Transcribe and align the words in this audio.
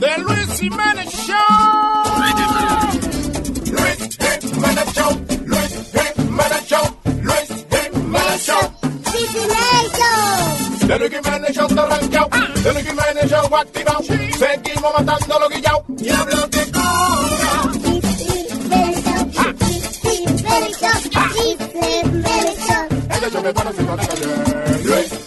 The 0.00 0.14
Luis 0.18 0.60
Jiménez 0.60 1.10
Show. 1.10 1.34
Luis 3.66 3.98
Jiménez 4.40 4.88
Show. 4.94 5.10
Luis 5.44 5.72
Jiménez 6.16 6.62
Show. 6.68 6.86
Luis 7.22 7.48
Jiménez 7.70 8.40
Show. 8.46 8.62
The 10.86 10.98
Luis 10.98 11.10
Jiménez 11.10 11.52
Show 11.52 11.66
está 11.66 11.82
arrancado. 11.82 12.28
The 12.62 12.72
Luis 12.72 12.86
Jiménez 12.86 13.26
Show 13.28 13.56
activado. 13.56 14.02
Seguimos 14.02 14.92
matando 14.98 15.38
los 15.40 15.48
guillados. 15.50 15.82
Diablo 15.88 16.46
de 16.46 16.72
cobra. 16.72 17.52
El 23.10 23.24
hecho 23.24 23.42
me 23.42 23.52
parece 23.52 23.82
una 23.82 23.96
regaña. 23.96 24.26
Luis 24.84 25.17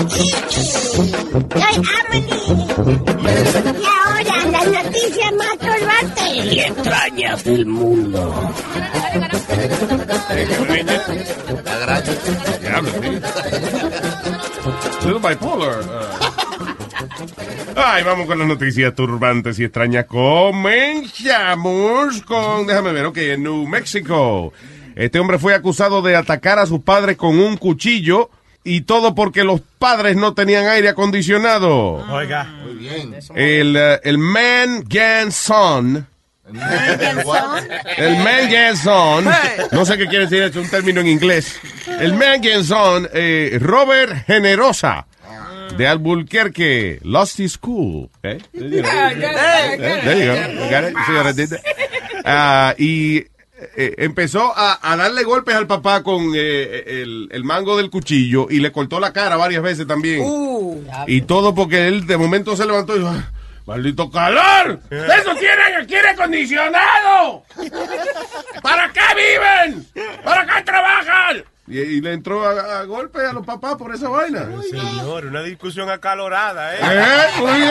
Y 0.00 0.02
ahora 3.84 4.46
las 4.50 4.66
noticias 4.66 5.32
más 5.34 5.58
turbantes. 5.58 6.52
y 6.52 6.60
extrañas 6.60 7.44
del 7.44 7.66
mundo. 7.66 8.50
Little 15.04 15.28
bipolar. 15.28 15.84
Ay, 17.76 18.02
vamos 18.02 18.26
con 18.26 18.38
las 18.38 18.48
noticias 18.48 18.94
turbantes 18.94 19.58
y 19.58 19.64
extrañas. 19.64 20.06
Comenzamos 20.06 21.02
con, 22.22 22.66
déjame 22.66 22.92
ver, 22.92 23.04
ok, 23.06 23.18
en 23.18 23.42
New 23.42 23.66
Mexico. 23.66 24.54
Este 24.94 25.18
hombre 25.18 25.38
fue 25.38 25.54
acusado 25.54 26.00
de 26.00 26.16
atacar 26.16 26.58
a 26.58 26.64
sus 26.66 26.80
padres 26.80 27.18
con 27.18 27.38
un 27.38 27.58
cuchillo 27.58 28.30
y 28.64 28.82
todo 28.82 29.14
porque 29.14 29.44
los 29.44 29.60
padres 29.78 30.16
no 30.16 30.34
tenían 30.34 30.66
aire 30.66 30.88
acondicionado. 30.88 32.06
Oiga. 32.10 32.44
Muy 32.62 32.74
bien. 32.74 33.14
El, 33.34 33.76
eh, 33.76 34.00
el 34.04 34.18
man 34.18 34.84
Gan 34.86 35.32
Son. 35.32 36.06
El 37.96 38.16
man 38.18 38.50
Gan 38.50 38.76
Son. 38.76 39.24
No 39.72 39.84
sé 39.84 39.96
qué 39.96 40.06
quiere 40.06 40.26
decir, 40.26 40.42
es 40.42 40.56
un 40.56 40.68
término 40.68 41.00
en 41.00 41.08
inglés. 41.08 41.58
El 42.00 42.14
man 42.14 42.40
Gan 42.42 42.64
Son, 42.64 43.08
eh, 43.12 43.58
Robert 43.60 44.26
Generosa. 44.26 45.06
De 45.76 45.86
Albuquerque, 45.86 46.98
lost 47.04 47.38
his 47.38 47.56
cool. 47.56 48.10
¿Eh? 48.24 48.38
There 48.52 48.68
you 48.68 48.82
go. 48.82 48.88
You 50.58 51.22
got 51.22 51.38
it? 51.38 51.52
Ah, 52.24 52.74
y 52.76 53.24
eh, 53.76 53.94
empezó 53.98 54.52
a, 54.56 54.78
a 54.82 54.96
darle 54.96 55.22
golpes 55.24 55.54
al 55.54 55.66
papá 55.66 56.02
con 56.02 56.32
eh, 56.34 56.84
el, 56.86 57.28
el 57.30 57.44
mango 57.44 57.76
del 57.76 57.90
cuchillo 57.90 58.46
y 58.50 58.60
le 58.60 58.72
cortó 58.72 59.00
la 59.00 59.12
cara 59.12 59.36
varias 59.36 59.62
veces 59.62 59.86
también. 59.86 60.22
Y 61.06 61.22
todo 61.22 61.54
porque 61.54 61.88
él 61.88 62.06
de 62.06 62.16
momento 62.16 62.56
se 62.56 62.66
levantó 62.66 62.94
y 62.96 63.00
dijo, 63.00 63.10
"Ah, 63.14 63.30
¡maldito 63.66 64.10
calor! 64.10 64.80
¡Eso 64.90 65.34
tiene 65.38 65.62
aquí 65.80 65.94
aire 65.94 66.08
acondicionado! 66.10 67.44
¿Para 68.62 68.90
qué 68.92 69.00
viven? 69.14 69.86
¿Para 70.24 70.46
qué 70.46 70.62
trabajan? 70.62 71.44
Y, 71.68 71.78
y 71.78 72.00
le 72.00 72.14
entró 72.14 72.44
a, 72.44 72.80
a 72.80 72.84
golpe 72.84 73.24
a 73.24 73.32
los 73.32 73.46
papás 73.46 73.76
por 73.76 73.94
esa 73.94 74.08
vaina. 74.08 74.48
Señor, 74.68 75.26
una 75.26 75.42
discusión 75.42 75.88
acalorada, 75.88 76.74
¿eh? 76.74 76.78
¿Eh? 76.82 77.26
Muy 77.38 77.52
bien. 77.60 77.70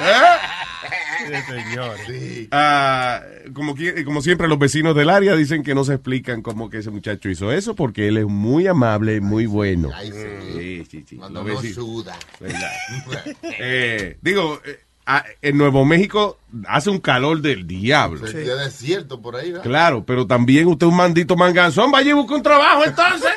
¿Eh? 0.00 0.36
Sí. 2.06 2.48
Ah, 2.50 3.22
como, 3.52 4.22
siempre, 4.22 4.48
los 4.48 4.58
vecinos 4.58 4.94
del 4.94 5.10
área 5.10 5.34
dicen 5.34 5.62
que 5.62 5.74
no 5.74 5.84
se 5.84 5.94
explican 5.94 6.42
cómo 6.42 6.70
que 6.70 6.78
ese 6.78 6.90
muchacho 6.90 7.28
hizo 7.28 7.52
eso 7.52 7.74
porque 7.74 8.08
él 8.08 8.18
es 8.18 8.26
muy 8.26 8.66
amable, 8.66 9.20
muy 9.20 9.46
bueno. 9.46 9.90
Ay, 9.94 10.12
sí. 10.12 10.84
Sí, 10.90 11.04
sí. 11.08 11.16
Cuando 11.16 11.42
no 11.44 11.62
suda. 11.62 12.16
Eh, 13.58 14.18
digo, 14.20 14.60
eh, 14.64 14.80
ah, 15.06 15.24
en 15.42 15.56
Nuevo 15.56 15.84
México 15.84 16.38
hace 16.66 16.90
un 16.90 16.98
calor 16.98 17.40
del 17.40 17.66
diablo. 17.66 18.24
Queda 18.24 18.64
desierto 18.64 19.20
por 19.20 19.36
ahí, 19.36 19.52
¿verdad? 19.52 19.64
Claro, 19.64 20.04
pero 20.04 20.26
también 20.26 20.66
usted 20.66 20.86
es 20.86 20.90
un 20.90 20.96
maldito 20.96 21.36
manganzón, 21.36 21.90
vaya 21.90 22.10
y 22.10 22.14
busca 22.14 22.34
un 22.34 22.42
trabajo 22.42 22.84
entonces. 22.84 23.30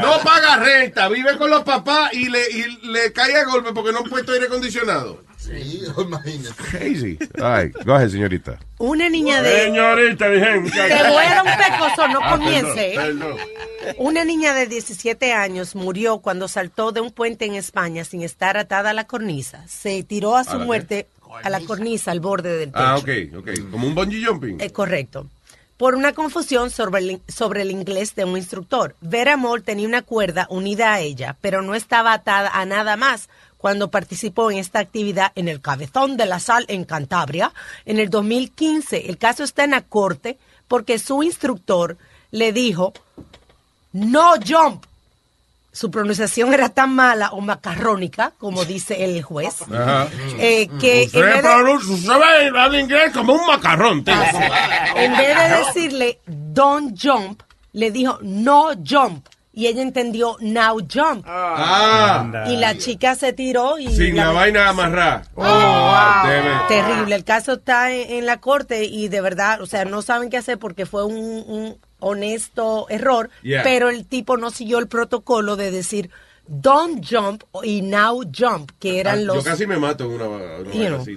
No 0.00 0.18
paga 0.24 0.56
renta, 0.56 1.08
vive 1.08 1.36
con 1.36 1.50
los 1.50 1.62
papás 1.62 2.12
y 2.12 2.28
le, 2.28 2.40
y 2.50 2.86
le 2.88 3.12
cae 3.12 3.36
a 3.36 3.44
golpe 3.44 3.72
porque 3.72 3.92
no 3.92 3.98
han 3.98 4.10
puesto 4.10 4.32
aire 4.32 4.46
acondicionado. 4.46 5.22
Sí, 5.44 5.82
imagínate. 5.98 6.54
Crazy. 6.70 7.18
Ay, 7.42 7.70
go 7.84 7.94
ahead, 7.94 8.10
señorita. 8.10 8.58
Una 8.78 9.08
niña 9.08 9.42
de... 9.42 9.64
Señorita, 9.64 10.28
dije. 10.30 10.46
Te 10.70 11.08
voy 11.08 11.24
a 11.24 11.34
dar 11.34 11.44
un 11.44 11.52
pecoso, 11.56 12.08
no 12.08 12.20
Ah, 12.22 12.30
comience. 12.38 12.92
¿eh? 12.92 12.96
perdón, 12.96 13.18
perdón. 13.36 13.96
Una 13.98 14.24
niña 14.24 14.54
de 14.54 14.66
17 14.66 15.32
años 15.32 15.74
murió 15.74 16.18
cuando 16.18 16.46
saltó 16.48 16.92
de 16.92 17.00
un 17.00 17.10
puente 17.10 17.44
en 17.46 17.54
España 17.54 18.04
sin 18.04 18.22
estar 18.22 18.56
atada 18.56 18.90
a 18.90 18.92
la 18.94 19.06
cornisa. 19.06 19.64
Se 19.68 20.02
tiró 20.04 20.36
a 20.36 20.44
su 20.44 20.50
¿A 20.50 20.54
la 20.54 20.58
qué? 20.60 20.66
muerte 20.66 21.06
a 21.42 21.50
la 21.50 21.60
cornisa, 21.60 22.10
al 22.12 22.20
borde 22.20 22.56
del 22.58 22.70
techo. 22.72 22.84
Ah, 22.84 22.96
ok, 22.98 23.08
ok. 23.38 23.48
Como 23.70 23.86
un 23.86 23.94
bungee 23.94 24.24
jumping. 24.24 24.60
Eh, 24.60 24.70
correcto. 24.70 25.26
Por 25.78 25.96
una 25.96 26.12
confusión 26.12 26.70
sobre 26.70 27.00
el, 27.00 27.20
sobre 27.26 27.62
el 27.62 27.70
inglés 27.72 28.14
de 28.14 28.24
un 28.24 28.36
instructor. 28.36 28.94
Vera 29.00 29.36
Moore 29.36 29.62
tenía 29.62 29.88
una 29.88 30.02
cuerda 30.02 30.46
unida 30.50 30.92
a 30.94 31.00
ella, 31.00 31.36
pero 31.40 31.62
no 31.62 31.74
estaba 31.74 32.12
atada 32.12 32.50
a 32.52 32.64
nada 32.66 32.96
más 32.96 33.28
cuando 33.62 33.92
participó 33.92 34.50
en 34.50 34.58
esta 34.58 34.80
actividad 34.80 35.30
en 35.36 35.46
el 35.46 35.60
Cabezón 35.60 36.16
de 36.16 36.26
la 36.26 36.40
Sal 36.40 36.64
en 36.66 36.84
Cantabria 36.84 37.52
en 37.84 38.00
el 38.00 38.10
2015. 38.10 39.08
El 39.08 39.18
caso 39.18 39.44
está 39.44 39.62
en 39.62 39.70
la 39.70 39.82
corte 39.82 40.36
porque 40.66 40.98
su 40.98 41.22
instructor 41.22 41.96
le 42.32 42.52
dijo, 42.52 42.92
no 43.92 44.32
jump. 44.44 44.84
Su 45.70 45.92
pronunciación 45.92 46.52
era 46.52 46.70
tan 46.70 46.92
mala 46.92 47.30
o 47.30 47.40
macarrónica, 47.40 48.32
como 48.36 48.64
dice 48.64 49.04
el 49.04 49.22
juez, 49.22 49.58
eh, 50.38 50.68
que 50.80 51.04
en 51.04 51.10
vez 51.12 51.42
de- 52.72 52.80
inglés 52.80 53.12
como 53.14 53.34
un 53.34 53.46
macarrón. 53.46 53.98
en 54.96 55.16
vez 55.16 55.36
de 55.38 55.56
decirle 55.64 56.18
don't 56.26 56.98
jump, 57.00 57.40
le 57.74 57.92
dijo 57.92 58.18
no 58.22 58.70
jump. 58.84 59.24
Y 59.54 59.66
ella 59.66 59.82
entendió 59.82 60.36
now 60.40 60.78
jump. 60.78 61.24
Ah, 61.28 62.44
Y 62.48 62.56
la 62.56 62.78
chica 62.78 63.14
se 63.14 63.32
tiró 63.34 63.78
y... 63.78 63.88
sin 63.88 64.16
la 64.16 64.30
vaina 64.30 64.68
amarrada. 64.70 65.24
Oh, 65.34 65.42
Ah, 65.44 66.22
wow. 66.24 66.32
it. 66.32 66.68
Terrible. 66.68 67.14
El 67.14 67.24
caso 67.24 67.52
está 67.54 67.90
en, 67.92 68.10
en 68.12 68.26
la 68.26 68.38
corte 68.40 68.84
y 68.84 69.08
de 69.08 69.20
verdad, 69.20 69.60
o 69.60 69.66
sea, 69.66 69.84
no 69.84 70.00
saben 70.02 70.30
qué 70.30 70.38
hacer 70.38 70.58
porque 70.58 70.86
fue 70.86 71.04
un, 71.04 71.14
un 71.46 71.76
honesto 71.98 72.86
error, 72.88 73.30
Yeah. 73.42 73.62
pero 73.62 73.90
el 73.90 74.06
tipo 74.06 74.36
no 74.36 74.50
siguió 74.50 74.78
el 74.78 74.88
protocolo 74.88 75.56
de 75.56 75.70
decir 75.70 76.10
don't 76.48 77.04
jump 77.04 77.42
y 77.62 77.82
now 77.82 78.20
jump, 78.22 78.70
que 78.78 79.00
eran 79.00 79.18
Ah, 79.20 79.22
los... 79.22 79.36
Yo 79.36 79.42
casi 79.44 79.66
me 79.66 79.78
mato 79.78 80.04
en 80.04 80.10
una, 80.12 80.28
una 80.28 80.72
You 80.72 80.86
know. 80.88 81.00
así 81.00 81.12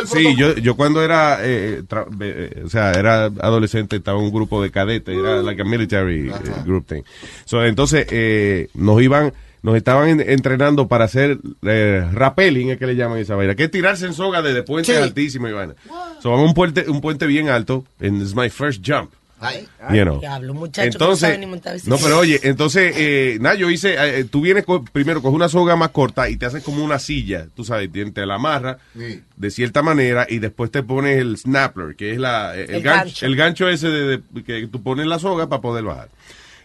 el 0.00 0.08
Sí, 0.08 0.36
yo, 0.36 0.54
yo 0.56 0.74
cuando 0.76 1.02
era, 1.02 1.38
eh, 1.42 1.82
tra- 1.86 2.06
eh, 2.20 2.62
o 2.64 2.68
sea, 2.68 2.92
era 2.92 3.24
adolescente, 3.26 3.96
estaba 3.96 4.18
en 4.18 4.24
un 4.24 4.32
grupo 4.32 4.62
de 4.62 4.70
cadetes, 4.70 5.16
era 5.16 5.42
like 5.42 5.60
a 5.62 5.64
military 5.64 6.30
eh, 6.30 6.32
group 6.64 6.86
thing. 6.86 7.02
So, 7.44 7.64
entonces, 7.64 8.06
eh, 8.10 8.68
nos 8.74 9.00
iban, 9.02 9.32
nos 9.62 9.76
estaban 9.76 10.08
en- 10.08 10.20
entrenando 10.30 10.88
para 10.88 11.04
hacer 11.04 11.38
eh, 11.62 12.08
rappelling, 12.12 12.70
es 12.70 12.78
que 12.78 12.86
le 12.86 12.96
llaman 12.96 13.18
esa 13.18 13.36
vaina, 13.36 13.54
que 13.54 13.64
es 13.64 13.70
tirarse 13.70 14.06
en 14.06 14.14
soga 14.14 14.40
desde 14.42 14.62
puentes 14.62 14.96
Sí. 14.96 15.02
altísimos 15.02 15.50
y 15.50 15.52
vaina. 15.52 15.74
So, 16.22 16.30
vamos 16.30 16.46
a 16.46 16.48
un 16.48 16.54
puente, 16.54 16.84
un 16.88 17.00
puente 17.00 17.26
bien 17.26 17.48
alto, 17.48 17.84
and 18.00 18.22
it's 18.22 18.34
my 18.34 18.48
first 18.48 18.82
jump. 18.84 19.10
Ay, 19.40 19.68
You 19.94 20.02
know. 20.02 20.18
Diablo, 20.20 20.52
muchacho, 20.54 20.90
que 20.90 20.98
no 20.98 21.04
Entonces, 21.04 21.20
sabe 21.28 21.38
ni 21.38 21.46
montar 21.46 21.72
no, 21.72 21.74
bicicleta. 21.76 22.02
pero 22.02 22.18
oye, 22.18 22.40
entonces, 22.42 22.92
eh, 22.96 23.38
nada, 23.40 23.54
yo 23.54 23.70
hice, 23.70 23.94
eh, 23.98 24.24
tú 24.24 24.40
vienes, 24.40 24.64
primero 24.92 25.22
coges 25.22 25.36
una 25.36 25.48
soga 25.48 25.76
más 25.76 25.90
corta 25.90 26.28
y 26.28 26.36
te 26.36 26.46
haces 26.46 26.62
como 26.64 26.84
una 26.84 26.98
silla, 26.98 27.46
tú 27.54 27.64
sabes, 27.64 27.90
te, 27.92 28.04
te 28.10 28.26
la 28.26 28.34
amarras 28.34 28.78
Sí. 28.96 29.22
de 29.36 29.50
cierta 29.50 29.82
manera 29.82 30.26
y 30.28 30.38
después 30.40 30.70
te 30.72 30.82
pones 30.82 31.18
el 31.18 31.36
snapper, 31.36 31.94
que 31.94 32.12
es 32.12 32.18
la, 32.18 32.54
el, 32.56 32.68
El 32.70 32.82
gancho, 32.82 33.04
gancho. 33.06 33.26
el 33.26 33.36
gancho 33.36 33.68
ese 33.68 33.88
de, 33.88 34.20
de- 34.30 34.42
que 34.44 34.66
tú 34.66 34.82
pones 34.82 35.06
la 35.06 35.18
soga 35.18 35.48
para 35.48 35.62
poder 35.62 35.84
bajar. 35.84 36.08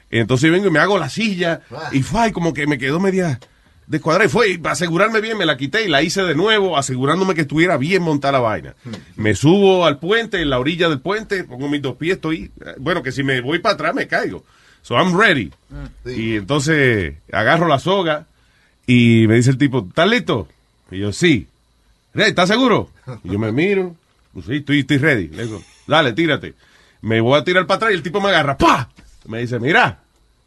Entonces 0.10 0.52
vengo 0.52 0.68
y 0.68 0.72
me 0.72 0.80
hago 0.80 0.98
la 0.98 1.10
silla 1.10 1.62
Ah. 1.72 1.90
y 1.92 2.02
fue, 2.04 2.31
como 2.31 2.54
que 2.54 2.68
me 2.68 2.78
quedó 2.78 3.00
media 3.00 3.40
descuadrada 3.88 4.25
y 4.25 4.30
fue, 4.30 4.57
para 4.59 4.74
asegurarme 4.74 5.21
bien 5.21 5.38
me 5.38 5.45
la 5.45 5.57
quité 5.57 5.83
y 5.83 5.89
la 5.89 6.01
hice 6.01 6.24
de 6.24 6.35
nuevo, 6.35 6.77
asegurándome 6.77 7.35
que 7.35 7.41
estuviera 7.41 7.77
bien 7.77 8.01
montada 8.01 8.33
la 8.33 8.39
vaina. 8.39 8.75
Me 9.15 9.35
subo 9.35 9.85
al 9.85 10.00
puente, 10.00 10.41
en 10.41 10.50
la 10.50 10.59
orilla 10.59 10.89
del 10.89 11.00
puente, 11.00 11.44
pongo 11.44 11.68
mis 11.69 11.81
dos 11.81 11.95
pies, 11.95 12.15
estoy, 12.15 12.51
eh, 12.65 12.75
bueno, 12.80 13.03
que 13.03 13.12
si 13.12 13.24
me 13.24 13.41
voy 13.41 13.59
para 13.59 13.75
atrás 13.75 13.94
me 13.95 14.07
caigo. 14.07 14.44
So 14.81 14.95
I'm 14.95 15.18
ready. 15.18 15.51
Sí. 16.06 16.12
Y 16.12 16.35
entonces 16.35 17.15
agarro 17.31 17.68
la 17.68 17.80
soga 17.80 18.25
y 18.85 19.25
me 19.27 19.35
dice 19.35 19.50
el 19.51 19.57
tipo, 19.57 19.85
¿estás 19.88 20.09
listo? 20.09 20.47
Y 20.91 21.00
yo, 21.00 21.12
sí. 21.13 21.47
"Rey, 22.13 22.30
¿Estás 22.30 22.50
seguro? 22.50 22.89
Y 23.24 23.31
yo 23.31 23.39
me 23.39 23.51
miro, 23.51 23.95
pues 24.33 24.45
sí, 24.45 24.56
estoy, 24.57 24.80
estoy 24.81 24.97
ready. 24.97 25.27
Le 25.30 25.45
digo, 25.45 25.62
dale, 25.88 26.13
tírate. 26.13 26.53
Me 27.01 27.21
voy 27.21 27.39
a 27.39 27.44
tirar 27.44 27.65
para 27.65 27.77
atrás 27.77 27.91
y 27.91 27.95
el 27.95 28.03
tipo 28.03 28.21
me 28.21 28.30
agarra, 28.30 28.57
¡pa! 28.57 28.89
Me 29.25 29.39
dice, 29.39 29.59
mira, 29.59 30.00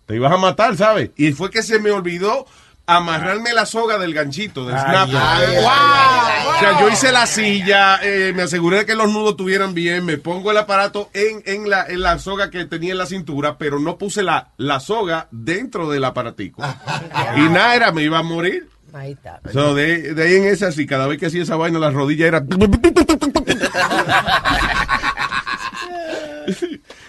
te 0.06 0.16
ibas 0.16 0.32
a 0.32 0.36
matar, 0.36 0.76
¿sabes? 0.76 1.10
Y 1.16 1.32
fue 1.32 1.50
que 1.50 1.62
se 1.62 1.78
me 1.80 1.90
olvidó 1.90 2.46
amarrarme 2.86 3.52
la 3.52 3.66
soga 3.66 3.98
del 3.98 4.14
ganchito, 4.14 4.64
del 4.66 4.76
Ay, 4.76 4.82
snapper. 4.82 5.16
ay, 5.16 5.56
ay, 5.68 6.46
O 6.48 6.58
sea, 6.60 6.80
yo 6.80 6.88
hice 6.88 7.12
la 7.12 7.26
silla, 7.26 7.98
eh, 8.02 8.32
me 8.34 8.42
aseguré 8.42 8.78
de 8.78 8.86
que 8.86 8.94
los 8.94 9.10
nudos 9.12 9.30
estuvieran 9.30 9.74
bien, 9.74 10.04
me 10.04 10.18
pongo 10.18 10.50
el 10.52 10.58
aparato 10.58 11.10
en, 11.12 11.42
en, 11.46 11.68
la, 11.68 11.84
en 11.86 12.00
la 12.02 12.18
soga 12.18 12.50
que 12.50 12.64
tenía 12.64 12.92
en 12.92 12.98
la 12.98 13.06
cintura, 13.06 13.58
pero 13.58 13.78
no 13.80 13.98
puse 13.98 14.22
la, 14.22 14.52
la 14.56 14.80
soga 14.80 15.28
dentro 15.30 15.90
del 15.90 16.04
aparatico. 16.04 16.62
y 17.36 17.40
nada, 17.40 17.74
era, 17.74 17.92
me 17.92 18.02
iba 18.02 18.18
a 18.18 18.22
morir. 18.22 18.68
Ahí 18.92 19.12
está. 19.12 19.40
So, 19.52 19.74
de, 19.74 20.14
de 20.14 20.22
ahí 20.22 20.34
en 20.36 20.44
esa, 20.44 20.72
sí, 20.72 20.86
cada 20.86 21.06
vez 21.06 21.18
que 21.18 21.26
hacía 21.26 21.42
esa 21.42 21.56
vaina, 21.56 21.78
la 21.78 21.90
rodilla 21.90 22.26
era... 22.26 22.42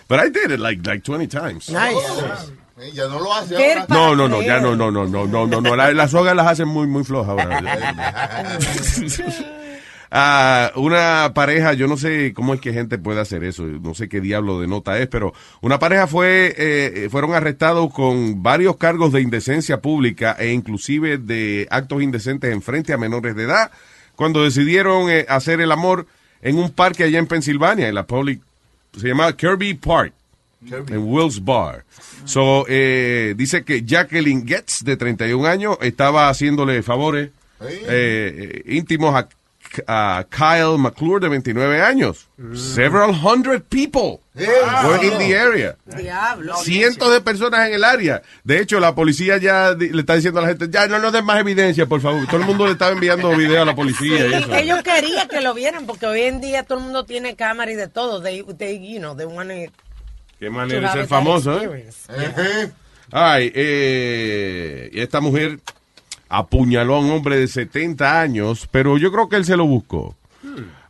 But 0.07 0.19
I 0.19 0.29
did 0.29 0.51
it 0.51 0.59
like, 0.59 0.85
like 0.85 1.03
20 1.03 1.27
times. 1.27 1.69
Nice. 1.69 2.51
Eh, 2.79 2.91
Ya 2.93 3.07
no 3.07 3.19
lo 3.19 3.33
hace 3.33 3.55
¿Qué 3.55 3.73
ahora. 3.73 3.85
No, 3.89 4.15
no, 4.15 4.27
no, 4.29 4.41
ya 4.41 4.59
no, 4.59 4.75
no, 4.75 4.91
no, 4.91 5.05
no, 5.07 5.25
no, 5.25 5.47
no, 5.47 5.61
no. 5.61 5.75
La- 5.75 5.93
Las 5.93 6.11
sogas 6.11 6.35
las 6.35 6.47
hacen 6.47 6.67
muy, 6.67 6.87
muy 6.87 7.03
flojas 7.03 7.29
ahora. 7.31 7.61
Ah, 10.09 10.71
una 10.75 11.33
pareja, 11.35 11.73
yo 11.73 11.85
no 11.87 11.97
sé 11.97 12.31
cómo 12.33 12.53
es 12.53 12.61
que 12.61 12.71
gente 12.71 12.97
puede 12.97 13.19
hacer 13.19 13.43
eso, 13.43 13.63
no 13.63 13.93
sé 13.93 14.07
qué 14.07 14.21
diablo 14.21 14.61
de 14.61 14.67
nota 14.67 14.97
es, 14.99 15.07
pero 15.07 15.33
una 15.59 15.79
pareja 15.79 16.07
fue, 16.07 16.55
eh, 16.57 17.09
fueron 17.11 17.33
arrestados 17.33 17.91
con 17.93 18.41
varios 18.41 18.77
cargos 18.77 19.11
de 19.11 19.19
indecencia 19.19 19.81
pública 19.81 20.33
e 20.39 20.53
inclusive 20.53 21.17
de 21.17 21.67
actos 21.71 22.01
indecentes 22.01 22.53
en 22.53 22.61
frente 22.61 22.93
a 22.93 22.97
menores 22.97 23.35
de 23.35 23.43
edad 23.43 23.69
cuando 24.15 24.45
decidieron 24.45 25.09
eh, 25.09 25.25
hacer 25.27 25.59
el 25.59 25.73
amor 25.73 26.07
en 26.41 26.57
un 26.57 26.69
parque 26.71 27.03
allá 27.03 27.19
en 27.19 27.27
Pensilvania, 27.27 27.89
en 27.89 27.95
la 27.95 28.07
public, 28.07 28.39
se 28.97 29.09
llama 29.09 29.35
Kirby 29.35 29.73
Park 29.73 30.13
en 30.65 31.03
Will's 31.07 31.43
Bar. 31.43 31.85
So, 32.25 32.65
eh, 32.67 33.33
dice 33.37 33.63
que 33.63 33.83
Jacqueline 33.83 34.45
Getz, 34.47 34.83
de 34.83 34.97
31 34.97 35.45
años, 35.45 35.77
estaba 35.81 36.29
haciéndole 36.29 36.81
favores 36.83 37.31
eh, 37.61 37.83
eh, 37.87 38.63
íntimos 38.75 39.15
a, 39.15 39.27
a 39.87 40.25
Kyle 40.29 40.77
McClure, 40.77 41.19
de 41.19 41.29
29 41.29 41.81
años. 41.81 42.27
Several 42.53 43.13
hundred 43.13 43.63
people 43.69 44.21
were 44.35 45.03
in 45.03 45.17
the 45.17 45.35
area. 45.35 45.75
Diablo. 45.85 46.55
Cientos 46.57 47.11
de 47.11 47.21
personas 47.21 47.67
en 47.67 47.75
el 47.75 47.83
área. 47.83 48.21
De 48.43 48.59
hecho, 48.59 48.79
la 48.79 48.93
policía 48.93 49.37
ya 49.37 49.71
le 49.71 49.99
está 49.99 50.15
diciendo 50.15 50.39
a 50.39 50.43
la 50.43 50.49
gente, 50.49 50.67
ya 50.69 50.87
no 50.87 50.99
nos 50.99 51.11
den 51.13 51.25
más 51.25 51.39
evidencia, 51.39 51.85
por 51.85 52.01
favor. 52.01 52.25
Todo 52.27 52.41
el 52.41 52.45
mundo 52.45 52.65
le 52.65 52.73
estaba 52.73 52.91
enviando 52.91 53.35
video 53.35 53.61
a 53.61 53.65
la 53.65 53.75
policía 53.75 54.27
y 54.27 54.33
eso. 54.33 54.47
Sí, 54.47 54.55
ellos 54.55 54.83
querían 54.83 55.27
que 55.27 55.41
lo 55.41 55.53
vieran 55.53 55.85
porque 55.85 56.05
hoy 56.05 56.21
en 56.21 56.41
día 56.41 56.63
todo 56.63 56.77
el 56.79 56.83
mundo 56.83 57.05
tiene 57.05 57.35
cámara 57.35 57.71
y 57.71 57.75
de 57.75 57.87
todo. 57.87 58.21
They, 58.21 58.43
they, 58.57 58.79
you 58.79 58.99
know, 58.99 59.15
they 59.15 59.25
want 59.25 59.49
to 59.49 59.71
Qué 60.39 60.49
manera 60.49 60.91
de 60.93 60.99
ser 60.99 61.07
famoso, 61.07 61.59
¿eh? 61.61 61.87
Ejé. 62.09 62.71
Ay, 63.11 63.51
eh, 63.55 64.89
y 64.93 64.99
esta 64.99 65.19
mujer 65.21 65.59
apuñaló 66.29 66.95
a 66.95 66.99
un 66.99 67.09
hombre 67.11 67.37
de 67.37 67.47
70 67.47 68.21
años, 68.21 68.67
pero 68.69 68.97
yo 68.97 69.11
creo 69.11 69.29
que 69.29 69.37
él 69.37 69.45
se 69.45 69.55
lo 69.57 69.65
buscó. 69.65 70.15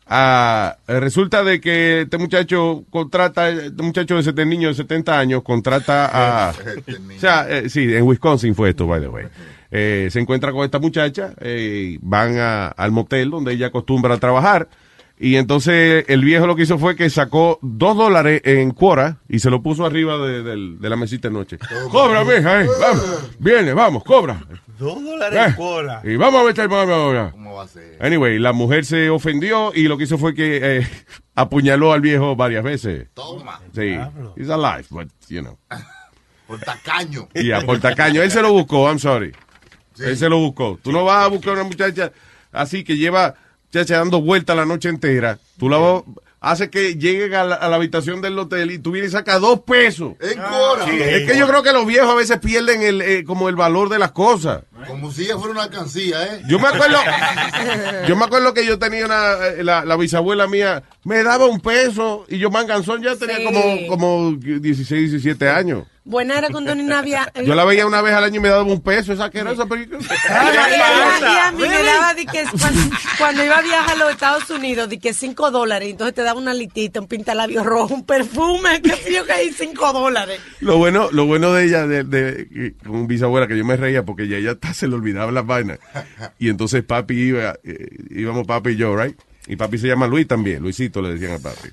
Ah, 0.10 0.78
eh, 0.88 1.00
resulta 1.02 1.44
de 1.44 1.60
que 1.60 2.02
este 2.02 2.18
muchacho 2.18 2.86
contrata, 2.90 3.50
este 3.50 3.84
muchacho 3.84 4.16
de 4.16 4.24
70 4.24 4.46
niño 4.50 4.68
de 4.70 4.74
70 4.74 5.20
años 5.20 5.44
contrata 5.44 6.48
a... 6.48 6.52
Este. 6.52 6.94
O 7.16 7.20
sea, 7.20 7.46
eh, 7.50 7.70
sí, 7.70 7.94
en 7.94 8.04
Wisconsin 8.04 8.56
fue 8.56 8.70
esto, 8.70 8.88
by 8.88 9.02
the 9.02 9.08
way. 9.10 9.26
Eh, 9.70 10.08
se 10.10 10.20
encuentra 10.22 10.54
con 10.54 10.64
esta 10.64 10.80
muchacha, 10.80 11.34
eh, 11.42 11.98
van 12.02 12.38
a- 12.38 12.68
al 12.70 12.92
motel 12.92 13.30
donde 13.30 13.52
ella 13.54 13.68
acostumbra 13.68 14.16
a 14.16 14.18
trabajar. 14.18 14.70
Y 15.20 15.36
entonces 15.38 16.06
el 16.10 16.24
viejo 16.24 16.46
lo 16.46 16.56
que 16.56 16.62
hizo 16.64 16.78
fue 16.78 16.96
que 16.96 17.10
sacó 17.10 17.58
dos 17.64 17.98
dólares 17.98 18.42
en 18.44 18.70
cuora 18.72 19.18
y 19.28 19.40
se 19.40 19.50
lo 19.50 19.64
puso 19.64 19.84
arriba 19.86 20.18
de, 20.20 20.44
del- 20.44 20.80
de 20.80 20.90
la 20.90 20.96
mesita 20.96 21.28
de 21.28 21.34
noche. 21.34 21.58
Cobra, 21.92 22.24
mija, 22.24 22.62
eh, 22.64 22.68
vamos. 22.80 23.30
Viene, 23.40 23.74
vamos, 23.74 24.04
cobra. 24.04 24.40
Dos 24.78 25.04
dólares 25.04 25.40
Eh, 25.40 25.46
en 25.48 25.54
cola. 25.56 26.02
y 26.04 26.16
vamos 26.18 26.42
a 26.42 26.46
meter 26.46 26.70
mano 26.70 26.94
ahora. 26.94 27.32
¿Cómo 27.32 27.56
va 27.56 27.64
a 27.64 27.68
ser? 27.68 27.98
Anyway, 28.00 28.38
la 28.38 28.54
mujer 28.54 28.86
se 28.86 29.10
ofendió 29.10 29.72
y 29.74 29.88
lo 29.88 29.98
que 29.98 30.04
hizo 30.04 30.20
fue 30.20 30.36
que 30.36 30.60
eh, 30.78 30.88
apuñaló 31.36 31.94
al 31.94 32.02
viejo 32.02 32.36
varias 32.36 32.64
veces. 32.64 33.08
Toma. 33.16 33.60
Sí, 33.74 33.98
he's 34.36 34.50
alive, 34.50 34.86
but, 34.92 35.08
you 35.30 35.42
know. 35.42 35.58
Por 36.48 36.60
tacaño. 36.60 37.28
Y 37.34 37.52
a 37.52 37.62
por 37.62 37.80
tacaño. 37.80 38.22
Él 38.22 38.30
se 38.32 38.42
lo 38.44 38.52
buscó, 38.54 38.88
I'm 38.88 39.00
sorry. 39.00 39.34
Él 40.00 40.16
se 40.16 40.30
lo 40.30 40.38
buscó. 40.38 40.80
Tú 40.82 40.92
no 40.92 41.04
vas 41.04 41.26
a 41.26 41.28
buscar 41.28 41.54
una 41.56 41.64
muchacha 41.64 42.12
así 42.52 42.84
que 42.84 42.96
lleva 42.98 43.34
muchacha 43.72 43.98
dando 43.98 44.22
vuelta 44.22 44.56
la 44.56 44.66
noche 44.66 44.90
entera. 44.90 45.40
Tú 45.58 45.70
la 45.70 45.78
vas- 45.78 46.04
hace 46.40 46.70
que 46.70 46.96
llegue 46.96 47.36
a 47.36 47.44
la, 47.44 47.56
a 47.56 47.68
la 47.68 47.76
habitación 47.76 48.22
del 48.22 48.38
hotel 48.40 48.72
y 48.72 48.80
tú 48.80 48.92
vienes 48.92 49.12
y 49.12 49.14
sacas 49.14 49.42
dos 49.42 49.62
pesos. 49.62 50.14
En. 50.22 50.40
Es 51.16 51.32
que 51.32 51.38
yo 51.38 51.48
creo 51.48 51.64
que 51.64 51.74
los 51.74 51.86
viejos 51.86 52.10
a 52.10 52.16
veces 52.16 52.40
pierden 52.40 52.82
el, 52.84 53.02
eh, 53.02 53.24
como 53.26 53.50
el 53.50 53.56
valor 53.56 53.90
de 53.90 54.00
las 54.00 54.12
cosas. 54.12 54.64
Como 54.86 55.12
si 55.12 55.24
ella 55.24 55.38
fuera 55.38 55.54
una 55.54 55.64
alcancía, 55.64 56.24
¿eh? 56.24 56.42
Yo 56.48 56.60
me 56.60 56.68
acuerdo, 56.68 56.98
yo 58.08 58.16
me 58.16 58.26
acuerdo 58.26 58.54
que 58.54 58.66
yo 58.66 58.78
tenía 58.78 59.06
una, 59.06 59.34
eh, 59.48 59.64
la, 59.64 59.84
la 59.86 59.96
bisabuela 59.98 60.48
mía, 60.48 60.84
me 61.04 61.24
daba 61.24 61.46
un 61.46 61.60
peso 61.60 62.26
y 62.30 62.38
yo 62.38 62.52
manganzón 62.52 63.02
ya 63.02 63.16
tenía 63.16 63.38
Sí. 63.38 63.44
como, 63.46 63.88
como 63.88 64.32
16, 64.38 65.12
17 65.12 65.50
años. 65.50 65.86
Buena 66.04 66.38
era 66.38 66.48
cuando 66.50 66.74
Nina 66.74 67.00
había... 67.00 67.30
Yo 67.44 67.54
la 67.54 67.66
veía 67.66 67.86
una 67.86 68.02
vez 68.02 68.14
al 68.14 68.24
año 68.24 68.38
y 68.38 68.40
me 68.40 68.48
daba 68.48 68.64
un 68.64 68.80
peso, 68.82 69.12
esa 69.12 69.30
que 69.30 69.40
era 69.40 69.52
esa 69.52 69.66
película. 69.66 70.00
Me 71.58 71.84
daba 71.84 72.14
de 72.14 72.26
que 72.26 72.44
cuando, 72.60 72.82
cuando 73.18 73.44
iba 73.44 73.58
a 73.58 73.62
viajar 73.62 73.96
a 73.96 74.00
los 74.00 74.12
Estados 74.12 74.50
Unidos, 74.50 74.88
de 74.90 75.00
que 75.00 75.14
5 75.14 75.52
dólares, 75.52 75.90
entonces 75.90 76.14
te 76.16 76.22
daba 76.24 76.40
una 76.40 76.54
litita, 76.54 77.02
un 77.02 77.08
pintalabio 77.08 77.62
rojo, 77.64 77.94
un 77.94 78.06
perfume, 78.06 78.82
que 78.82 78.92
sé 78.96 79.14
yo 79.14 79.26
que 79.26 79.34
hay 79.34 79.52
5 79.52 79.94
dólares. 79.94 80.40
Lo 80.62 80.78
bueno, 80.78 81.10
lo 81.12 81.26
bueno 81.26 81.52
de 81.54 81.66
ella, 81.66 81.86
de, 81.88 82.04
de, 82.06 82.48
que- 82.48 82.76
con 82.88 83.06
bisabuela, 83.08 83.48
que 83.48 83.58
yo 83.58 83.66
me 83.66 83.76
reía 83.76 84.04
porque 84.04 84.24
ella, 84.24 84.38
ella 84.38 84.56
se 84.74 84.88
le 84.88 84.96
olvidaba 84.96 85.32
las 85.32 85.46
vainas. 85.46 85.80
Y 86.40 86.50
entonces 86.50 86.84
papi 86.84 87.14
iba, 87.14 87.56
eh, 87.64 87.90
íbamos 88.10 88.46
papi 88.46 88.72
y 88.72 88.76
yo, 88.76 88.96
right? 88.96 89.18
Y 89.48 89.56
papi 89.56 89.78
se 89.78 89.88
llama 89.88 90.08
Luis 90.08 90.28
también, 90.28 90.62
Luisito 90.62 91.02
le 91.02 91.14
decían 91.14 91.34
a 91.34 91.40
papi. 91.40 91.70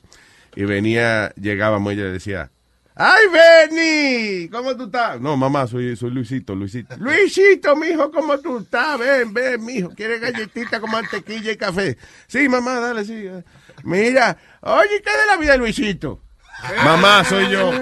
Y 0.56 0.64
venía, 0.64 1.32
llegábamos 1.34 1.92
y 1.92 1.96
ella 1.96 2.04
le 2.04 2.12
decía, 2.12 2.50
¡Ay, 2.96 3.24
Benny! 3.32 4.48
¿Cómo 4.50 4.76
tú 4.76 4.84
estás? 4.84 5.20
No, 5.20 5.36
mamá, 5.36 5.66
soy, 5.66 5.96
soy 5.96 6.10
Luisito, 6.10 6.54
Luisito. 6.54 6.96
Luisito, 6.98 7.74
mijo, 7.74 8.08
¿cómo 8.12 8.38
tú 8.38 8.58
estás? 8.58 9.00
Ven, 9.00 9.34
ven, 9.34 9.64
mijo. 9.64 9.90
¿Quieres 9.90 10.20
galletita 10.20 10.78
con 10.78 10.92
mantequilla 10.92 11.50
y 11.50 11.56
café? 11.56 11.98
Sí, 12.28 12.48
mamá, 12.48 12.78
dale, 12.78 13.04
sí. 13.04 13.28
Mira, 13.82 14.38
oye, 14.60 15.02
¿qué 15.02 15.10
de 15.10 15.26
la 15.26 15.36
vida 15.36 15.52
de 15.52 15.58
Luisito? 15.58 16.22
Mamá, 16.84 17.24
soy 17.24 17.50
yo. 17.50 17.72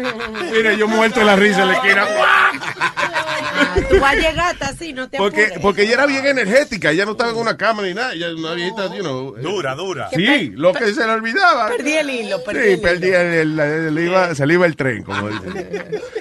Mira, 0.51 0.73
yo 0.73 0.89
muerto 0.89 1.23
la 1.23 1.37
risa 1.37 1.67
la 1.67 1.75
esquina. 1.75 2.07
Ah, 3.65 3.77
tú 3.89 4.01
vas 4.01 4.13
a 4.13 4.17
llegar 4.17 4.51
hasta 4.53 4.67
así, 4.69 4.93
no 4.93 5.09
te 5.09 5.19
Porque, 5.19 5.43
apures. 5.45 5.63
porque 5.63 5.83
ella 5.83 5.93
era 5.95 6.07
bien 6.07 6.27
energética, 6.27 6.91
ella 6.91 7.05
no 7.05 7.13
estaba 7.13 7.31
en 7.31 7.37
una 7.37 7.57
cámara 7.57 7.89
ni 7.89 7.95
nada, 7.95 8.13
ella 8.13 8.27
era 8.27 8.37
una 8.37 8.53
viejita, 8.55 8.87
you 8.95 9.03
know, 9.03 9.37
eh, 9.37 9.41
Dura, 9.43 9.75
dura. 9.75 10.09
Sí, 10.11 10.51
lo 10.55 10.73
que 10.73 10.93
se 10.93 11.07
le 11.07 11.13
olvidaba. 11.13 11.69
Perdí 11.69 11.93
el 11.93 12.11
hilo, 12.11 12.43
perdí 12.45 12.61
Sí, 12.61 12.67
el 12.67 12.73
hilo. 12.73 12.83
perdí 12.83 13.09
el, 13.09 13.15
el- 13.15 13.61
el- 13.61 13.95
le 13.95 14.03
iba- 14.05 14.35
se 14.35 14.47
le 14.47 14.55
iba 14.55 14.67
el 14.67 14.77
tren, 14.77 15.03
como 15.05 15.29
dicen. 15.29 16.01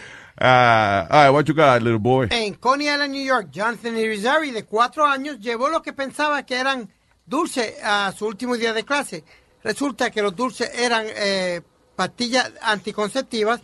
Ah, 0.44 1.08
all 1.12 1.26
right, 1.28 1.34
what 1.36 1.44
you 1.46 1.54
got, 1.54 1.82
little 1.84 2.00
boy? 2.00 2.28
En 2.32 2.56
Coney 2.56 2.88
Island, 2.88 3.12
New 3.14 3.24
York, 3.24 3.50
Jonathan 3.52 3.96
Irizarry, 3.96 4.50
de 4.50 4.66
cuatro 4.66 5.06
años, 5.06 5.40
llevó 5.40 5.70
lo 5.70 5.84
que 5.84 5.94
pensaba 5.94 6.44
que 6.48 6.56
eran 6.56 6.90
dulces 7.28 7.76
a 7.84 8.12
su 8.18 8.26
último 8.26 8.58
día 8.58 8.74
de 8.74 8.84
clase. 8.84 9.24
Resulta 9.64 10.10
que 10.10 10.24
los 10.24 10.36
dulces 10.36 10.72
eran 10.80 11.06
eh, 11.08 11.62
pastillas 12.02 12.52
anticonceptivas 12.62 13.60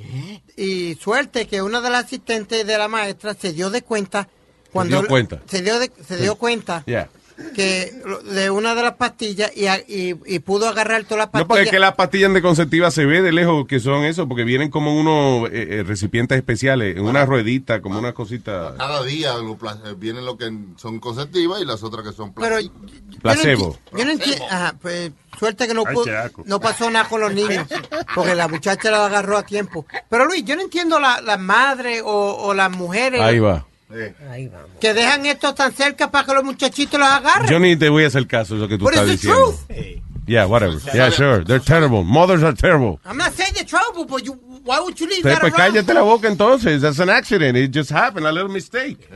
y 0.55 0.95
suerte 0.95 1.47
que 1.47 1.61
una 1.63 1.81
de 1.81 1.89
las 1.89 2.05
asistentes 2.05 2.65
de 2.67 2.77
la 2.77 2.87
maestra 2.87 3.33
se 3.33 3.51
dio 3.53 3.69
de 3.71 3.81
cuenta 3.81 4.27
cuando 4.71 4.99
dio 5.01 5.07
cuenta. 5.09 5.41
se 5.49 5.61
dio 5.63 5.79
de- 5.79 5.91
se 6.07 6.17
dio 6.17 6.35
cuenta 6.35 6.83
Yeah. 6.85 7.09
Que 7.55 7.93
lo- 8.05 8.21
de 8.23 8.49
una 8.49 8.73
de 8.75 8.81
las 8.83 8.93
pastillas 8.95 9.51
y, 9.55 9.67
a- 9.67 9.77
y, 9.79 10.15
y 10.25 10.39
pudo 10.39 10.67
agarrar 10.67 11.03
todas 11.03 11.17
las 11.19 11.27
No, 11.27 11.31
pastillas. 11.31 11.47
porque 11.47 11.63
es 11.63 11.69
que 11.71 11.79
las 11.79 11.93
pastillas 11.95 12.29
anticonceptivas 12.29 12.93
se 12.93 13.05
ve 13.05 13.21
de 13.21 13.31
lejos 13.31 13.67
que 13.67 13.79
son 13.79 14.03
eso, 14.05 14.27
porque 14.27 14.43
vienen 14.43 14.69
como 14.71 14.99
unos 14.99 15.49
eh, 15.51 15.67
eh, 15.79 15.83
recipientes 15.83 16.35
especiales, 16.37 16.97
en 16.97 17.03
una 17.05 17.25
ruedita, 17.25 17.81
como 17.81 17.99
una 17.99 18.13
cosita. 18.13 18.73
Cada 18.77 19.03
día 19.03 19.35
lo 19.35 19.55
pla- 19.57 19.77
eh, 19.85 19.93
vienen 19.97 20.25
lo 20.25 20.35
que 20.37 20.51
son 20.77 20.99
conceptivas 20.99 21.61
y 21.61 21.65
las 21.65 21.83
otras 21.83 22.03
que 22.07 22.11
son 22.13 22.33
Pero 22.33 22.55
placebo. 22.55 22.65
yo 22.65 23.13
no 23.13 23.19
Placebo. 23.21 23.77
Yo 23.97 24.05
no 24.05 24.11
entiendo. 24.11 24.45
Ajá, 24.49 24.75
pues 24.81 25.11
suerte 25.37 25.67
que 25.67 25.73
no, 25.75 25.83
pudo- 25.83 26.05
no 26.45 26.59
pasó 26.59 26.89
nada 26.89 27.07
con 27.07 27.21
los 27.21 27.33
niños, 27.33 27.67
porque 28.15 28.33
la 28.33 28.47
muchacha 28.47 28.89
la 28.89 29.05
agarró 29.05 29.37
a 29.37 29.43
tiempo. 29.43 29.85
Pero 30.09 30.25
Luis, 30.25 30.43
yo 30.43 30.55
no 30.55 30.63
entiendo 30.63 30.99
las 30.99 31.23
la 31.23 31.37
madres 31.37 32.01
o, 32.03 32.35
o 32.35 32.53
las 32.55 32.71
mujeres 32.71 33.21
Ahí 33.21 33.37
va. 33.39 33.66
Eh, 33.89 34.13
Ahí 34.29 34.47
vamos. 34.47 34.69
que 34.81 34.93
dejan 34.93 35.25
esto 35.25 35.53
tan 35.53 35.71
cerca 35.73 36.11
para 36.11 36.25
que 36.25 36.33
los 36.33 36.43
muchachitos 36.43 36.99
los 36.99 37.07
agarren. 37.09 37.49
Yo 37.49 37.59
ni 37.59 37.75
te 37.77 37.87
voy 37.89 38.03
a 38.03 38.07
hacer 38.07 38.27
caso 38.27 38.55
de 38.55 38.61
lo 38.61 38.67
que 38.67 38.77
tú 38.77 38.83
But 38.85 38.95
estás 38.95 39.09
it's 39.09 39.21
the 39.21 39.27
diciendo. 39.29 39.57
truth. 39.67 40.03
Yeah, 40.27 40.45
whatever. 40.45 40.77
Yeah, 40.93 41.09
sure. 41.09 41.45
They're 41.45 41.63
terrible. 41.63 42.03
Mothers 42.03 42.43
are 42.43 42.53
terrible. 42.53 42.99
I'm 43.05 43.15
not 43.15 43.31
saying 43.33 43.53
the 43.57 43.63
trouble, 43.63 44.03
but 44.05 44.23
you, 44.25 44.33
why 44.65 44.81
would 44.81 44.99
you 44.99 45.07
leave 45.07 45.21
Pues 45.21 45.35
that 45.35 45.41
around? 45.41 45.55
cállate 45.55 45.93
la 45.93 46.01
boca 46.01 46.27
entonces. 46.27 46.81
That's 46.81 46.99
an 46.99 47.09
accident. 47.09 47.57
It 47.57 47.71
just 47.73 47.89
happened. 47.91 48.27
A 48.27 48.31
little 48.33 48.49
mistake. 48.51 49.07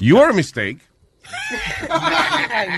You're 0.00 0.30
a 0.30 0.34
mistake. 0.34 0.80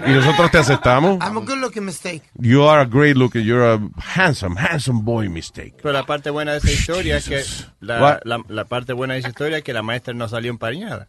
y 0.07 0.11
nosotros 0.13 0.51
te 0.51 0.59
aceptamos. 0.59 1.19
I'm 1.23 1.37
a 1.39 1.41
good 1.41 1.59
looking 1.59 1.85
mistake. 1.85 2.23
You 2.39 2.65
are 2.65 2.81
a 2.83 2.87
great 2.87 3.17
looker. 3.17 3.39
You're 3.41 3.65
a 3.75 3.81
handsome, 3.99 4.57
handsome 4.57 5.01
boy 5.03 5.29
mistake. 5.29 5.75
Pero 5.83 5.93
la 5.93 6.05
parte 6.05 6.31
buena 6.31 6.53
de 6.53 6.59
esa 6.59 6.71
historia 6.71 7.17
es 7.19 7.29
que 7.29 7.43
la, 7.81 8.21
la, 8.25 8.43
la 8.49 8.65
parte 8.67 8.93
buena 8.93 9.15
de 9.15 9.21
esa 9.21 9.29
historia 9.31 9.59
es 9.59 9.65
que 9.65 9.73
la 9.73 9.83
maestra 9.83 10.15
no 10.15 10.29
salió 10.29 10.51
empañada. 10.51 11.09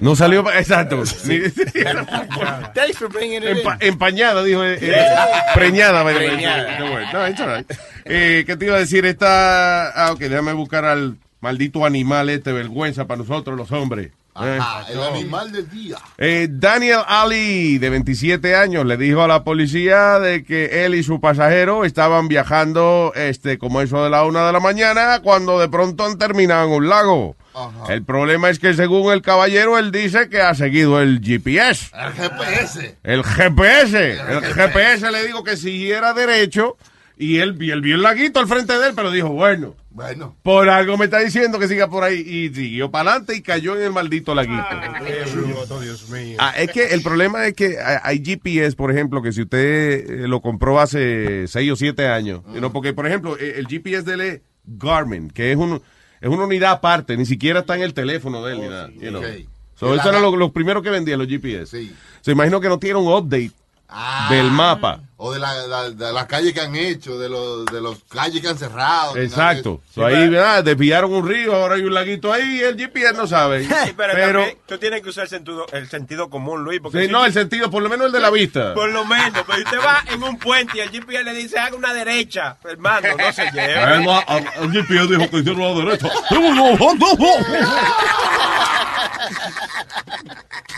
No 0.00 0.16
salió, 0.16 0.42
pa- 0.44 0.58
exacto. 0.58 1.02
Ni- 1.24 1.40
Thanks 2.74 2.98
for 2.98 3.08
bringing 3.08 3.42
it 3.42 3.44
Empa- 3.64 3.76
in. 3.80 3.88
empañada, 3.88 4.42
dijo. 4.42 4.64
eh, 4.64 4.78
eh, 4.80 5.06
preñada. 5.54 6.04
Preñada. 6.04 6.78
No, 7.12 7.26
it's 7.28 7.40
all 7.40 7.56
right. 7.56 7.70
Eh, 8.04 8.44
¿Qué 8.46 8.56
te 8.56 8.66
iba 8.66 8.76
a 8.76 8.80
decir? 8.80 9.04
Esta. 9.06 9.90
Ah, 9.90 10.12
ok, 10.12 10.20
déjame 10.20 10.52
buscar 10.52 10.84
al 10.84 11.16
maldito 11.40 11.84
animal 11.84 12.28
este, 12.30 12.52
vergüenza 12.52 13.06
para 13.06 13.18
nosotros 13.18 13.56
los 13.56 13.70
hombres. 13.72 14.08
Eh. 14.42 14.58
Ajá, 14.60 14.86
el 14.90 15.02
animal 15.02 15.50
del 15.52 15.68
día. 15.68 15.96
Eh, 16.16 16.46
Daniel 16.48 17.00
Ali, 17.06 17.78
de 17.78 17.90
27 17.90 18.54
años, 18.54 18.86
le 18.86 18.96
dijo 18.96 19.22
a 19.22 19.28
la 19.28 19.42
policía 19.42 20.18
de 20.20 20.44
que 20.44 20.84
él 20.86 20.94
y 20.94 21.02
su 21.02 21.20
pasajero 21.20 21.84
estaban 21.84 22.28
viajando, 22.28 23.12
este, 23.16 23.58
como 23.58 23.80
eso 23.82 24.02
de 24.04 24.08
la 24.08 24.24
una 24.24 24.46
de 24.46 24.52
la 24.52 24.60
mañana, 24.60 25.20
cuando 25.22 25.58
de 25.58 25.68
pronto 25.68 26.06
han 26.06 26.16
terminado 26.16 26.66
en 26.68 26.72
un 26.72 26.88
lago. 26.88 27.36
Ajá. 27.54 27.92
El 27.92 28.04
problema 28.04 28.50
es 28.50 28.58
que 28.58 28.74
según 28.74 29.12
el 29.12 29.22
caballero, 29.22 29.78
él 29.78 29.92
dice 29.92 30.28
que 30.28 30.40
ha 30.40 30.54
seguido 30.54 31.00
el 31.00 31.20
GPS. 31.20 31.90
El 31.94 32.12
GPS. 32.12 32.96
El 33.02 33.24
GPS. 33.24 34.12
El 34.12 34.40
GPS 34.54 35.10
le 35.10 35.26
digo 35.26 35.44
que 35.44 35.56
siguiera 35.56 36.12
derecho 36.14 36.76
y 37.20 37.40
él, 37.40 37.52
vio 37.52 37.74
el 37.74 38.00
laguito 38.00 38.40
al 38.40 38.48
frente 38.48 38.78
de 38.78 38.88
él, 38.88 38.92
pero 38.96 39.10
dijo, 39.10 39.28
bueno, 39.28 39.74
Bueno, 39.90 40.34
por 40.42 40.70
algo 40.70 40.96
me 40.96 41.04
está 41.04 41.18
diciendo 41.18 41.58
que 41.58 41.68
siga 41.68 41.86
por 41.90 42.02
ahí. 42.02 42.20
Y 42.20 42.54
siguió 42.54 42.90
para 42.90 43.10
adelante 43.10 43.36
y 43.36 43.42
cayó 43.42 43.76
en 43.76 43.82
el 43.82 43.92
maldito 43.92 44.34
laguito. 44.34 44.64
Ah, 46.38 46.54
es 46.56 46.70
que 46.70 46.86
el 46.94 47.02
problema 47.02 47.46
es 47.46 47.52
que 47.52 47.76
hay 47.78 48.24
GPS, 48.24 48.74
por 48.74 48.90
ejemplo, 48.90 49.20
que 49.20 49.32
si 49.32 49.42
usted 49.42 50.22
eh, 50.22 50.28
lo 50.28 50.40
compró 50.40 50.80
hace 50.80 51.46
6 51.46 51.72
o 51.72 51.76
7 51.76 52.08
años, 52.08 52.40
know, 52.44 52.72
porque, 52.72 52.94
por 52.94 53.06
ejemplo, 53.06 53.36
eh, 53.38 53.56
el 53.58 53.66
GPS 53.66 54.04
de 54.04 54.14
él 54.14 54.20
es 54.22 54.40
Garmin, 54.64 55.28
que 55.28 55.52
es, 55.52 55.58
un, 55.58 55.82
es 56.20 56.28
una 56.28 56.44
unidad 56.44 56.72
aparte, 56.72 57.16
ni 57.16 57.24
siquiera 57.26 57.60
está 57.60 57.76
en 57.76 57.82
el 57.82 57.94
teléfono 57.94 58.44
de 58.44 58.52
él 58.52 58.60
ni 58.60 58.68
nada. 58.68 58.88
you 59.00 59.08
know. 59.10 59.22
So, 59.76 59.94
eso 59.94 60.08
era 60.10 60.20
lo, 60.20 60.36
lo 60.36 60.52
primero 60.52 60.82
que 60.82 60.90
vendían 60.90 61.18
los 61.18 61.26
GPS. 61.28 61.66
Sí. 61.78 61.94
Se 62.20 62.32
imagino 62.32 62.60
que 62.60 62.68
no 62.68 62.78
tiene 62.78 62.98
un 62.98 63.08
update 63.12 63.52
Ah. 63.88 64.28
del 64.30 64.50
mapa. 64.50 65.00
O 65.22 65.34
de 65.34 65.38
la, 65.38 65.66
la- 65.66 65.90
de 65.90 66.12
las 66.14 66.24
calles 66.24 66.54
que 66.54 66.62
han 66.62 66.74
hecho, 66.74 67.18
de 67.18 67.28
los, 67.28 67.66
de 67.66 67.78
los 67.82 67.98
calles 68.08 68.40
que 68.40 68.48
han 68.48 68.56
cerrado. 68.56 69.18
Exacto. 69.18 69.82
So, 69.94 70.06
ahí 70.06 70.28
¿verdad? 70.30 70.64
desviaron 70.64 71.12
un 71.12 71.28
río, 71.28 71.54
ahora 71.54 71.74
hay 71.74 71.82
un 71.82 71.92
laguito 71.92 72.32
ahí 72.32 72.56
y 72.56 72.60
el 72.60 72.74
GPS 72.78 73.12
no 73.12 73.26
sabe. 73.26 73.64
Sí, 73.84 73.92
pero, 73.96 74.14
pero 74.14 74.38
también 74.40 74.58
tú 74.66 74.78
tienes 74.78 75.02
que 75.02 75.10
usar 75.10 75.24
el 75.24 75.28
sentido, 75.30 75.66
el 75.72 75.88
sentido 75.90 76.30
común, 76.30 76.64
Luis. 76.64 76.80
Porque 76.80 77.00
sí, 77.00 77.06
si 77.06 77.12
no, 77.12 77.24
el 77.26 77.34
sentido, 77.34 77.70
por 77.70 77.82
lo 77.82 77.90
menos 77.90 78.06
el 78.06 78.12
de 78.12 78.20
la 78.20 78.30
vista. 78.30 78.72
Por 78.72 78.88
lo 78.90 79.04
menos, 79.04 79.44
pero 79.46 79.58
usted 79.62 79.78
va 79.78 80.02
en 80.10 80.22
un 80.22 80.38
puente 80.38 80.78
y 80.78 80.80
el 80.80 80.88
GPS 80.90 81.22
le 81.24 81.34
dice 81.34 81.58
haga 81.58 81.76
una 81.76 81.92
derecha, 81.92 82.56
hermano, 82.64 83.08
no 83.18 83.30
se 83.32 83.44
lleva. 83.52 83.96
El, 83.96 84.44
el 84.64 84.72
GPS 84.72 85.06
dijo 85.06 85.28
que 85.30 85.36
hicieron 85.38 85.60
la 85.60 85.84
derecha. 85.84 86.08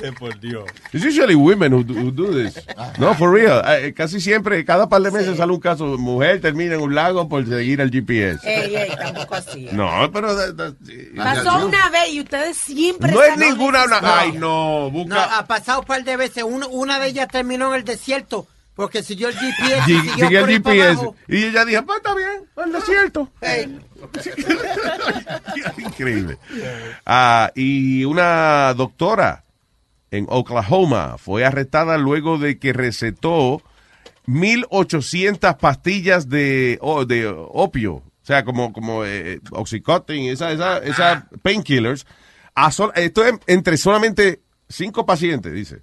Eh, 0.03 0.11
por 0.19 0.39
Dios. 0.41 0.65
It's 0.93 1.05
usually 1.05 1.35
women 1.37 1.73
who 1.73 1.85
do, 1.85 1.95
who 1.95 2.11
do 2.11 2.33
this. 2.33 2.59
No, 2.99 3.15
for 3.15 3.31
real. 3.31 3.63
Eh, 3.67 3.93
casi 3.95 4.21
siempre, 4.21 4.32
cada 4.65 4.89
par 4.89 5.03
de 5.03 5.11
meses 5.11 5.37
sale 5.37 5.53
un 5.53 5.61
caso. 5.61 5.85
Mujer 5.99 6.41
termina 6.41 6.75
en 6.77 6.81
un 6.81 6.95
lago 6.95 7.29
por 7.29 7.47
seguir 7.47 7.81
el 7.81 7.91
GPS. 7.91 8.41
Ey, 8.49 8.75
ey, 8.77 8.91
tampoco 8.97 9.35
así. 9.35 9.69
No, 9.73 10.11
pero... 10.13 10.35
that- 10.37 10.55
that- 10.57 10.75
Pasó 11.17 11.67
una 11.67 11.89
vez 11.91 12.13
y 12.13 12.21
ustedes 12.21 12.57
siempre... 12.57 13.13
no 13.13 13.23
es 13.23 13.37
ninguna... 13.37 13.85
Una, 13.85 14.01
No. 14.01 14.15
ay, 14.15 14.33
no. 14.33 14.39
No, 14.85 14.91
Busca... 14.91 15.39
ha 15.39 15.47
pasado 15.47 15.81
un 15.81 15.87
par 15.87 16.05
de 16.05 16.17
veces. 16.17 16.45
Uno- 16.45 16.69
una 16.69 16.99
de 16.99 17.09
ellas 17.09 17.29
terminó 17.31 17.69
en 17.71 17.81
el 17.81 17.85
desierto 17.85 18.47
porque 18.75 19.03
siguió 19.03 19.29
el 19.29 19.35
GPS. 19.37 19.83
y 19.91 19.95
Sig- 19.95 20.01
siguió 20.03 20.27
Sigue 20.29 20.41
por 20.41 20.49
el 20.49 20.55
ahí 20.57 20.61
para 20.61 20.75
GPS. 20.77 20.93
abajo. 20.93 21.17
Y 21.29 21.45
ella 21.45 21.65
dijo, 21.67 21.83
pues 21.85 21.97
está 21.99 22.15
bien, 22.15 22.49
al 22.57 22.73
desierto. 22.73 23.29
Ey, 23.43 23.79
Increíble. 25.79 26.39
Ah, 27.07 27.51
y 27.55 28.05
una 28.05 28.73
doctora 28.75 29.45
en 30.11 30.27
Oklahoma 30.29 31.17
fue 31.19 31.45
arrestada 31.45 31.97
luego 31.99 32.39
de 32.39 32.59
que 32.59 32.73
recetó 32.73 33.63
1.800 34.27 35.57
pastillas 35.59 36.29
de, 36.29 36.79
oh, 36.81 37.05
de 37.05 37.27
opio. 37.27 37.95
O 37.95 38.25
sea, 38.25 38.45
como, 38.45 38.73
como 38.73 39.05
eh, 39.05 39.41
Oxycontin, 39.51 40.31
esa, 40.31 40.53
esa, 40.53 40.79
esas 40.79 41.25
painkillers. 41.43 42.07
Esto 42.95 43.25
es 43.25 43.35
entre 43.47 43.77
solamente 43.77 44.43
cinco 44.69 45.05
pacientes, 45.05 45.53
dice. 45.53 45.83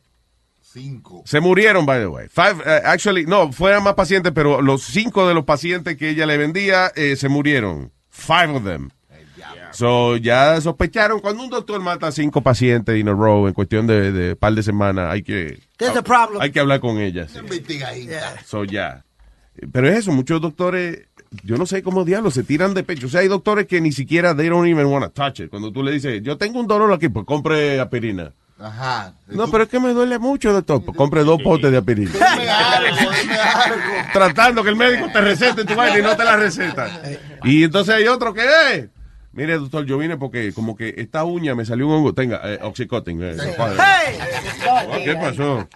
Cinco. 0.61 1.23
Se 1.25 1.39
murieron, 1.39 1.85
by 1.85 1.99
the 1.99 2.07
way. 2.07 2.27
Five, 2.29 2.63
eh, 2.65 2.81
actually, 2.85 3.25
no, 3.25 3.51
fueron 3.51 3.83
más 3.83 3.95
pacientes, 3.95 4.31
pero 4.33 4.61
los 4.61 4.83
cinco 4.83 5.27
de 5.27 5.33
los 5.33 5.43
pacientes 5.43 5.97
que 5.97 6.09
ella 6.09 6.25
le 6.25 6.37
vendía 6.37 6.91
eh, 6.95 7.15
se 7.15 7.27
murieron. 7.27 7.91
Five 8.07 8.55
of 8.55 8.63
them. 8.63 8.89
So, 9.71 10.17
ya 10.17 10.59
sospecharon, 10.61 11.19
cuando 11.19 11.43
un 11.43 11.49
doctor 11.49 11.79
mata 11.81 12.07
a 12.07 12.11
cinco 12.11 12.41
pacientes 12.41 12.97
in 12.99 13.07
a 13.07 13.13
row 13.13 13.47
en 13.47 13.53
cuestión 13.53 13.85
de, 13.87 14.11
de 14.11 14.35
par 14.35 14.53
de 14.53 14.63
semanas, 14.63 15.11
hay 15.11 15.21
que, 15.23 15.59
There's 15.77 15.95
a 15.95 16.01
problem. 16.01 16.41
hay 16.41 16.51
que 16.51 16.59
hablar 16.59 16.79
con 16.79 16.99
ella. 16.99 17.27
sí. 17.27 17.37
Investigadita. 17.39 18.41
So, 18.45 18.63
ya. 18.65 19.03
Pero 19.71 19.89
es 19.89 19.97
eso, 19.99 20.11
muchos 20.11 20.39
doctores, 20.41 21.07
yo 21.43 21.57
no 21.57 21.65
sé 21.65 21.83
cómo 21.83 22.05
diablos 22.05 22.33
se 22.33 22.43
tiran 22.43 22.73
de 22.73 22.83
pecho. 22.83 23.07
O 23.07 23.09
sea, 23.09 23.21
hay 23.21 23.27
doctores 23.27 23.67
que 23.67 23.81
ni 23.81 23.91
siquiera 23.91 24.35
they 24.35 24.47
don't 24.49 24.67
even 24.67 24.85
want 24.87 25.03
to 25.05 25.11
touch 25.11 25.41
it. 25.41 25.49
Cuando 25.49 25.71
tú 25.71 25.83
le 25.83 25.91
dices, 25.91 26.21
yo 26.23 26.37
tengo 26.37 26.59
un 26.59 26.67
dolor 26.67 26.91
aquí, 26.93 27.09
pues 27.09 27.25
compre 27.25 27.79
aspirina. 27.79 28.31
Ajá. 28.61 29.13
No, 29.27 29.49
pero 29.49 29.63
es 29.63 29.69
que 29.69 29.79
me 29.79 29.93
duele 29.93 30.19
mucho, 30.19 30.51
doctor. 30.51 30.83
Pues 30.83 30.95
compre 30.97 31.23
dos 31.23 31.41
potes 31.41 31.71
de 31.71 31.77
aspirina. 31.77 32.11
Dime 32.11 32.49
algo, 32.49 33.11
dime 33.21 33.35
algo. 33.35 33.77
Tratando 34.11 34.63
que 34.63 34.69
el 34.69 34.75
médico 34.75 35.07
te 35.13 35.21
recete 35.21 35.63
tu 35.63 35.75
vaina 35.75 35.99
y 35.99 36.01
no 36.01 36.15
te 36.17 36.23
la 36.25 36.35
receta. 36.35 37.01
Y 37.43 37.63
entonces 37.63 37.95
hay 37.95 38.07
otro 38.07 38.33
que 38.33 38.41
es. 38.73 38.85
Mire, 39.39 39.57
doctor, 39.57 39.85
yo 39.85 39.97
vine 39.97 40.17
porque 40.17 40.51
como 40.51 40.75
que 40.75 40.95
esta 40.97 41.23
uña 41.23 41.55
me 41.55 41.63
salió 41.63 41.87
un 41.87 41.93
hongo. 41.93 42.13
Tenga, 42.13 42.41
eh, 42.43 42.59
eh. 42.61 43.47
Hey. 43.77 44.19
Oh, 44.67 44.97
¿Qué 45.03 45.15
pasó? 45.15 45.69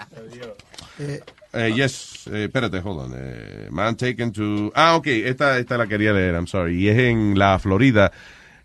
Eh, 1.54 1.72
yes, 1.74 2.28
eh, 2.28 2.46
espérate, 2.46 2.80
hold 2.80 3.00
on. 3.00 3.14
Eh, 3.16 3.70
man 3.72 3.96
taken 3.96 4.34
to... 4.34 4.72
Ah, 4.76 4.98
ok, 4.98 5.08
esta, 5.08 5.58
esta 5.60 5.78
la 5.78 5.88
quería 5.88 6.12
leer, 6.12 6.36
I'm 6.36 6.48
sorry. 6.48 6.76
Y 6.76 6.90
es 6.90 6.98
en 6.98 7.40
la 7.40 7.58
Florida, 7.58 8.12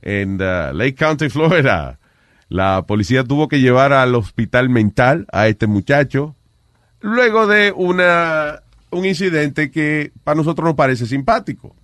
en 0.03 0.35
uh, 0.35 0.73
Lake 0.73 0.97
County, 0.97 1.29
Florida. 1.29 2.01
La 2.49 2.85
policía 2.85 3.23
tuvo 3.23 3.47
que 3.47 3.61
llevar 3.61 3.93
al 3.93 4.17
hospital 4.17 4.69
mental 4.69 5.27
a 5.31 5.47
este 5.47 5.69
muchacho 5.69 6.35
luego 7.01 7.47
de 7.47 7.73
una, 7.73 8.63
un 8.91 9.05
incidente 9.05 9.71
que 9.71 10.13
para 10.25 10.37
nosotros 10.37 10.65
nos 10.67 10.75
parece 10.75 11.07
simpático. 11.07 11.77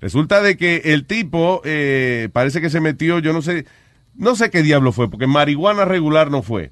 Resulta 0.00 0.42
de 0.42 0.56
que 0.56 0.82
el 0.86 1.06
tipo 1.06 1.62
eh, 1.64 2.28
parece 2.32 2.60
que 2.60 2.70
se 2.70 2.80
metió, 2.80 3.18
yo 3.18 3.32
no 3.32 3.42
sé, 3.42 3.66
no 4.14 4.34
sé 4.34 4.50
qué 4.50 4.62
diablo 4.62 4.92
fue, 4.92 5.10
porque 5.10 5.26
marihuana 5.26 5.84
regular 5.84 6.30
no 6.30 6.42
fue. 6.42 6.70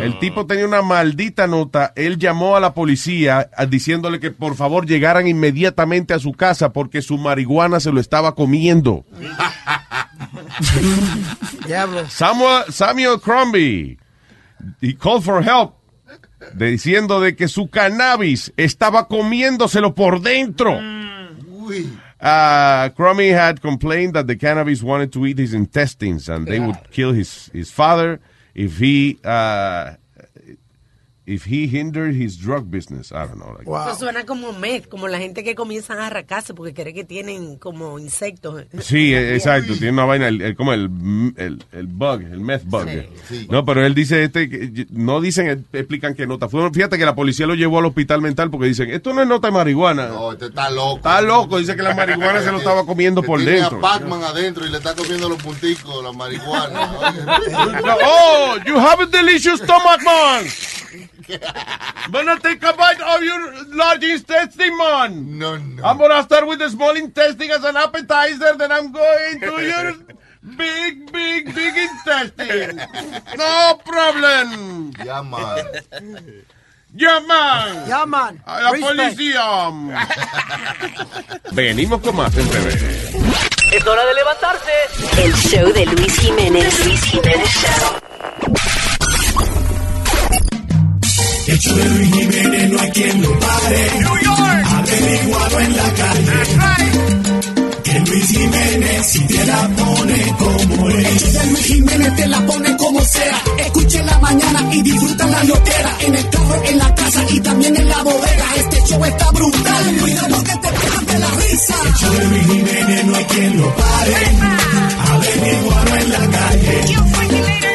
El 0.00 0.18
tipo 0.18 0.46
tenía 0.46 0.66
una 0.66 0.82
maldita 0.82 1.46
nota, 1.46 1.92
él 1.94 2.18
llamó 2.18 2.56
a 2.56 2.60
la 2.60 2.74
policía 2.74 3.50
diciéndole 3.68 4.18
que 4.18 4.30
por 4.30 4.56
favor 4.56 4.86
llegaran 4.86 5.28
inmediatamente 5.28 6.14
a 6.14 6.18
su 6.18 6.32
casa 6.32 6.72
porque 6.72 7.02
su 7.02 7.16
marihuana 7.18 7.80
se 7.80 7.92
lo 7.92 8.00
estaba 8.00 8.34
comiendo. 8.34 9.04
Diablo. 11.66 12.08
Samuel, 12.08 12.64
Samuel 12.70 13.20
Crombie, 13.20 13.98
he 14.80 14.94
called 14.96 15.22
for 15.22 15.42
help, 15.42 15.74
diciendo 16.54 17.20
de 17.20 17.36
que 17.36 17.46
su 17.46 17.68
cannabis 17.70 18.52
estaba 18.56 19.06
comiéndoselo 19.06 19.94
por 19.94 20.20
dentro. 20.20 20.80
Uy. 21.48 21.88
Uh, 22.20 22.90
Crummy 22.90 23.28
had 23.28 23.62
complained 23.62 24.14
that 24.14 24.26
the 24.26 24.36
cannabis 24.36 24.82
wanted 24.82 25.12
to 25.14 25.24
eat 25.26 25.38
his 25.38 25.54
intestines 25.54 26.28
and 26.28 26.46
they 26.46 26.60
would 26.60 26.90
kill 26.90 27.12
his, 27.12 27.46
his 27.54 27.70
father 27.70 28.20
if 28.54 28.78
he 28.78 29.18
uh, 29.24 29.94
if 31.32 31.46
he 31.46 31.66
hindered 31.68 32.14
his 32.14 32.36
drug 32.38 32.64
business. 32.70 33.12
I 33.12 33.26
don't 33.26 33.36
know. 33.36 33.52
like- 33.56 33.64
Wow. 33.68 33.88
Eso 33.88 33.98
suena 34.00 34.24
como 34.26 34.52
meth, 34.52 34.88
como 34.88 35.06
la 35.08 35.18
gente 35.18 35.44
que 35.44 35.54
comienzan 35.54 35.98
a 35.98 36.06
arracarse 36.08 36.54
porque 36.54 36.74
cree 36.74 36.92
que 36.92 37.04
tienen 37.04 37.56
como 37.56 37.98
insectos. 37.98 38.64
Sí, 38.80 39.14
eh, 39.14 39.34
exacto. 39.36 39.74
Tiene 39.74 39.92
una 39.92 40.04
vaina, 40.06 40.28
el, 40.28 40.40
el- 40.42 40.56
como 40.56 40.72
el, 40.72 40.90
el, 41.36 41.64
el 41.72 41.86
bug, 41.86 42.22
el 42.22 42.40
meth 42.40 42.64
bug. 42.64 42.88
Sí. 43.28 43.46
No, 43.50 43.64
pero 43.64 43.84
él 43.86 43.94
dice 43.94 44.24
este, 44.24 44.48
que- 44.48 44.86
no 44.90 45.20
dicen, 45.20 45.48
eh, 45.48 45.62
explican 45.78 46.14
qué 46.14 46.26
nota. 46.26 46.48
Fue, 46.48 46.68
fíjate 46.72 46.98
que 46.98 47.04
la 47.04 47.14
policía 47.14 47.46
lo 47.46 47.54
llevó 47.54 47.78
al 47.78 47.86
hospital 47.86 48.20
mental 48.20 48.50
porque 48.50 48.66
dicen, 48.66 48.90
esto 48.90 49.12
no 49.12 49.22
es 49.22 49.28
nota 49.28 49.48
de 49.48 49.52
marihuana. 49.52 50.08
No, 50.08 50.32
este 50.32 50.46
está 50.46 50.68
loco. 50.70 50.96
Está 50.96 51.20
loco, 51.22 51.58
dice 51.58 51.76
que 51.76 51.82
la 51.82 51.94
marihuana 51.94 52.42
se 52.42 52.50
lo 52.50 52.58
estaba 52.58 52.84
comiendo 52.84 53.20
Que 53.22 53.26
por 53.28 53.38
tiene 53.40 53.60
dentro. 53.60 53.78
a 53.78 53.80
Pac-Man 53.80 54.22
adentro 54.24 54.66
y 54.66 54.70
le 54.70 54.78
está 54.78 54.94
comiendo 54.94 55.28
los 55.28 55.42
punticos, 55.42 56.02
la 56.02 56.12
marihuana. 56.12 56.90
No, 57.84 57.96
oh, 58.04 58.56
you 58.66 58.76
have 58.78 59.00
a 59.02 59.06
delicious 59.06 59.60
stomach, 59.60 60.00
man. 60.04 60.44
Wanna 62.12 62.38
take 62.40 62.62
a 62.62 62.72
bite 62.72 63.00
of 63.00 63.22
your 63.22 63.64
large 63.74 64.02
intestine, 64.04 64.76
man? 64.76 65.38
No, 65.38 65.56
no. 65.56 65.84
I'm 65.84 65.98
gonna 65.98 66.22
start 66.22 66.46
with 66.46 66.58
the 66.58 66.68
small 66.70 66.96
intestine 66.96 67.50
as 67.50 67.64
an 67.64 67.76
appetizer, 67.76 68.56
then 68.56 68.72
I'm 68.72 68.90
going 68.92 69.40
to 69.40 69.62
your 69.62 69.94
big, 70.56 71.12
big, 71.12 71.54
big 71.54 71.74
intestine. 71.76 72.80
No 73.36 73.80
problem. 73.84 74.92
Ya, 75.04 75.22
man. 75.22 75.64
Yeah, 76.92 77.20
man. 77.20 77.88
Yeah, 77.88 78.04
man. 78.04 78.42
A 78.46 78.62
la 78.62 78.70
Respect. 78.72 78.96
policía. 78.98 79.70
Venimos 81.52 82.00
con 82.00 82.16
más 82.16 82.36
en 82.36 82.48
breve. 82.48 82.74
Es 83.72 83.86
hora 83.86 84.04
de 84.06 84.14
levantarse. 84.14 84.72
El 85.22 85.32
show 85.36 85.72
de 85.72 85.86
Luis 85.86 86.18
Jiménez. 86.18 86.84
Luis 86.84 87.00
Jiménez 87.04 87.48
Show. 87.48 88.00
Show 91.58 91.74
de 91.74 91.84
Luis 91.84 92.14
Jiménez 92.14 92.70
no 92.70 92.80
hay 92.80 92.90
quien 92.90 93.22
lo 93.22 93.38
pare. 93.38 93.90
New 93.98 94.18
York. 94.22 94.66
Averiguado 94.66 95.60
en 95.60 95.76
la 95.76 95.94
calle. 95.94 96.38
Que 97.82 98.00
Luis 98.00 98.26
Jiménez 98.28 99.06
si 99.06 99.20
te 99.26 99.46
la 99.46 99.68
pone 99.68 100.34
como 100.38 100.88
es. 100.90 101.06
El 101.06 101.18
show 101.18 101.32
de 101.32 101.46
Luis 101.50 101.66
Jiménez 101.66 102.16
te 102.16 102.26
la 102.26 102.46
pone 102.46 102.76
como 102.76 103.00
sea. 103.04 103.42
Escuche 103.58 104.02
la 104.04 104.18
mañana 104.18 104.68
y 104.72 104.82
disfruta 104.82 105.26
la 105.26 105.44
loquera. 105.44 105.96
En 106.00 106.14
el 106.14 106.30
carro, 106.30 106.62
en 106.64 106.78
la 106.78 106.94
casa 106.94 107.24
y 107.30 107.40
también 107.40 107.76
en 107.76 107.88
la 107.88 108.02
bodega. 108.02 108.46
Este 108.56 108.82
show 108.86 109.04
está 109.04 109.30
brutal. 109.30 109.96
Cuidado 110.00 110.44
que 110.44 110.52
te 110.52 110.68
pegas 110.68 111.06
de 111.06 111.18
la 111.18 111.30
risa. 111.30 111.74
El 111.86 111.94
show 111.94 112.12
de 112.12 112.24
Luis 112.26 112.46
Jiménez 112.46 113.04
no 113.06 113.16
hay 113.16 113.24
quien 113.24 113.60
lo 113.60 113.76
pare. 113.76 114.16
Averiguado 115.10 115.96
en 115.96 116.10
la 116.10 116.38
calle. 116.38 117.69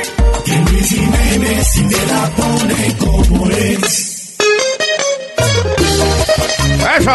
Que 0.55 0.71
Luis 0.71 0.89
Jiménez 0.89 1.67
si 1.67 1.81
te 1.83 2.05
la 2.07 2.29
pone 2.29 2.97
como 2.97 3.49
es. 3.49 4.35
¡Eso! 6.97 7.11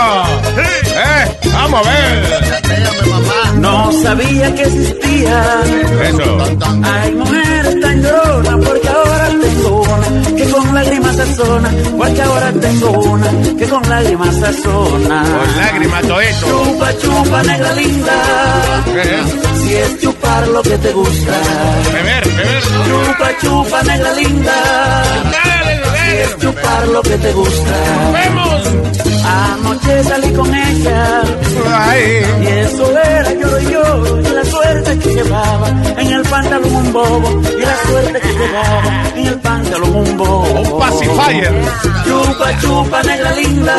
¡Eh! 0.58 1.38
¡Vamos 1.50 1.86
a 1.86 1.90
ver! 1.90 3.60
No 3.60 3.92
sabía 4.02 4.54
que 4.54 4.62
existía. 4.62 5.62
Eso. 6.02 6.38
Hay 6.84 7.14
mujeres 7.14 7.80
tan 7.80 8.02
lloronas 8.02 8.66
porque 8.66 8.88
ahora 8.88 9.28
tengo 9.40 9.82
una 9.82 10.36
que 10.36 10.44
con 10.50 10.74
lágrimas 10.74 11.16
sazona. 11.16 11.70
Porque 11.96 12.22
ahora 12.22 12.52
tengo 12.52 12.90
una 12.90 13.30
que 13.58 13.68
con 13.68 13.88
lágrimas 13.88 14.36
sazona. 14.36 15.22
Con 15.22 15.56
lágrimas 15.56 16.02
todo 16.02 16.20
esto. 16.20 16.46
Chupa, 16.46 16.98
chupa, 16.98 17.42
negra 17.44 17.72
linda. 17.72 18.12
¿Qué 18.92 19.00
es? 19.00 19.49
Si 19.70 19.76
es 19.76 19.98
chupar 20.00 20.48
lo 20.48 20.62
que 20.62 20.76
te 20.78 20.90
gusta. 20.90 21.32
Beber, 21.92 22.28
beber. 22.28 22.62
Chupa, 22.88 23.38
chupa, 23.40 23.82
negra 23.84 24.12
linda. 24.14 24.52
Dale, 25.30 25.80
Si 25.94 26.16
es 26.16 26.38
chupar 26.38 26.88
lo 26.88 27.00
que 27.02 27.16
te 27.16 27.32
gusta. 27.32 27.72
¡Vemos! 28.12 28.62
Anoche 29.24 30.02
salí 30.02 30.32
con 30.32 30.52
ella. 30.52 31.22
Ay. 31.72 32.02
Y 32.42 32.46
eso 32.48 32.90
era 32.98 33.32
yo 33.32 33.60
y 33.60 33.72
yo, 33.72 34.18
y 34.18 34.34
la 34.34 34.44
suerte 34.70 34.98
que 34.98 35.14
llevaba 35.14 35.68
en 35.98 36.12
el 36.12 36.22
pantalón 36.22 36.74
un 36.76 36.92
bobo, 36.92 37.42
y 37.58 37.60
la 37.60 37.76
suerte 37.88 38.20
que 38.20 38.32
llevaba 38.32 39.02
en 39.16 39.26
el 39.26 39.34
pantalón 39.40 39.96
un 39.96 40.16
bobo. 40.16 40.60
Un 40.60 40.78
pacifier. 40.78 41.52
Chupa, 42.04 42.60
chupa, 42.60 43.02
negra 43.02 43.32
linda, 43.34 43.74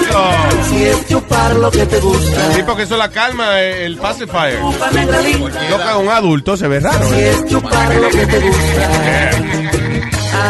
Eso. 0.00 0.30
si 0.70 0.84
es 0.84 1.06
chupar 1.08 1.54
lo 1.56 1.70
que 1.70 1.86
te 1.86 2.00
gusta. 2.00 2.52
Sí, 2.54 2.62
porque 2.66 2.82
eso 2.82 2.96
la 2.96 3.08
calma, 3.10 3.60
eh, 3.60 3.86
el 3.86 3.96
pacifier. 3.96 4.60
Chupa, 4.60 4.90
negra 4.90 5.20
linda, 5.20 5.60
Lo 5.70 5.78
que 5.78 5.94
un 6.04 6.08
adulto 6.08 6.56
se 6.56 6.66
ve 6.68 6.80
raro. 6.80 7.08
si 7.08 7.14
¿eh? 7.14 7.30
es 7.30 7.46
chupar 7.46 7.94
lo 7.94 8.08
que 8.10 8.26
te 8.26 8.38
gusta. 8.40 8.90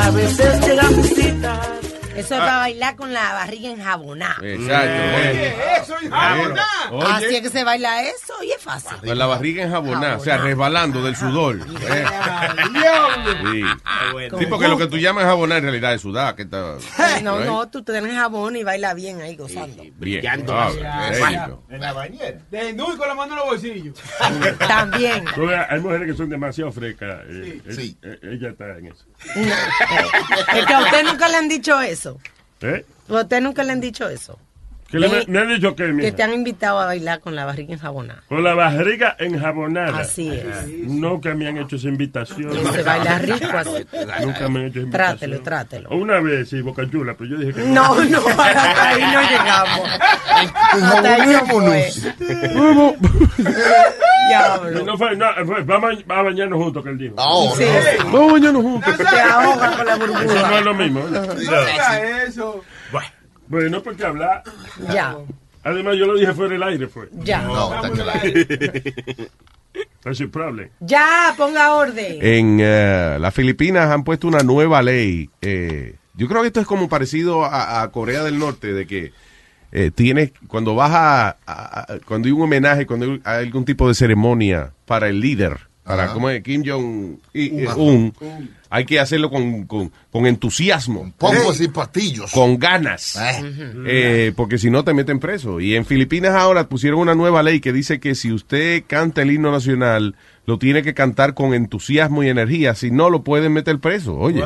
A 0.07 0.11
veces 0.11 0.67
llegan 0.67 1.03
visitas. 1.03 1.68
Eso 2.19 2.35
es 2.35 2.41
para 2.41 2.59
bailar 2.59 2.97
con 2.97 3.13
la 3.13 3.33
barriga 3.33 3.71
enjabonada. 3.71 4.37
Exacto. 4.43 5.83
Eso 5.83 5.97
es 5.99 6.11
Así 6.13 7.35
es 7.37 7.43
que 7.43 7.51
se 7.51 7.65
baila 7.65 8.03
eso 8.03 8.35
y 8.43 8.51
es 8.53 8.63
fácil. 8.63 8.97
con 9.05 9.19
la 9.19 9.27
barriga 9.27 9.65
enjabonada, 9.65 10.17
o 10.17 10.21
sea, 10.21 10.39
resbalando 10.39 11.03
del 11.03 11.17
sudor. 11.17 11.59
eh. 11.91 12.05
Sí. 13.53 13.63
bueno. 14.13 14.39
Sí, 14.39 14.47
porque 14.47 14.69
lo 14.69 14.79
que 14.79 14.87
tú 14.87 14.97
llamas 14.99 15.25
jabonar 15.25 15.59
en 15.59 15.65
realidad 15.65 15.95
es 15.95 16.03
sudar. 16.03 16.35
Que 16.35 16.43
está, 16.43 16.77
No, 17.23 17.41
¿eh? 17.41 17.45
no, 17.45 17.69
tú 17.69 17.83
tienes 17.83 18.15
jabón 18.15 18.57
y 18.57 18.63
baila 18.65 18.95
bien 18.95 19.21
ahí 19.21 19.37
gozando. 19.37 19.83
Bien. 19.99 20.25
Ah. 20.51 20.71
En 21.69 21.81
la 21.81 21.93
bañera. 21.93 22.39
Desnudo 22.51 22.95
y 22.95 22.97
con 22.97 23.09
la 23.09 23.15
mano 23.15 23.33
en 23.33 23.37
los 23.39 23.47
bolsillos. 23.47 23.99
También. 24.59 25.25
Hay 25.69 25.81
mujeres 25.81 26.07
que 26.11 26.17
son 26.17 26.29
demasiado 26.29 26.73
frescas. 26.73 27.21
eh, 27.29 27.61
eh, 27.67 27.73
Sí. 27.75 27.97
ella 28.23 28.51
está 28.51 28.77
en 28.79 28.87
eso. 28.87 29.05
Es 30.55 30.67
que 30.67 30.73
a 30.75 30.81
usted 30.81 31.05
nunca 31.05 31.29
le 31.29 31.37
han 31.37 31.49
dicho 31.49 31.81
eso. 31.81 32.08
¿Eh? 32.63 32.85
A 33.09 33.13
usted 33.23 33.41
nunca 33.41 33.63
le 33.65 33.73
han 33.73 33.81
dicho 33.81 34.09
eso. 34.09 34.39
Que 34.91 34.99
le, 34.99 35.07
Eh, 35.07 35.25
me 35.29 35.41
han 35.41 35.49
dicho 35.49 35.77
que, 35.77 35.85
Que 35.85 35.93
mija, 35.93 36.17
te 36.17 36.23
han 36.23 36.33
invitado 36.33 36.79
a 36.81 36.87
bailar 36.87 37.21
con 37.21 37.37
la 37.37 37.45
barriga 37.45 37.75
enjabonada. 37.75 38.23
con 38.27 38.43
la 38.43 38.55
barriga 38.55 39.17
enjabonada. 39.19 39.99
Así 39.99 40.31
es. 40.31 40.67
Nunca 40.87 41.35
me 41.35 41.47
han 41.47 41.59
hecho 41.59 41.77
esa 41.77 41.89
invitación. 41.89 42.51
Se 42.73 42.83
baila 42.83 43.19
rico 43.19 43.47
así. 43.55 43.87
Nunca 44.25 44.49
me 44.49 44.61
han 44.61 44.67
hecho 44.67 44.79
esa 44.79 44.87
invitación. 44.87 44.91
Trátelo, 44.91 45.41
trátelo. 45.43 45.91
Una 45.91 46.21
vez, 46.21 46.49
sí, 46.49 46.63
Boca 46.63 46.89
Chula, 46.91 47.15
pero 47.19 47.29
yo 47.31 47.37
dije 47.37 47.53
que 47.53 47.69
No, 47.69 48.03
no, 48.03 48.19
hasta 48.29 48.89
ahí 48.89 49.03
no 49.03 49.21
llegamos. 49.21 49.91
Hasta 50.83 51.15
ahí 51.15 51.27
no 51.27 51.47
fue. 51.47 51.91
Diablo. 54.29 54.85
No 54.85 54.97
fue, 54.99 55.17
no, 55.17 55.27
fue, 55.47 55.63
vamos, 55.63 55.91
a, 55.91 55.95
vamos 56.07 56.09
a 56.11 56.23
bañarnos 56.23 56.59
juntos, 56.63 56.85
que 56.85 56.91
él 56.91 56.99
dijo. 56.99 57.15
No, 57.17 57.51
Sí, 57.57 57.65
no. 57.65 57.81
sí. 57.81 57.97
Vamos 58.05 58.29
a 58.29 58.33
bañarnos 58.33 58.63
juntos. 58.63 58.97
Te 58.97 59.21
ahoga 59.21 59.77
con 59.77 59.87
la 59.87 59.95
Eso 59.95 60.07
no 60.07 60.13
burbuja. 60.15 60.59
es 60.59 60.65
lo 60.65 60.75
mismo. 60.75 61.01
¿eh? 61.01 61.35
Diga 61.39 62.23
eso. 62.25 62.65
Bueno, 63.49 63.83
porque 63.83 64.05
hablar. 64.05 64.43
Ya, 64.93 65.17
Además, 65.65 65.97
yo 65.97 66.07
lo 66.07 66.15
dije 66.17 66.33
fuera 66.33 66.53
del 66.53 66.63
aire, 66.63 66.87
fue. 66.89 67.09
ya. 67.15 67.43
No, 67.43 67.75
está 67.75 67.91
claro. 67.91 68.21
That's 70.03 70.19
your 70.19 70.31
problem. 70.31 70.71
Ya, 70.81 71.35
ponga 71.37 71.75
orden. 71.75 72.19
En 72.21 72.59
eh, 72.61 73.17
las 73.21 73.35
Filipinas 73.35 73.91
han 73.91 74.05
puesto 74.05 74.27
una 74.29 74.41
nueva 74.41 74.83
ley. 74.83 75.29
eh, 75.43 75.95
yo 76.15 76.27
creo 76.27 76.41
que 76.41 76.49
esto 76.49 76.61
es 76.61 76.67
como 76.67 76.89
parecido 76.89 77.45
a, 77.45 77.83
a 77.83 77.91
Corea 77.93 78.25
del 78.25 78.39
Norte, 78.41 78.73
de 78.73 78.87
que 78.87 79.13
eh, 79.73 79.91
tienes, 79.95 80.33
cuando 80.47 80.75
vas 80.75 80.91
a, 80.93 81.29
a- 81.29 81.35
a- 81.47 81.87
cuando 82.07 82.27
hay 82.27 82.33
un 82.33 82.43
homenaje, 82.43 82.87
cuando 82.87 83.19
hay 83.25 83.45
algún 83.47 83.65
tipo 83.65 83.87
de 83.89 83.95
ceremonia 83.95 84.73
para 84.87 85.09
el 85.09 85.21
líder, 85.21 85.59
para 85.85 86.05
Ajá. 86.05 86.13
como 86.15 86.29
es, 86.29 86.43
Kim 86.43 86.63
Jong-un, 86.67 87.21
un, 87.77 88.13
hay 88.71 88.85
que 88.85 89.01
hacerlo 89.01 89.31
con, 89.31 89.65
con, 89.65 89.91
con 90.11 90.27
entusiasmo, 90.27 91.11
y 91.61 91.69
pastillos. 91.69 92.31
con 92.33 92.59
ganas. 92.59 93.17
Eh. 93.17 93.73
Eh, 93.87 94.33
porque 94.37 94.59
si 94.59 94.69
no 94.71 94.85
te 94.85 94.93
meten 94.93 95.19
preso. 95.19 95.61
Y 95.61 95.75
en 95.77 95.87
Filipinas 95.87 96.35
ahora 96.35 96.69
pusieron 96.69 97.01
una 97.01 97.15
nueva 97.15 97.43
ley 97.43 97.61
que 97.61 97.73
dice 97.73 98.01
que 98.01 98.15
si 98.15 98.31
usted 98.33 98.85
canta 98.87 99.23
el 99.23 99.31
himno 99.31 99.51
nacional, 99.51 100.17
lo 100.45 100.59
tiene 100.59 100.83
que 100.83 100.93
cantar 100.93 101.33
con 101.33 101.55
entusiasmo 101.55 102.23
y 102.23 102.29
energía. 102.29 102.75
Si 102.75 102.91
no, 102.91 103.09
lo 103.09 103.23
pueden 103.23 103.55
meter 103.55 103.79
preso. 103.79 104.15
Oye. 104.19 104.43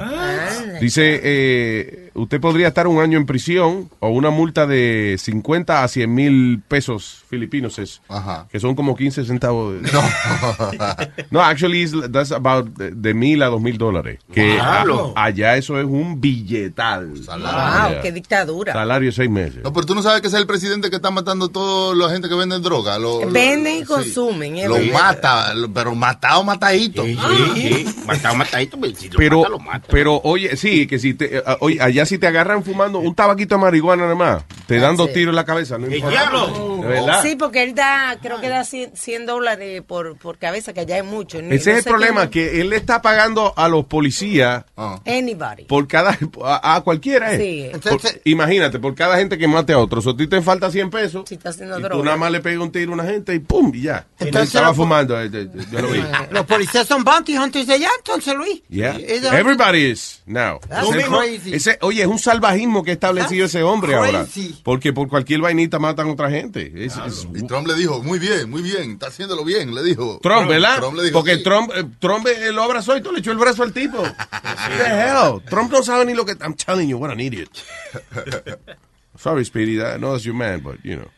Dice, 0.80 1.20
eh, 1.22 2.10
usted 2.14 2.40
podría 2.40 2.68
estar 2.68 2.86
un 2.86 3.00
año 3.00 3.18
en 3.18 3.26
prisión 3.26 3.90
o 4.00 4.08
una 4.10 4.30
multa 4.30 4.66
de 4.66 5.16
50 5.18 5.82
a 5.84 5.88
100 5.88 6.14
mil 6.14 6.62
pesos 6.66 7.24
filipinos, 7.28 7.78
es, 7.78 8.00
Ajá. 8.08 8.46
que 8.50 8.60
son 8.60 8.74
como 8.74 8.94
15 8.96 9.24
centavos. 9.24 9.80
de- 9.82 9.90
No. 9.92 10.02
no, 11.30 11.40
actually, 11.42 11.82
is- 11.82 11.94
that's 12.12 12.32
about 12.32 12.68
de, 12.76 12.90
de 12.90 13.14
mil 13.14 13.42
a 13.42 13.46
dos 13.46 13.60
mil 13.60 13.78
dólares. 13.78 14.18
Que 14.32 14.58
a- 14.60 14.84
allá 15.16 15.56
eso 15.56 15.78
es 15.78 15.84
un 15.86 16.20
billetal. 16.20 17.08
Wow, 17.26 18.00
qué 18.02 18.12
dictadura. 18.12 18.72
Salario 18.72 19.06
de 19.10 19.12
seis 19.12 19.30
meses. 19.30 19.62
No, 19.62 19.72
pero 19.72 19.86
tú 19.86 19.94
no 19.94 20.02
sabes 20.02 20.20
que 20.20 20.28
es 20.28 20.34
el 20.34 20.46
presidente 20.46 20.90
que 20.90 20.96
está 20.96 21.10
matando 21.10 21.46
a 21.46 21.48
toda 21.52 21.94
la 21.94 22.10
gente 22.12 22.28
que 22.28 22.34
vende 22.34 22.58
droga. 22.60 22.98
Lo- 22.98 23.24
lo- 23.24 23.30
Venden 23.30 23.76
y 23.76 23.80
sí. 23.80 23.84
consumen. 23.86 24.56
es 24.58 24.68
Lo 24.68 24.78
mata, 24.92 25.54
lo- 25.54 25.72
pero 25.72 25.94
matado, 25.94 26.44
matadito. 26.44 27.04
Sí, 27.04 27.16
sí, 27.54 27.84
sí. 27.84 27.96
Matado, 28.06 28.34
matadito, 28.36 28.78
pero 28.80 28.94
si 28.96 29.08
lo 29.08 29.18
Pero, 29.18 29.38
mata, 29.38 29.48
lo 29.50 29.58
mata. 29.58 29.86
pero 29.90 30.20
oye, 30.24 30.56
sí, 30.62 30.86
que 30.86 30.98
si 30.98 31.14
te, 31.14 31.38
eh, 31.38 31.42
oye, 31.60 31.78
allá 31.80 32.06
si 32.06 32.18
te 32.18 32.26
agarran 32.26 32.62
fumando 32.64 32.98
un 33.00 33.14
tabaquito 33.14 33.56
de 33.56 33.60
marihuana 33.60 34.04
nada 34.04 34.14
más, 34.14 34.44
te 34.66 34.78
dan 34.78 34.96
dos 34.96 35.12
tiros 35.12 35.32
en 35.32 35.36
la 35.36 35.44
cabeza, 35.44 35.76
no 35.78 35.86
¡El 35.86 35.96
importa. 35.96 36.18
diablo! 36.20 36.76
De 36.82 36.88
verdad. 36.88 37.22
Sí, 37.22 37.36
porque 37.36 37.62
él 37.62 37.74
da, 37.74 38.16
creo 38.22 38.40
que 38.40 38.48
da 38.48 38.64
100, 38.64 38.96
100 38.96 39.26
dólares 39.26 39.82
por, 39.86 40.16
por 40.16 40.38
cabeza, 40.38 40.72
que 40.72 40.80
allá 40.80 40.96
hay 40.96 41.02
mucho. 41.02 41.40
Ni- 41.42 41.56
Ese 41.56 41.72
no 41.72 41.78
es 41.78 41.86
el 41.86 41.90
problema, 41.92 42.30
quién- 42.30 42.48
que 42.50 42.60
él 42.60 42.70
le 42.70 42.76
está 42.76 43.02
pagando 43.02 43.52
a 43.56 43.68
los 43.68 43.84
policías 43.86 44.64
Ah. 44.76 45.00
Anybody. 45.06 45.64
por 45.64 45.86
cada, 45.88 46.16
a, 46.44 46.76
a 46.76 46.80
cualquiera, 46.82 47.34
¿eh? 47.34 47.38
Sí. 47.38 47.68
Por- 47.70 47.92
Entonces- 47.92 48.20
imagínate, 48.24 48.78
por 48.78 48.94
cada 48.94 49.16
gente 49.18 49.36
que 49.38 49.46
mate 49.48 49.72
a 49.72 49.78
otro, 49.78 50.00
si 50.00 50.10
a 50.10 50.16
ti 50.16 50.26
te 50.26 50.40
falta 50.42 50.70
100 50.70 50.90
pesos, 50.90 51.24
Si 51.28 51.34
está 51.34 51.50
haciendo 51.50 51.78
y 51.78 51.82
tú 51.82 51.88
droga. 51.88 52.04
nada 52.04 52.16
más 52.16 52.30
le 52.32 52.40
pegas 52.40 52.60
un 52.62 52.70
tiro 52.72 52.92
a 52.92 52.94
una 52.94 53.04
gente 53.04 53.34
y 53.34 53.38
pum, 53.38 53.72
y 53.74 53.82
ya. 53.82 54.06
Entonces, 54.18 54.48
estaba 54.48 54.68
la- 54.68 54.74
fumando, 54.74 55.20
eh, 55.20 55.30
eh, 55.32 55.48
yo 55.70 55.80
lo 55.80 55.88
vi. 55.88 56.02
Los 56.30 56.46
policías 56.46 56.86
son 56.86 57.02
bounty 57.04 57.36
hunters 57.36 57.66
de 57.66 57.74
allá, 57.74 57.88
entonces, 57.98 58.34
Luis. 58.34 58.62
Yeah. 58.68 58.96
Es 58.96 59.24
Everybody 59.24 59.86
is 59.90 60.20
now. 60.26 60.51
Ese- 60.70 61.04
crazy. 61.04 61.54
ese- 61.54 61.78
oye, 61.82 62.02
es 62.02 62.08
un 62.08 62.18
salvajismo 62.18 62.82
que 62.82 62.90
ha 62.90 62.94
establecido 62.94 63.46
ese 63.46 63.62
hombre 63.62 63.94
ahora. 63.94 64.24
crazy. 64.24 64.58
Porque 64.62 64.92
por 64.92 65.08
cualquier 65.08 65.40
vainita 65.40 65.78
matan 65.78 66.08
a 66.08 66.12
otra 66.12 66.30
gente. 66.30 66.72
Es- 66.74 66.96
es- 67.06 67.26
Y 67.34 67.46
Trump 67.46 67.66
le 67.66 67.74
dijo, 67.74 68.02
muy 68.02 68.18
bien, 68.18 68.48
muy 68.50 68.62
bien, 68.62 68.92
está 68.92 69.06
haciéndolo 69.08 69.44
bien, 69.44 69.74
le 69.74 69.82
dijo. 69.82 70.18
Trump, 70.22 70.48
¿verdad? 70.48 70.78
Trump 70.78 70.96
le 70.96 71.04
dijo, 71.04 71.18
Porque 71.18 71.36
sí. 71.36 71.42
Trump, 71.42 71.70
eh, 71.74 71.84
Trump 71.98 72.26
lo 72.52 72.62
abrazó 72.62 72.96
y 72.96 73.00
todo 73.02 73.12
le 73.12 73.20
echó 73.20 73.32
el 73.32 73.38
brazo 73.38 73.62
al 73.62 73.72
tipo. 73.72 73.98
The 74.78 74.84
hell? 74.84 75.42
Trump 75.48 75.72
no 75.72 75.82
sabe 75.82 76.04
ni 76.06 76.14
lo 76.14 76.24
que... 76.24 76.32
I'm 76.40 76.54
telling 76.54 76.88
you, 76.88 76.98
what 76.98 77.10
an 77.10 77.20
idiot. 77.20 77.50
Sorry, 79.18 79.44
Speedy, 79.44 79.76
that, 79.78 80.00
no 80.00 80.12
that's 80.12 80.24
your 80.24 80.34
man, 80.34 80.60
but, 80.62 80.76
you 80.82 80.96
know. 80.96 81.08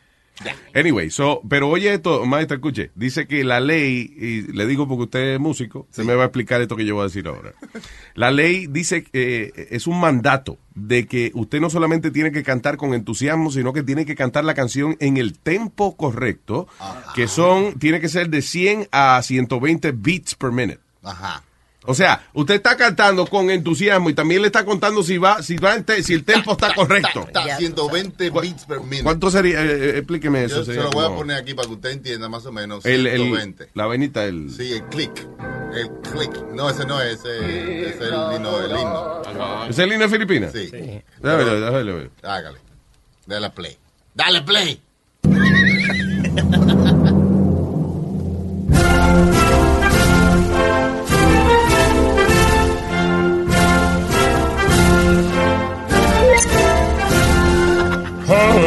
Anyway, 0.73 1.09
so, 1.09 1.41
pero 1.49 1.69
oye 1.69 1.93
esto, 1.93 2.25
maestra, 2.25 2.55
escuche. 2.55 2.91
Dice 2.95 3.27
que 3.27 3.43
la 3.43 3.59
ley, 3.59 4.13
y 4.17 4.41
le 4.51 4.65
digo 4.65 4.87
porque 4.87 5.03
usted 5.03 5.33
es 5.35 5.39
músico, 5.39 5.87
se 5.91 6.03
me 6.03 6.13
va 6.15 6.23
a 6.23 6.25
explicar 6.25 6.61
esto 6.61 6.75
que 6.75 6.85
yo 6.85 6.95
voy 6.95 7.03
a 7.03 7.07
decir 7.07 7.27
ahora. 7.27 7.53
La 8.15 8.31
ley 8.31 8.67
dice 8.67 9.03
que 9.03 9.53
eh, 9.55 9.67
es 9.71 9.87
un 9.87 9.99
mandato 9.99 10.57
de 10.73 11.07
que 11.07 11.31
usted 11.33 11.61
no 11.61 11.69
solamente 11.69 12.11
tiene 12.11 12.31
que 12.31 12.43
cantar 12.43 12.75
con 12.77 12.93
entusiasmo, 12.93 13.49
sino 13.51 13.71
que 13.71 13.83
tiene 13.83 14.05
que 14.05 14.15
cantar 14.15 14.43
la 14.43 14.53
canción 14.53 14.97
en 14.99 15.17
el 15.17 15.37
tempo 15.39 15.95
correcto, 15.95 16.67
que 17.15 17.27
son, 17.27 17.79
tiene 17.79 18.01
que 18.01 18.09
ser 18.09 18.29
de 18.29 18.41
100 18.41 18.89
a 18.91 19.21
120 19.21 19.91
beats 19.93 20.35
per 20.35 20.51
minute. 20.51 20.79
Ajá. 21.01 21.43
O 21.87 21.93
sea, 21.93 22.27
usted 22.33 22.55
está 22.55 22.75
cantando 22.77 23.25
con 23.27 23.49
entusiasmo 23.49 24.09
y 24.09 24.13
también 24.13 24.41
le 24.41 24.47
está 24.47 24.65
contando 24.65 25.03
si 25.03 25.17
va, 25.17 25.41
si 25.43 25.57
va, 25.57 25.75
en 25.75 25.83
te- 25.83 26.01
si 26.03 26.13
el 26.13 26.23
tempo 26.23 26.53
está 26.53 26.73
correcto. 26.73 27.21
Está 27.27 27.57
120 27.57 28.29
beats 28.29 28.65
per 28.65 28.79
minute. 28.81 29.03
¿Cuánto 29.03 29.29
sería? 29.31 29.61
Eh, 29.63 29.67
eh, 29.71 29.97
explíqueme 29.97 30.43
eso. 30.45 30.57
Yo 30.57 30.65
se 30.65 30.73
lo 30.75 30.89
voy 30.91 31.05
a 31.05 31.09
poner 31.09 31.37
aquí 31.37 31.53
para 31.53 31.67
que 31.67 31.73
usted 31.75 31.89
entienda 31.91 32.27
más 32.29 32.45
o 32.45 32.51
menos. 32.51 32.85
el, 32.85 33.05
el- 33.07 33.21
120. 33.21 33.69
la 33.73 33.87
venita, 33.87 34.23
el. 34.25 34.49
Sí, 34.51 34.73
el 34.73 34.83
click. 34.85 35.27
El 35.73 35.89
click. 36.11 36.51
No, 36.53 36.69
ese 36.69 36.85
no 36.85 37.01
es. 37.01 37.19
Ese 37.19 37.89
es 37.89 38.01
el 38.01 38.13
himno. 38.35 38.59
El 38.59 38.71
himno. 38.71 39.21
¿Es 39.69 39.77
el 39.79 39.91
himno 39.91 40.03
de 40.05 40.09
Filipinas? 40.09 40.51
Sí. 40.53 40.69
Déjame 40.71 41.43
ver, 41.43 41.59
déjame 41.59 41.83
ver. 41.83 42.11
Hágale. 42.23 42.59
Dale 43.25 43.49
play. 43.49 43.77
Dale 44.13 44.41
play. 44.43 44.81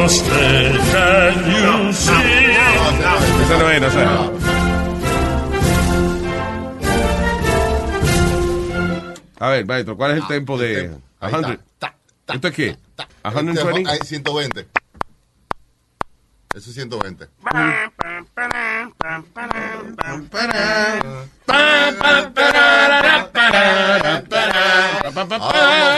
Hosted, 0.09 0.73
can 0.90 1.37
you 1.53 1.92
see? 1.92 2.57
Esa 3.44 3.59
no 3.59 3.71
es, 3.71 3.81
no 3.83 3.90
sé. 3.90 4.03
A 9.38 9.49
ver, 9.51 9.66
maestro, 9.66 9.99
¿cuál 9.99 10.12
es 10.12 10.16
el 10.16 10.27
tempo 10.27 10.57
de 10.57 10.97
Ahí 11.21 11.31
100? 11.31 11.61
¿Esto 12.27 12.49
es 12.49 12.55
qué? 12.55 12.68
Este, 12.71 13.42
120? 13.42 13.90
ahí, 13.90 13.99
120. 14.03 14.66
Eso 16.55 16.71
es 16.71 16.75
120. 16.75 17.29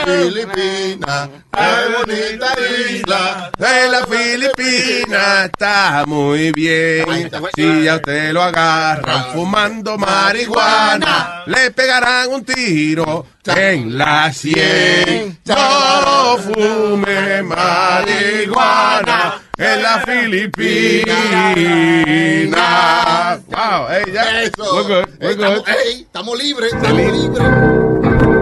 Filipinas, 0.05 1.29
qué 1.51 1.69
bonita 1.97 2.53
isla. 2.89 3.51
De 3.57 3.89
la 3.89 4.05
Filipina 4.05 5.45
está 5.45 6.03
muy 6.07 6.51
bien. 6.51 7.29
Si 7.55 7.83
ya 7.83 7.95
usted 7.95 8.31
lo 8.31 8.41
agarran 8.41 9.25
fumando 9.33 9.97
marihuana, 9.97 11.43
le 11.45 11.71
pegarán 11.71 12.29
un 12.29 12.45
tiro 12.45 13.25
en 13.45 13.97
la 13.97 14.31
sien. 14.31 15.39
No 15.45 16.37
fume 16.37 17.43
marihuana 17.43 19.41
en 19.57 19.83
la 19.83 19.99
Filipina. 20.05 21.55
Wow, 23.47 23.87
hey, 23.89 24.03
ya. 24.13 24.43
Eso. 24.43 24.75
We're 24.75 24.83
good, 24.83 25.05
we're 25.19 25.35
good. 25.35 25.57
Estamos, 25.57 25.67
ey, 25.67 26.01
estamos 26.01 26.37
libres, 26.43 26.73
estamos 26.73 27.11
libres. 27.11 28.40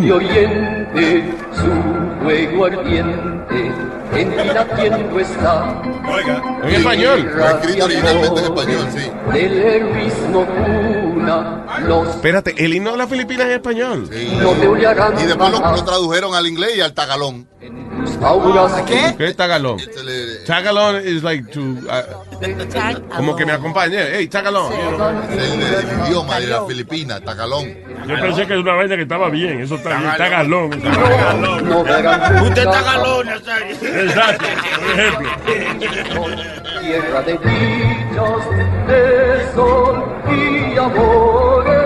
De 0.00 0.12
oriente, 0.12 1.34
su 1.52 2.22
fuego 2.22 2.64
ardiente, 2.66 3.72
entinatiendo 4.14 5.20
está. 5.20 5.82
En 6.62 6.74
español. 6.74 7.30
Escrito 7.60 7.84
originalmente 7.84 8.40
en 8.40 8.44
español, 8.44 8.86
sí. 8.92 9.10
Del 9.32 9.52
heroísmo 9.52 10.46
cuna, 10.46 11.64
los 11.86 12.08
Espérate, 12.08 12.54
el 12.64 12.74
himno 12.74 12.92
de 12.92 12.98
las 12.98 13.08
Filipinas 13.08 13.46
en 13.46 13.52
español. 13.52 14.08
no 14.40 14.50
te 14.52 15.22
Y 15.22 15.26
después 15.26 15.50
lo, 15.50 15.60
lo 15.60 15.84
tradujeron 15.84 16.34
al 16.34 16.46
inglés 16.46 16.76
y 16.76 16.80
al 16.80 16.92
tagalón. 16.94 17.48
Auras 18.22 18.82
¿Qué? 18.82 19.14
¿Qué 19.16 19.26
es 19.28 19.36
tagalón? 19.36 19.78
Tagalón 20.46 20.96
is 21.06 21.22
like 21.22 21.50
to, 21.52 21.60
uh, 21.60 23.14
como 23.16 23.34
que 23.36 23.46
me 23.46 23.52
acompañe. 23.52 23.96
Hey, 24.12 24.28
tagalón. 24.28 24.72
you 24.72 24.96
know. 24.96 25.08
el- 25.30 25.62
el 25.62 26.06
idioma 26.08 26.40
de 26.40 26.46
la 26.48 26.64
Filipina, 26.66 27.20
tagalón. 27.20 27.64
Yo 28.06 28.20
pensé 28.20 28.46
que 28.46 28.52
era 28.52 28.62
una 28.62 28.74
vaina 28.74 28.96
que 28.96 29.02
estaba 29.02 29.30
bien. 29.30 29.60
Eso 29.62 29.76
está 29.76 29.96
bien. 29.98 30.10
Está 30.10 30.28
galón. 30.28 30.70
no 31.64 31.84
verán 31.84 32.42
Usted 32.44 32.58
está 32.64 32.64
nunca 32.64 32.82
galón, 32.82 33.26
Nazario. 33.26 33.76
Exacto. 33.80 34.44
Por 34.80 35.00
ejemplo. 35.00 35.30
tierra 36.80 37.22
de 37.22 37.32
dichas, 37.32 38.44
de 38.88 39.54
sol 39.54 40.04
y 40.30 40.76
amores. 40.76 41.83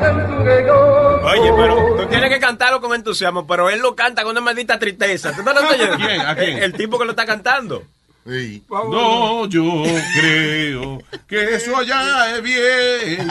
Oye, 0.00 1.52
pero 1.56 1.96
tú 1.96 2.06
tienes 2.08 2.30
que 2.30 2.40
cantarlo 2.40 2.80
con 2.80 2.94
entusiasmo, 2.94 3.46
pero 3.46 3.68
él 3.70 3.80
lo 3.80 3.94
canta 3.94 4.22
con 4.22 4.32
una 4.32 4.40
maldita 4.40 4.78
tristeza. 4.78 5.32
¿Tú 5.32 5.40
estás 5.40 5.62
oyendo? 5.70 5.96
¿Quién? 5.96 6.20
¿A 6.22 6.34
quién? 6.34 6.56
El, 6.56 6.62
el 6.64 6.72
tipo 6.72 6.98
que 6.98 7.04
lo 7.04 7.10
está 7.12 7.26
cantando. 7.26 7.82
Sí. 8.26 8.62
No, 8.68 9.46
yo 9.46 9.82
creo 10.14 11.02
que 11.26 11.54
eso 11.54 11.76
allá 11.76 12.36
es 12.36 12.42
bien. 12.42 13.28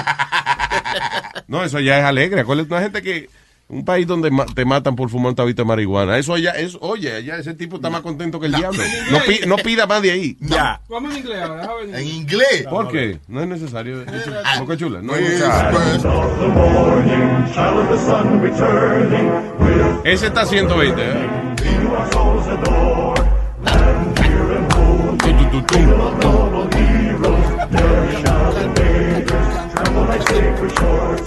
No, 1.47 1.63
eso 1.63 1.77
allá 1.77 1.99
es 1.99 2.05
alegre. 2.05 2.41
Acuérdate, 2.41 2.73
una 2.73 2.81
gente 2.81 3.01
que. 3.01 3.29
Un 3.71 3.85
país 3.85 4.07
donde 4.07 4.31
ma- 4.31 4.47
te 4.47 4.65
matan 4.65 4.95
por 4.95 5.11
fumar 5.11 5.29
un 5.29 5.35
tabito 5.35 5.61
de 5.61 5.67
marihuana. 5.67 6.17
Eso 6.17 6.33
allá 6.33 6.51
es. 6.53 6.75
Oye, 6.81 7.13
allá 7.17 7.37
ese 7.37 7.53
tipo 7.53 7.75
está 7.75 7.91
más 7.91 8.01
contento 8.01 8.39
que 8.39 8.47
el 8.47 8.53
diablo. 8.53 8.81
No, 9.11 9.19
pi- 9.19 9.41
no 9.45 9.57
pida 9.57 9.85
más 9.85 10.01
de 10.01 10.09
ahí. 10.09 10.37
Ya. 10.39 10.81
Vamos 10.89 11.11
en 11.13 11.19
inglés 11.19 11.39
ahora. 11.43 11.69
En 11.93 12.07
inglés. 12.07 12.65
¿Por 12.67 12.87
qué? 12.91 13.19
No 13.27 13.41
es 13.41 13.47
necesario. 13.47 14.03
Boca 14.59 14.75
chula. 14.75 15.01
No 15.03 15.15
es 15.15 15.21
necesario. 15.21 15.79
Ese 20.03 20.25
está 20.27 20.45
120. 20.47 21.01
¿eh? 21.01 22.29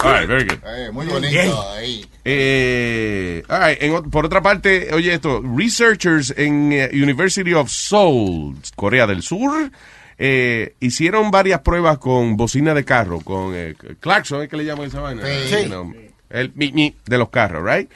All 0.03 0.11
right, 0.19 0.27
very 0.27 0.43
good. 0.45 0.57
eh, 0.65 0.91
muy 0.91 1.05
bonito 1.07 1.71
ahí. 1.71 2.05
Eh, 2.25 3.43
all 3.49 3.59
right, 3.59 3.81
en 3.81 4.09
por 4.09 4.25
otra 4.25 4.41
parte, 4.41 4.93
oye 4.93 5.13
esto, 5.13 5.41
researchers 5.55 6.33
en 6.37 6.71
eh, 6.71 6.89
University 6.93 7.53
of 7.53 7.69
Seoul, 7.69 8.55
Corea 8.75 9.07
del 9.07 9.21
Sur, 9.23 9.71
eh, 10.17 10.75
hicieron 10.79 11.31
varias 11.31 11.61
pruebas 11.61 11.97
con 11.97 12.37
bocina 12.37 12.73
de 12.73 12.85
carro, 12.85 13.19
con 13.21 13.53
eh, 13.55 13.75
claxon, 13.99 14.43
¿es 14.43 14.49
que 14.49 14.57
le 14.57 14.65
llaman 14.65 14.87
esa 14.87 15.01
vaina? 15.01 15.23
Sí. 15.49 15.63
You 15.63 15.65
know, 15.67 15.93
el 16.29 16.51
mi, 16.55 16.71
mi 16.71 16.95
de 17.05 17.17
los 17.17 17.29
carros, 17.29 17.63
right? 17.65 17.89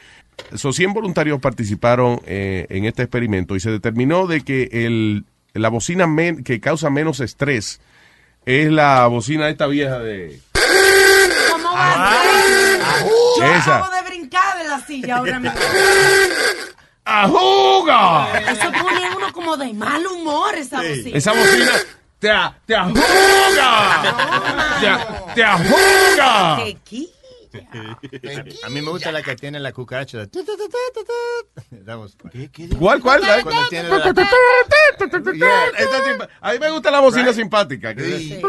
So, 0.56 0.72
100 0.72 0.94
voluntarios 0.94 1.40
participaron 1.40 2.22
eh, 2.26 2.68
en 2.70 2.86
este 2.86 3.04
experimento 3.04 3.56
y 3.56 3.60
se 3.60 3.72
determinó 3.72 4.28
de 4.28 4.42
que 4.42 4.70
el, 4.72 5.26
la 5.54 5.70
bocina 5.70 6.06
men- 6.08 6.44
que 6.44 6.60
causa 6.60 6.90
menos 6.90 7.20
estrés 7.22 7.80
es 8.46 8.72
la 8.72 9.08
bocina 9.08 9.50
esta 9.50 9.68
vieja 9.68 10.00
de... 10.00 10.40
¿Cómo 11.52 11.64
va 11.64 11.67
a 11.67 11.67
ser? 11.67 11.67
Yo 13.38 13.44
Esa. 13.46 13.78
acabo 13.78 13.96
de 13.96 14.02
brincar 14.10 14.58
de 14.58 14.64
la 14.68 14.80
silla 14.82 15.18
ahora 15.18 15.40
mismo. 15.40 15.58
¡Ajuga! 17.06 18.40
Eso 18.52 18.72
pone 18.84 19.06
a 19.06 19.16
uno 19.16 19.32
como 19.34 19.56
de 19.58 19.74
mal 19.74 20.06
humor 20.08 20.56
esa 20.56 20.78
bocina. 20.82 21.18
Esa 21.18 21.32
bocina 21.34 21.72
te, 22.20 22.30
a- 22.32 22.58
te 22.66 22.76
ajuga. 22.76 24.02
Te, 24.82 24.88
a- 24.90 25.34
te 25.36 25.44
ajuga. 25.44 26.58
Quilla. 26.84 27.14
A 28.66 28.70
mí 28.70 28.82
me 28.82 28.92
gusta 28.92 29.12
la 29.12 29.24
que 29.24 29.36
tiene 29.36 29.60
la 29.60 29.72
cucaracha. 29.72 30.26
Vamos. 31.72 32.18
¿Qué, 32.32 32.52
qué 32.52 32.70
¿Cuál, 32.78 33.02
cuál? 33.02 33.22
La- 33.22 33.42
Cuando 33.42 33.68
tiene 33.70 33.88
la... 33.90 34.04
Yeah, 35.34 35.68
esa 35.78 36.04
simpa- 36.04 36.28
a 36.42 36.52
mí 36.52 36.60
me 36.60 36.70
gusta 36.72 36.92
la 36.92 37.00
bocina 37.00 37.32
simpática. 37.34 37.96
que- 37.96 38.42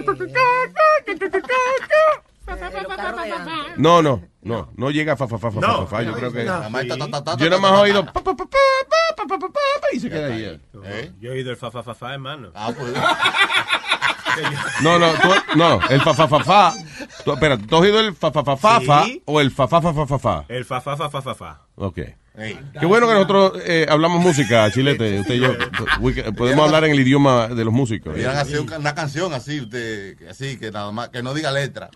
no, 3.76 4.02
no, 4.02 4.22
no, 4.42 4.72
no 4.76 4.90
llega 4.90 5.16
fa 5.16 5.28
fa 5.28 5.38
fa 5.38 5.50
fa 5.50 5.61
fa, 5.61 5.87
fa. 5.87 6.02
Yo 6.02 6.14
creo 6.14 6.32
que 6.32 6.44
yo 6.44 6.50
nada 6.50 6.68
más 6.68 6.84
he 6.84 7.82
oído 7.82 8.04
pa, 8.06 8.22
pa, 8.22 8.34
pa, 8.34 8.46
y 9.92 10.00
se 10.00 10.08
queda 10.08 10.26
ahí. 10.26 10.61
Yo 10.72 11.30
he 11.32 11.34
oído 11.34 11.50
el 11.50 11.56
fa 11.56 11.70
fa 11.70 11.82
fa 11.82 11.94
fa, 11.94 12.14
hermano. 12.14 12.50
Ah, 12.54 12.72
pues. 12.76 12.92
No, 14.82 14.98
no, 14.98 15.12
tú, 15.14 15.28
no, 15.56 15.80
el 15.88 16.00
fa 16.00 16.14
fa 16.14 16.28
fa 16.28 16.44
fa. 16.44 16.74
Tú, 17.24 17.32
espera, 17.32 17.58
¿tú 17.58 17.76
has 17.76 17.82
oído 17.82 18.00
el 18.00 18.14
fa 18.14 18.30
fa 18.30 18.44
fa 18.44 18.56
fa, 18.56 18.80
fa 18.80 19.06
o 19.24 19.40
el 19.40 19.50
fa 19.50 19.68
fa 19.68 19.80
fa 19.80 20.06
fa 20.06 20.18
fa? 20.18 20.44
El 20.48 20.64
fa 20.64 20.80
fa 20.80 20.96
fa 20.96 21.11
fa 21.11 21.34
fa. 21.34 21.61
Okay. 21.76 22.14
Qué 22.79 22.87
bueno 22.87 23.07
que 23.09 23.14
nosotros 23.14 23.53
eh, 23.64 23.87
hablamos 23.88 24.20
música, 24.22 24.70
Chilete. 24.70 25.20
Usted 25.20 25.35
y 25.35 25.40
yo 25.40 25.55
we 26.01 26.14
can- 26.14 26.35
podemos 26.35 26.64
hablar 26.66 26.85
en 26.85 26.92
el 26.92 27.01
idioma 27.01 27.48
de 27.48 27.64
los 27.64 27.72
músicos. 27.74 28.16
Hacer 28.24 28.61
una 28.61 28.94
canción 28.94 29.33
así, 29.35 29.61
usted, 29.61 30.16
así, 30.29 30.57
que 30.57 30.70
nada 30.70 30.92
más, 30.92 31.09
que 31.09 31.22
no 31.22 31.35
diga 31.35 31.51
letra. 31.53 31.90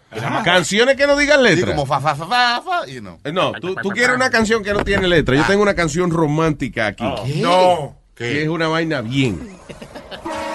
Canciones 0.44 0.96
que 0.96 1.06
no 1.06 1.16
digan 1.16 1.42
letra. 1.42 1.70
como 1.70 1.86
fa, 1.86 2.00
fa, 2.00 2.14
fa, 2.16 2.26
fa, 2.26 2.62
fa, 2.62 2.88
y 2.88 3.00
no. 3.00 3.18
Eh, 3.24 3.32
No, 3.32 3.52
tú, 3.52 3.74
tú 3.82 3.90
quieres 3.90 4.16
una 4.16 4.30
canción 4.30 4.62
que 4.64 4.72
no 4.72 4.84
tiene 4.84 5.06
letra. 5.08 5.36
Yo 5.36 5.44
tengo 5.46 5.62
una 5.62 5.74
canción 5.74 6.10
romántica 6.10 6.88
aquí. 6.88 7.04
No. 7.40 7.96
Que 8.14 8.42
es 8.42 8.48
una 8.48 8.68
vaina 8.68 9.00
bien. 9.00 9.48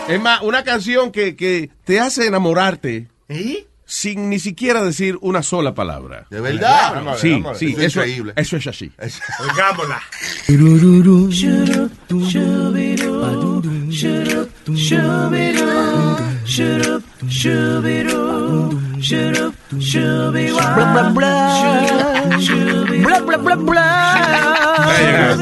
Es 0.07 0.21
más, 0.21 0.41
una 0.41 0.63
canción 0.63 1.11
que, 1.11 1.35
que 1.35 1.69
te 1.83 1.99
hace 1.99 2.27
enamorarte 2.27 3.07
sin 3.87 4.29
ni 4.29 4.37
siquiera 4.37 4.83
decir 4.83 5.17
una 5.21 5.41
sola 5.41 5.73
palabra. 5.73 6.27
¿De 6.29 6.41
verdad? 6.41 7.17
Sí, 7.17 7.41
sí, 7.55 7.69
Eso 7.71 7.79
es 7.79 7.85
eso, 7.85 7.99
increíble. 8.01 8.33
eso 8.35 8.57
es 8.57 8.67
así. 8.67 8.91
Oigámosla. 9.39 10.01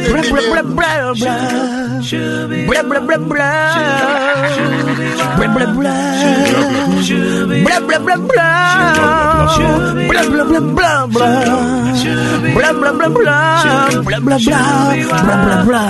Blah 0.06 0.24
blah 0.32 0.44
blah 0.50 0.64
blah 0.64 1.14
blah. 1.14 1.40
Blah 2.66 2.84
blah 2.84 3.02
blah 3.02 3.20
blah. 3.20 3.76
Blah 5.36 5.50
blah 5.50 5.56
blah 5.56 5.70
blah. 5.76 6.06
Blah 7.66 7.80
blah 7.80 8.00
blah 8.00 8.20
blah. 8.20 8.66
Blah 10.10 10.24
blah 10.26 10.46
blah 10.46 10.62
blah. 10.62 11.06
Blah 12.56 12.72
blah 12.74 12.92
blah 12.94 13.10
blah. 13.10 13.62
Blah 14.06 14.20
blah 14.20 14.38
blah. 14.38 14.66
bla 15.06 15.36
bla 15.36 15.36
bla 15.44 15.58
bla 15.66 15.84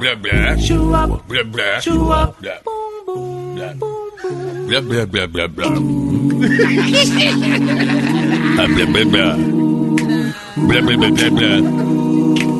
Blah, 0.00 0.14
blah, 0.16 0.40
blah, 0.40 0.56
blah, 1.24 1.44
blah. 1.52 1.76
Blah, 4.70 4.80
blah, 4.80 5.04
blah, 5.06 5.46
blah. 5.48 5.74
Blah, 8.56 8.66
blah, 8.66 9.04
blah. 9.04 9.34
Blah, 10.56 10.80
blah, 10.80 11.30
blah. 11.30 12.09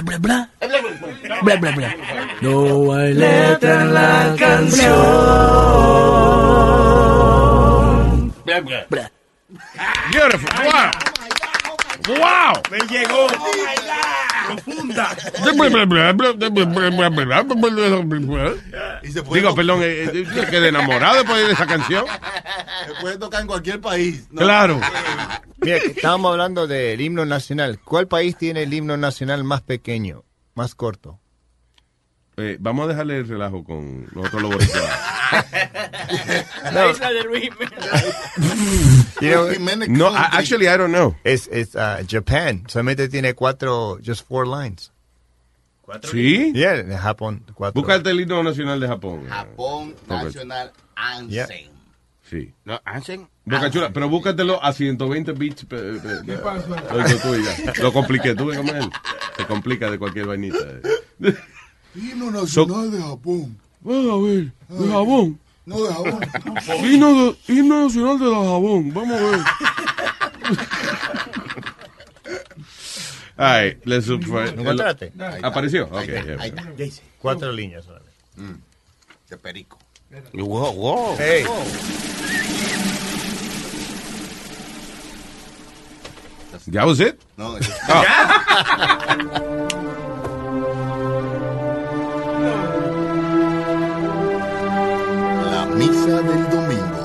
bla 0.00 0.18
bla 0.18 0.18
bla 0.18 0.48
bla 1.42 1.56
bla 1.56 1.70
bla 1.72 1.96
no 2.40 2.94
hay 2.94 3.12
letra 3.14 3.82
en 3.82 3.94
la 3.94 4.34
canción 4.38 4.92
Blah, 8.44 8.60
blah. 8.60 8.84
bla 8.90 9.10
Beautiful. 10.10 10.48
Wow. 10.64 10.90
Wow. 12.18 12.62
Me 12.70 12.78
llegó. 12.88 13.26
Profunda. 13.26 13.62
Y 13.62 13.66
se 13.66 14.31
puede, 19.22 19.40
Digo, 19.40 19.54
perdón, 19.54 19.80
eh, 19.82 20.04
eh, 20.12 20.46
quedé 20.50 20.68
enamorado 20.68 21.16
después 21.16 21.46
de 21.46 21.52
esa 21.52 21.66
canción. 21.66 22.04
se 22.86 23.00
puede 23.00 23.18
tocar 23.18 23.42
en 23.42 23.46
cualquier 23.46 23.80
país. 23.80 24.26
¿no? 24.30 24.42
Claro. 24.42 24.80
Mira, 25.58 25.76
estábamos 25.76 26.32
hablando 26.32 26.66
del 26.66 27.00
himno 27.00 27.24
nacional. 27.24 27.78
¿Cuál 27.84 28.08
país 28.08 28.36
tiene 28.36 28.64
el 28.64 28.74
himno 28.74 28.96
nacional 28.96 29.44
más 29.44 29.62
pequeño, 29.62 30.24
más 30.54 30.74
corto? 30.74 31.21
Eh, 32.44 32.56
vamos 32.60 32.86
a 32.86 32.88
dejarle 32.88 33.18
el 33.18 33.28
relajo 33.28 33.62
con 33.62 34.04
nosotros 34.14 34.42
los 34.42 34.50
boricuas. 34.52 34.82
No. 36.72 36.92
You 39.20 39.30
know, 39.30 39.48
No. 39.88 40.10
I- 40.10 40.28
actually, 40.32 40.66
I 40.66 40.76
don't 40.76 40.92
know. 40.92 41.14
es 41.24 41.48
es 41.52 41.74
uh, 41.74 42.04
Japan. 42.08 42.64
Solamente 42.68 43.08
tiene 43.08 43.34
cuatro, 43.34 43.98
just 44.04 44.26
four 44.26 44.46
lines. 44.46 44.90
¿Sí? 46.10 46.52
Yeah, 46.54 46.76
en 46.78 46.96
Japón, 46.96 47.44
cuatro. 47.54 47.80
Búscate 47.82 48.10
el 48.10 48.20
himno 48.20 48.42
nacional 48.42 48.80
de 48.80 48.88
Japón. 48.88 49.26
Japón 49.28 49.94
National 50.08 50.72
Anthem. 50.96 51.28
Yeah. 51.28 51.46
Sí. 52.28 52.52
¿No? 52.64 52.80
¿Hacen? 52.84 53.28
Boca 53.44 53.70
Chula, 53.70 53.92
pero 53.92 54.08
búscatelo 54.08 54.62
a 54.64 54.72
120 54.72 55.32
bits. 55.32 55.64
pe- 55.66 55.76
pe- 55.76 56.22
¿Qué 56.24 56.32
pasa? 56.38 56.66
Lo 57.82 57.92
compliqué, 57.92 58.34
tú 58.34 58.46
ves 58.46 58.56
cómo 58.56 58.72
es. 58.72 58.86
Se 59.36 59.44
complica 59.46 59.90
de 59.90 59.98
cualquier 59.98 60.26
vainita. 60.26 60.56
Himno 61.94 62.30
nacional 62.30 62.90
de 62.90 63.00
Japón. 63.02 63.58
Vamos 63.80 64.12
a 64.12 64.16
ver, 64.26 64.52
de 64.68 64.88
jabón. 64.90 65.38
No 65.66 65.82
de 65.84 65.92
Japón. 65.92 66.20
Himno, 66.84 67.24
de- 67.24 67.36
himno 67.48 67.84
nacional 67.84 68.18
de 68.18 68.24
la 68.26 68.36
jabón. 68.36 68.94
Vamos 68.94 69.20
a 69.20 69.24
ver. 69.24 69.40
Ay, 73.36 73.78
le 73.84 74.00
¿Lo 74.00 74.44
encontraste? 74.44 75.12
¿Apareció? 75.42 75.86
Ok. 75.86 75.94
Ahí 75.96 76.08
está, 76.08 76.24
ya. 76.36 76.42
ahí 76.42 76.52
está. 76.78 77.02
Cuatro 77.18 77.52
líneas 77.52 77.84
solamente. 77.84 78.12
De 79.28 79.36
perico. 79.36 79.78
Wow, 80.34 80.72
wow. 80.74 81.14
Hey. 81.18 81.44
¿Ya 86.66 86.86
was 86.86 87.00
it? 87.00 87.18
No, 87.36 87.56
eso 87.56 87.72
es 87.72 87.88
la 87.88 89.81
del 96.06 96.50
domingo. 96.50 97.02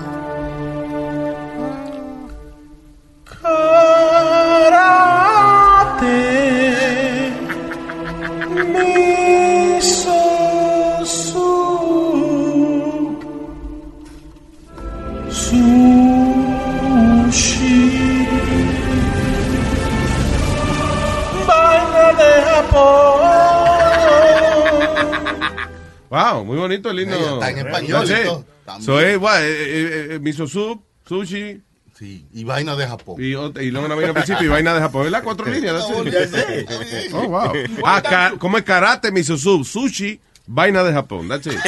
Wow, 26.10 26.46
muy 26.46 26.58
bonito 26.58 26.90
el 26.90 27.02
himno. 27.02 27.16
Está 27.16 27.50
en 27.52 27.58
español. 27.68 28.08
No 28.26 28.57
también. 28.68 28.86
So, 28.86 29.00
eh, 29.00 29.16
what, 29.18 29.42
eh, 29.42 29.46
eh, 29.48 30.08
eh, 30.16 30.20
miso 30.20 30.46
soup, 30.46 30.84
sushi 31.08 31.62
Sí, 31.98 32.28
y 32.32 32.44
vaina 32.44 32.76
de 32.76 32.86
Japón. 32.86 33.16
y, 33.18 33.30
y 33.30 33.72
luego 33.72 33.88
una 33.88 33.96
vaina 33.96 34.10
al 34.10 34.14
principio 34.14 34.46
y 34.46 34.50
vaina 34.50 34.74
de 34.76 34.82
Japón. 34.82 35.06
¿Verdad? 35.06 35.24
Cuatro 35.24 35.46
líneas. 35.48 35.84
Oh, 37.14 37.28
wow. 37.28 37.54
Ah, 37.84 38.34
¿cómo 38.38 38.58
es 38.60 38.64
karate, 38.64 39.12
miso 39.12 39.36
soup, 39.36 39.66
sushi, 39.66 40.20
vaina 40.46 40.84
de 40.84 40.94
Japón? 40.94 41.28
That's 41.28 41.48
it. 41.48 41.54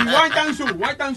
Y 0.00 0.06
Waitan 0.06 0.56
Waitan 0.78 1.16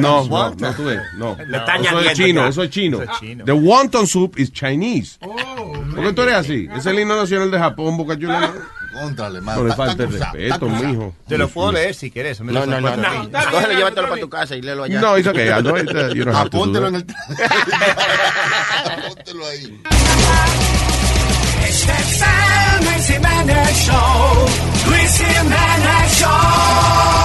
No, 0.00 0.24
no, 0.28 0.54
no, 0.54 0.74
tú 0.74 0.84
ves, 0.84 1.00
no. 1.16 1.32
Es 1.32 1.86
eso 1.86 2.00
es 2.00 2.12
chino. 2.16 2.46
Eso 2.46 2.62
es 2.62 2.70
chino. 2.70 2.98
The 3.44 3.52
wonton 3.52 4.06
soup 4.06 4.38
is 4.38 4.52
Chinese. 4.52 5.18
Oh, 5.22 5.72
¿Por 5.94 6.04
qué 6.04 6.12
tú 6.12 6.22
eres 6.22 6.34
así? 6.34 6.68
Es 6.76 6.86
el 6.86 7.00
himno 7.00 7.16
nacional 7.16 7.50
de 7.50 7.58
Japón, 7.58 7.96
Boca 7.96 8.16
Chula. 8.16 8.52
No, 8.94 9.00
Contrale, 9.00 9.40
no 9.40 9.64
le 9.64 9.74
falta 9.74 10.04
el 10.04 10.12
respeto, 10.12 10.68
mijo. 10.68 11.14
Te 11.26 11.36
lo 11.36 11.48
puedo 11.48 11.72
leer 11.72 11.94
si 11.94 12.10
quieres. 12.10 12.40
No, 12.40 12.64
no, 12.64 12.80
no, 12.80 12.96
no. 12.96 13.30
Cógelo, 13.50 13.72
llévatelo 13.74 14.08
para 14.08 14.20
tu 14.20 14.28
casa 14.28 14.54
y 14.56 14.62
léelo 14.62 14.84
allá. 14.84 15.00
No, 15.00 15.18
it's 15.18 15.26
okay. 15.26 15.48
I 15.48 15.60
know 15.62 15.76
it, 15.76 15.88
uh, 15.88 16.14
you 16.14 16.24
don't 16.24 16.34
have 16.34 16.50
to 16.50 16.56
do 16.58 16.62
Apóntelo 16.62 16.88
en 16.88 16.94
el. 16.96 17.06
Apóntelo 19.04 19.46
ahí. 19.46 19.80
Este 21.68 21.92
es 21.92 22.22
el 22.22 22.84
Luis 22.84 23.06
Jiménez 23.08 23.86
Show. 23.86 24.46
Luis 24.86 25.18
Jiménez 25.18 26.22
El 26.22 27.23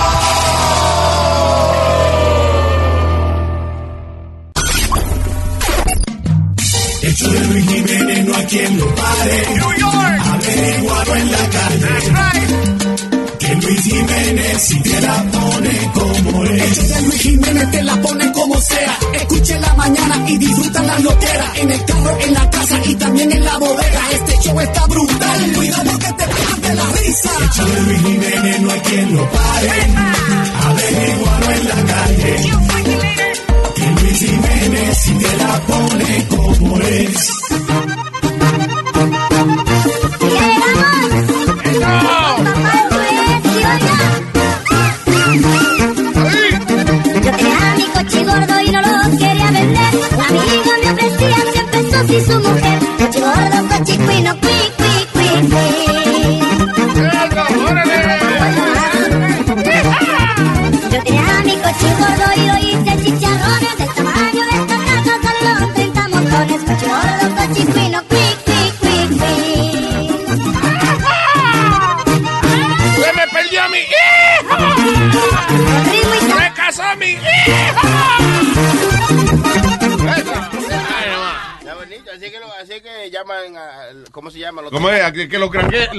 show 7.16 7.32
de 7.32 7.40
Luis 7.48 7.66
Jiménez 7.68 8.26
no 8.26 8.36
hay 8.36 8.46
quien 8.46 8.78
lo 8.78 8.96
pare. 8.96 9.44
New 9.56 9.74
York. 9.78 10.22
Averiguado 10.34 11.16
en 11.16 11.32
la 11.32 11.50
calle. 11.50 11.80
That's 11.80 12.10
right. 12.10 13.38
Que 13.40 13.56
Luis 13.56 13.82
Jiménez 13.82 14.62
si 14.62 14.80
te 14.82 15.02
la 15.02 15.24
pone 15.32 15.92
como 15.94 16.44
es. 16.46 16.78
Show 16.78 16.88
de 16.88 17.02
Luis 17.08 17.22
Jiménez 17.22 17.72
te 17.72 17.84
la 17.84 18.02
pone 18.02 18.32
como 18.32 18.62
sea. 18.62 18.98
Escucha 19.14 19.56
en 19.56 19.62
la 19.62 19.74
mañana 19.76 20.30
y 20.30 20.38
disfruta 20.38 20.84
la 20.84 21.00
loquera. 21.00 21.52
En 21.56 21.72
el 21.72 21.86
carro, 21.86 22.18
en 22.20 22.34
la 22.34 22.50
casa 22.50 22.80
y 22.86 22.96
también 22.96 23.32
en 23.32 23.44
la 23.46 23.58
bodega. 23.58 24.02
Este 24.12 24.34
show 24.44 24.60
está 24.60 24.86
brutal. 24.88 25.54
Cuidado 25.56 26.00
que 26.00 26.14
te 26.14 26.26
pegas 26.28 26.62
de 26.62 26.76
la 26.76 26.86
risa. 26.86 27.32
Show 27.56 27.68
de 27.68 27.82
Luis 27.82 28.02
Jiménez 28.02 28.62
no 28.62 28.72
hay 28.72 28.80
quien 28.82 29.16
lo 29.16 29.32
pare. 29.32 29.88
Averiguado 30.68 31.52
en 31.52 31.68
la 31.68 31.94
calle. 31.94 33.09
Que 33.80 33.86
Luis 34.02 34.20
Jiménez 34.20 34.98
si 34.98 35.14
te 35.14 35.38
la 35.38 35.62
pone 35.66 36.28
como 36.28 36.82
es. 36.82 37.30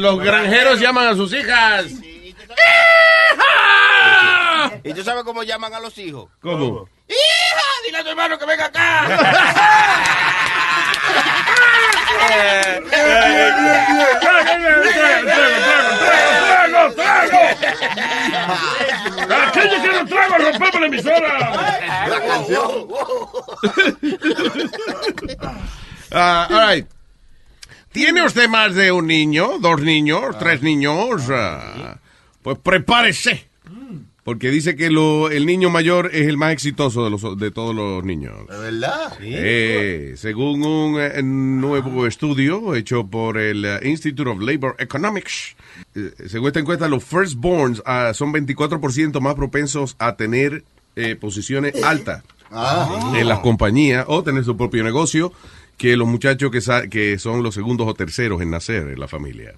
Los, 0.00 0.14
granje- 0.16 0.24
los 0.24 0.24
granjeros 0.24 0.80
llaman 0.80 1.06
a 1.08 1.14
sus 1.14 1.32
hijas. 1.32 1.86
¿Y 4.84 4.94
tú 4.94 5.02
sabes 5.04 5.24
cómo 5.24 5.42
llaman 5.42 5.74
a 5.74 5.80
los 5.80 5.96
hijos? 5.98 6.28
¿Cómo? 6.40 6.88
¡Hija! 7.08 7.66
Dile 7.84 7.98
a 7.98 8.02
tu 8.04 8.10
hermano 8.10 8.38
que 8.38 8.46
venga 8.46 8.66
acá. 8.66 9.06
¡Trago, 15.60 16.94
trago! 16.94 17.38
¡Aquello 19.46 19.82
que 19.82 19.88
no 19.88 20.06
trago, 20.06 20.38
rompemos 20.38 20.80
la 20.80 20.86
emisora! 20.86 21.52
Ah, 26.12 26.46
all 26.50 26.66
right. 26.68 26.86
¿Tiene 27.92 28.24
usted 28.24 28.48
más 28.48 28.74
de 28.74 28.92
un 28.92 29.06
niño, 29.06 29.58
dos 29.60 29.80
niños, 29.82 30.38
tres 30.38 30.62
niños? 30.62 31.22
Ah, 31.30 31.98
pues 32.42 32.58
prepárese. 32.58 33.48
Porque 34.22 34.50
dice 34.50 34.76
que 34.76 34.90
lo- 34.90 35.30
el 35.30 35.44
niño 35.46 35.70
mayor 35.70 36.10
es 36.12 36.28
el 36.28 36.36
más 36.36 36.52
exitoso 36.52 37.02
de, 37.04 37.10
los, 37.10 37.38
de 37.38 37.50
todos 37.50 37.74
los 37.74 38.04
niños. 38.04 38.46
¿De 38.48 38.58
verdad? 38.58 39.12
Eh, 39.20 40.12
según 40.16 40.62
un 40.62 41.00
eh, 41.00 41.20
nuevo 41.22 42.06
estudio 42.06 42.74
hecho 42.76 43.06
por 43.06 43.38
el 43.38 43.64
eh, 43.64 43.80
Institute 43.82 44.30
of 44.30 44.40
Labor 44.40 44.76
Economics, 44.78 45.56
eh, 45.96 46.12
según 46.28 46.48
esta 46.48 46.60
encuesta, 46.60 46.86
los 46.86 47.02
firstborns 47.02 47.82
ah, 47.86 48.12
son 48.14 48.32
24% 48.32 49.18
más 49.20 49.34
propensos 49.34 49.96
a 49.98 50.14
tener 50.16 50.62
eh, 50.96 51.16
posiciones 51.16 51.82
altas 51.82 52.22
Ah. 52.52 53.12
en 53.16 53.28
las 53.28 53.38
compañías 53.38 54.04
o 54.08 54.24
tener 54.24 54.44
su 54.44 54.56
propio 54.56 54.82
negocio 54.82 55.32
que 55.80 55.96
los 55.96 56.06
muchachos 56.06 56.50
que, 56.50 56.60
sa- 56.60 56.88
que 56.88 57.18
son 57.18 57.42
los 57.42 57.54
segundos 57.54 57.88
o 57.88 57.94
terceros 57.94 58.42
en 58.42 58.50
nacer 58.50 58.82
en 58.88 59.00
la 59.00 59.08
familia. 59.08 59.54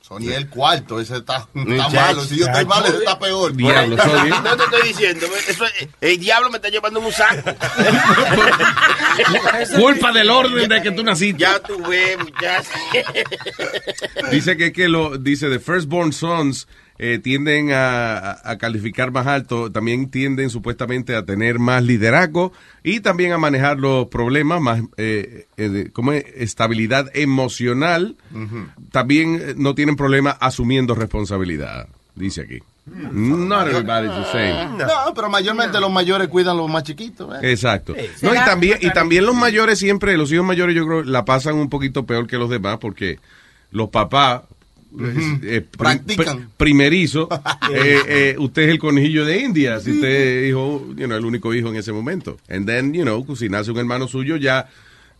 Sony 0.00 0.30
es 0.30 0.38
el 0.38 0.48
cuarto, 0.48 0.98
ese 0.98 1.18
está, 1.18 1.46
está 1.54 1.88
malo. 1.90 2.24
Si 2.24 2.38
yo 2.38 2.46
estoy 2.46 2.64
mal, 2.64 2.86
ese 2.86 2.96
está 2.96 3.18
peor. 3.18 3.54
Diablo. 3.54 3.96
No 3.96 4.56
te 4.56 4.64
estoy 4.64 4.88
diciendo, 4.88 5.26
eso 5.46 5.66
es- 5.66 5.88
el 6.00 6.18
diablo 6.18 6.48
me 6.48 6.56
está 6.56 6.70
llevando 6.70 7.00
en 7.00 7.06
un 7.06 7.12
saco. 7.12 7.54
Culpa 9.78 10.10
del 10.12 10.30
orden 10.30 10.68
de 10.70 10.80
que 10.82 10.90
tú 10.90 11.02
naciste. 11.04 11.38
Ya 11.40 11.60
tú 11.60 11.76
ves, 11.86 12.16
muchacho. 12.18 12.70
Dice 14.30 14.56
que, 14.56 14.72
que 14.72 14.88
lo, 14.88 15.18
dice 15.18 15.50
the 15.50 15.60
firstborn 15.60 16.14
sons 16.14 16.66
eh, 17.02 17.18
tienden 17.18 17.72
a, 17.72 18.32
a- 18.44 18.58
calificar 18.58 19.10
más 19.10 19.26
alto, 19.26 19.72
también 19.72 20.10
tienden 20.10 20.50
supuestamente 20.50 21.16
a 21.16 21.24
tener 21.24 21.58
más 21.58 21.82
liderazgo 21.82 22.52
y 22.84 23.00
también 23.00 23.32
a 23.32 23.38
manejar 23.38 23.78
los 23.78 24.08
problemas, 24.08 24.60
más 24.60 24.82
eh, 24.98 25.46
eh, 25.56 25.88
como 25.94 26.12
es? 26.12 26.24
estabilidad 26.36 27.10
emocional. 27.14 28.16
También 28.92 29.54
no 29.56 29.74
tienen 29.74 29.96
problema 29.96 30.30
asumiendo 30.30 30.94
responsabilidad, 30.94 31.88
dice 32.14 32.42
aquí. 32.42 32.58
Not 32.86 33.68
everybody's 33.68 34.10
the 34.10 34.24
same. 34.32 34.76
No, 34.78 35.14
pero 35.14 35.30
mayormente 35.30 35.80
los 35.80 35.90
mayores 35.92 36.28
cuidan 36.28 36.56
los 36.56 36.68
más 36.68 36.82
chiquitos. 36.82 37.32
¿eh? 37.36 37.50
Exacto. 37.52 37.94
No, 38.20 38.34
y 38.34 38.38
también, 38.38 38.78
y 38.80 38.90
también 38.90 39.24
los 39.24 39.34
mayores 39.34 39.78
siempre, 39.78 40.16
los 40.16 40.30
hijos 40.32 40.44
mayores 40.44 40.74
yo 40.74 40.86
creo 40.86 41.02
la 41.04 41.24
pasan 41.24 41.54
un 41.54 41.68
poquito 41.70 42.04
peor 42.04 42.26
que 42.26 42.36
los 42.36 42.50
demás 42.50 42.78
porque 42.78 43.18
los 43.70 43.90
papás 43.90 44.42
eh, 45.42 45.60
Practican. 45.76 46.38
pri- 46.38 46.46
primerizo, 46.56 47.28
eh, 47.72 48.00
eh, 48.06 48.36
usted 48.38 48.62
es 48.62 48.68
el 48.70 48.78
conejillo 48.78 49.24
de 49.24 49.38
India, 49.38 49.80
si 49.80 49.92
usted 49.92 50.08
es 50.08 50.48
hijo, 50.50 50.86
you 50.96 51.06
know, 51.06 51.16
el 51.16 51.24
único 51.24 51.54
hijo 51.54 51.68
en 51.68 51.76
ese 51.76 51.92
momento. 51.92 52.38
And 52.48 52.66
then, 52.66 52.92
you 52.94 53.02
know, 53.02 53.24
si 53.36 53.48
nace 53.48 53.70
un 53.70 53.78
hermano 53.78 54.08
suyo, 54.08 54.36
ya 54.36 54.68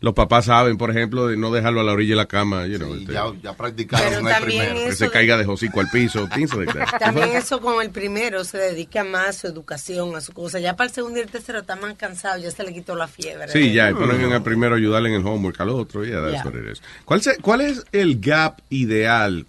los 0.02 0.14
papás 0.14 0.46
saben, 0.46 0.78
por 0.78 0.90
ejemplo, 0.90 1.26
de 1.26 1.36
no 1.36 1.52
dejarlo 1.52 1.80
a 1.80 1.84
la 1.84 1.92
orilla 1.92 2.12
de 2.12 2.16
la 2.16 2.24
cama, 2.26 2.66
you 2.66 2.78
know, 2.78 2.94
este, 2.94 3.12
Ya, 3.12 3.24
ya 3.42 3.52
practicaron 3.54 4.26
el 4.26 4.32
también 4.32 4.60
primero. 4.62 4.74
que 4.86 4.88
eso 4.88 5.04
se 5.04 5.10
caiga 5.10 5.36
de 5.36 5.44
hocico 5.44 5.78
al 5.80 5.90
piso, 5.90 6.26
like. 6.56 6.72
También 6.98 7.28
eso 7.36 7.60
con 7.60 7.82
el 7.82 7.90
primero 7.90 8.42
se 8.44 8.56
dedica 8.56 9.04
más 9.04 9.28
a 9.28 9.32
su 9.34 9.46
educación, 9.48 10.16
a 10.16 10.22
su 10.22 10.32
cosa. 10.32 10.58
Ya 10.58 10.74
para 10.74 10.88
el 10.88 10.94
segundo 10.94 11.18
y 11.18 11.22
el 11.22 11.28
tercero 11.28 11.58
está 11.58 11.76
más 11.76 11.96
cansado, 11.96 12.40
ya 12.42 12.50
se 12.50 12.62
le 12.64 12.72
quitó 12.72 12.96
la 12.96 13.08
fiebre. 13.08 13.48
Sí, 13.52 13.74
ya, 13.74 13.90
y 13.90 13.94
ponen 13.94 14.22
en 14.22 14.32
el 14.32 14.42
primero 14.42 14.74
ayudarle 14.74 15.10
en 15.10 15.16
el 15.20 15.26
homework 15.26 15.60
al 15.60 15.68
otro, 15.68 16.02
ya, 16.02 16.18
that's 16.22 16.32
Yeah. 16.32 16.44
what 16.46 16.54
it 16.54 16.72
is. 16.72 16.82
¿Cuál, 17.04 17.20
se- 17.20 17.36
¿Cuál 17.36 17.60
es 17.60 17.84
el 17.92 18.20
gap 18.20 18.60
ideal, 18.70 19.44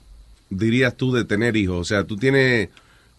dirías 0.52 0.96
tú, 0.96 1.12
de 1.12 1.26
tener 1.26 1.58
hijos? 1.58 1.80
O 1.80 1.84
sea, 1.84 2.04
tú 2.04 2.16
tienes 2.18 2.70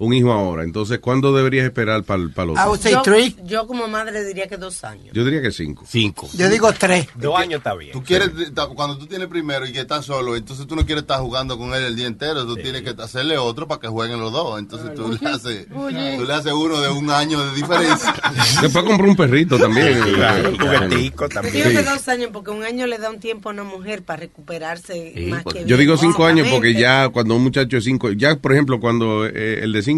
un 0.05 0.15
hijo 0.15 0.33
ahora, 0.33 0.65
entonces, 0.65 0.99
¿cuándo 0.99 1.33
deberías 1.35 1.65
esperar 1.65 2.03
para 2.05 2.23
el 2.23 2.29
otro? 2.29 2.55
Would 2.55 2.81
say 2.81 3.37
Yo, 3.45 3.67
como 3.67 3.87
madre 3.89 4.25
diría 4.25 4.49
que 4.49 4.57
dos 4.57 4.83
años. 4.85 5.11
Yo 5.13 5.25
diría 5.25 5.41
que 5.43 5.53
cinco. 5.53 5.85
Cinco. 5.89 6.29
Yo 6.35 6.49
digo 6.49 6.73
tres. 6.73 7.09
Dos 7.15 7.39
años 7.39 7.59
está 7.59 7.75
bien. 7.75 7.93
Tú 7.93 8.03
quieres, 8.03 8.31
cuando 8.75 8.99
tú 8.99 9.07
tienes 9.07 9.29
primero 9.29 9.67
y 9.67 9.73
que 9.73 9.81
estás 9.81 10.05
solo, 10.05 10.37
entonces 10.37 10.67
tú 10.67 10.75
no 10.75 10.85
quieres 10.85 11.03
estar 11.03 11.21
jugando 11.21 11.57
con 11.59 11.75
él 11.75 11.85
el 11.85 11.97
día 11.97 12.07
entero, 12.07 12.47
tú 12.47 12.57
tienes 12.57 12.83
que 12.83 12.91
hacerle 13.03 13.39
otro 13.39 13.69
para 13.69 13.81
que 13.81 13.89
jueguen 13.89 14.21
los 14.21 14.33
dos. 14.33 14.59
Entonces 14.59 14.95
tú 14.95 15.17
le 15.21 15.29
haces, 15.29 15.69
tú 15.69 16.25
le 16.27 16.33
haces 16.33 16.53
uno 16.53 16.81
de 16.81 16.89
un 16.89 17.11
año 17.11 17.45
de 17.45 17.55
diferencia. 17.55 18.15
Después 18.61 18.85
compré 18.85 19.09
un 19.09 19.17
perrito 19.17 19.59
también. 19.59 20.01
Claro, 20.15 20.51
un 20.51 20.59
juguetico 20.59 21.25
Yo 21.25 21.29
también. 21.29 21.55
digo 21.55 21.71
que 21.71 21.83
dos 21.83 22.09
años 22.09 22.31
porque 22.33 22.51
un 22.51 22.65
año 22.65 22.87
le 22.87 22.99
da 22.99 23.11
un 23.11 23.21
tiempo 23.21 23.49
a 23.49 23.53
una 23.53 23.65
mujer 23.65 24.03
para 24.03 24.21
recuperarse 24.21 25.15
más 25.29 25.45
que 25.45 25.61
Yo 25.61 25.77
bien 25.77 25.81
digo 25.81 25.97
cinco 25.97 26.27
años 26.27 26.49
porque 26.51 26.75
ya 26.75 27.09
cuando 27.09 27.37
un 27.37 27.43
muchacho 27.43 27.77
es 27.77 27.85
cinco, 27.85 28.11
ya 28.13 28.37
por 28.37 28.53
ejemplo 28.53 28.81
cuando 28.81 29.27
eh, 29.27 29.61
el 29.63 29.73
de 29.73 29.83
cinco, 29.83 29.92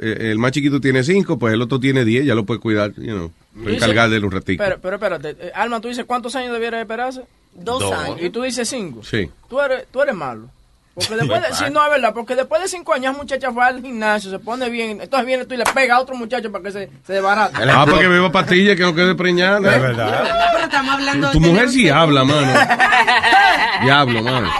eh, 0.00 0.30
el 0.30 0.38
más 0.38 0.52
chiquito 0.52 0.80
tiene 0.80 1.02
cinco, 1.02 1.38
pues 1.38 1.52
el 1.54 1.62
otro 1.62 1.78
tiene 1.78 2.04
diez, 2.04 2.24
ya 2.24 2.34
lo 2.34 2.44
puede 2.44 2.60
cuidar, 2.60 2.92
you 2.96 3.14
know, 3.14 3.32
encargar 3.66 4.08
de 4.08 4.18
un 4.18 4.30
ratito. 4.30 4.62
Pero, 4.62 4.78
pero 4.80 4.96
espérate, 4.96 5.36
eh, 5.38 5.52
Alma, 5.54 5.80
tú 5.80 5.88
dices 5.88 6.04
cuántos 6.06 6.34
años 6.36 6.52
debiera 6.52 6.80
esperarse? 6.80 7.22
Dos, 7.54 7.80
Dos. 7.80 7.92
años. 7.92 8.18
Y 8.20 8.30
tú 8.30 8.42
dices 8.42 8.68
cinco. 8.68 9.02
Sí. 9.04 9.30
Tú 9.48 9.60
eres, 9.60 9.86
tú 9.90 10.00
eres 10.02 10.14
malo. 10.14 10.48
Porque 10.94 11.16
después 11.16 11.42
de, 11.42 11.54
sí, 11.54 11.64
no 11.72 11.84
es 11.84 11.90
verdad, 11.90 12.14
porque 12.14 12.34
después 12.36 12.62
de 12.62 12.68
cinco 12.68 12.94
años, 12.94 13.16
muchacha 13.16 13.50
va 13.50 13.66
al 13.66 13.82
gimnasio, 13.82 14.30
se 14.30 14.38
pone 14.38 14.70
bien, 14.70 15.00
entonces 15.00 15.26
viene 15.26 15.44
tú 15.44 15.54
y 15.54 15.58
le 15.58 15.64
pega 15.64 15.96
a 15.96 16.00
otro 16.00 16.14
muchacho 16.16 16.50
para 16.50 16.64
que 16.64 16.72
se, 16.72 16.90
se 17.06 17.12
desbarate. 17.12 17.56
Ah, 17.68 17.84
para 17.84 17.98
que 17.98 18.08
beba 18.08 18.30
pastillas 18.32 18.76
que 18.76 18.82
no 18.82 18.94
quede 18.94 19.14
preñada. 19.14 19.58
Es 19.74 19.82
verdad. 19.82 20.22
No, 20.22 20.34
pero 20.52 20.64
estamos 20.64 20.94
hablando 20.94 21.30
Tu 21.30 21.40
de 21.40 21.48
mujer 21.48 21.68
sí 21.68 21.88
habla, 21.88 22.24
mano. 22.24 22.52
Diablo, 23.82 24.22
mano. 24.22 24.50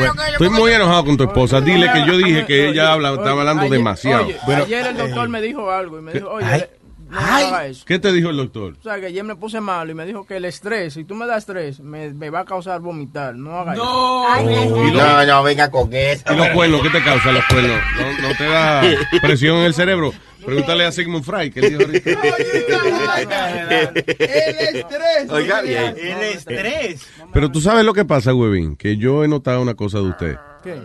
Bueno, 0.00 0.22
estoy 0.32 0.50
muy 0.50 0.72
enojado 0.72 1.04
con 1.04 1.16
tu 1.16 1.24
esposa. 1.24 1.60
Dile 1.60 1.90
que 1.92 2.06
yo 2.06 2.16
dije 2.16 2.46
que 2.46 2.68
ella 2.68 2.92
habla, 2.92 3.12
estaba 3.12 3.40
hablando 3.40 3.68
demasiado. 3.68 4.24
oye, 4.24 4.38
ayer 4.54 4.86
el 4.86 4.96
doctor 4.96 5.28
me 5.28 5.40
dijo 5.40 5.70
algo 5.70 5.98
y 5.98 6.02
me 6.02 6.12
dijo, 6.12 6.30
oye, 6.30 6.68
Ay. 7.12 7.42
no 7.44 7.48
haga 7.48 7.66
eso. 7.66 7.84
¿Qué 7.86 7.98
te 7.98 8.12
dijo 8.12 8.30
el 8.30 8.36
doctor? 8.36 8.74
O 8.78 8.82
sea, 8.82 9.00
que 9.00 9.06
ayer 9.06 9.24
me 9.24 9.36
puse 9.36 9.60
malo 9.60 9.90
y 9.90 9.94
me 9.94 10.06
dijo 10.06 10.26
que 10.26 10.36
el 10.36 10.44
estrés, 10.44 10.94
si 10.94 11.04
tú 11.04 11.14
me 11.14 11.26
das 11.26 11.38
estrés, 11.38 11.80
me, 11.80 12.12
me 12.14 12.30
va 12.30 12.40
a 12.40 12.44
causar 12.44 12.80
vomitar. 12.80 13.34
No 13.34 13.56
haga 13.58 13.74
eso. 13.74 14.86
Y 14.86 14.90
lo- 14.92 15.02
No, 15.02 15.26
no, 15.26 15.42
venga 15.42 15.70
con 15.70 15.92
eso. 15.92 16.24
¿Y 16.32 16.36
los 16.36 16.48
cuernos? 16.50 16.82
¿Qué 16.82 16.90
te 16.90 17.02
causa 17.02 17.32
los 17.32 17.44
cuernos? 17.46 17.78
¿No, 17.98 18.28
no 18.28 18.34
te 18.36 18.44
da 18.44 18.82
presión 19.22 19.56
en 19.58 19.64
el 19.64 19.74
cerebro? 19.74 20.12
Pregúntale 20.44 20.86
a 20.86 20.92
Sigmund 20.92 21.22
Freud, 21.24 21.52
que 21.52 21.60
dijo 21.60 21.82
ahorita. 21.82 22.10
El 23.92 24.76
estrés. 24.76 25.30
Oiga 25.30 25.60
bien. 25.62 25.94
El 25.98 26.22
estrés. 26.22 27.06
Pero 27.32 27.50
tú 27.50 27.60
sabes 27.60 27.84
lo 27.84 27.92
que 27.92 28.04
pasa, 28.04 28.34
huevín, 28.34 28.76
que 28.76 28.96
yo 28.96 29.24
he 29.24 29.28
notado 29.28 29.60
una 29.60 29.74
cosa 29.74 29.98
de 29.98 30.04
usted. 30.04 30.36
¿Qué? 30.62 30.80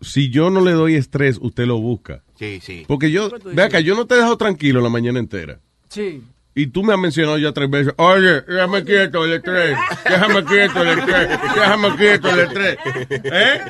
Si 0.00 0.30
yo 0.30 0.50
no 0.50 0.60
le 0.60 0.72
doy 0.72 0.94
estrés, 0.94 1.38
usted 1.40 1.66
lo 1.66 1.78
busca. 1.78 2.22
Sí, 2.38 2.60
sí. 2.62 2.84
Porque 2.86 3.10
yo, 3.10 3.30
ve 3.44 3.62
acá, 3.62 3.80
yo 3.80 3.94
no 3.94 4.06
te 4.06 4.14
dejo 4.14 4.36
tranquilo 4.36 4.80
la 4.80 4.88
mañana 4.88 5.18
entera. 5.18 5.60
Sí. 5.88 6.22
Y 6.54 6.68
tú 6.68 6.82
me 6.82 6.94
has 6.94 6.98
mencionado 6.98 7.36
ya 7.36 7.52
tres 7.52 7.68
veces, 7.68 7.92
oye, 7.98 8.40
déjame 8.40 8.82
quieto 8.82 9.24
el 9.26 9.34
estrés, 9.34 9.76
déjame 10.08 10.42
quieto 10.44 10.82
el 10.82 10.98
estrés, 10.98 11.28
déjame 11.54 11.96
quieto 11.96 12.30
el 12.30 12.38
estrés. 12.40 12.78
¿Eh? 13.10 13.60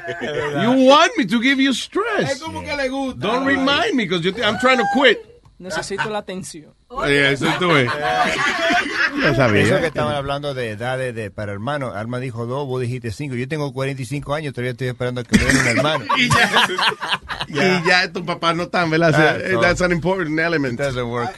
You 0.62 0.88
want 0.88 1.10
me 1.18 1.26
to 1.26 1.40
give 1.40 1.60
you 1.60 1.72
stress. 1.72 2.40
como 2.40 2.62
que 2.62 2.76
le 2.76 2.88
gusta. 2.88 3.26
Don't 3.26 3.44
remind 3.44 3.94
me, 3.94 4.06
because 4.06 4.24
I'm 4.40 4.58
trying 4.60 4.78
to 4.78 4.86
quit. 4.94 5.18
Necesito 5.58 6.10
la 6.10 6.18
atención. 6.18 6.74
Oye, 6.88 7.32
eso 7.32 7.46
tú 7.58 7.68
ves. 7.68 7.90
Ya 9.18 9.28
Eso 9.28 9.36
sabía. 9.36 9.80
que 9.80 9.86
estaban 9.86 10.14
hablando 10.14 10.52
de 10.52 10.70
edades 10.70 11.14
de, 11.14 11.30
para 11.30 11.52
hermanos. 11.52 11.94
Alma 11.96 12.18
dijo 12.18 12.44
dos, 12.44 12.66
vos 12.66 12.82
dijiste 12.82 13.10
cinco. 13.12 13.34
Yo 13.34 13.48
tengo 13.48 13.72
45 13.72 14.34
años, 14.34 14.52
todavía 14.52 14.72
estoy 14.72 14.88
esperando 14.88 15.24
que 15.24 15.38
me 15.38 15.44
den 15.44 15.56
un 15.56 15.66
hermano. 15.68 16.04
Y 16.16 16.28
ya, 17.54 17.80
y 17.82 17.86
ya 17.88 18.12
tus 18.12 18.24
papás 18.24 18.54
no 18.56 18.64
están, 18.64 18.90
¿verdad? 18.90 19.14
Ah, 19.14 19.38
so- 19.50 19.60
That's 19.60 19.80
an 19.80 19.92
important 19.92 20.38
element. 20.38 20.78
Doesn't 20.78 21.06
work. 21.08 21.30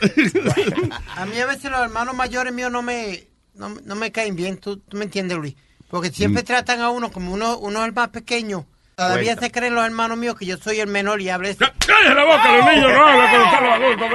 A 1.16 1.26
mí 1.26 1.38
a 1.38 1.46
veces 1.46 1.70
los 1.70 1.80
hermanos 1.80 2.14
mayores 2.16 2.52
míos 2.52 2.72
no 2.72 2.82
me, 2.82 3.28
no, 3.54 3.68
no 3.84 3.94
me 3.94 4.10
caen 4.10 4.34
bien, 4.34 4.56
¿Tú, 4.58 4.78
tú 4.78 4.96
me 4.96 5.04
entiendes, 5.04 5.38
Luis. 5.38 5.54
Porque 5.88 6.10
siempre 6.10 6.42
tratan 6.42 6.80
a 6.80 6.90
uno 6.90 7.12
como 7.12 7.32
uno, 7.32 7.58
uno 7.58 7.80
es 7.80 7.86
el 7.86 7.92
más 7.92 8.08
pequeño. 8.08 8.66
Todavía 8.98 9.36
se 9.36 9.52
creen 9.52 9.76
los 9.76 9.84
hermanos 9.84 10.18
míos 10.18 10.34
que 10.36 10.44
yo 10.44 10.56
soy 10.56 10.80
el 10.80 10.88
menor 10.88 11.20
y 11.20 11.28
hables. 11.28 11.56
¡Cállate 11.56 12.14
la 12.16 12.24
boca, 12.24 12.56
los 12.56 12.66
niños 12.66 12.92
no 12.92 13.06
hablan 13.06 13.30
cuando 13.30 13.46
están 13.46 13.64
los 13.64 13.72
adultos 13.72 14.10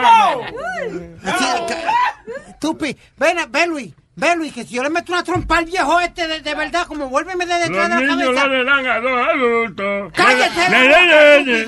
Estúpido. 2.50 3.00
Ven, 3.16 3.38
ven, 3.50 3.70
Luis. 3.70 3.94
Ve, 4.16 4.36
Luis, 4.36 4.54
que 4.54 4.64
si 4.64 4.76
yo 4.76 4.84
le 4.84 4.92
meto 4.92 5.12
una 5.12 5.24
trompa 5.24 5.58
al 5.58 5.66
viejo 5.66 6.00
este 6.00 6.28
de, 6.28 6.42
de 6.42 6.54
verdad, 6.56 6.86
como 6.86 7.10
vuélveme 7.10 7.48
de 7.48 7.54
detrás 7.58 7.90
Los 7.90 8.00
de 8.00 8.06
la 8.06 8.16
niños 8.16 8.36
cabeza. 8.36 8.48
le 8.48 8.64
dan 8.64 8.88
a 8.88 9.00
dos 9.00 9.28
adultos. 9.28 10.14
¡Cállate! 10.16 10.70
Le- 10.70 10.88
le- 10.88 11.06
le- 11.08 11.44
le- 11.46 11.66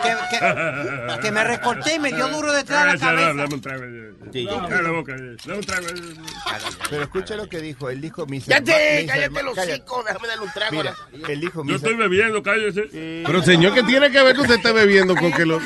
Que, 0.00 0.14
que- 0.30 1.20
que 1.20 1.30
me 1.32 1.42
recorté 1.42 1.94
y 1.96 1.98
me 1.98 2.12
dio 2.12 2.28
duro 2.28 2.52
detrás 2.52 2.84
de 2.84 2.92
la 2.92 2.98
Cállate, 2.98 3.16
cabeza. 3.16 3.42
dame 3.42 3.54
un 3.54 3.60
trago. 3.60 3.82
Dame 4.30 4.82
la 4.82 4.90
boca, 4.92 5.12
dame 5.16 5.58
un 5.58 5.64
trago. 5.64 5.86
Pero 6.90 7.02
escucha 7.02 7.34
lo 7.36 7.48
que 7.48 7.58
dijo. 7.60 7.90
Él 7.90 8.00
dijo 8.00 8.24
mis 8.26 8.44
Cállate, 8.44 8.72
herma- 8.72 9.00
mis 9.02 9.10
cállate 9.10 9.42
los 9.42 9.58
hocico, 9.58 10.04
déjame 10.06 10.28
darle 10.28 10.44
un 10.44 10.52
trago. 10.52 10.72
Mira, 10.76 10.94
él 11.28 11.40
dijo 11.40 11.58
Yo 11.60 11.64
mis 11.64 11.74
estoy 11.76 11.94
bebiendo, 11.96 12.40
cállese. 12.42 12.82
Pero 13.26 13.42
señor, 13.42 13.74
¿qué 13.74 13.82
tiene 13.82 14.12
que 14.12 14.22
ver 14.22 14.34
que 14.36 14.42
usted 14.42 14.54
esté 14.54 14.70
bebiendo 14.72 15.16
con 15.16 15.32
que 15.32 15.44
lo... 15.44 15.58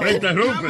Me 0.00 0.12
interrumpe. 0.12 0.68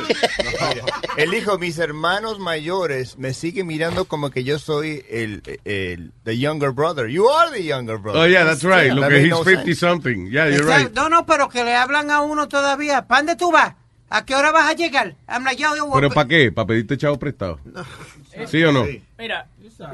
Él 1.17 1.31
dijo, 1.31 1.59
mis 1.59 1.79
hermanos 1.79 2.39
mayores 2.39 3.06
me 3.19 3.33
siguen 3.33 3.67
mirando 3.67 4.05
como 4.07 4.31
que 4.31 4.43
yo 4.45 4.59
soy 4.59 5.05
el, 5.11 5.43
el 5.65 6.13
the 6.25 6.37
younger 6.39 6.73
brother. 6.73 7.09
You 7.09 7.29
are 7.29 7.51
the 7.51 7.63
younger 7.65 7.99
brother. 7.99 8.21
Oh, 8.21 8.27
yeah, 8.27 8.45
that's 8.45 8.65
right. 8.65 8.93
Lo 8.93 9.03
That 9.03 9.11
que 9.11 9.21
he's 9.21 9.31
no 9.31 9.45
50 9.45 9.65
sense. 9.65 9.79
something. 9.81 10.27
Yeah, 10.31 10.47
you're 10.49 10.63
Exacto. 10.63 10.85
right. 10.89 10.95
No, 10.95 11.09
no, 11.09 11.25
pero 11.27 11.49
que 11.49 11.65
le 11.65 11.75
hablan 11.75 12.11
a 12.11 12.21
uno 12.23 12.49
todavía. 12.49 13.07
¿Para 13.07 13.21
dónde 13.23 13.37
tú 13.37 13.53
vas? 13.53 13.75
¿A 14.09 14.25
qué 14.25 14.35
hora 14.35 14.53
vas 14.53 14.69
a 14.71 14.75
llegar? 14.75 15.17
I'm 15.29 15.45
like, 15.45 15.61
yo, 15.61 15.75
yo, 15.77 15.91
¿Pero 15.93 16.11
para 16.11 16.29
qué? 16.29 16.53
¿Para 16.53 16.67
pedirte 16.69 16.97
chavo 16.97 17.19
prestado? 17.19 17.59
¿Sí 18.47 18.63
o 18.63 18.71
no? 18.73 18.87
Mira, 19.19 19.49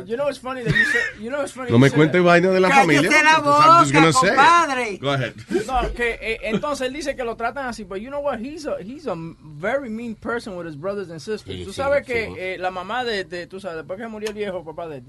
you 0.06 0.16
know 0.16 0.24
what's 0.24 0.38
funny 0.38 0.62
that 0.62 0.74
you 0.74 0.84
said, 0.84 1.20
you 1.20 1.30
know 1.30 1.38
what's 1.38 1.52
funny 1.52 1.70
No 1.70 1.78
me 1.78 1.90
cuente 1.90 2.20
vaina 2.20 2.50
de 2.50 2.60
la 2.60 2.68
familia. 2.70 3.10
la 3.22 3.40
boca, 3.40 4.12
compadre. 4.12 4.98
Go 4.98 5.10
ahead. 5.12 5.34
No, 5.66 5.92
que 5.94 6.18
eh, 6.20 6.38
entonces 6.44 6.88
él 6.88 6.92
dice 6.94 7.14
que 7.16 7.24
lo 7.24 7.36
tratan 7.36 7.66
así, 7.66 7.84
but 7.84 8.00
you 8.00 8.08
know 8.10 8.20
what? 8.20 8.38
He's 8.40 8.66
a 8.66 8.76
he's 8.82 9.06
a 9.06 9.14
very 9.16 9.88
mean 9.88 10.14
person 10.14 10.56
with 10.56 10.66
his 10.66 10.76
brothers 10.76 11.10
and 11.10 11.20
sisters. 11.20 11.56
Sí, 11.56 11.64
tú 11.64 11.70
sí, 11.72 11.76
sabes 11.76 12.06
sí. 12.06 12.12
que 12.12 12.54
eh, 12.54 12.58
la 12.58 12.70
mamá 12.70 13.04
de, 13.04 13.24
de- 13.24 13.46
tú 13.46 13.60
sabes, 13.60 13.76
después 13.78 13.98
que 13.98 14.06
murió 14.08 14.28
el 14.28 14.34
viejo 14.34 14.64
papá 14.64 14.88
de 14.88 15.02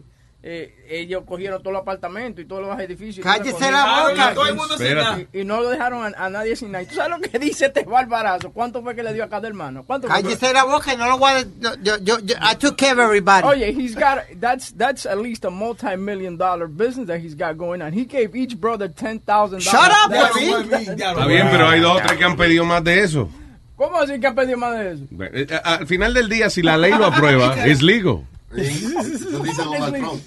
eh, 0.46 0.76
ellos 0.90 1.24
cogieron 1.26 1.64
todo 1.64 1.70
el 1.70 1.78
apartamento 1.78 2.42
y 2.42 2.46
todos 2.46 2.62
los 2.68 2.78
edificios. 2.78 3.24
Cállese 3.26 3.72
la 3.72 4.10
boca. 4.10 4.34
Todo 4.34 4.48
el 4.48 4.56
mundo 4.56 4.78
sin 4.78 4.88
Espérate. 4.88 5.10
nada. 5.10 5.28
Y, 5.32 5.40
y 5.40 5.46
no 5.46 5.62
lo 5.62 5.70
dejaron 5.70 6.04
a, 6.04 6.26
a 6.26 6.30
nadie 6.30 6.56
sin 6.58 6.72
nada. 6.74 6.84
¿Y 6.84 6.88
¿Tú 6.88 6.96
sabes 6.96 7.12
lo 7.18 7.22
que 7.22 7.40
dice 7.40 7.68
este 7.68 7.86
barbarazo? 7.86 8.52
¿Cuánto 8.52 8.84
fue 8.84 8.94
que 8.94 9.04
le 9.04 9.14
dio 9.14 9.24
a 9.24 9.30
cada 9.30 9.48
hermano? 9.48 9.86
¿Cuánto 9.86 10.08
fue? 10.10 10.22
Cállese 10.22 10.52
la 10.52 10.66
boca 10.66 10.94
y 10.94 10.98
no 10.98 11.08
lo 11.08 11.18
voy 11.18 11.32
a... 11.32 11.46
no, 11.62 11.76
yo, 11.82 11.98
yo, 12.00 12.20
yo, 12.20 12.36
I 12.42 12.56
took 12.58 12.76
care 12.78 12.92
of 12.92 13.00
everybody. 13.00 13.48
Oye, 13.48 13.72
he's 13.72 13.96
got 13.96 14.20
that's 14.42 14.74
that's 14.78 15.06
at 15.06 15.18
least 15.18 15.46
a 15.46 15.50
multi-million 15.50 16.36
dollar 16.38 16.68
business 16.68 17.08
that 17.08 17.22
he's 17.22 17.36
got 17.36 17.58
going 17.58 17.82
on. 17.82 17.94
He 17.94 18.04
gave 18.06 18.36
each 18.36 18.60
brother 18.60 18.90
ten 18.90 19.20
thousand 19.22 19.62
Shut 19.62 19.92
up. 19.92 20.12
Está 20.12 21.26
bien, 21.26 21.48
pero 21.52 21.70
hay 21.70 21.80
dos 21.80 21.98
o 21.98 22.02
tres 22.06 22.18
que 22.18 22.26
han 22.26 22.36
pedido 22.36 22.66
más 22.66 22.84
de 22.84 23.00
eso. 23.02 23.30
¿Cómo 23.78 23.98
así 23.98 24.20
que 24.20 24.28
ha 24.28 24.36
pedido 24.36 24.58
más 24.58 24.78
de 24.78 24.92
eso? 24.92 25.04
Eh, 25.34 25.48
Al 25.64 25.88
final 25.88 26.14
del 26.14 26.28
día, 26.30 26.50
si 26.50 26.62
la 26.62 26.78
ley 26.78 26.92
lo 26.92 27.06
aprueba, 27.06 27.56
es 27.66 27.82
legal. 27.82 28.26
Lo 28.52 28.64
dice 28.64 29.62
Donald 29.64 29.96
Trump. 29.98 30.22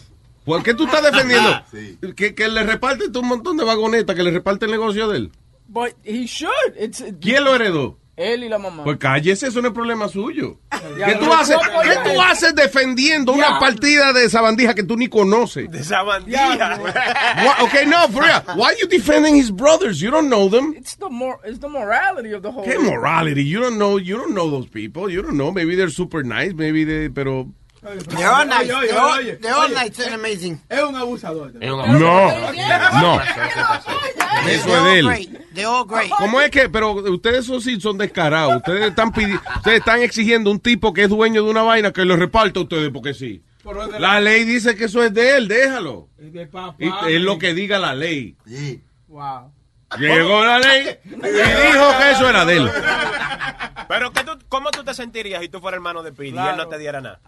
¿Por 0.47 0.63
qué 0.63 0.73
tú 0.73 0.85
estás 0.85 1.03
defendiendo 1.03 1.51
Sí. 1.71 1.99
que, 2.17 2.35
que 2.35 2.49
le 2.49 2.63
reparte 2.63 3.07
un 3.19 3.29
montón 3.29 3.59
de 3.59 3.65
vagonetas, 3.65 4.17
que 4.17 4.23
le 4.23 4.31
reparte 4.31 4.65
el 4.65 4.71
negocio 4.71 5.09
de 5.09 5.19
él? 5.19 5.33
But 5.69 5.93
he 6.05 6.25
should. 6.27 6.75
It's 6.79 7.05
¿Quién 7.21 7.45
lo 7.45 7.55
heredó? 7.55 7.99
él 8.17 8.45
y 8.45 8.49
la 8.49 8.57
mamá. 8.59 8.83
Pues 8.83 8.97
cállese, 8.97 9.49
eso 9.49 9.61
no 9.61 9.69
es 9.69 9.75
problema 9.75 10.09
suyo. 10.09 10.59
Ya, 10.99 11.05
¿Qué 11.07 11.15
tú 11.17 11.31
haces, 11.31 11.55
¿cómo 11.57 11.83
¿qué 11.83 11.97
tú 12.15 12.23
haces 12.23 12.55
defendiendo 12.55 13.33
una 13.33 13.59
partida 13.61 14.15
de 14.15 14.31
sabandija 14.31 14.75
que 14.75 14.85
tú 14.85 14.97
ni 14.97 15.09
conoces? 15.09 15.71
De. 15.71 15.81
Why- 16.27 17.63
okay, 17.63 17.85
no, 17.87 18.09
for 18.09 18.23
real. 18.23 18.43
Why 18.57 18.69
are 18.71 18.77
you 18.81 18.87
defending 18.89 19.35
his 19.37 19.51
brothers? 19.51 20.01
You 20.01 20.11
don't 20.11 20.29
know 20.31 20.49
them. 20.49 20.75
It's 20.77 20.97
the 20.97 21.11
more 21.11 21.39
it's 21.45 21.59
the 21.59 21.69
morality 21.69 22.33
of 22.33 22.43
the 22.43 22.51
whole. 22.51 22.65
¿Qué 22.65 22.79
morality? 22.79 23.45
You 23.45 23.61
don't 23.61 23.77
know, 23.79 23.99
you 23.99 24.17
don't 24.17 24.33
know 24.35 24.51
those 24.51 24.69
people. 24.69 25.11
You 25.11 25.21
don't 25.23 25.37
know. 25.37 25.53
Maybe 25.53 25.77
they're 25.77 25.91
super 25.91 26.23
nice, 26.25 26.55
maybe 26.55 26.85
they, 26.85 27.09
pero... 27.11 27.49
They're 28.09 28.29
all 28.29 28.47
oye, 28.51 29.39
They're 29.41 29.55
all, 29.55 29.71
nice 29.73 29.99
and 30.05 30.15
amazing. 30.15 30.61
Es 30.69 30.83
un 30.83 30.97
abusador. 30.97 31.53
Es 31.61 31.69
No, 31.71 31.87
no. 31.87 33.21
Eso 34.49 34.77
es 34.77 34.85
de 34.85 34.99
él. 34.99 35.07
all 35.67 35.87
great. 35.87 36.11
¿Cómo 36.19 36.41
es 36.41 36.51
que? 36.51 36.69
Pero 36.69 36.93
ustedes 36.93 37.47
son, 37.47 37.61
sí 37.61 37.81
son 37.81 37.99
descarados. 37.99 38.57
Ustedes 38.57 38.89
están 38.89 39.13
pidi- 39.13 39.41
ustedes 39.57 39.79
están 39.79 40.03
exigiendo 40.03 40.51
un 40.51 40.61
tipo 40.61 40.93
que 40.93 41.05
es 41.05 41.09
dueño 41.09 41.43
de 41.45 41.51
una 41.51 41.63
vaina 41.63 41.93
que 41.93 42.05
lo 42.05 42.17
reparta 42.17 42.61
a 42.61 42.63
ustedes 42.65 42.91
porque 42.91 43.15
sí. 43.15 43.43
Es 43.65 44.01
La 44.01 44.21
ley 44.21 44.45
dice 44.45 44.77
que 44.77 44.85
eso 44.85 45.03
es 45.03 45.13
de 45.13 45.37
él, 45.37 45.49
déjalo. 45.49 46.09
Es 46.19 46.33
de 46.33 46.47
papá. 46.47 46.77
Es 47.09 47.21
lo 47.21 47.39
que 47.39 47.53
diga 47.55 47.79
la 47.79 47.95
ley. 47.95 48.37
Sí. 48.47 48.81
Wow. 49.09 49.51
Llegó 49.99 50.45
la 50.45 50.59
ley 50.59 50.99
y 51.05 51.11
dijo 51.11 51.99
que 51.99 52.11
eso 52.11 52.29
era 52.29 52.45
de 52.45 52.57
él. 52.57 52.71
Pero 53.89 54.13
¿qué 54.13 54.25
tú, 54.25 54.33
¿cómo 54.49 54.71
tú 54.71 54.83
te 54.83 54.95
sentirías 54.95 55.41
si 55.43 55.49
tú 55.49 55.61
fueras 55.61 55.79
hermano 55.79 56.03
de 56.03 56.13
Pidi 56.13 56.37
y 56.37 56.49
él 56.49 56.57
no 56.57 56.67
te 56.67 56.79
diera 56.79 57.01
nada? 57.01 57.21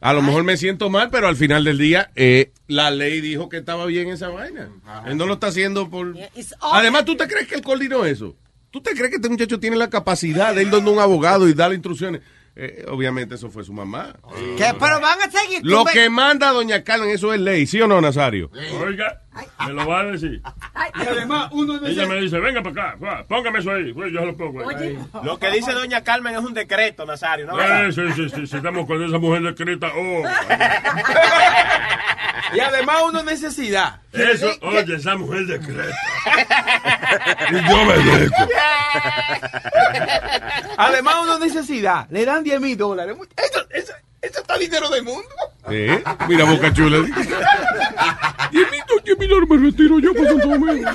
A 0.00 0.12
lo 0.12 0.22
mejor 0.22 0.42
me 0.42 0.56
siento 0.56 0.90
mal, 0.90 1.10
pero 1.10 1.28
al 1.28 1.36
final 1.36 1.64
del 1.64 1.78
día 1.78 2.10
eh, 2.16 2.52
la 2.66 2.90
ley 2.90 3.20
dijo 3.20 3.48
que 3.48 3.58
estaba 3.58 3.86
bien 3.86 4.08
esa 4.08 4.28
vaina. 4.28 4.68
Él 5.06 5.16
no 5.16 5.26
lo 5.26 5.34
está 5.34 5.48
haciendo 5.48 5.88
por... 5.88 6.14
Yeah, 6.14 6.30
Además, 6.60 7.04
¿tú 7.04 7.16
te 7.16 7.28
crees 7.28 7.46
que 7.46 7.54
él 7.54 7.62
coordinó 7.62 8.04
eso? 8.04 8.34
¿Tú 8.70 8.80
te 8.80 8.92
crees 8.92 9.10
que 9.10 9.16
este 9.16 9.28
muchacho 9.28 9.60
tiene 9.60 9.76
la 9.76 9.90
capacidad 9.90 10.54
de 10.54 10.62
ir 10.62 10.70
donde 10.70 10.90
un 10.90 10.98
abogado 10.98 11.48
y 11.48 11.54
darle 11.54 11.76
instrucciones? 11.76 12.22
Eh, 12.54 12.84
obviamente 12.88 13.36
eso 13.36 13.50
fue 13.50 13.64
su 13.64 13.72
mamá. 13.72 14.14
¿Qué? 14.58 14.74
Pero 14.78 15.00
van 15.00 15.18
a 15.22 15.30
seguir. 15.30 15.60
Lo 15.62 15.84
que 15.84 16.10
manda 16.10 16.50
doña 16.52 16.82
Carmen, 16.82 17.10
eso 17.10 17.32
es 17.32 17.40
ley, 17.40 17.66
¿sí 17.66 17.80
o 17.80 17.86
no, 17.86 18.00
Nazario? 18.00 18.50
Oiga, 18.80 19.22
me 19.66 19.72
lo 19.72 19.86
va 19.86 20.00
a 20.00 20.04
decir. 20.04 20.42
Y 20.94 21.06
además, 21.06 21.48
uno 21.52 21.78
de 21.78 21.90
Ella 21.90 22.06
me 22.06 22.20
dice, 22.20 22.38
venga 22.38 22.62
para 22.62 22.90
acá, 22.90 23.24
póngame 23.28 23.58
eso 23.60 23.70
ahí. 23.72 23.92
Pues 23.92 24.12
yo 24.12 24.24
lo 24.24 24.36
pongo 24.36 24.68
ahí. 24.68 24.98
Lo 25.22 25.38
que 25.38 25.50
dice 25.50 25.72
doña 25.72 26.02
Carmen 26.02 26.34
es 26.34 26.40
un 26.40 26.54
decreto, 26.54 27.06
Nazario, 27.06 27.46
¿no? 27.46 27.60
Eh, 27.60 27.92
sí, 27.92 28.02
sí, 28.14 28.28
sí, 28.28 28.46
sí, 28.46 28.56
estamos 28.56 28.86
con 28.86 29.02
esa 29.02 29.18
mujer 29.18 29.46
escrita. 29.46 29.90
Oh, 29.94 30.22
Y 32.54 32.60
además 32.60 32.96
uno 33.06 33.22
necesidad. 33.22 34.00
eso, 34.12 34.50
oye, 34.60 34.94
esa 34.94 35.16
mujer 35.16 35.46
decreta. 35.46 35.96
Y 37.50 37.54
yo 37.54 37.84
me 37.84 37.94
dejo. 37.98 38.34
Además 40.76 41.14
uno 41.22 41.38
necesidad. 41.38 42.06
Le 42.10 42.24
dan 42.24 42.44
10 42.44 42.60
mil 42.60 42.76
dólares. 42.76 43.16
Eso, 43.36 43.66
eso, 43.70 43.92
eso 44.22 44.40
está 44.40 44.56
dinero 44.56 44.88
del 44.88 45.02
mundo. 45.02 45.28
¿Sí? 45.68 45.86
Mira, 46.28 46.44
Boca 46.44 46.72
Chula. 46.72 46.98
Diez 48.50 48.70
mil, 48.70 48.80
diez 49.04 49.18
mil 49.18 49.30
me 49.48 49.56
retiro 49.70 49.98
yo 49.98 50.14
para 50.14 50.28
Santo 50.28 50.48
Domingo. 50.48 50.90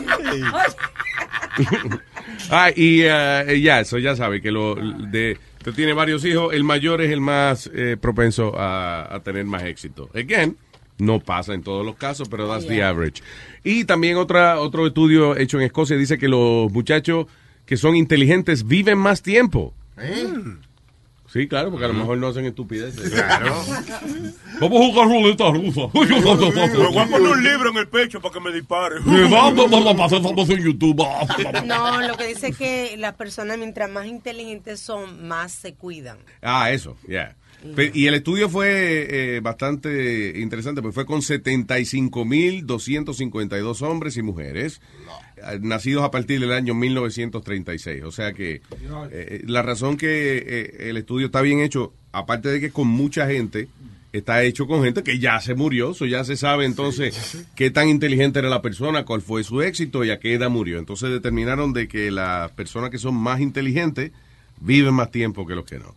ah, 2.52 2.72
y 2.76 3.02
eh, 3.04 3.60
ya, 3.62 3.80
eso 3.82 3.98
ya 3.98 4.16
sabe 4.16 4.42
que 4.42 4.52
lo 4.52 4.76
de 4.76 5.38
usted 5.58 5.74
tiene 5.74 5.94
varios 5.94 6.24
hijos, 6.24 6.54
el 6.54 6.64
mayor 6.64 7.02
es 7.02 7.12
el 7.12 7.20
más 7.20 7.70
eh, 7.74 7.98
propenso 8.00 8.54
a, 8.58 9.14
a 9.14 9.20
tener 9.22 9.46
más 9.46 9.64
éxito. 9.64 10.10
Again, 10.14 10.56
no 10.98 11.20
pasa 11.20 11.54
en 11.54 11.64
todos 11.64 11.86
los 11.86 11.96
casos, 11.96 12.30
pero 12.30 12.48
that's 12.48 12.68
the 12.68 12.82
average. 12.84 13.22
Y 13.64 13.86
también 13.86 14.18
otra 14.18 14.60
otro 14.60 14.88
estudio 14.88 15.36
hecho 15.36 15.58
en 15.58 15.66
Escocia 15.66 15.98
dice 15.98 16.18
que 16.18 16.28
los 16.28 16.72
muchachos 16.72 17.26
que 17.66 17.76
son 17.76 17.96
inteligentes 17.96 18.66
viven 18.66 18.98
más 18.98 19.22
tiempo. 19.22 19.74
Sí, 21.38 21.48
claro, 21.48 21.70
porque 21.70 21.86
a 21.86 21.90
lo 21.90 21.94
mejor 21.94 22.18
no 22.18 22.30
hacen 22.30 22.46
estupideces. 22.46 23.12
Claro. 23.12 23.56
Vamos 24.60 24.82
a 24.82 24.86
jugar 24.88 25.08
ruleta 25.08 25.52
rusa. 25.52 25.82
Me 25.94 26.88
voy 26.88 26.98
a 26.98 27.06
poner 27.06 27.22
un 27.22 27.44
libro 27.44 27.70
en 27.70 27.78
el 27.78 27.88
pecho 27.88 28.20
para 28.20 28.34
que 28.34 28.40
me 28.40 28.52
dispare. 28.52 29.02
Famoso 29.02 30.54
en 30.54 30.64
YouTube. 30.64 31.06
No, 31.64 32.02
lo 32.02 32.18
que 32.18 32.26
dice 32.26 32.48
es 32.48 32.58
que 32.58 32.98
las 32.98 33.14
personas 33.14 33.60
mientras 33.60 33.88
más 33.88 34.08
inteligentes 34.08 34.80
son, 34.80 35.28
más 35.28 35.52
se 35.52 35.76
cuidan. 35.76 36.18
Ah, 36.42 36.72
eso, 36.72 36.98
ya. 37.08 37.36
Y 37.94 38.08
el 38.08 38.16
estudio 38.16 38.50
fue 38.50 39.36
eh, 39.36 39.40
bastante 39.42 40.40
interesante, 40.40 40.82
porque 40.82 40.96
fue 40.96 41.06
con 41.06 41.22
75.252 41.22 43.82
hombres 43.84 44.18
y 44.18 44.24
mujeres 44.24 44.82
nacidos 45.62 46.04
a 46.04 46.12
partir 46.12 46.40
del 46.40 46.52
año 46.52 46.74
1936. 46.74 48.04
O 48.04 48.12
sea 48.12 48.34
que 48.34 48.62
eh, 49.12 49.44
la 49.46 49.62
razón 49.62 49.98
que 49.98 50.38
eh, 50.38 50.90
el 50.90 50.98
estudio 50.98 51.28
está 51.28 51.42
bien 51.42 51.60
hecho, 51.60 51.94
aparte 52.12 52.50
de 52.50 52.60
que 52.60 52.72
con 52.72 52.88
mucha 52.88 53.28
gente, 53.28 53.68
está 54.14 54.44
hecho 54.44 54.68
con 54.68 54.84
gente 54.84 55.04
que 55.04 55.20
ya 55.20 55.40
se 55.40 55.54
murió, 55.54 55.92
eso 55.92 56.06
ya 56.06 56.24
se 56.24 56.38
sabe 56.38 56.66
entonces 56.66 57.46
qué 57.56 57.72
tan 57.72 57.90
inteligente 57.90 58.40
era 58.40 58.50
la 58.50 58.62
persona, 58.62 59.06
cuál 59.06 59.22
fue 59.22 59.44
su 59.44 59.62
éxito 59.62 60.04
y 60.04 60.12
a 60.12 60.20
qué 60.20 60.34
edad 60.34 60.50
murió. 60.50 60.80
Entonces 60.80 61.10
determinaron 61.10 61.74
de 61.74 61.88
que 61.88 62.12
las 62.12 62.52
personas 62.52 62.90
que 62.90 62.98
son 62.98 63.16
más 63.16 63.40
inteligentes 63.42 64.12
viven 64.60 64.94
más 64.94 65.12
tiempo 65.12 65.46
que 65.46 65.56
los 65.56 65.66
que 65.66 65.80
no. 65.80 65.94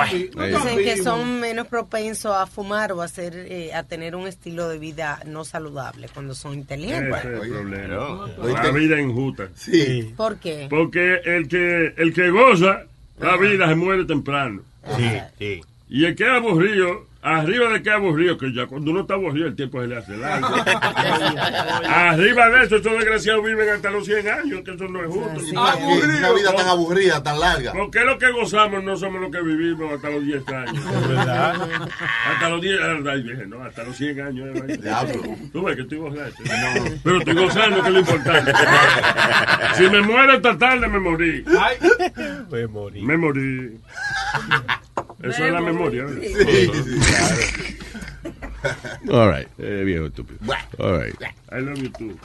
Ahí. 0.00 0.30
Dicen 0.34 0.78
que 0.78 0.96
son 1.02 1.40
menos 1.40 1.66
propensos 1.66 2.34
a 2.34 2.46
fumar 2.46 2.92
o 2.92 3.02
a, 3.02 3.04
hacer, 3.04 3.34
eh, 3.34 3.74
a 3.74 3.82
tener 3.82 4.16
un 4.16 4.26
estilo 4.26 4.68
de 4.68 4.78
vida 4.78 5.20
no 5.26 5.44
saludable 5.44 6.08
cuando 6.12 6.34
son 6.34 6.52
Ese 6.52 6.60
inteligentes. 6.60 7.18
es 7.18 7.24
el 7.24 7.50
problema. 7.50 8.26
La 8.62 8.70
vida 8.70 9.00
injusta. 9.00 9.48
Sí. 9.54 10.12
¿Por 10.16 10.38
qué? 10.38 10.66
Porque 10.70 11.20
el 11.24 11.48
que, 11.48 11.94
el 11.96 12.12
que 12.14 12.30
goza, 12.30 12.84
la 13.18 13.36
vida 13.36 13.68
se 13.68 13.74
muere 13.74 14.04
temprano. 14.04 14.62
Sí, 14.96 15.10
sí. 15.38 15.60
Y 15.88 16.04
el 16.04 16.14
que 16.14 16.24
es 16.24 16.30
aburrido, 16.30 17.06
Arriba 17.22 17.68
de 17.68 17.82
qué 17.82 17.90
aburrido, 17.90 18.38
que 18.38 18.50
ya 18.50 18.66
cuando 18.66 18.92
uno 18.92 19.02
está 19.02 19.12
aburrido 19.12 19.46
el 19.48 19.54
tiempo 19.54 19.78
se 19.82 19.88
le 19.88 19.98
hace 19.98 20.16
largo. 20.16 20.48
Arriba 21.86 22.48
de 22.48 22.64
eso, 22.64 22.76
estos 22.76 22.92
desgraciados 22.92 23.44
viven 23.44 23.68
hasta 23.68 23.90
los 23.90 24.06
100 24.06 24.28
años, 24.28 24.60
que 24.64 24.70
eso 24.70 24.88
no 24.88 25.02
es 25.02 25.08
justo. 25.08 25.40
Una 25.52 26.32
vida 26.32 26.56
tan 26.56 26.68
aburrida, 26.68 27.22
tan 27.22 27.38
larga. 27.38 27.72
¿Por 27.72 27.90
qué 27.90 28.04
lo 28.04 28.18
que 28.18 28.30
gozamos 28.30 28.82
no 28.82 28.96
somos 28.96 29.20
los 29.20 29.30
que 29.30 29.42
vivimos 29.42 29.92
hasta 29.92 30.08
los 30.08 30.24
10 30.24 30.48
años? 30.48 30.84
¿Verdad? 31.08 31.68
Hasta 32.32 32.48
los 32.48 32.62
10 32.62 32.80
ay, 33.06 33.22
dije, 33.22 33.46
no, 33.46 33.62
hasta 33.64 33.84
los 33.84 33.96
100 33.96 34.20
años. 34.22 34.66
Diablo. 34.80 35.22
Tú 35.52 35.62
ves 35.62 35.76
que 35.76 35.82
estoy 35.82 35.98
gozando. 35.98 36.34
Pero 37.04 37.18
estoy 37.18 37.34
gozando, 37.34 37.82
que 37.82 37.88
es 37.88 37.94
lo 37.94 38.00
importante. 38.00 38.52
Si 39.76 39.88
me 39.88 40.00
muero 40.02 40.34
esta 40.34 40.58
tarde, 40.58 40.88
me 40.88 40.98
morí. 40.98 41.44
Me 42.50 42.66
morí. 42.66 43.02
Me 43.02 43.16
morí. 43.16 43.80
Eso 45.22 45.44
es 45.44 45.52
la 45.52 45.60
memoria. 45.60 46.06
Sí, 46.08 46.34
sí, 46.34 46.70
All 49.10 49.30
right. 49.32 49.48
Eh, 49.58 49.82
viejo 49.84 50.06
estúpido. 50.06 50.38
All 50.78 50.98
right. 51.00 51.14
I 51.52 51.60
love 51.60 51.78
you 51.78 51.90
too. 51.90 52.18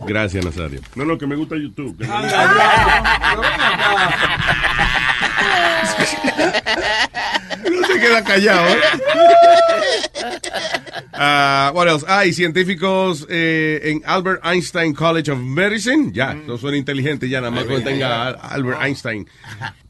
Gracias, 0.00 0.44
Nazario. 0.44 0.80
No, 0.94 1.04
no, 1.04 1.18
que 1.18 1.26
me 1.26 1.34
gusta 1.36 1.56
YouTube. 1.56 1.96
que 1.98 2.06
me 2.06 2.12
No 7.70 7.86
se 7.86 8.00
queda 8.00 8.24
callado, 8.24 8.66
¿eh? 8.68 8.80
Ah, 11.20 11.72
what 11.74 11.88
else? 11.88 12.04
Ah, 12.08 12.24
y 12.26 12.32
científicos 12.32 13.26
eh, 13.28 13.80
en 13.84 14.02
Albert 14.06 14.40
Einstein 14.44 14.94
College 14.94 15.32
of 15.32 15.38
Medicine. 15.40 16.10
Ya, 16.12 16.32
no 16.34 16.58
son 16.58 16.74
inteligentes 16.76 17.28
ya, 17.28 17.40
nada 17.40 17.50
más 17.50 17.64
que 17.64 17.80
tenga 17.80 18.28
Al- 18.28 18.38
Albert 18.40 18.82
Einstein. 18.82 19.26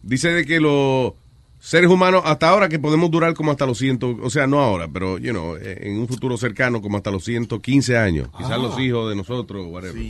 Dice 0.02 0.30
de 0.32 0.46
que 0.46 0.58
los 0.58 1.12
seres 1.60 1.90
humanos, 1.90 2.22
hasta 2.24 2.48
ahora 2.48 2.68
que 2.70 2.78
podemos 2.78 3.10
durar 3.10 3.34
como 3.34 3.50
hasta 3.50 3.66
los 3.66 3.76
ciento, 3.76 4.16
o 4.22 4.30
sea, 4.30 4.46
no 4.46 4.60
ahora, 4.60 4.88
pero, 4.88 5.18
you 5.18 5.32
know, 5.32 5.56
eh, 5.56 5.78
en 5.82 5.98
un 5.98 6.08
futuro 6.08 6.38
cercano 6.38 6.80
como 6.80 6.96
hasta 6.96 7.10
los 7.10 7.24
115 7.24 7.98
años. 7.98 8.28
Quizás 8.38 8.58
los 8.58 8.78
hijos 8.78 9.10
de 9.10 9.16
nosotros, 9.16 9.66
whatever. 9.68 10.00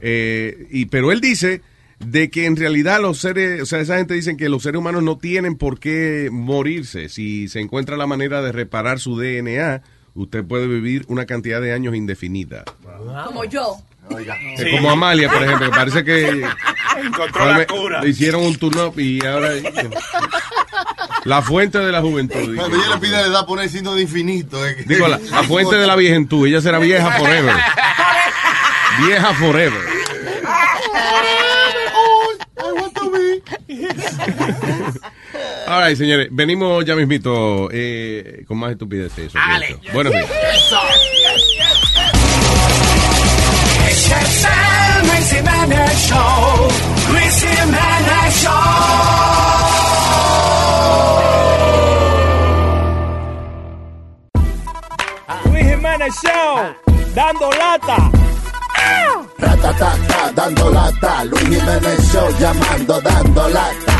Eh, 0.00 0.66
y, 0.70 0.86
pero 0.86 1.12
él 1.12 1.20
dice 1.20 1.60
de 1.98 2.30
que 2.30 2.46
en 2.46 2.56
realidad 2.56 3.00
los 3.00 3.18
seres, 3.18 3.62
o 3.62 3.66
sea, 3.66 3.80
esa 3.80 3.96
gente 3.96 4.14
dicen 4.14 4.36
que 4.36 4.48
los 4.48 4.62
seres 4.62 4.78
humanos 4.78 5.02
no 5.02 5.18
tienen 5.18 5.56
por 5.56 5.80
qué 5.80 6.28
morirse. 6.30 7.08
Si 7.08 7.48
se 7.48 7.60
encuentra 7.60 7.96
la 7.96 8.06
manera 8.06 8.42
de 8.42 8.52
reparar 8.52 8.98
su 9.00 9.18
DNA, 9.18 9.82
usted 10.14 10.44
puede 10.44 10.66
vivir 10.66 11.04
una 11.08 11.26
cantidad 11.26 11.60
de 11.60 11.72
años 11.72 11.94
indefinida. 11.96 12.64
Como 13.26 13.44
yo. 13.44 13.76
Como 14.72 14.90
Amalia, 14.90 15.28
por 15.30 15.42
ejemplo, 15.42 15.66
que 15.70 15.76
parece 15.76 16.04
que 16.04 16.44
Encontró 17.02 17.44
la 17.44 17.66
cura. 17.66 18.06
hicieron 18.06 18.42
un 18.44 18.56
turn-up 18.56 18.98
y 19.00 19.24
ahora... 19.26 19.50
La 21.24 21.42
fuente 21.42 21.78
de 21.78 21.90
la 21.90 22.00
juventud. 22.00 22.54
Cuando 22.56 22.76
ella 22.76 22.94
le 22.94 23.00
pide 23.00 23.10
la 23.12 23.26
edad, 23.26 23.46
pone 23.46 23.64
el 23.64 23.70
signo 23.70 23.94
de 23.96 24.02
infinito. 24.02 24.64
eh, 24.64 24.84
Digo, 24.86 25.08
la, 25.08 25.18
la 25.18 25.42
fuente 25.42 25.74
de 25.74 25.86
la 25.86 25.96
viejentud. 25.96 26.46
Ella 26.46 26.60
será 26.60 26.78
vieja 26.78 27.10
forever. 27.18 27.54
Vieja 29.06 29.34
forever. 29.34 29.80
All 35.68 35.82
right, 35.82 35.96
señores. 35.96 36.28
Venimos 36.30 36.84
ya 36.84 36.94
mismito 36.94 37.68
eh, 37.72 38.44
con 38.46 38.58
más 38.58 38.72
estupideces. 38.72 39.32
eso, 39.34 39.38
eso. 39.62 39.80
Buenos 39.92 40.12
días. 40.12 40.26
Es 43.88 44.10
el 44.12 45.08
Luis 45.08 45.30
Jiménez 45.32 46.08
Show. 46.08 46.68
Luis 47.12 47.40
Jiménez 47.40 48.42
Show. 48.42 48.52
Luis 55.50 55.66
Jiménez 55.66 56.14
Show, 56.22 56.74
dando 57.14 57.50
lata. 57.50 58.25
Ratatata, 59.38 60.32
dando 60.34 60.70
lata, 60.72 61.24
Luis 61.28 61.44
Jiménez 61.44 62.00
Show 62.08 62.28
llamando, 62.40 63.00
dando 63.04 63.44
lata. 63.52 63.96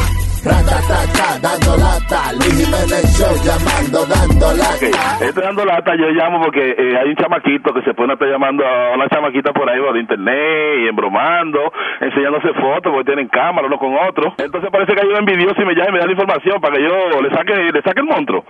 Ratatata, 0.47 1.27
dando 1.43 1.77
lata, 1.77 2.33
Luis 2.33 2.55
Jiménez 2.57 3.05
Show 3.19 3.35
llamando, 3.45 4.07
dando 4.07 4.49
lata. 4.57 5.21
Estoy 5.21 5.43
dando 5.43 5.65
lata, 5.67 5.93
yo 5.95 6.09
llamo 6.09 6.41
porque 6.41 6.71
eh, 6.71 6.97
hay 6.97 7.11
un 7.11 7.17
chamaquito 7.17 7.75
que 7.75 7.83
se 7.83 7.93
pone 7.93 8.13
a 8.13 8.15
estar 8.15 8.29
llamando 8.29 8.65
a 8.65 8.95
una 8.95 9.09
chamaquita 9.09 9.53
por 9.53 9.69
ahí 9.69 9.79
por 9.79 9.99
internet 9.99 10.85
y 10.85 10.89
embromando, 10.89 11.61
enseñándose 12.01 12.55
fotos 12.55 12.93
porque 12.93 13.13
tienen 13.13 13.29
cámara 13.29 13.67
uno 13.67 13.77
con 13.79 13.93
otro. 13.93 14.33
Entonces 14.39 14.71
parece 14.73 14.95
que 14.95 15.03
hay 15.03 15.09
un 15.09 15.19
envidioso 15.19 15.61
y 15.61 15.67
me 15.67 15.75
llama 15.75 15.91
y 15.91 15.93
me 15.93 15.99
da 15.99 16.07
la 16.07 16.13
información 16.13 16.61
para 16.63 16.77
que 16.77 16.83
yo 16.83 17.21
le 17.21 17.29
saque, 17.29 17.55
le 17.57 17.83
saque 17.83 18.01
el 18.01 18.07
monstruo. 18.07 18.45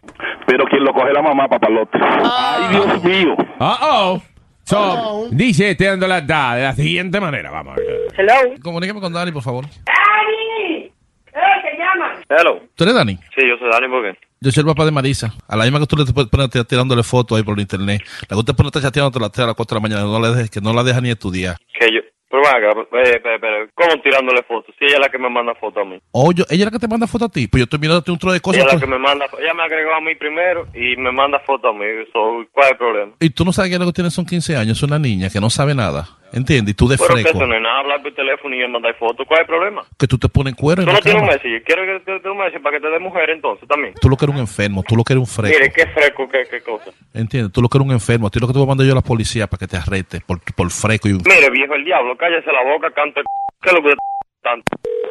Pero 0.47 0.66
quien 0.66 0.84
lo 0.84 0.93
coge 0.93 1.09
es 1.09 1.14
la 1.14 1.22
mamá, 1.22 1.49
papalote. 1.49 1.99
Ay, 1.99 2.68
Dios 2.70 3.03
mío. 3.03 3.34
Uh 3.59 3.74
oh. 3.82 4.22
So, 4.67 5.29
dice 5.31 5.71
este 5.71 5.85
dando 5.85 6.09
la 6.09 6.21
da 6.21 6.57
de 6.57 6.62
la 6.64 6.73
siguiente 6.75 7.21
manera. 7.21 7.53
Vamos 7.53 7.75
a 7.75 7.77
ver. 7.77 8.09
Hello. 8.19 8.55
Comuníqueme 8.61 9.01
con 9.01 9.12
Dani, 9.12 9.31
por 9.31 9.43
favor. 9.43 9.64
¡Dani! 9.64 10.79
¡Eh, 10.83 10.91
te 11.33 11.79
llaman! 11.79 12.25
Hello. 12.29 12.61
¿Tú 12.75 12.83
eres 12.83 12.97
Dani? 12.97 13.14
Sí, 13.37 13.47
yo 13.49 13.57
soy 13.59 13.71
Dani, 13.71 13.89
¿por 13.89 14.03
qué? 14.03 14.19
Yo 14.41 14.51
soy 14.51 14.62
el 14.62 14.67
papá 14.67 14.85
de 14.85 14.91
Marisa. 14.91 15.33
A 15.47 15.55
la 15.55 15.64
misma 15.64 15.79
que 15.79 15.87
tú 15.87 15.97
le 15.97 16.05
pones 16.27 16.51
tirándole 16.67 17.05
fotos 17.05 17.39
ahí 17.39 17.45
por 17.45 17.55
el 17.55 17.61
internet. 17.61 18.03
La 18.23 18.29
que 18.29 18.37
usted 18.37 18.55
pone 18.55 18.69
estar 18.69 18.83
chateando 18.83 19.17
a 19.17 19.23
las 19.23 19.31
3 19.31 19.45
a 19.45 19.47
las 19.47 19.57
4 19.57 19.75
de 19.75 19.81
la 19.81 19.89
mañana. 19.89 20.03
No 20.03 20.21
le 20.21 20.35
dejes, 20.35 20.51
que 20.51 20.61
no 20.61 20.73
la 20.73 20.83
deja 20.83 21.01
ni 21.01 21.11
estudiar. 21.11 21.57
Que 21.79 21.87
yo... 21.95 22.01
Pero 22.43 22.49
acá, 22.70 22.80
eh, 22.80 23.20
pero, 23.22 23.41
pero, 23.41 23.68
¿cómo 23.74 24.03
tirándole 24.03 24.43
fotos? 24.43 24.74
Si 24.78 24.84
ella 24.84 24.95
es 24.95 25.01
la 25.01 25.09
que 25.09 25.18
me 25.18 25.30
manda 25.30 25.55
fotos 25.55 25.82
a 25.82 25.89
mí. 25.89 25.99
O 26.12 26.32
yo, 26.32 26.45
ella 26.51 26.64
es 26.64 26.66
la 26.66 26.70
que 26.70 26.78
te 26.78 26.89
manda 26.89 27.07
fotos 27.07 27.28
a 27.28 27.32
ti. 27.32 27.47
Pues 27.49 27.61
yo 27.61 27.64
estoy 27.64 27.78
mirándote 27.78 28.11
un 28.11 28.18
trozo 28.18 28.34
de 28.34 28.41
cosas. 28.41 28.59
ella 28.61 28.66
es 28.68 28.74
la 28.74 28.78
tú- 28.80 28.84
que 28.87 28.91
me 28.91 28.99
manda... 28.99 29.26
Ella 29.41 29.55
me 29.55 29.62
agregó 29.62 29.95
a 29.95 30.01
mí 30.01 30.14
primero 30.16 30.66
y 30.74 30.97
me 30.97 31.12
manda 31.12 31.39
fotos 31.41 31.70
a 31.74 31.78
mí. 31.78 31.84
So, 32.12 32.45
¿Cuál 32.53 32.66
es 32.66 32.72
el 32.72 32.78
problema? 32.78 33.12
Y 33.20 33.30
tú 33.30 33.45
no 33.45 33.53
sabes 33.53 33.70
que 33.70 33.78
lo 33.78 33.87
que 33.87 33.93
tiene 33.93 34.11
son 34.11 34.26
15 34.26 34.57
años. 34.57 34.76
Es 34.78 34.82
una 34.82 34.99
niña 34.99 35.30
que 35.30 35.41
no 35.41 35.49
sabe 35.51 35.74
nada. 35.74 36.09
¿Entiendes? 36.33 36.72
Y 36.72 36.77
tú 36.77 36.89
de 36.89 36.97
Pero 36.99 37.14
que 37.14 37.22
freco. 37.22 37.39
eso 37.39 37.47
no 37.47 37.55
es 37.55 37.62
nada, 37.62 37.81
hablar 37.81 38.03
por 38.03 38.12
teléfono 38.14 38.55
y 38.55 38.68
mandar 38.68 38.95
fotos. 38.97 39.27
¿Cuál 39.27 39.41
es 39.41 39.49
el 39.49 39.55
problema? 39.55 39.83
Que 39.99 40.07
tú 40.07 40.18
te 40.18 40.29
pones 40.29 40.55
cuero 40.55 40.83
en 40.83 40.87
Tú 40.87 40.93
la 40.93 40.99
no 40.99 41.03
tienes 41.03 41.22
un 41.22 41.29
cama. 41.29 41.41
Messi. 41.43 41.64
Quiero 41.64 41.83
que 41.87 42.01
te 42.05 42.18
dé 42.20 42.31
un 42.31 42.39
Messi 42.39 42.59
para 42.59 42.77
que 42.77 42.81
te 42.83 42.89
dé 42.91 42.99
mujer 42.99 43.31
entonces 43.31 43.68
también. 43.68 43.95
Tú 44.01 44.09
lo 44.09 44.16
que 44.16 44.24
eres 44.24 44.35
un 44.35 44.41
enfermo. 44.41 44.83
Tú 44.87 44.97
lo 44.97 45.05
que 45.05 45.12
eres 45.14 45.20
un 45.20 45.27
freco. 45.27 45.57
Mire, 45.59 45.72
qué 45.72 45.87
fresco, 45.87 46.29
qué, 46.29 46.43
qué 46.51 46.61
cosa. 46.62 46.91
¿Entiendes? 47.14 47.53
Tú 47.53 47.62
lo 47.62 47.68
que 47.68 47.79
eres 47.79 47.87
un 47.87 47.93
enfermo. 47.93 48.27
A 48.27 48.31
ti 48.31 48.39
lo 48.41 48.47
que 48.47 48.53
te 48.53 48.59
voy 48.59 48.66
a 48.66 48.68
mandar 48.68 48.87
yo 48.87 48.93
a 48.93 48.97
la 48.97 49.03
policía 49.03 49.47
para 49.47 49.59
que 49.61 49.66
te 49.68 49.77
arreste 49.77 50.20
por, 50.20 50.41
por 50.55 50.70
freco 50.70 51.09
y 51.09 51.12
un... 51.12 51.22
Mire, 51.24 51.49
viejo, 51.51 51.74
el 51.74 51.85
diablo, 51.85 52.16
cállese 52.16 52.51
la 52.53 52.64
boca, 52.64 52.91
canta. 52.91 53.22
¿Qué 53.62 53.68
es 53.70 53.74
lo 53.74 53.81
que 53.83 53.89
usted 53.89 53.99
tanto? 54.43 54.64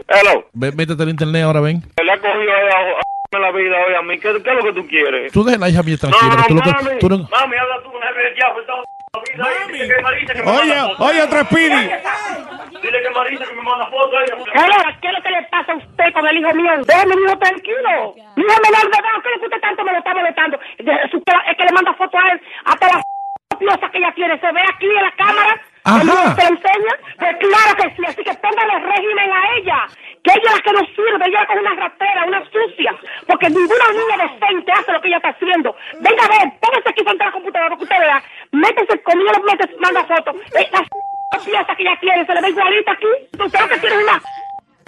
Hello. 0.08 0.46
Ve- 0.54 0.72
Métete 0.72 1.02
al 1.02 1.10
internet 1.10 1.44
ahora, 1.44 1.62
ven. 1.62 1.82
Le 2.04 2.12
ha 2.12 2.18
cogido 2.18 2.52
a, 2.54 3.40
la 3.40 3.52
vida 3.52 3.76
hoy 3.88 3.96
a 3.96 4.02
mí. 4.02 4.20
¿Qué, 4.20 4.32
¿Qué 4.44 4.50
es 4.50 4.56
lo 4.56 4.64
que 4.64 4.74
tú 4.74 4.88
quieres? 4.88 5.32
Tú 5.32 5.44
deja 5.44 5.58
la 5.58 5.70
hija 5.70 5.82
mía 5.84 5.96
No, 6.04 6.10
tranquila. 6.10 6.36
no, 6.36 6.38
que 6.44 6.48
tú 6.50 6.56
lo 6.56 6.62
que- 6.62 6.72
mami, 6.72 7.00
tú 7.00 7.10
no- 7.10 7.18
mami, 7.18 7.56
habla 7.58 7.82
tú 7.84 7.92
con 7.92 8.02
el 8.04 8.36
diablo. 8.36 8.64
Oye, 10.46 10.96
oye, 11.00 11.22
otro 11.22 11.40
Speedy. 11.46 11.90
Dile 12.82 13.02
que 13.02 13.10
Marisa 13.12 13.46
que 13.46 13.54
me 13.54 13.62
manda 13.62 13.86
fotos. 13.88 14.20
ella. 14.26 14.98
¿qué 15.02 15.08
es 15.08 15.14
lo 15.14 15.22
que 15.24 15.30
le 15.30 15.42
pasa 15.44 15.72
a 15.72 15.76
usted 15.76 16.14
con 16.14 16.28
el 16.28 16.38
hijo 16.38 16.54
mío? 16.54 16.72
Déjeme, 16.86 17.16
mi 17.16 17.24
hijo, 17.24 17.38
tranquilo. 17.38 18.14
Mi 18.36 18.44
hijo 18.44 18.62
menor 18.62 18.92
de 18.92 18.98
edad, 18.98 19.22
¿qué 19.24 19.30
es 19.30 19.36
lo 19.36 19.40
que 19.40 19.46
usted 19.46 19.62
tanto 19.62 19.84
me 19.84 19.92
lo 19.92 19.98
está 19.98 20.14
molestando? 20.14 20.60
Es 20.78 21.58
que 21.58 21.64
le 21.66 21.72
manda 21.74 21.94
fotos 21.94 22.22
a 22.24 22.32
él 22.32 22.42
hasta 22.66 22.88
la 22.88 23.02
pieza 23.58 23.90
que 23.92 23.98
ella 23.98 24.12
tiene. 24.16 24.40
¿Se 24.40 24.52
ve 24.52 24.62
aquí 24.62 24.86
en 24.86 25.04
la 25.04 25.12
cámara? 25.12 25.62
Ajá. 25.86 26.02
¿El 26.02 26.08
niño 26.08 26.36
¿Se 26.36 26.42
enseña? 26.42 26.94
Pues 27.18 27.36
claro 27.38 27.76
que 27.78 27.96
sí, 27.96 28.02
así 28.08 28.24
que 28.24 28.34
póngale 28.34 28.80
régimen 28.80 29.32
a 29.32 29.42
ella. 29.58 29.88
Que 30.26 30.32
ella 30.34 30.50
es 30.50 30.56
la 30.58 30.62
que 30.66 30.72
no 30.74 30.82
sirve, 30.98 31.26
ella 31.28 31.46
es 31.46 31.60
una 31.62 31.76
ratera, 31.76 32.26
una 32.26 32.42
sucia. 32.50 32.92
Porque 33.28 33.48
ninguna 33.48 33.86
niña 33.94 34.26
decente 34.26 34.72
hace 34.72 34.92
lo 34.92 35.00
que 35.02 35.08
ella 35.08 35.18
está 35.18 35.30
haciendo. 35.30 35.76
Venga 36.02 36.24
a 36.26 36.30
ver, 36.34 36.50
póngase 36.60 36.90
aquí 36.90 37.04
frente 37.04 37.24
a 37.24 37.28
la 37.28 37.32
computadora 37.32 37.70
para 37.70 37.78
que 37.78 37.84
usted 37.84 38.00
vea. 38.00 38.24
Métese 38.52 39.04
conmigo, 39.04 39.32
métese, 39.46 39.76
manda 39.78 40.04
fotos. 40.06 40.36
Eh, 40.58 40.70
la 40.74 41.40
pieza 41.46 41.76
que 41.76 41.84
ella 41.84 41.98
tiene, 42.02 42.26
se 42.26 42.34
le 42.34 42.42
ve 42.42 42.50
igualita 42.50 42.92
aquí. 42.92 43.12
Usted 43.38 43.60
lo 43.60 43.68
que 43.70 43.78
tiene 43.78 43.96
es 43.96 44.04
una 44.04 44.22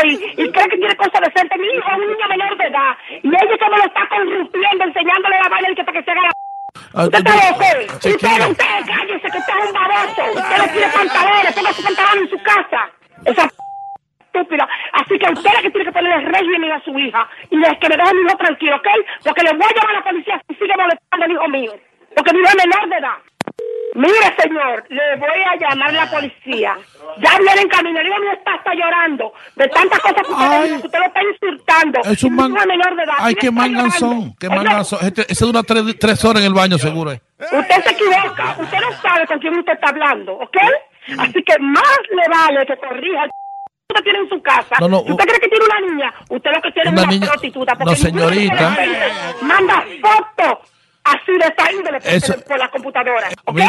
y, 0.03 0.13
y 0.13 0.51
cree 0.51 0.69
que 0.69 0.77
tiene 0.77 0.95
cosas 0.95 1.21
decentes. 1.21 1.57
Mi 1.59 1.67
hijo 1.67 1.85
es 1.85 1.97
un 1.97 2.07
niño 2.07 2.27
menor 2.29 2.57
de 2.57 2.65
edad. 2.65 2.97
Y 3.21 3.27
ella 3.27 3.57
que 3.61 3.69
me 3.69 3.77
lo 3.77 3.85
está 3.85 4.09
corrompiendo, 4.09 4.83
enseñándole 4.85 5.37
la 5.37 5.49
vaina 5.49 5.69
y 5.69 5.75
que 5.75 5.83
para 5.83 5.99
que 5.99 6.03
se 6.03 6.11
haga 6.11 6.21
la... 6.21 6.31
Ah, 6.97 7.03
Usted 7.05 7.17
está 7.19 7.33
loco. 7.33 7.65
Usted, 7.93 8.11
usted, 8.11 8.65
cállese, 8.89 9.27
que 9.29 9.37
usted 9.37 9.53
es 9.53 9.65
un 9.69 9.73
baboso. 9.73 10.21
Usted 10.33 10.57
le 10.57 10.67
tiene 10.73 10.87
pantalones, 10.93 11.53
ponga 11.53 11.73
su 11.73 11.83
pantalón 11.83 12.17
en 12.23 12.29
su 12.29 12.37
casa. 12.43 12.89
Esa 13.25 13.49
estúpida. 14.37 14.67
Así 14.93 15.17
que 15.19 15.31
usted 15.33 15.51
la 15.53 15.61
que 15.61 15.69
tiene 15.71 15.85
que 15.85 15.91
ponerle 15.91 16.29
régimen 16.29 16.71
a 16.71 16.83
su 16.83 16.97
hija. 16.97 17.27
Y 17.49 17.61
es 17.63 17.77
que 17.79 17.89
me 17.89 17.97
deje 17.97 18.09
a 18.09 18.13
mi 18.13 18.21
hijo 18.21 18.37
tranquilo, 18.37 18.75
¿ok? 18.77 18.87
Porque 19.23 19.43
le 19.43 19.51
voy 19.53 19.65
a 19.65 19.73
llamar 19.75 19.95
a 19.95 19.99
la 19.99 20.03
policía 20.03 20.41
si 20.47 20.55
sigue 20.55 20.73
molestando 20.77 21.25
al 21.25 21.31
hijo 21.31 21.47
mío. 21.49 21.73
Porque 22.15 22.33
mi 22.33 22.39
hijo 22.39 22.49
es 22.49 22.65
menor 22.65 22.89
de 22.89 22.95
edad. 22.97 23.17
Mire, 23.95 24.35
señor, 24.39 24.83
le 24.89 25.15
voy 25.15 25.41
a 25.49 25.55
llamar 25.55 25.89
a 25.89 25.91
la 26.05 26.11
policía. 26.11 26.77
Ya 27.17 27.37
viene 27.39 27.61
en 27.61 27.67
camino. 27.69 27.99
El 27.99 28.07
hijo 28.07 28.19
mío 28.19 28.31
está 28.33 28.53
hasta 28.53 28.73
llorando 28.75 29.33
de 29.55 29.67
tantas 29.69 29.99
cosas 29.99 30.21
que 30.27 30.31
usted, 30.33 30.61
dice, 30.63 30.79
que 30.81 30.85
usted 30.87 30.99
lo 30.99 31.05
está 31.05 31.21
insultando. 31.23 31.99
Es 32.03 32.23
un 32.23 32.35
man- 32.35 32.51
menor 32.53 32.95
de 32.95 33.03
edad. 33.03 33.13
Ay, 33.17 33.35
qué 33.35 33.49
manganzón. 33.49 34.35
Qué 34.39 34.49
manganzón. 34.49 34.99
Este, 35.01 35.31
ese 35.31 35.45
dura 35.45 35.63
tres, 35.63 35.83
tres 35.99 36.23
horas 36.25 36.41
en 36.41 36.47
el 36.49 36.53
baño, 36.53 36.77
seguro. 36.77 37.11
eh. 37.11 37.21
Usted 37.39 37.83
se 37.83 37.91
equivoca. 37.91 38.55
Usted 38.59 38.77
no 38.79 38.91
sabe 39.01 39.25
con 39.25 39.39
quién 39.39 39.57
usted 39.57 39.73
está 39.73 39.89
hablando, 39.89 40.33
¿ok? 40.33 40.57
Así 41.19 41.41
que 41.43 41.57
más 41.59 41.97
le 42.11 42.27
vale 42.29 42.65
que 42.65 42.77
corrija. 42.77 43.23
Usted 43.97 44.03
tiene 44.03 44.19
en 44.19 44.29
su 44.29 44.41
casa. 44.41 44.75
No, 44.79 44.87
no, 44.87 45.03
Si 45.03 45.11
¿Usted 45.11 45.25
cree 45.25 45.39
que 45.39 45.47
tiene 45.49 45.65
una 45.65 45.79
niña? 45.81 46.13
Usted 46.29 46.51
lo 46.53 46.61
que 46.61 46.71
tiene 46.71 46.89
Una 46.91 47.01
es 47.01 47.03
una 47.07 47.11
niña- 47.13 47.27
prostituta. 47.27 47.73
no, 47.73 47.79
Porque 47.79 47.95
señorita. 47.95 48.77
Manda 49.41 49.85
fotos 50.01 50.69
así 51.03 51.31
de 51.31 51.45
esta 51.47 51.71
índole 51.71 51.99
por, 51.99 52.09
Eso- 52.11 52.35
por 52.47 52.59
la 52.59 52.69
computadora. 52.69 53.27
¿Ok? 53.45 53.59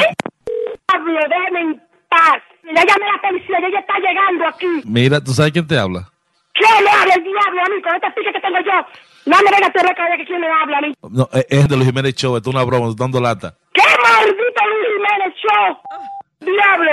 Pablo, 0.87 1.21
déjeme 1.29 1.61
en 1.61 1.83
paz. 2.09 2.43
Ya 2.65 2.85
llamé 2.85 3.07
a 3.09 3.13
la 3.13 3.21
policía, 3.23 3.59
ya 3.61 3.67
ella 3.69 3.81
está 3.81 3.95
llegando 3.99 4.47
aquí. 4.47 4.67
Mira, 4.85 5.21
¿tú 5.23 5.33
sabes 5.33 5.53
quién 5.53 5.67
te 5.67 5.79
habla? 5.79 6.11
¿Qué 6.55 6.83
le 6.83 6.91
habla 6.91 7.15
el 7.15 7.23
diablo 7.23 7.61
a 7.65 7.69
mí 7.75 7.83
con 7.83 7.95
este 7.95 8.11
pique 8.17 8.33
que 8.33 8.41
tengo 8.41 8.59
yo? 8.61 8.73
No 9.27 9.37
me 9.39 9.51
venga 9.51 9.67
a 9.67 9.71
recordar 9.89 10.19
que 10.19 10.25
quién 10.27 10.41
me 10.41 10.49
habla 10.49 10.79
a 10.79 10.81
mí. 10.83 10.95
No, 11.11 11.29
es- 11.33 11.47
es 11.49 11.69
de 11.69 11.77
Luis 11.77 11.89
Jiménez 11.89 12.15
Show, 12.17 12.37
esto 12.37 12.51
es 12.51 12.55
una 12.57 12.65
broma, 12.65 12.89
estoy 12.91 13.05
dando 13.05 13.21
lata. 13.21 13.55
¡Qué 13.73 13.83
maldito 14.03 14.61
Luis 14.67 14.89
Jiménez 14.97 15.35
Show! 15.41 15.79
¡Diablo! 16.41 16.91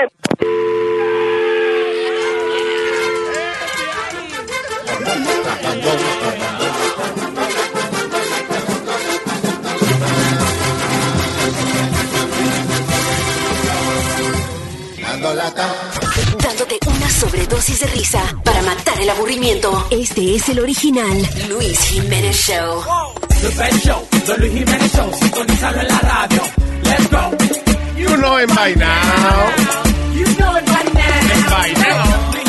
Dándote 16.40 16.78
una 16.88 17.10
sobredosis 17.10 17.80
de 17.80 17.88
risa 17.88 18.22
para 18.44 18.62
matar 18.62 19.00
el 19.02 19.10
aburrimiento. 19.10 19.88
Este 19.90 20.36
es 20.36 20.50
el 20.50 20.60
original 20.60 21.28
Luis 21.50 21.80
Jiménez 21.80 22.36
Show. 22.36 22.84
The 23.30 23.80
Show, 23.80 24.08
The 24.26 24.38
Luis 24.38 24.54
Jiménez 24.54 24.92
Show, 24.94 25.12
sintonizarlo 25.14 25.82
en 25.82 25.88
la 25.88 26.00
radio. 26.00 26.42
Let's 26.84 27.10
go. 27.10 27.32
You 27.98 28.18
know 28.18 28.38
it 28.40 28.50
by 28.50 28.76
now. 28.76 29.52
You 30.14 30.26
know 30.38 30.58
it 30.58 30.66
by 30.66 30.84
now. 30.94 31.50
By 31.50 31.74
now. 31.74 32.45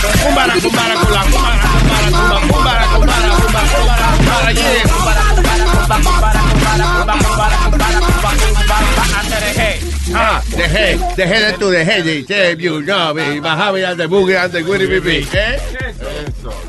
Cumbara, 0.00 0.54
cumbara, 0.62 0.94
cumbara, 0.94 1.24
cumbara, 1.30 1.60
cumbara, 1.60 2.08
cumbara, 2.10 2.84
cumbara, 2.86 2.86
cumbara, 2.90 3.28
cumbara, 3.36 4.06
cumbara, 4.16 4.50
yeah. 4.52 4.82
Cumbara, 4.88 5.22
cumbara, 5.36 5.64
cumbara, 5.64 6.00
cumbara, 6.00 6.40
cumbara, 6.50 7.16
cumbara, 7.20 7.56
cumbara, 7.70 7.98
cumbara, 8.00 8.36
cumbara, 8.54 9.20
antes 9.20 9.40
de 9.40 9.50
hey. 9.60 9.76
Ah, 10.14 10.42
dejé, 10.56 10.98
dejé 11.16 11.40
de 11.40 11.52
tu 11.52 11.70
dejé 11.70 12.02
de 12.02 12.24
che, 12.24 12.56
you 12.58 12.80
know 12.82 13.14
me, 13.14 13.40
bajaba 13.40 13.78
ya 13.78 13.94
de 13.94 14.06
boogie 14.06 14.36
and 14.36 14.52
the 14.52 14.62
Willy 14.62 14.86
Bibi, 14.86 15.28
¿eh? 15.32 15.58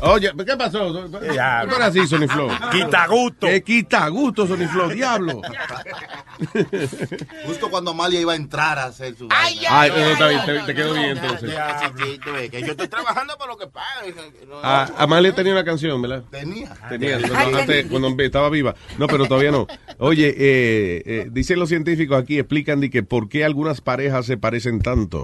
Oye, 0.02 0.30
¿qué 0.44 0.56
pasó? 0.56 1.08
Ya. 1.34 1.66
¿Qué 1.68 1.82
así, 1.82 2.06
Sony 2.06 2.28
Flow? 2.28 2.48
Quita 2.70 3.06
gusto. 3.06 3.46
¿Qué 3.46 3.62
quita 3.62 4.08
gusto, 4.08 4.46
Sony 4.46 4.68
Flow? 4.68 4.90
Diablo. 4.90 5.40
Justo 7.46 7.70
cuando 7.70 7.92
Amalia 7.92 8.20
iba 8.20 8.32
a 8.32 8.36
entrar 8.36 8.78
a 8.78 8.84
hacer 8.86 9.14
su. 9.16 9.28
Ay, 9.30 9.60
eso 9.64 10.10
está 10.10 10.28
bien, 10.28 10.44
te, 10.44 10.58
te 10.60 10.74
quedó 10.74 10.94
bien 10.94 11.16
entonces. 11.16 11.54
que 12.50 12.60
yo 12.60 12.72
estoy 12.72 12.88
trabajando 12.88 13.36
por 13.38 13.48
lo 13.48 13.56
que 13.56 13.66
pagan. 13.66 14.14
Ah, 14.62 14.90
Amalia 14.98 15.34
tenía 15.34 15.52
una 15.52 15.64
canción, 15.64 16.00
¿verdad? 16.02 16.24
Tenía. 16.30 16.74
Tenía, 16.88 17.20
cuando, 17.20 17.58
antes, 17.58 17.86
cuando 17.86 18.22
estaba 18.22 18.48
viva. 18.50 18.74
No, 18.98 19.06
pero 19.06 19.26
todavía 19.26 19.50
no. 19.50 19.66
Oye, 19.98 20.28
eh, 20.28 21.02
eh, 21.06 21.28
dicen 21.30 21.58
los 21.58 21.68
científicos 21.68 22.20
aquí, 22.20 22.38
explican 22.38 22.80
de 22.80 22.90
que 22.90 23.02
por 23.02 23.28
qué 23.28 23.44
algunas 23.44 23.80
parejas 23.80 24.26
se 24.26 24.36
parecen 24.36 24.80
tanto. 24.80 25.20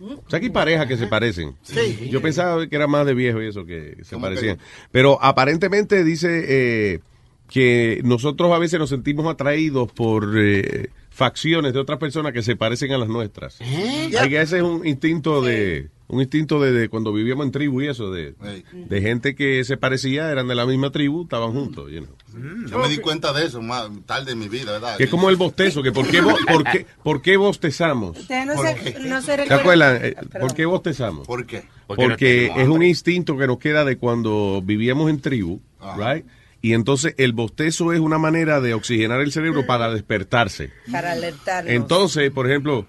O 0.00 0.30
sea, 0.30 0.40
que 0.40 0.46
hay 0.46 0.52
parejas 0.52 0.86
que 0.86 0.96
se 0.96 1.06
parecen. 1.06 1.56
Sí. 1.62 2.08
Yo 2.10 2.22
pensaba 2.22 2.66
que 2.66 2.76
era 2.76 2.86
más 2.86 3.06
de 3.06 3.14
viejo 3.14 3.42
y 3.42 3.49
eso, 3.50 3.64
que 3.64 3.98
se 4.02 4.16
parecían. 4.18 4.58
Pero 4.90 5.22
aparentemente 5.22 6.02
dice 6.04 6.44
eh, 6.48 7.00
que 7.48 8.00
nosotros 8.04 8.52
a 8.52 8.58
veces 8.58 8.78
nos 8.78 8.90
sentimos 8.90 9.26
atraídos 9.26 9.92
por 9.92 10.32
eh, 10.38 10.90
facciones 11.10 11.72
de 11.72 11.78
otras 11.80 11.98
personas 11.98 12.32
que 12.32 12.42
se 12.42 12.56
parecen 12.56 12.92
a 12.92 12.98
las 12.98 13.08
nuestras. 13.08 13.60
¿Eh? 13.60 14.12
Hay 14.18 14.30
que 14.30 14.40
ese 14.40 14.58
es 14.58 14.62
un 14.62 14.86
instinto 14.86 15.42
de 15.42 15.88
un 16.10 16.20
instinto 16.20 16.60
de, 16.60 16.72
de 16.72 16.88
cuando 16.88 17.12
vivíamos 17.12 17.46
en 17.46 17.52
tribu 17.52 17.80
y 17.82 17.88
eso 17.88 18.10
de, 18.10 18.34
de 18.72 19.00
gente 19.00 19.34
que 19.34 19.64
se 19.64 19.76
parecía 19.76 20.30
eran 20.30 20.48
de 20.48 20.54
la 20.54 20.66
misma 20.66 20.90
tribu 20.90 21.22
estaban 21.22 21.52
juntos 21.52 21.90
you 21.90 22.00
know. 22.00 22.66
Yo 22.68 22.78
me 22.78 22.88
di 22.88 22.98
cuenta 22.98 23.32
de 23.32 23.46
eso 23.46 23.60
más 23.62 23.88
tarde 24.06 24.32
en 24.32 24.38
mi 24.38 24.48
vida, 24.48 24.72
¿verdad? 24.72 24.96
que 24.96 25.04
es 25.04 25.10
como 25.10 25.30
el 25.30 25.36
bostezo 25.36 25.82
que 25.82 25.92
por 25.92 26.06
qué, 26.08 26.20
bo- 26.20 26.36
por 26.48 26.64
qué, 26.64 26.86
por 27.02 27.22
qué 27.22 27.36
bostezamos 27.36 28.18
Ustedes 28.18 28.46
no 28.46 28.54
¿Por 28.54 28.66
se, 28.66 28.74
qué? 28.94 29.00
no 29.08 29.22
se 29.22 29.36
¿te 29.36 29.54
acuerdan? 29.54 29.98
Eh, 30.02 30.14
¿por 30.40 30.54
qué 30.54 30.66
bostezamos? 30.66 31.26
¿Por 31.26 31.46
qué? 31.46 31.62
porque 31.86 32.06
no 32.08 32.16
tenemos 32.16 32.58
es 32.62 32.68
un 32.68 32.82
instinto 32.84 33.36
que 33.36 33.46
nos 33.46 33.58
queda 33.58 33.84
de 33.84 33.96
cuando 33.96 34.62
vivíamos 34.64 35.10
en 35.10 35.20
tribu 35.20 35.60
right 35.96 36.24
y 36.62 36.74
entonces 36.74 37.14
el 37.16 37.32
bostezo 37.32 37.92
es 37.92 38.00
una 38.00 38.18
manera 38.18 38.60
de 38.60 38.74
oxigenar 38.74 39.20
el 39.20 39.32
cerebro 39.32 39.66
para 39.66 39.90
despertarse 39.90 40.70
Para 40.92 41.12
alertarnos. 41.12 41.72
Entonces, 41.72 42.30
por 42.30 42.46
ejemplo, 42.48 42.86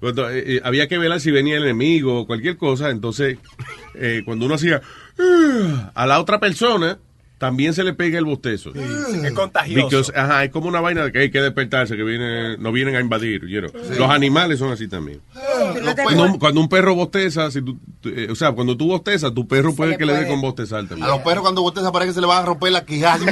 cuando 0.00 0.30
eh, 0.30 0.56
eh, 0.56 0.60
había 0.62 0.86
que 0.88 0.98
velar 0.98 1.20
si 1.20 1.30
venía 1.30 1.56
el 1.56 1.64
enemigo 1.64 2.20
o 2.20 2.26
cualquier 2.26 2.56
cosa, 2.56 2.90
entonces 2.90 3.38
eh, 3.94 4.22
cuando 4.24 4.46
uno 4.46 4.54
hacía 4.54 4.82
"Ah", 5.18 5.90
a 5.94 6.06
la 6.06 6.20
otra 6.20 6.38
persona 6.38 6.98
también 7.38 7.72
se 7.72 7.84
le 7.84 7.94
pega 7.94 8.18
el 8.18 8.24
bostezo. 8.24 8.72
Es 8.74 9.32
contagioso. 9.32 9.86
Because, 9.88 10.12
ajá, 10.14 10.44
es 10.44 10.50
como 10.50 10.68
una 10.68 10.80
vaina 10.80 11.04
de 11.04 11.12
que 11.12 11.20
hay 11.20 11.30
que 11.30 11.40
despertarse, 11.40 11.96
que 11.96 12.02
viene, 12.02 12.56
no 12.58 12.72
vienen 12.72 12.96
a 12.96 13.00
invadir. 13.00 13.46
you 13.46 13.60
know. 13.60 13.70
Los 13.98 14.10
animales 14.10 14.58
son 14.58 14.72
así 14.72 14.88
también. 14.88 15.20
Cuando, 16.02 16.22
un- 16.24 16.38
cuando 16.38 16.60
un 16.60 16.68
perro 16.68 16.94
bosteza, 16.94 17.50
si 17.50 17.62
tú- 17.62 17.78
tú- 18.00 18.08
eh, 18.10 18.28
o 18.30 18.34
sea, 18.34 18.52
cuando 18.52 18.76
tú 18.76 18.88
bostezas, 18.88 19.32
tu 19.34 19.46
perro 19.46 19.74
puede 19.74 19.96
que 19.96 20.04
le 20.04 20.14
dé 20.14 20.26
con 20.28 20.40
bostezar 20.40 20.80
también. 20.86 21.04
A 21.04 21.08
los 21.12 21.20
perros 21.20 21.42
cuando 21.42 21.62
bostean 21.62 21.90
parece 21.92 22.10
que 22.10 22.14
se 22.14 22.20
le 22.20 22.26
van 22.26 22.42
a 22.42 22.46
romper 22.46 22.72
la 22.72 22.84
quijada. 22.84 23.18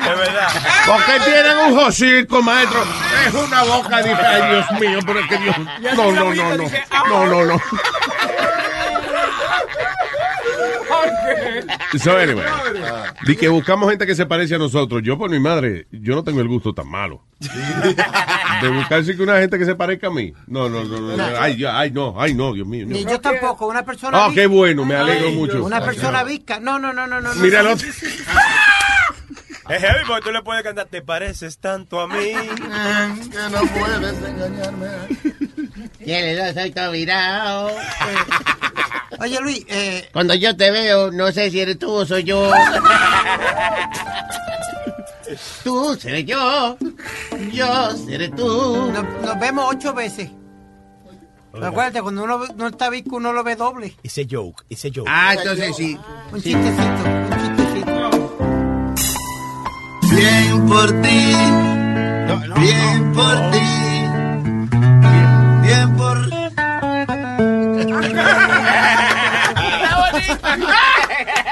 Es 0.00 0.18
verdad. 0.18 0.48
¿Por 0.86 1.04
qué 1.04 1.20
tienen 1.24 1.58
un 1.72 1.78
hocico, 1.78 2.42
maestro? 2.42 2.80
Es 3.26 3.34
una 3.34 3.62
boca, 3.64 4.02
dije, 4.02 4.14
ay, 4.14 4.50
Dios 4.54 4.80
mío, 4.80 4.98
pero 5.06 5.20
es 5.20 5.28
que 5.28 5.38
Dios... 5.38 5.56
No, 5.96 6.12
no, 6.12 6.34
no, 6.34 6.34
no, 6.34 6.56
no, 6.56 7.26
no, 7.26 7.44
no. 7.44 7.60
So, 11.98 12.16
anyway, 12.16 12.44
di 13.26 13.36
que 13.36 13.48
buscamos 13.48 13.90
gente 13.90 14.06
que 14.06 14.14
se 14.14 14.26
parece 14.26 14.54
a 14.54 14.58
nosotros. 14.58 15.02
Yo, 15.02 15.16
por 15.16 15.30
mi 15.30 15.40
madre, 15.40 15.86
yo 15.90 16.14
no 16.14 16.22
tengo 16.22 16.40
el 16.40 16.48
gusto 16.48 16.74
tan 16.74 16.88
malo. 16.88 17.24
De 18.62 18.68
buscarse 18.68 19.16
que 19.16 19.22
una 19.22 19.38
gente 19.38 19.58
que 19.58 19.64
se 19.64 19.74
parezca 19.74 20.08
a 20.08 20.10
mí. 20.10 20.32
No, 20.46 20.68
no, 20.68 20.84
no, 20.84 21.00
no. 21.00 21.16
no. 21.16 21.24
Ay, 21.38 21.64
ay, 21.64 21.90
no, 21.90 22.14
ay, 22.20 22.34
no, 22.34 22.52
Dios 22.52 22.66
mío. 22.66 22.84
no. 22.86 22.92
Ni 22.92 23.04
yo 23.04 23.20
tampoco, 23.20 23.66
una 23.66 23.84
persona. 23.84 24.24
Ah, 24.24 24.28
visca. 24.28 24.42
qué 24.42 24.46
bueno, 24.46 24.84
me 24.84 24.96
alegro 24.96 25.30
mucho. 25.30 25.64
Una 25.64 25.80
persona 25.80 26.24
visca. 26.24 26.60
No, 26.60 26.78
no, 26.78 26.92
no, 26.92 27.06
no, 27.06 27.20
no. 27.20 27.34
Mira 27.36 27.60
el 27.60 27.66
no. 27.66 27.72
otro. 27.72 27.88
Es 29.68 29.82
heavy 29.82 30.00
porque 30.06 30.22
tú 30.22 30.32
le 30.32 30.40
puedes 30.42 30.62
cantar, 30.62 30.86
te 30.86 31.02
pareces 31.02 31.58
tanto 31.58 32.00
a 32.00 32.08
mí. 32.08 32.14
que 32.16 33.38
no 33.50 33.60
puedes 33.66 34.22
engañarme. 34.22 34.86
Tiene 35.98 36.52
soy 36.54 36.70
todo 36.70 36.90
virado. 36.92 37.70
Oye, 39.20 39.40
Luis, 39.40 39.64
eh, 39.68 40.08
Cuando 40.12 40.34
yo 40.34 40.56
te 40.56 40.70
veo, 40.70 41.10
no 41.10 41.32
sé 41.32 41.50
si 41.50 41.60
eres 41.60 41.78
tú 41.78 41.90
o 41.90 42.06
soy 42.06 42.24
yo. 42.24 42.50
Tú 45.62 45.94
seré 46.00 46.24
yo. 46.24 46.76
Yo 47.52 47.96
seré 47.96 48.28
tú. 48.30 48.90
nos, 48.92 49.04
nos 49.22 49.38
vemos 49.38 49.66
ocho 49.68 49.92
veces. 49.92 50.30
Acuérdate, 51.52 52.02
cuando 52.02 52.24
uno 52.24 52.40
no 52.56 52.68
está 52.68 52.88
visco, 52.88 53.16
uno 53.16 53.32
lo 53.32 53.42
ve 53.42 53.56
doble. 53.56 53.94
Ese 54.02 54.26
joke, 54.30 54.64
ese 54.68 54.90
joke. 54.94 55.08
Ah, 55.10 55.34
entonces 55.36 55.76
sí. 55.76 55.98
Un 56.32 56.42
chistecito, 56.42 57.04
un 57.04 57.56
chistecito. 57.56 58.10
Bien 60.14 60.66
por 60.68 60.88
ti. 61.02 61.34
Bien 62.60 63.12
por 63.12 63.50
ti. 63.50 63.97
Bien 65.68 65.96
por. 65.96 66.18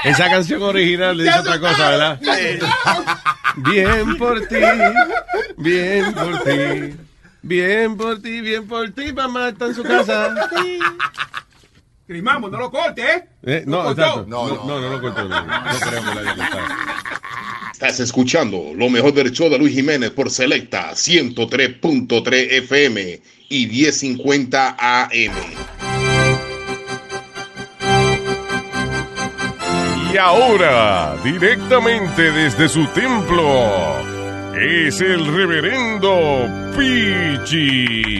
Esa 0.03 0.29
canción 0.29 0.63
original 0.63 1.15
le 1.17 1.25
dice 1.25 1.39
otra 1.39 1.59
cosa, 1.59 1.89
¿verdad? 1.89 2.19
Bien 3.57 4.17
por 4.17 4.47
ti, 4.47 4.55
bien 5.57 6.13
por 6.13 6.43
ti, 6.43 6.95
bien 7.43 7.97
por 7.97 8.21
ti, 8.21 8.41
bien 8.41 8.67
por 8.67 8.89
ti, 8.91 9.13
mamá 9.13 9.49
está 9.49 9.65
en 9.67 9.75
su 9.75 9.83
casa. 9.83 10.33
Grimamos, 12.07 12.49
no 12.49 12.57
lo 12.57 12.71
corte, 12.71 13.01
¿eh? 13.03 13.23
Eh, 13.43 13.63
no, 13.67 13.77
Lo 13.77 13.83
cortó. 13.83 14.01
exacto. 14.01 14.25
No, 14.27 14.47
no, 14.47 14.55
no, 14.65 14.79
no 14.81 14.89
lo 14.89 15.01
cortó. 15.01 15.27
No, 15.27 15.41
no 15.45 15.79
creo 15.79 16.01
que 16.03 16.15
lo 16.15 16.19
haya 16.21 16.35
cortado. 16.35 16.61
Estás 17.73 17.99
escuchando 17.99 18.71
lo 18.75 18.89
mejor 18.89 19.13
del 19.13 19.31
show 19.31 19.49
de 19.49 19.59
Luis 19.59 19.75
Jiménez 19.75 20.09
por 20.11 20.31
Selecta 20.31 20.91
103.3 20.91 22.47
FM 22.63 23.21
y 23.49 23.67
1050 23.67 24.75
AM. 24.79 25.33
Y 30.13 30.17
ahora, 30.17 31.15
directamente 31.23 32.31
desde 32.31 32.69
su 32.69 32.85
templo, 32.87 33.97
es 34.55 35.01
el 35.01 35.27
reverendo 35.27 36.47
Pichi. 36.75 38.19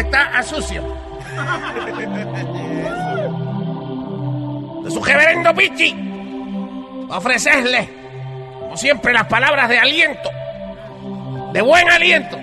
Está 0.00 0.22
a 0.36 0.42
sucio. 0.42 0.82
De 4.84 4.90
su 4.90 5.02
reverendo 5.04 5.54
Pichi, 5.54 7.06
ofrecerle, 7.08 7.88
como 8.60 8.76
siempre, 8.76 9.12
las 9.12 9.26
palabras 9.26 9.68
de 9.68 9.78
aliento, 9.78 10.30
de 11.52 11.62
buen 11.62 11.88
aliento, 11.90 12.38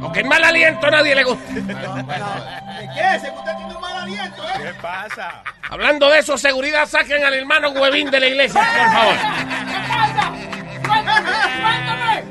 porque 0.00 0.20
el 0.20 0.26
mal 0.26 0.42
aliento 0.44 0.86
a 0.86 0.90
nadie 0.90 1.14
le 1.14 1.24
gusta. 1.24 1.52
¿De 1.52 1.62
qué? 1.62 3.20
Se 3.20 3.30
usted 3.30 3.56
tiene 3.56 3.74
un 3.74 3.80
mal 3.80 3.96
aliento, 4.02 4.42
¿eh? 4.42 4.62
¿Qué 4.62 4.74
pasa? 4.82 5.42
Hablando 5.70 6.10
de 6.10 6.18
eso, 6.20 6.38
seguridad, 6.38 6.86
saquen 6.86 7.24
al 7.24 7.34
hermano 7.34 7.70
Huevín 7.70 8.10
de 8.10 8.20
la 8.20 8.26
iglesia, 8.26 8.60
por 8.60 8.92
favor. 8.92 9.14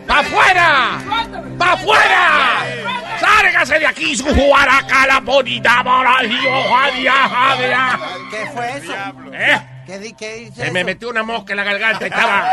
¡Pa' 0.07 0.19
afuera! 0.19 0.99
¡Pa' 1.57 1.71
afuera! 1.73 2.63
¡Sárgase 3.19 3.79
de 3.79 3.87
aquí, 3.87 4.15
su 4.15 4.25
juaraca, 4.33 5.07
la 5.07 5.19
bonita 5.19 5.81
moralillo, 5.83 6.63
jadia, 6.69 7.13
jadia! 7.13 7.99
¿Qué 8.29 8.45
fue 8.53 8.77
eso? 8.77 8.93
¿Eh? 9.33 9.61
¿Qué, 9.85 9.99
di- 9.99 10.13
qué 10.13 10.33
dice 10.35 10.65
Se 10.65 10.71
me 10.71 10.79
eso? 10.79 10.85
metió 10.87 11.09
una 11.09 11.23
mosca 11.23 11.53
en 11.53 11.57
la 11.57 11.63
garganta 11.63 12.05
y 12.05 12.09
estaba... 12.09 12.49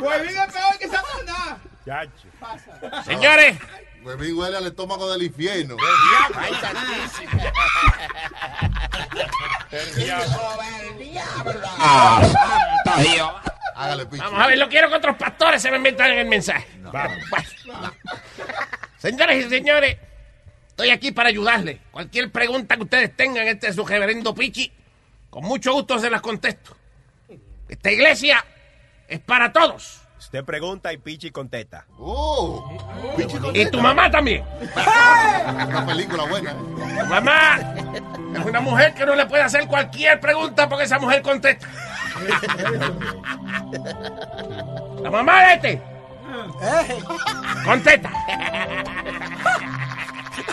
Huevín 0.00 0.28
es 0.36 0.52
peor 0.52 0.78
que 0.78 0.88
Satanás. 0.88 1.58
Señores. 3.04 3.58
Huevín 4.04 4.36
huele 4.36 4.58
al 4.58 4.66
estómago 4.66 5.10
del 5.10 5.22
infierno. 5.22 5.76
Hágale, 13.74 14.06
picho. 14.06 14.22
Vamos 14.22 14.40
a 14.42 14.46
ver, 14.46 14.58
lo 14.58 14.68
quiero 14.68 14.88
que 14.88 14.94
otros 14.94 15.16
pastores 15.16 15.62
se 15.62 15.70
me 15.70 15.78
inventan 15.78 16.10
en 16.12 16.18
el 16.18 16.26
mensaje. 16.26 16.68
Bueno. 16.82 17.14
Señores 18.98 19.46
y 19.46 19.48
señores, 19.48 19.96
estoy 20.68 20.90
aquí 20.90 21.10
para 21.10 21.30
ayudarles. 21.30 21.78
Cualquier 21.90 22.30
pregunta 22.30 22.76
que 22.76 22.82
ustedes 22.82 23.16
tengan, 23.16 23.48
este 23.48 23.68
es 23.68 23.74
su 23.74 23.86
reverendo 23.86 24.34
Pichi, 24.34 24.70
con 25.30 25.44
mucho 25.44 25.72
gusto 25.72 25.98
se 25.98 26.10
las 26.10 26.20
contesto. 26.20 26.76
Esta 27.68 27.90
iglesia 27.90 28.44
es 29.08 29.20
para 29.20 29.52
todos. 29.52 30.03
Usted 30.34 30.44
pregunta 30.44 30.92
y 30.92 30.96
Pichi 30.96 31.30
contesta. 31.30 31.86
Oh, 31.96 32.68
Y 33.54 33.66
tu 33.66 33.80
mamá 33.80 34.10
también. 34.10 34.42
Una 35.46 35.86
película 35.86 36.24
buena. 36.24 36.50
¿eh? 36.50 36.54
Tu 36.98 37.06
mamá 37.06 37.74
es 38.36 38.44
una 38.44 38.60
mujer 38.60 38.94
que 38.94 39.06
no 39.06 39.14
le 39.14 39.26
puede 39.26 39.44
hacer 39.44 39.68
cualquier 39.68 40.18
pregunta 40.18 40.68
porque 40.68 40.86
esa 40.86 40.98
mujer 40.98 41.22
contesta. 41.22 41.68
La 45.04 45.08
mamá 45.12 45.46
de 45.46 45.54
este 45.54 45.82
contesta. 47.64 48.10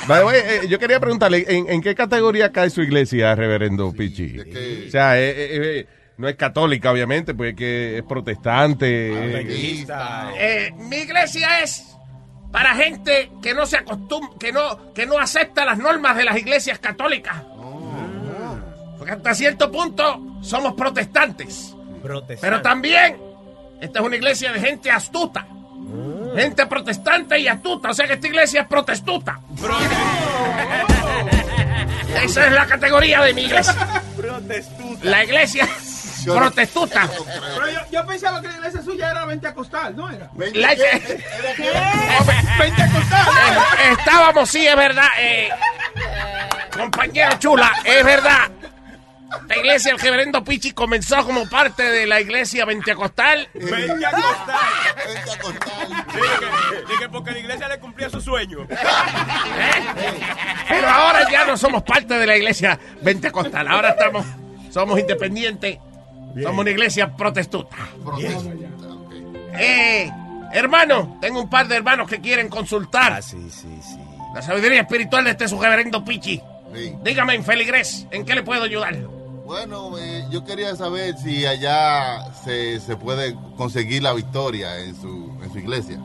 By 0.07 0.19
the 0.19 0.25
way, 0.25 0.39
eh, 0.45 0.67
yo 0.67 0.77
quería 0.77 0.99
preguntarle, 0.99 1.43
¿en, 1.47 1.67
en 1.67 1.81
qué 1.81 1.95
categoría 1.95 2.51
cae 2.51 2.69
su 2.69 2.83
iglesia, 2.83 3.33
reverendo 3.33 3.91
Pichi? 3.91 4.37
O 4.87 4.91
sea, 4.91 5.19
eh, 5.19 5.29
eh, 5.31 5.49
eh, 5.79 5.87
no 6.21 6.29
es 6.29 6.35
católica, 6.35 6.91
obviamente, 6.91 7.33
pues 7.33 7.55
que 7.55 7.97
es 7.97 8.03
protestante. 8.03 9.09
eh, 10.37 10.71
mi 10.77 10.97
iglesia 10.97 11.61
es 11.61 11.97
para 12.51 12.75
gente 12.75 13.31
que 13.41 13.55
no 13.55 13.65
se 13.65 13.77
acostum 13.77 14.37
que 14.37 14.51
no, 14.51 14.93
que 14.93 15.07
no 15.07 15.17
acepta 15.17 15.65
las 15.65 15.79
normas 15.79 16.15
de 16.15 16.23
las 16.23 16.37
iglesias 16.37 16.77
católicas. 16.77 17.37
Porque 18.97 19.13
hasta 19.13 19.33
cierto 19.33 19.71
punto 19.71 20.37
somos 20.41 20.75
protestantes. 20.75 21.75
Pero 22.39 22.61
también 22.61 23.17
esta 23.81 23.99
es 23.99 24.05
una 24.05 24.15
iglesia 24.15 24.53
de 24.53 24.59
gente 24.59 24.91
astuta. 24.91 25.47
Gente 26.35 26.67
protestante 26.67 27.39
y 27.39 27.47
astuta. 27.47 27.89
O 27.89 27.93
sea 27.95 28.05
que 28.05 28.13
esta 28.13 28.27
iglesia 28.27 28.61
es 28.61 28.67
protestuta. 28.67 29.39
Esa 32.23 32.45
es 32.45 32.53
la 32.53 32.67
categoría 32.67 33.21
de 33.21 33.33
mi 33.33 33.43
iglesia. 33.43 33.75
La 35.01 35.23
iglesia 35.23 35.67
protestuta. 36.25 37.09
Pero 37.55 37.69
yo, 37.69 37.79
yo 37.91 38.05
pensaba 38.05 38.41
que 38.41 38.47
la 38.47 38.55
iglesia 38.55 38.81
suya 38.81 39.11
era 39.11 39.25
pentecostal, 39.27 39.95
¿no 39.95 40.09
era? 40.09 40.29
La- 40.53 40.69
Pentecostal. 42.57 43.27
Eh, 43.27 43.91
Estábamos, 43.97 44.49
sí, 44.49 44.65
es 44.67 44.75
verdad. 44.75 45.07
Eh, 45.19 45.49
compañera 46.73 47.37
chula, 47.39 47.71
es 47.83 48.03
verdad. 48.03 48.49
La 49.47 49.55
iglesia, 49.57 49.93
el 49.93 49.99
reverendo 49.99 50.43
Pichi 50.43 50.71
comenzó 50.73 51.25
como 51.25 51.47
parte 51.47 51.83
de 51.83 52.05
la 52.05 52.19
iglesia 52.19 52.65
pentecostal. 52.65 53.47
Pentecostal. 53.53 54.59
Dije 56.87 56.99
que 56.99 57.07
porque 57.09 57.31
la 57.31 57.39
iglesia 57.39 57.69
le 57.69 57.79
cumplía 57.79 58.09
su 58.09 58.19
sueño. 58.19 58.67
Pero 60.67 60.89
ahora 60.89 61.29
ya 61.31 61.45
no 61.45 61.55
somos 61.55 61.81
parte 61.83 62.15
de 62.15 62.25
la 62.27 62.35
iglesia 62.35 62.77
pentecostal. 63.03 63.67
Ahora 63.69 63.91
estamos, 63.91 64.25
somos 64.69 64.99
independientes. 64.99 65.77
Somos 66.41 66.59
una 66.59 66.69
iglesia 66.69 67.15
protestuta. 67.15 67.75
Eh, 69.53 70.09
hermano, 70.53 71.17
tengo 71.19 71.41
un 71.41 71.49
par 71.49 71.67
de 71.67 71.75
hermanos 71.75 72.09
que 72.09 72.21
quieren 72.21 72.49
consultar. 72.49 73.21
La 74.33 74.41
sabiduría 74.41 74.81
espiritual 74.81 75.25
de 75.25 75.31
este 75.31 75.47
su 75.47 75.59
reverendo 75.59 76.03
Pichi. 76.03 76.41
Dígame, 77.03 77.35
infeligrés, 77.35 78.07
¿en 78.11 78.25
qué 78.25 78.33
le 78.33 78.43
puedo 78.43 78.63
ayudar? 78.63 78.95
Bueno, 79.45 79.97
eh, 79.97 80.23
yo 80.31 80.45
quería 80.45 80.73
saber 80.77 81.17
si 81.17 81.45
allá 81.45 82.31
se, 82.45 82.79
se 82.79 82.95
puede 82.95 83.35
conseguir 83.57 84.01
la 84.01 84.13
victoria 84.13 84.79
en 84.79 84.95
su, 84.95 85.37
en 85.43 85.51
su 85.51 85.59
iglesia. 85.59 85.99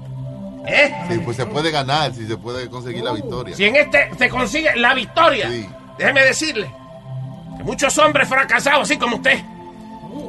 ¿Eh? 0.66 0.92
Sí, 1.08 1.18
pues 1.24 1.36
se 1.36 1.46
puede 1.46 1.70
ganar, 1.70 2.12
si 2.12 2.26
se 2.26 2.36
puede 2.36 2.68
conseguir 2.68 3.04
la 3.04 3.12
victoria. 3.12 3.54
Si 3.54 3.64
en 3.64 3.76
este 3.76 4.10
se 4.18 4.28
consigue 4.28 4.74
la 4.74 4.94
victoria, 4.94 5.48
déjeme 5.96 6.24
decirle 6.24 6.68
que 7.56 7.62
muchos 7.62 7.96
hombres 7.98 8.28
fracasados 8.28 8.82
así 8.82 8.98
como 8.98 9.16
usted, 9.16 9.38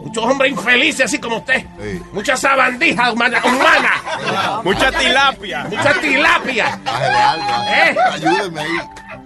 muchos 0.08 0.24
hombres 0.24 0.52
infelices 0.52 1.06
así 1.06 1.20
como 1.20 1.38
usted, 1.38 1.66
muchas 2.14 2.40
sabandijas 2.40 3.12
humanas, 3.14 3.44
humana, 3.44 4.62
Mucha 4.64 4.92
tilapia. 4.92 5.66
mucha 5.70 5.94
tilapia, 5.96 6.80
Bájale 6.84 7.18
algo, 7.18 7.64
¿Eh? 7.70 7.96
ayúdeme 8.14 8.62
ahí. 8.62 8.80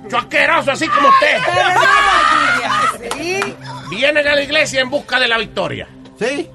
mucho 0.03 0.17
asqueroso 0.17 0.71
así 0.71 0.88
como 0.88 1.07
usted, 1.09 1.38
vienen 3.89 4.27
a 4.27 4.36
la 4.36 4.41
iglesia 4.41 4.82
en 4.82 4.89
busca 4.89 5.19
de 5.19 5.27
la 5.27 5.38
victoria. 5.38 5.88
Sí. 6.19 6.49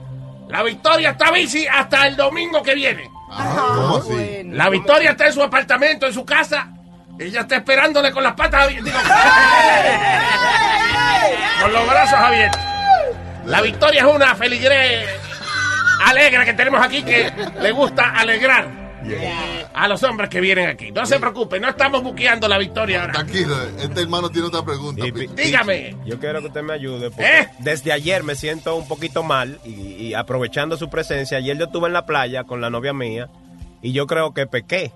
La 0.48 0.62
victoria 0.62 1.10
está 1.10 1.30
bici 1.32 1.66
hasta 1.66 2.06
el 2.06 2.16
domingo 2.16 2.62
que 2.62 2.74
viene. 2.74 3.10
¿Cómo 3.28 3.96
así? 3.96 4.42
La 4.44 4.68
victoria 4.68 5.10
está 5.10 5.26
en 5.26 5.32
su 5.32 5.42
apartamento, 5.42 6.06
en 6.06 6.14
su 6.14 6.24
casa. 6.24 6.68
Ella 7.18 7.40
está 7.40 7.56
esperándole 7.56 8.12
con 8.12 8.22
las 8.22 8.34
patas 8.34 8.64
abiertas. 8.64 8.84
digo, 8.84 8.98
con 11.62 11.72
los 11.72 11.86
brazos 11.88 12.18
abiertos. 12.18 12.60
La 13.46 13.62
victoria 13.62 14.02
es 14.06 14.14
una 14.14 14.34
feligrés 14.34 15.08
alegre 16.04 16.44
que 16.44 16.52
tenemos 16.54 16.84
aquí 16.84 17.02
que 17.02 17.30
le 17.60 17.72
gusta 17.72 18.10
alegrar 18.10 18.86
a 19.72 19.88
los 19.88 20.02
hombres 20.02 20.28
que 20.28 20.40
vienen 20.40 20.68
aquí. 20.68 20.90
No 20.90 21.06
se 21.06 21.20
preocupe, 21.20 21.60
no 21.60 21.68
estamos 21.68 22.02
buqueando 22.02 22.48
la 22.48 22.58
victoria 22.58 23.02
ahora. 23.02 23.12
Tranquilo, 23.12 23.56
este 23.78 24.02
hermano 24.02 24.30
tiene 24.30 24.48
otra 24.48 24.64
pregunta. 24.64 25.04
Dígame. 25.36 25.96
Yo 26.04 26.18
quiero 26.18 26.40
que 26.40 26.48
usted 26.48 26.62
me 26.62 26.72
ayude. 26.74 27.10
Porque 27.10 27.40
¿Eh? 27.40 27.48
Desde 27.60 27.92
ayer 27.92 28.24
me 28.24 28.34
siento 28.34 28.74
un 28.76 28.88
poquito 28.88 29.22
mal 29.22 29.60
y, 29.64 29.70
y 29.70 30.14
aprovechando 30.14 30.76
su 30.76 30.88
presencia, 30.90 31.38
ayer 31.38 31.56
yo 31.56 31.66
estuve 31.66 31.86
en 31.86 31.92
la 31.92 32.04
playa 32.06 32.44
con 32.44 32.60
la 32.60 32.70
novia 32.70 32.92
mía 32.92 33.28
y 33.80 33.92
yo 33.92 34.06
creo 34.06 34.34
que 34.34 34.46
pequé. 34.46 34.92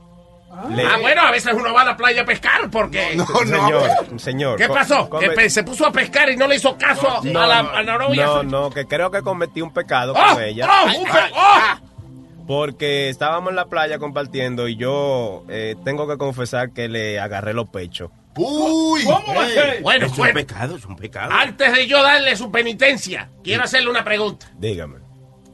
Le- 0.70 0.84
Ah, 0.84 0.98
bueno, 1.00 1.22
a 1.22 1.30
veces 1.30 1.52
uno 1.54 1.72
va 1.72 1.82
a 1.82 1.84
la 1.84 1.96
playa 1.96 2.22
a 2.22 2.24
pescar 2.24 2.68
porque... 2.70 3.10
señor, 3.10 4.20
señor. 4.20 4.56
¿Qué 4.58 4.68
pasó? 4.68 5.08
come- 5.08 5.28
Que 5.28 5.34
pe- 5.34 5.50
se 5.50 5.62
puso 5.62 5.86
a 5.86 5.92
pescar 5.92 6.28
y 6.30 6.36
no 6.36 6.46
le 6.48 6.56
hizo 6.56 6.76
caso 6.76 7.20
No, 7.22 7.40
a, 7.42 7.46
la, 7.46 7.62
no, 7.62 7.70
a 7.70 7.82
la 7.82 7.98
novia. 7.98 8.26
No, 8.26 8.42
no, 8.42 8.70
que 8.70 8.84
creo 8.86 9.10
que 9.10 9.22
cometí 9.22 9.60
un 9.62 9.72
pecado 9.72 10.12
¡Oh! 10.16 10.34
con 10.34 10.42
ella. 10.42 10.68
¡Oh! 10.68 10.86
un 10.86 11.04
pe- 11.04 11.32
¡Oh! 11.34 12.44
Porque 12.46 13.08
estábamos 13.08 13.50
en 13.50 13.56
la 13.56 13.66
playa 13.66 13.98
compartiendo 13.98 14.66
y 14.66 14.76
yo 14.76 15.44
eh, 15.48 15.76
tengo 15.84 16.08
que 16.08 16.18
confesar 16.18 16.72
que 16.72 16.88
le 16.88 17.20
agarré 17.20 17.54
los 17.54 17.68
pechos. 17.68 18.10
Uy, 18.36 19.04
¿Cómo 19.04 19.34
va 19.34 19.44
a 19.44 19.48
ser? 19.48 19.82
Bueno, 19.82 20.06
es 20.06 20.18
un 20.18 20.32
pecado, 20.32 20.76
es 20.76 20.84
un 20.84 20.96
pecado. 20.96 21.30
Antes 21.32 21.72
de 21.72 21.86
yo 21.86 22.02
darle 22.02 22.34
su 22.36 22.50
penitencia, 22.50 23.28
quiero 23.44 23.64
hacerle 23.64 23.90
una 23.90 24.02
pregunta. 24.04 24.46
Dígame. 24.58 24.96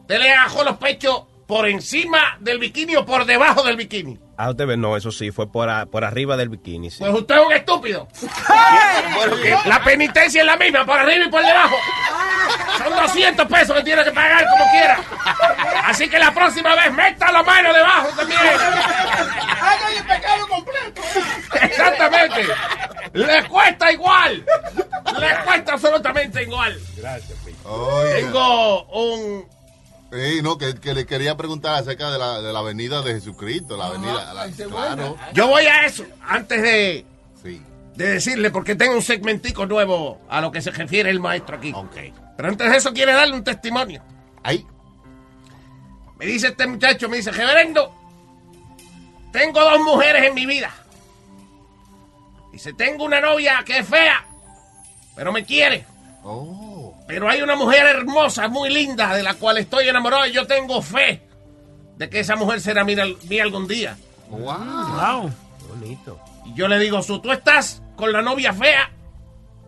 ¿Usted 0.01 0.18
le 0.18 0.32
agajó 0.32 0.64
los 0.64 0.76
pechos 0.78 1.22
por 1.47 1.68
encima 1.68 2.38
del 2.40 2.59
bikini 2.59 2.97
o 2.97 3.05
por 3.05 3.26
debajo 3.26 3.62
del 3.62 3.76
bikini? 3.76 4.18
Ah, 4.39 4.51
usted 4.51 4.66
ve, 4.66 4.76
no, 4.76 4.97
eso 4.97 5.11
sí, 5.11 5.30
fue 5.30 5.51
por, 5.51 5.68
a- 5.70 5.87
por 5.87 6.05
arriba 6.05 6.37
del 6.37 6.49
bikini. 6.51 6.91
sí. 6.91 6.99
Pues 7.01 7.12
usted 7.12 7.34
es 7.37 7.41
un 7.47 7.53
estúpido. 7.53 8.09
La 9.64 9.82
penitencia 9.82 10.41
es 10.43 10.47
la 10.47 10.57
misma, 10.57 10.84
por 10.84 10.99
arriba 10.99 11.24
y 11.24 11.28
por 11.30 11.43
debajo. 11.45 11.76
Son 12.78 12.95
200 12.95 13.47
pesos 13.47 13.76
que 13.76 13.82
tiene 13.82 14.05
que 14.05 14.12
pagar 14.12 14.45
como 14.49 14.70
quiera. 14.70 14.99
Así 15.84 16.09
que 16.09 16.18
la 16.18 16.32
próxima 16.32 16.74
vez 16.74 16.93
meta 16.93 17.32
la 17.32 17.43
mano 17.43 17.72
debajo 17.72 18.09
también. 18.16 18.41
Haga 18.41 19.91
el 19.97 20.05
pecado 20.05 20.49
completo. 20.49 21.03
Exactamente. 21.62 22.47
Le 23.14 23.49
cuesta 23.49 23.91
igual. 23.93 24.45
Le 25.18 25.45
cuesta 25.45 25.72
absolutamente 25.72 26.43
igual. 26.43 26.78
Gracias, 26.97 27.39
Tengo 28.14 28.82
un... 28.93 29.56
Sí, 30.13 30.41
no, 30.43 30.57
que, 30.57 30.75
que 30.77 30.95
le 30.95 31.05
quería 31.05 31.37
preguntar 31.37 31.75
acerca 31.75 32.11
de 32.11 32.19
la, 32.19 32.41
de 32.41 32.53
la 32.53 32.61
avenida 32.61 33.03
de 33.03 33.15
Jesucristo, 33.15 33.77
la 33.77 33.87
avenida, 33.87 34.33
la- 34.35 34.49
claro. 34.51 35.17
Yo 35.35 35.49
voy 35.49 35.65
a 35.65 35.85
eso 35.85 36.05
antes 36.27 36.63
de, 36.63 37.05
Sí. 37.43 37.61
de 37.97 38.07
decirle, 38.11 38.51
porque 38.51 38.77
tengo 38.77 38.95
un 38.95 39.03
segmentico 39.03 39.67
nuevo 39.67 40.21
a 40.29 40.41
lo 40.41 40.53
que 40.53 40.63
se 40.63 40.71
refiere 40.71 41.11
el 41.11 41.19
maestro 41.21 41.57
aquí. 41.57 41.75
Pero 42.37 42.49
antes 42.49 42.71
de 42.71 42.77
eso 42.77 42.93
quiere 42.93 43.13
darle 43.15 43.35
un 43.35 43.43
testimonio. 43.45 44.03
Ahí. 44.43 44.65
Me 46.19 46.25
dice 46.27 46.49
este 46.49 46.67
muchacho, 46.67 47.09
me 47.09 47.17
dice, 47.19 47.31
reverendo, 47.33 47.93
tengo 49.33 49.61
dos 49.61 49.81
mujeres 49.81 50.25
en 50.25 50.35
mi 50.35 50.47
vida. 50.47 50.73
Dice, 52.53 52.73
tengo 52.73 53.05
una 53.05 53.21
novia 53.21 53.63
que 53.67 53.79
es 53.79 53.87
fea, 53.89 54.25
pero 55.15 55.31
me 55.33 55.45
quiere. 55.45 55.85
Pero 57.07 57.29
hay 57.29 57.41
una 57.43 57.55
mujer 57.57 57.87
hermosa, 57.87 58.49
muy 58.49 58.69
linda, 58.71 59.15
de 59.15 59.23
la 59.23 59.35
cual 59.35 59.59
estoy 59.59 59.89
enamorado 59.89 60.27
y 60.27 60.33
yo 60.33 60.47
tengo 60.47 60.83
fe 60.83 61.23
de 61.97 62.11
que 62.11 62.21
esa 62.21 62.37
mujer 62.37 62.61
será 62.61 62.85
mía, 62.85 63.05
mía 63.29 63.43
algún 63.45 63.67
día. 63.69 63.97
Wow. 64.29 65.31
Bonito. 65.69 66.19
Y 66.45 66.55
yo 66.55 66.67
le 66.69 66.79
digo, 66.79 67.03
"Su, 67.03 67.21
tú 67.21 67.31
estás 67.33 67.81
con 67.97 68.13
la 68.13 68.23
novia 68.23 68.53
fea 68.53 68.91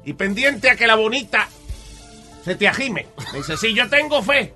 y 0.05 0.12
pendiente 0.14 0.70
a 0.70 0.76
que 0.76 0.86
la 0.86 0.97
bonita 0.97 1.49
se 2.45 2.55
te 2.57 2.66
ajime. 2.66 3.07
Me 3.32 3.39
dice, 3.39 3.57
sí, 3.57 3.74
yo 3.74 3.89
tengo 3.89 4.22
fe. 4.22 4.55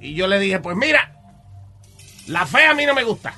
Y 0.00 0.14
yo 0.14 0.26
le 0.26 0.38
dije, 0.38 0.60
pues 0.60 0.76
mira, 0.76 1.12
la 2.26 2.46
fea 2.46 2.70
a 2.70 2.74
mí 2.74 2.86
no 2.86 2.94
me 2.94 3.04
gusta. 3.04 3.34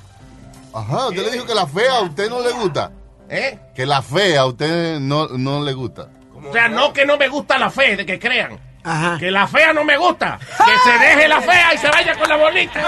Ajá, 0.73 1.07
usted 1.07 1.25
le 1.25 1.31
dijo 1.31 1.45
que 1.45 1.55
la 1.55 1.67
fea 1.67 1.97
a 1.97 2.01
usted 2.03 2.29
no 2.29 2.41
le 2.41 2.51
gusta. 2.51 2.91
¿Eh? 3.29 3.59
Que 3.75 3.85
la 3.85 4.01
fea 4.01 4.41
a 4.41 4.45
usted 4.45 4.99
no, 4.99 5.27
no 5.27 5.61
le 5.63 5.73
gusta. 5.73 6.07
O 6.47 6.53
sea, 6.53 6.67
no 6.67 6.91
que 6.93 7.05
no 7.05 7.17
me 7.17 7.27
gusta 7.27 7.57
la 7.57 7.69
fe, 7.69 7.95
de 7.95 8.05
que 8.05 8.19
crean. 8.19 8.59
Que 9.19 9.29
la 9.29 9.47
fea 9.47 9.73
no 9.73 9.83
me 9.83 9.95
gusta. 9.95 10.39
Que 10.39 10.89
se 10.89 10.97
deje 10.97 11.27
la 11.27 11.41
fea 11.41 11.73
y 11.73 11.77
se 11.77 11.89
vaya 11.89 12.15
con 12.15 12.27
la 12.27 12.35
bonita. 12.35 12.81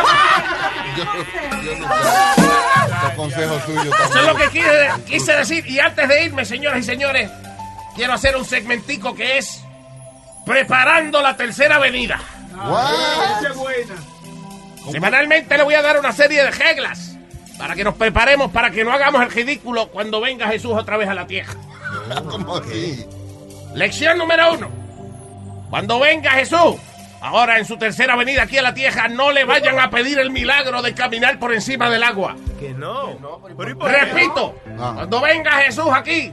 Los 3.03 3.13
consejos 3.15 3.63
suyos 3.63 3.95
Eso 4.05 4.19
es 4.19 4.25
lo 4.25 4.35
que 4.35 4.49
quise, 4.49 4.89
quise 5.05 5.35
decir. 5.35 5.67
Y 5.67 5.79
antes 5.79 6.07
de 6.07 6.23
irme, 6.23 6.45
señoras 6.45 6.79
y 6.79 6.83
señores, 6.83 7.29
quiero 7.95 8.13
hacer 8.13 8.35
un 8.35 8.45
segmentico 8.45 9.13
que 9.13 9.37
es 9.37 9.63
Preparando 10.45 11.21
la 11.21 11.37
Tercera 11.37 11.75
Avenida. 11.75 12.19
Semanalmente 14.91 15.57
le 15.57 15.63
voy 15.63 15.75
a 15.75 15.81
dar 15.81 15.99
una 15.99 16.11
serie 16.11 16.43
de 16.43 16.51
reglas 16.51 17.17
para 17.57 17.75
que 17.75 17.83
nos 17.83 17.93
preparemos 17.95 18.51
para 18.51 18.71
que 18.71 18.83
no 18.83 18.91
hagamos 18.91 19.21
el 19.21 19.31
ridículo 19.31 19.87
cuando 19.89 20.19
venga 20.19 20.47
Jesús 20.47 20.73
otra 20.75 20.97
vez 20.97 21.07
a 21.07 21.13
la 21.13 21.27
tierra. 21.27 21.53
¿Cómo 22.29 22.57
así? 22.57 23.05
Lección 23.73 24.17
número 24.17 24.53
uno. 24.53 24.69
Cuando 25.69 25.99
venga 25.99 26.31
Jesús, 26.31 26.75
ahora 27.21 27.57
en 27.57 27.65
su 27.65 27.77
tercera 27.77 28.15
venida 28.15 28.43
aquí 28.43 28.57
a 28.57 28.61
la 28.61 28.73
tierra, 28.73 29.07
no 29.07 29.31
le 29.31 29.43
vayan 29.45 29.79
a 29.79 29.89
pedir 29.89 30.19
el 30.19 30.29
milagro 30.29 30.81
de 30.81 30.93
caminar 30.93 31.39
por 31.39 31.53
encima 31.53 31.89
del 31.89 32.03
agua. 32.03 32.35
Que 32.59 32.69
no. 32.73 33.17
Pero 33.57 33.71
¿y 33.71 33.75
por 33.75 33.89
qué 33.91 33.97
Repito, 33.97 34.55
no? 34.67 34.93
cuando 34.95 35.21
venga 35.21 35.51
Jesús 35.63 35.87
aquí, 35.93 36.31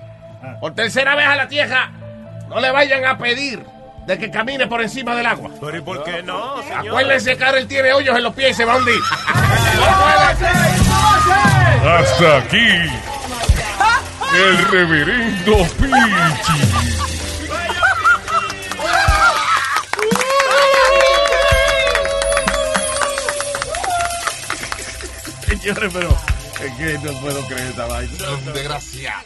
por 0.61 0.74
tercera 0.74 1.14
vez 1.14 1.26
a 1.26 1.36
la 1.36 1.49
tierra, 1.49 1.91
no 2.49 2.61
le 2.61 2.70
vayan 2.70 3.05
a 3.07 3.16
pedir 3.16 3.64
de 4.07 4.18
que 4.18 4.30
camine 4.30 4.66
por 4.66 4.82
encima 4.82 5.14
del 5.14 5.26
agua. 5.26 5.51
Pero 5.61 5.76
¿y 5.78 5.80
por 5.80 6.05
qué 6.05 6.22
no, 6.22 6.62
señor? 6.62 6.88
Acuérdense 6.88 7.36
que 7.36 7.45
ahora 7.45 7.59
él 7.59 7.66
tiene 7.66 7.93
hoyos 7.93 8.16
en 8.16 8.22
los 8.22 8.34
pies 8.34 8.51
y 8.51 8.55
se 8.55 8.64
va 8.64 8.74
a 8.74 8.76
hundir. 8.76 9.01
Hasta 11.86 12.38
aquí. 12.38 12.68
El 14.34 14.59
reverendo 14.68 15.57
Pichi. 15.78 16.80
Señores, 25.74 25.92
pero 25.92 26.08
es 26.66 26.72
que 26.76 26.94
no 27.12 27.20
puedo 27.20 27.40
creer 27.46 27.68
esta 27.68 27.86
vaina. 27.86 28.12
Desgraciado. 28.52 29.24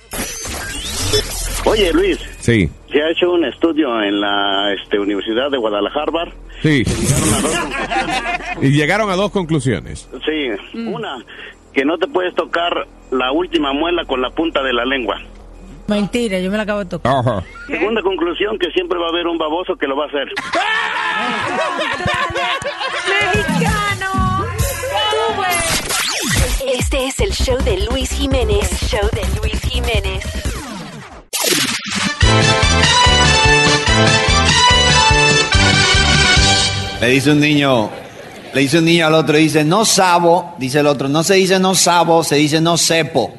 Oye, 1.64 1.92
Luis, 1.92 2.18
Sí, 2.40 2.68
se 2.92 3.03
ha 3.03 3.11
hecho 3.11 3.30
un 3.32 3.45
estudio 3.45 4.03
en 4.03 4.20
la 4.20 4.72
este, 4.74 4.99
Universidad 4.99 5.51
de 5.51 5.57
Guadalajara. 5.59 6.26
sí. 6.62 6.84
Y 8.61 8.70
llegaron 8.70 9.11
a 9.11 9.16
dos 9.16 9.30
conclusiones. 9.30 10.09
Sí, 10.24 10.51
una, 10.78 11.16
que 11.72 11.84
no 11.84 11.97
te 11.99 12.07
puedes 12.07 12.34
tocar 12.34 12.86
la 13.11 13.32
última 13.32 13.72
muela 13.72 14.05
con 14.05 14.20
la 14.20 14.30
punta 14.30 14.62
de 14.62 14.72
la 14.72 14.84
lengua. 14.84 15.20
Mentira, 15.86 16.38
yo 16.40 16.51
me 16.51 16.57
la 16.57 16.62
acabo 16.62 16.80
de 16.80 16.86
tocar. 16.86 17.12
Ajá. 17.16 17.42
Segunda 17.66 18.01
conclusión, 18.03 18.59
que 18.59 18.70
siempre 18.70 18.99
va 18.99 19.07
a 19.07 19.11
haber 19.11 19.26
un 19.26 19.38
baboso 19.38 19.76
que 19.76 19.86
lo 19.86 19.97
va 19.97 20.05
a 20.05 20.09
hacer. 20.09 20.28
Este 26.63 27.07
es 27.07 27.19
el 27.21 27.33
show 27.33 27.59
de 27.65 27.79
Luis 27.91 28.11
Jiménez. 28.11 28.69
Show 28.89 29.09
de 29.13 29.41
Luis 29.41 29.61
Jiménez. 29.63 30.25
Le 37.01 37.09
dice 37.09 37.33
un 37.33 37.41
niño, 37.41 37.91
le 38.55 38.61
dice 38.61 38.79
un 38.79 38.85
niño 38.85 39.07
al 39.07 39.15
otro, 39.15 39.37
dice, 39.37 39.65
no 39.65 39.85
sabo, 39.85 40.55
dice 40.59 40.81
el 40.81 40.87
otro, 40.87 41.09
no 41.09 41.23
se 41.23 41.35
dice 41.35 41.59
no 41.59 41.75
sabo, 41.75 42.23
se 42.23 42.37
dice 42.37 42.61
no 42.61 42.79
sepo. 42.79 43.35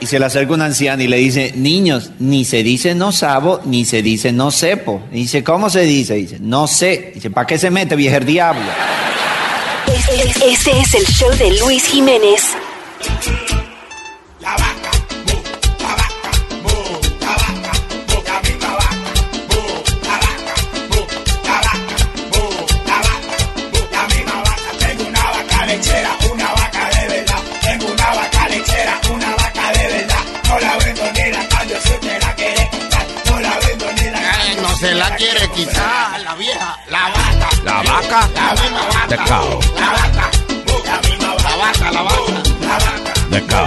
Y 0.00 0.06
se 0.06 0.18
le 0.18 0.26
acerca 0.26 0.54
un 0.54 0.62
anciano 0.62 1.02
y 1.02 1.08
le 1.08 1.16
dice, 1.16 1.52
niños, 1.56 2.10
ni 2.20 2.44
se 2.44 2.62
dice 2.62 2.94
no 2.94 3.10
sabo, 3.10 3.60
ni 3.64 3.84
se 3.84 4.02
dice 4.02 4.30
no 4.30 4.50
sepo. 4.50 5.02
Dice, 5.10 5.42
¿cómo 5.42 5.70
se 5.70 5.80
dice? 5.80 6.14
Dice, 6.14 6.36
no 6.38 6.66
sé. 6.66 7.12
Dice, 7.14 7.30
¿para 7.30 7.46
qué 7.46 7.58
se 7.58 7.70
mete, 7.70 7.96
viejo 7.96 8.20
diablo? 8.20 8.62
Este, 10.20 10.80
es 10.80 10.94
el 10.94 11.06
show 11.06 11.30
de 11.36 11.56
Luis 11.60 11.84
Jiménez. 11.84 12.42
Tengo 24.80 25.06
una 25.06 25.24
vaca 25.30 25.66
lechera, 25.66 26.16
una 26.32 26.52
vaca 26.52 26.90
de 26.90 27.08
verdad. 27.08 27.38
Tengo 27.62 27.86
una 27.86 28.14
vaca 28.14 28.48
lechera, 28.48 29.00
una 29.12 29.36
vaca 29.36 29.72
de 29.72 29.86
verdad. 29.86 30.18
No 30.48 30.58
la 30.58 30.76
vendo 30.78 31.12
ni 31.12 31.30
la 31.30 31.48
cambio 31.48 31.80
si 31.80 31.92
usted 31.92 32.20
la 32.22 32.34
quiere 32.34 32.70
comprar. 32.70 33.06
No 33.26 33.40
la 33.40 33.58
vendo 33.60 33.92
ni 33.92 34.10
la 34.10 34.20
cambio. 34.20 34.62
No 34.62 34.76
se 34.78 34.94
la 34.94 35.16
quiere 35.16 35.48
quitar 35.50 36.20
la 36.22 36.34
vieja, 36.34 36.76
la 36.88 37.08
vaca. 37.08 37.17
La 37.64 37.82
vaca. 37.82 38.28
La 38.34 38.54
misma 38.54 38.82
vaca. 38.88 39.08
The 39.08 39.16
cow. 39.16 39.60
La 39.74 39.90
vaca. 39.92 40.30
La 40.86 41.00
misma 41.02 41.30
vaca. 41.34 41.48
La 41.48 41.56
vaca, 41.56 41.90
la 41.90 42.02
vaca. 42.02 42.32
La 42.60 42.78
vaca. 42.78 43.30
The 43.30 43.40
cow. 43.46 43.66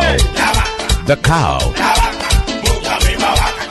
The 1.06 1.16
cow. 1.18 1.60
La 2.84 2.98
misma 3.06 3.32
vaca. 3.32 3.64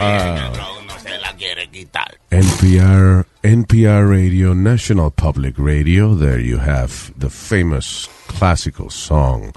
Ah. 0.00 0.50
No 0.86 0.98
se 1.00 1.18
la 1.18 1.32
quiere 1.36 1.68
quitar. 1.70 2.18
NPR, 2.30 3.24
NPR 3.42 4.08
Radio, 4.08 4.54
National 4.54 5.10
Public 5.10 5.54
Radio. 5.58 6.14
There 6.14 6.38
you 6.40 6.58
have 6.58 7.12
the 7.18 7.30
famous 7.30 8.08
classical 8.28 8.90
song, 8.90 9.52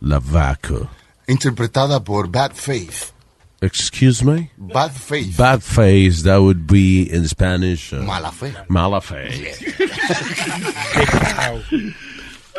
La 0.00 0.18
Vaca. 0.18 0.88
Interpretada 1.26 2.02
por 2.02 2.26
Bad 2.28 2.54
Faith. 2.54 3.12
Excuse 3.60 4.22
me? 4.22 4.52
Bad 4.56 4.92
Faith. 4.92 5.36
Bad 5.36 5.64
face, 5.64 6.22
that 6.22 6.36
would 6.36 6.68
be 6.68 7.02
in 7.10 7.26
Spanish. 7.26 7.92
uh, 7.92 8.02
Mala 8.02 8.30
fe. 8.30 8.54
Mala 8.68 9.00
fe. 9.00 9.28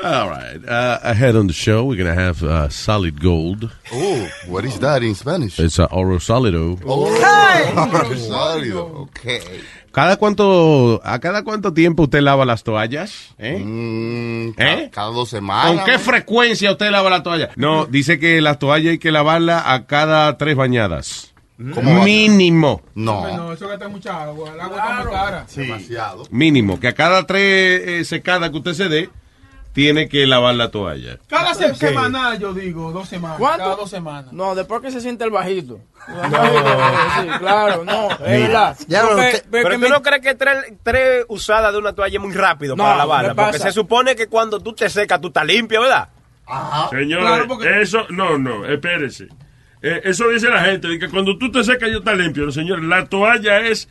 All 0.04 0.30
right. 0.30 0.58
Uh, 0.66 1.00
ahead 1.04 1.36
on 1.36 1.48
the 1.48 1.54
show, 1.54 1.84
we're 1.86 1.98
going 1.98 2.14
to 2.14 2.22
have 2.22 2.42
uh, 2.44 2.70
solid 2.70 3.22
gold. 3.22 3.70
Oh, 3.92 4.30
what 4.48 4.64
is 4.66 4.80
that 4.80 5.04
in 5.04 5.14
Spanish? 5.16 5.60
It's 5.60 5.78
uh, 5.80 5.86
oro 5.92 6.18
solido. 6.20 6.82
Oh, 6.86 7.06
sólido. 8.16 9.02
Okay. 9.10 9.62
¿Cada 9.92 10.18
cuánto, 10.18 11.02
¿A 11.04 11.20
cada 11.20 11.44
cuánto 11.44 11.74
tiempo 11.74 12.04
usted 12.04 12.22
lava 12.22 12.46
las 12.46 12.64
toallas? 12.64 13.34
¿Eh? 13.38 13.58
Mm, 13.58 14.50
¿Eh? 14.58 14.90
Cada 14.94 15.12
dos 15.12 15.30
semanas. 15.30 15.74
¿Con 15.74 15.86
qué 15.86 16.00
frecuencia 16.00 16.72
usted 16.72 16.92
lava 16.92 17.10
la 17.10 17.24
toalla? 17.24 17.50
No, 17.56 17.86
dice 17.86 18.20
que 18.20 18.42
las 18.42 18.60
toallas 18.60 18.92
hay 18.92 19.00
que 19.00 19.12
lavarla 19.12 19.74
a 19.74 19.86
cada 19.88 20.38
tres 20.38 20.56
bañadas. 20.56 21.34
¿Cómo 21.74 22.00
va? 22.00 22.06
Mínimo. 22.06 22.82
No. 22.96 23.36
No, 23.36 23.52
eso 23.52 23.68
gasta 23.68 23.90
mucha 23.90 24.24
agua. 24.24 24.54
El 24.54 24.62
agua 24.62 24.78
está 24.78 25.04
muy 25.04 25.12
cara. 25.12 25.46
Demasiado. 25.54 26.24
Mínimo. 26.32 26.80
Que 26.80 26.88
a 26.88 26.94
cada 26.94 27.28
tres 27.28 27.82
eh, 27.86 28.06
secadas 28.06 28.50
que 28.52 28.58
usted 28.58 28.74
se 28.74 28.88
dé, 28.88 29.10
tiene 29.80 30.10
que 30.10 30.28
lavar 30.28 30.56
la 30.56 30.70
toalla. 30.72 31.18
Cada 31.28 31.54
se- 31.54 31.74
semana, 31.76 32.36
yo 32.36 32.54
digo, 32.54 32.92
dos 32.92 33.08
semanas. 33.08 33.38
¿Cuánto? 33.40 33.64
Cada 33.64 33.76
dos 33.78 33.90
semanas. 33.90 34.34
No, 34.34 34.54
después 34.56 34.82
que 34.82 34.92
se 34.92 35.00
siente 35.00 35.24
el 35.24 35.30
bajito. 35.32 35.80
El 36.10 36.30
bajito, 36.32 37.22
sí, 37.22 37.28
claro, 37.40 37.86
no, 37.86 38.12
es 38.12 38.20
verdad. 38.20 38.78
Ya, 38.88 39.02
Porque- 39.04 39.16
pero 39.16 39.28
usted- 39.28 39.44
porque 39.50 39.64
pero 39.64 39.80
tú 39.80 39.90
no 39.90 40.02
crees 40.02 40.22
que 40.22 40.36
tres, 40.36 40.58
tres 40.84 41.26
usadas 41.30 41.72
de 41.72 41.80
una 41.80 41.94
toalla 41.94 42.18
es 42.18 42.22
muy 42.24 42.34
rápido 42.34 42.76
No, 42.76 42.84
para 42.84 42.98
lavarla. 42.98 43.36
Porque 43.36 43.60
se 43.60 43.72
supone 43.72 44.16
que 44.16 44.28
cuando 44.28 44.60
tú 44.60 44.74
te 44.74 44.90
secas, 44.90 45.22
tú 45.22 45.28
estás 45.28 45.46
limpio, 45.46 45.82
¿verdad? 45.82 46.10
Señores, 46.90 47.26
Claro, 47.26 47.48
porque- 47.48 47.82
eso, 47.82 48.06
no, 48.10 48.38
no, 48.38 48.66
espérese. 48.66 49.28
Eh, 49.82 50.02
eso 50.04 50.28
dice 50.28 50.50
la 50.50 50.62
gente, 50.66 50.88
de 50.90 51.00
que 51.00 51.08
cuando 51.10 51.38
tú 51.38 51.50
te 51.52 51.64
secas 51.64 51.90
ya 51.90 51.98
está 52.00 52.14
limpio. 52.14 52.46
No, 52.46 52.52
señor, 52.52 52.84
la 52.84 53.06
toalla 53.06 53.60
es 53.62 53.88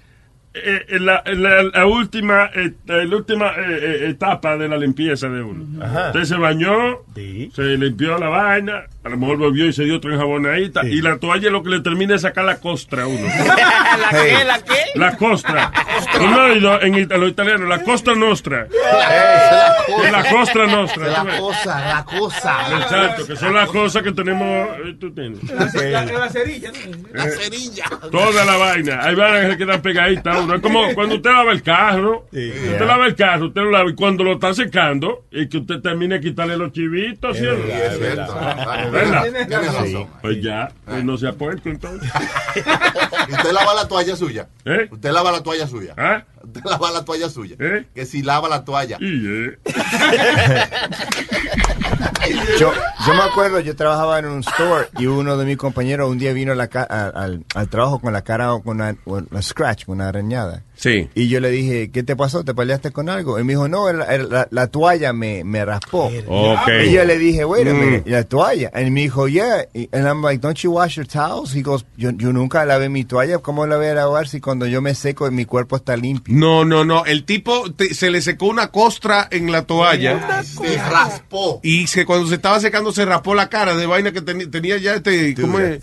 eh, 0.65 0.87
eh, 0.89 0.99
la, 1.01 1.23
la- 1.27 1.63
la 1.63 1.87
última, 1.87 2.51
eh, 2.55 2.73
la 2.87 3.17
última 3.17 3.49
eh, 3.57 3.79
eh, 3.83 4.09
etapa 4.11 4.57
de 4.57 4.69
la 4.69 4.77
limpieza 4.77 5.29
de 5.29 5.43
uno. 5.43 5.85
Ajá. 5.85 6.07
Usted 6.09 6.25
se 6.25 6.37
bañó, 6.37 6.99
se 7.15 7.63
limpió 7.77 8.19
la 8.19 8.29
vaina, 8.29 8.85
a 9.05 9.09
lo 9.09 9.17
mejor 9.17 9.37
volvió 9.39 9.67
y 9.67 9.73
se 9.73 9.85
dio 9.85 9.97
otra 9.97 10.13
enjabonadita, 10.13 10.85
y 10.87 11.01
la 11.01 11.19
toalla 11.19 11.51
lo 11.51 11.63
que 11.63 11.71
le 11.71 11.81
termina 11.81 12.15
es 12.17 12.23
sacar 12.23 12.45
la 12.45 12.59
costra 12.59 13.05
a 13.05 13.07
uno. 13.07 13.27
¿La 13.27 14.11
qué? 14.23 14.45
¿La 14.45 14.59
qué? 14.63 14.75
La 14.95 15.17
costra. 15.17 15.73
No, 16.19 16.81
en 16.81 16.95
ita- 16.95 17.17
lo 17.17 17.27
italiano, 17.29 17.67
la 17.67 17.83
costa 17.83 18.15
nostra. 18.15 18.67
La 20.13 20.25
costra 20.31 20.67
nostra. 20.67 21.07
La 21.25 21.39
cosa, 21.39 21.81
la 21.89 22.05
cosa. 22.05 22.79
Exacto, 22.81 23.27
que 23.27 23.37
son 23.37 23.55
las 23.55 23.69
cosas 23.71 24.03
que 24.03 24.13
tenemos. 24.13 24.69
Tú 25.01 25.13
tienes. 25.13 25.43
La, 25.51 26.05
la, 26.05 26.13
la 26.19 26.29
cerilla. 26.29 26.71
La 27.13 27.25
cerilla. 27.25 27.85
Toda 28.11 28.45
la 28.45 28.57
vaina. 28.57 29.01
Hay 29.03 29.15
vainas 29.15 29.45
que 29.47 29.53
se 29.53 29.59
quedan 29.59 29.83
pegaditas 29.83 30.37
a 30.53 30.57
uno. 30.57 30.57
Es 30.57 30.63
como 30.63 30.95
cuando 30.95 31.17
usted 31.17 31.31
lava 31.31 31.53
el 31.53 31.63
carro. 31.63 32.27
Usted 32.33 32.87
lava 32.87 33.07
el 33.07 33.15
carro, 33.15 33.47
usted 33.47 33.61
lo 33.61 33.71
lava 33.71 33.91
y 33.91 33.95
cuando 33.95 34.25
lo 34.25 34.35
está 34.35 34.55
secando, 34.55 35.25
y 35.31 35.49
que 35.49 35.59
usted 35.59 35.81
termine 35.81 36.17
de 36.17 36.21
quitarle 36.21 36.57
los 36.57 36.73
chivitos, 36.73 37.37
¿sí? 37.37 37.45
no? 37.45 37.53
Es 37.53 37.99
verdad. 37.99 38.91
¿Verdad? 38.91 40.07
Pues 40.23 40.43
ya, 40.43 40.73
pues 40.85 41.05
no 41.05 41.17
se 41.17 41.29
ha 41.29 41.33
puesto 41.33 41.69
entonces. 41.69 42.11
Usted 43.29 43.53
lava 43.53 43.75
la 43.75 43.89
toalla 43.89 44.17
suya. 44.17 44.49
¿Eh? 44.65 44.89
Usted 44.91 45.11
lava 45.11 45.33
la 45.33 45.43
toalla 45.43 45.67
suya. 45.67 45.95
¿Ah? 45.97 46.25
Usted 46.43 46.63
lava 46.65 46.91
la 46.91 47.05
toalla 47.05 47.29
suya. 47.29 47.57
¿Eh? 47.59 47.87
Que 47.95 48.07
si 48.07 48.23
lava 48.23 48.49
la 48.49 48.65
toalla. 48.65 48.97
Y, 49.01 49.27
eh. 49.27 49.59
Yo, 52.59 52.73
yo 53.07 53.15
me 53.15 53.23
acuerdo, 53.23 53.61
yo 53.61 53.75
trabajaba 53.75 54.19
en 54.19 54.27
un 54.27 54.41
store 54.41 54.89
y 54.99 55.07
uno 55.07 55.37
de 55.37 55.47
mis 55.47 55.57
compañeros 55.57 56.11
un 56.11 56.19
día 56.19 56.33
vino 56.33 56.53
a 56.53 56.55
la 56.55 56.67
ca- 56.69 56.87
a- 56.89 57.09
al, 57.09 57.45
al 57.55 57.69
trabajo 57.69 58.01
con 58.01 58.13
la 58.13 58.23
cara 58.23 58.49
con 58.63 58.77
una, 58.81 58.97
una 59.07 59.41
scratch, 59.43 59.87
con 59.87 59.97
una 59.97 60.09
arañada. 60.09 60.63
Sí. 60.77 61.09
Y 61.15 61.29
yo 61.29 61.41
le 61.41 61.51
dije, 61.51 61.91
¿qué 61.91 62.03
te 62.03 62.15
pasó? 62.17 62.45
¿Te 62.45 62.55
peleaste 62.55 62.93
con 62.93 63.09
algo? 63.09 63.39
Y 63.41 63.45
me 63.45 63.55
dijo, 63.55 63.67
no, 63.69 63.91
la, 63.93 64.17
la- 64.19 64.49
la 64.51 64.67
toalla 64.69 65.13
me, 65.13 65.43
me 65.45 65.65
raspó. 65.65 66.11
Ok. 66.27 66.69
Y 66.87 66.93
yo 66.93 67.05
le 67.05 67.19
dije, 67.19 67.45
wait 67.45 67.67
a 67.67 67.73
Mm. 67.75 67.81
minute, 67.81 68.03
¿y 68.07 68.11
la 68.13 68.25
toalla? 68.25 68.71
Y 68.81 68.91
me 68.91 69.01
dijo, 69.03 69.27
yeah. 69.29 69.65
Y- 69.73 69.89
And 69.93 70.07
I'm 70.07 70.23
like, 70.23 70.41
don't 70.41 70.59
you 70.59 70.73
wash 70.73 70.97
your 70.97 71.07
towels? 71.07 71.55
He 71.55 71.63
goes, 71.63 71.85
yo, 71.97 72.11
yo 72.11 72.33
nunca 72.33 72.65
lavé 72.65 72.89
mi 72.91 73.05
toalla. 73.05 73.39
¿Cómo 73.39 73.67
la 73.67 73.77
voy 73.77 73.87
a 73.87 73.95
lavar 73.95 74.29
si 74.29 74.41
cuando 74.41 74.67
yo 74.67 74.81
me 74.83 74.95
seco 74.95 75.29
mi 75.31 75.45
cuerpo 75.47 75.77
está 75.77 75.97
limpio? 75.97 76.35
No, 76.37 76.65
no, 76.65 76.85
no. 76.85 77.05
El 77.07 77.25
tipo 77.25 77.73
te- 77.73 77.95
se 77.95 78.11
le 78.11 78.21
secó 78.21 78.47
una 78.47 78.69
costra 78.69 79.27
en 79.31 79.51
la 79.51 79.63
toalla. 79.63 80.43
Se 80.45 80.77
raspó. 80.77 81.61
Y 81.63 81.88
que 81.93 82.05
cuando 82.05 82.27
se 82.29 82.35
estaba 82.37 82.61
secando 82.61 82.93
se 82.93 83.05
raspó 83.05 83.35
la 83.35 83.49
cara 83.49 83.75
de 83.77 83.87
vaina 83.87 84.13
que 84.13 84.23
teni- 84.23 84.51
tenía 84.51 84.77
ya 84.79 84.95
este. 84.95 85.35
¿Cómo 85.41 85.59
es? 85.59 85.77
Eh, 85.77 85.81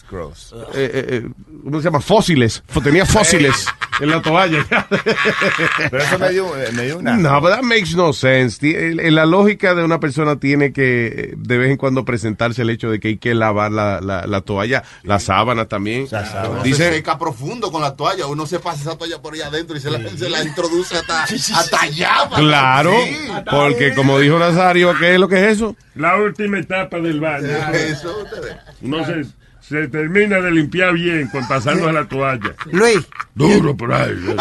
eh, 0.76 1.06
eh, 1.10 1.30
¿Cómo 1.64 1.80
se 1.80 1.86
llama? 1.86 1.99
Fósiles. 2.01 2.64
Tenía 2.84 3.06
fósiles 3.06 3.66
en 3.99 4.10
la 4.10 4.22
toalla. 4.22 4.66
Pero 5.91 6.03
eso 6.03 6.20
me 6.20 6.30
dio, 6.32 6.51
me 6.74 6.84
dio 6.86 6.97
una... 6.99 7.16
No, 7.18 7.39
but 7.41 7.49
that 7.51 7.62
makes 7.64 7.95
no 7.95 8.14
sense. 8.14 8.60
La 9.12 9.26
lógica 9.26 9.74
de 9.74 9.84
una 9.84 9.99
persona 9.99 10.38
tiene 10.38 10.72
que 10.74 11.08
eh, 11.08 11.34
de 11.38 11.58
vez 11.58 11.72
en 11.72 11.78
cuando 11.78 12.06
presentarse 12.06 12.62
el 12.62 12.70
hecho 12.70 12.89
de 12.89 12.99
que 12.99 13.10
hay 13.10 13.18
que 13.18 13.34
lavar 13.34 13.72
la, 13.72 14.01
la, 14.01 14.26
la 14.28 14.41
toalla, 14.41 14.84
la 15.03 15.20
sábana 15.20 15.66
también. 15.66 16.08
Uno 16.12 16.62
se 16.62 16.64
Dice, 16.64 16.91
seca 16.93 17.18
profundo 17.18 17.72
con 17.72 17.82
la 17.82 17.95
toalla. 17.95 18.28
Uno 18.28 18.45
se 18.45 18.60
pasa 18.60 18.82
esa 18.82 18.97
toalla 18.97 19.22
por 19.22 19.34
allá 19.34 19.47
adentro 19.47 19.76
y 19.78 19.80
se 19.80 19.89
la, 19.91 19.99
se 20.10 20.30
la 20.30 20.43
introduce 20.43 20.95
hasta, 20.97 21.24
hasta 21.24 21.82
allá. 21.82 22.30
claro, 22.36 22.91
Sí. 23.06 23.18
porque 23.49 23.93
como 23.93 24.20
dijo 24.20 24.38
Nazario, 24.39 24.93
¿qué 24.99 25.14
es 25.16 25.20
lo 25.20 25.28
que 25.28 25.36
es 25.45 25.53
eso? 25.58 25.76
La 25.96 26.18
última 26.18 26.60
etapa 26.60 26.98
del 27.00 27.20
baño. 27.20 27.48
Eso, 27.74 28.24
ustedes. 28.24 28.56
Uno 28.82 29.06
se, 29.06 29.26
se 29.62 29.88
termina 29.88 30.39
de 30.41 30.52
limpiar 30.52 30.93
bien 30.93 31.28
con 31.30 31.48
pasarnos 31.48 31.88
a 31.88 31.91
la 31.93 32.08
toalla. 32.08 32.54
Luis, 32.72 33.00
Duro 33.34 33.76
por 33.78 33.93
ahí. 33.93 34.12
eh. 34.28 34.36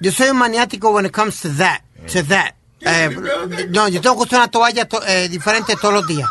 yo 0.00 0.10
soy 0.12 0.30
un 0.30 0.38
maniático 0.38 0.90
when 0.90 1.06
it 1.06 1.12
comes 1.12 1.40
to 1.42 1.48
that. 1.56 1.82
To 2.12 2.24
that. 2.24 2.54
Eh, 2.80 3.14
no, 3.68 3.88
yo 3.88 4.00
tengo 4.00 4.16
que 4.16 4.22
usar 4.22 4.38
una 4.40 4.48
toalla 4.50 4.88
to- 4.88 5.06
eh, 5.06 5.28
diferente 5.28 5.74
todos 5.80 5.92
los 5.94 6.06
días. 6.06 6.28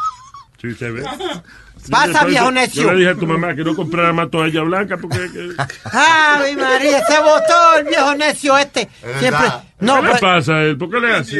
Sí, 0.59 0.73
se 0.73 0.89
ve. 0.91 1.03
Pasa, 1.89 2.25
viejo 2.25 2.51
necio. 2.51 2.83
Yo 2.83 2.91
le 2.91 2.97
dije 2.99 3.11
a 3.11 3.15
tu 3.15 3.25
mamá 3.27 3.55
que 3.55 3.63
no 3.63 3.75
comprara 3.75 4.11
más 4.13 4.29
toalla 4.29 4.61
blanca 4.63 4.97
porque... 4.97 5.17
que- 5.31 5.49
¡Ay, 5.91 6.55
María! 6.55 7.03
Se 7.05 7.19
botó 7.19 7.77
el 7.79 7.85
viejo 7.85 8.15
necio 8.15 8.57
este. 8.57 8.89
Siempre. 9.19 9.47
No, 9.79 9.95
¿Qué 9.95 10.01
le 10.01 10.07
pero, 10.09 10.19
pasa 10.19 10.53
a 10.57 10.63
él? 10.63 10.77
¿Por 10.77 10.89
qué 10.91 10.99
le 10.99 11.13
así? 11.15 11.37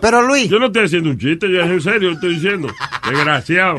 pero 0.00 0.22
Luis, 0.22 0.48
Yo 0.50 0.58
no 0.58 0.66
estoy 0.66 0.84
haciendo 0.86 1.10
un 1.10 1.18
chiste, 1.18 1.48
yo 1.50 1.60
es 1.62 1.70
en 1.70 1.80
serio, 1.80 2.10
estoy 2.10 2.34
diciendo. 2.34 2.68
Desgraciado. 3.08 3.78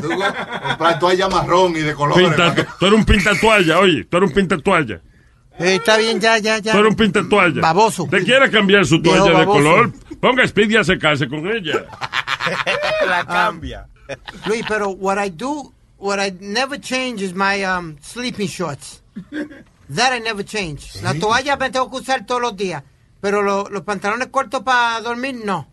Para 0.77 0.97
toalla 0.97 1.27
marrón 1.27 1.71
y 1.75 1.79
de. 1.79 1.93
Pinta, 2.15 2.55
tú 2.79 2.85
eres 2.85 2.99
un 2.99 3.05
pintatoalla, 3.05 3.79
oye, 3.79 4.05
tú 4.05 4.17
eres 4.17 4.29
un 4.29 4.35
pintatoalla. 4.35 5.01
eh, 5.59 5.75
está 5.75 5.97
bien, 5.97 6.21
ya, 6.21 6.37
ya, 6.37 6.59
ya. 6.59 6.71
Tú 6.71 6.77
eres 6.79 6.89
un 6.91 6.95
pintatoalla. 6.95 7.61
Baboso. 7.61 8.07
¿Te 8.09 8.23
quiere 8.23 8.49
cambiar 8.49 8.85
su 8.85 8.99
Viejo 9.01 9.17
toalla 9.25 9.39
de 9.39 9.45
color? 9.45 9.91
Ponga 10.21 10.47
Speedy 10.47 10.77
a 10.77 10.83
secarse 10.85 11.27
con 11.27 11.45
ella. 11.51 11.83
La 13.07 13.25
cambia. 13.25 13.87
Luis, 14.45 14.63
pero 14.69 14.89
what 14.91 15.17
I 15.21 15.29
do, 15.29 15.73
what 15.97 16.19
I 16.19 16.31
never 16.39 16.77
change 16.79 17.21
is 17.21 17.33
my 17.33 17.63
um, 17.63 17.97
sleeping 18.01 18.47
shorts. 18.47 19.01
That 19.89 20.11
I 20.13 20.19
never 20.19 20.43
change. 20.43 21.01
La 21.01 21.13
toalla 21.13 21.57
me 21.57 21.69
tengo 21.69 21.89
que 21.89 21.97
usar 22.01 22.25
todos 22.25 22.41
los 22.41 22.55
días. 22.57 22.83
Pero 23.21 23.41
lo- 23.41 23.67
los 23.69 23.81
pantalones 23.83 24.27
cortos 24.27 24.61
para 24.63 25.01
dormir, 25.01 25.41
no. 25.43 25.67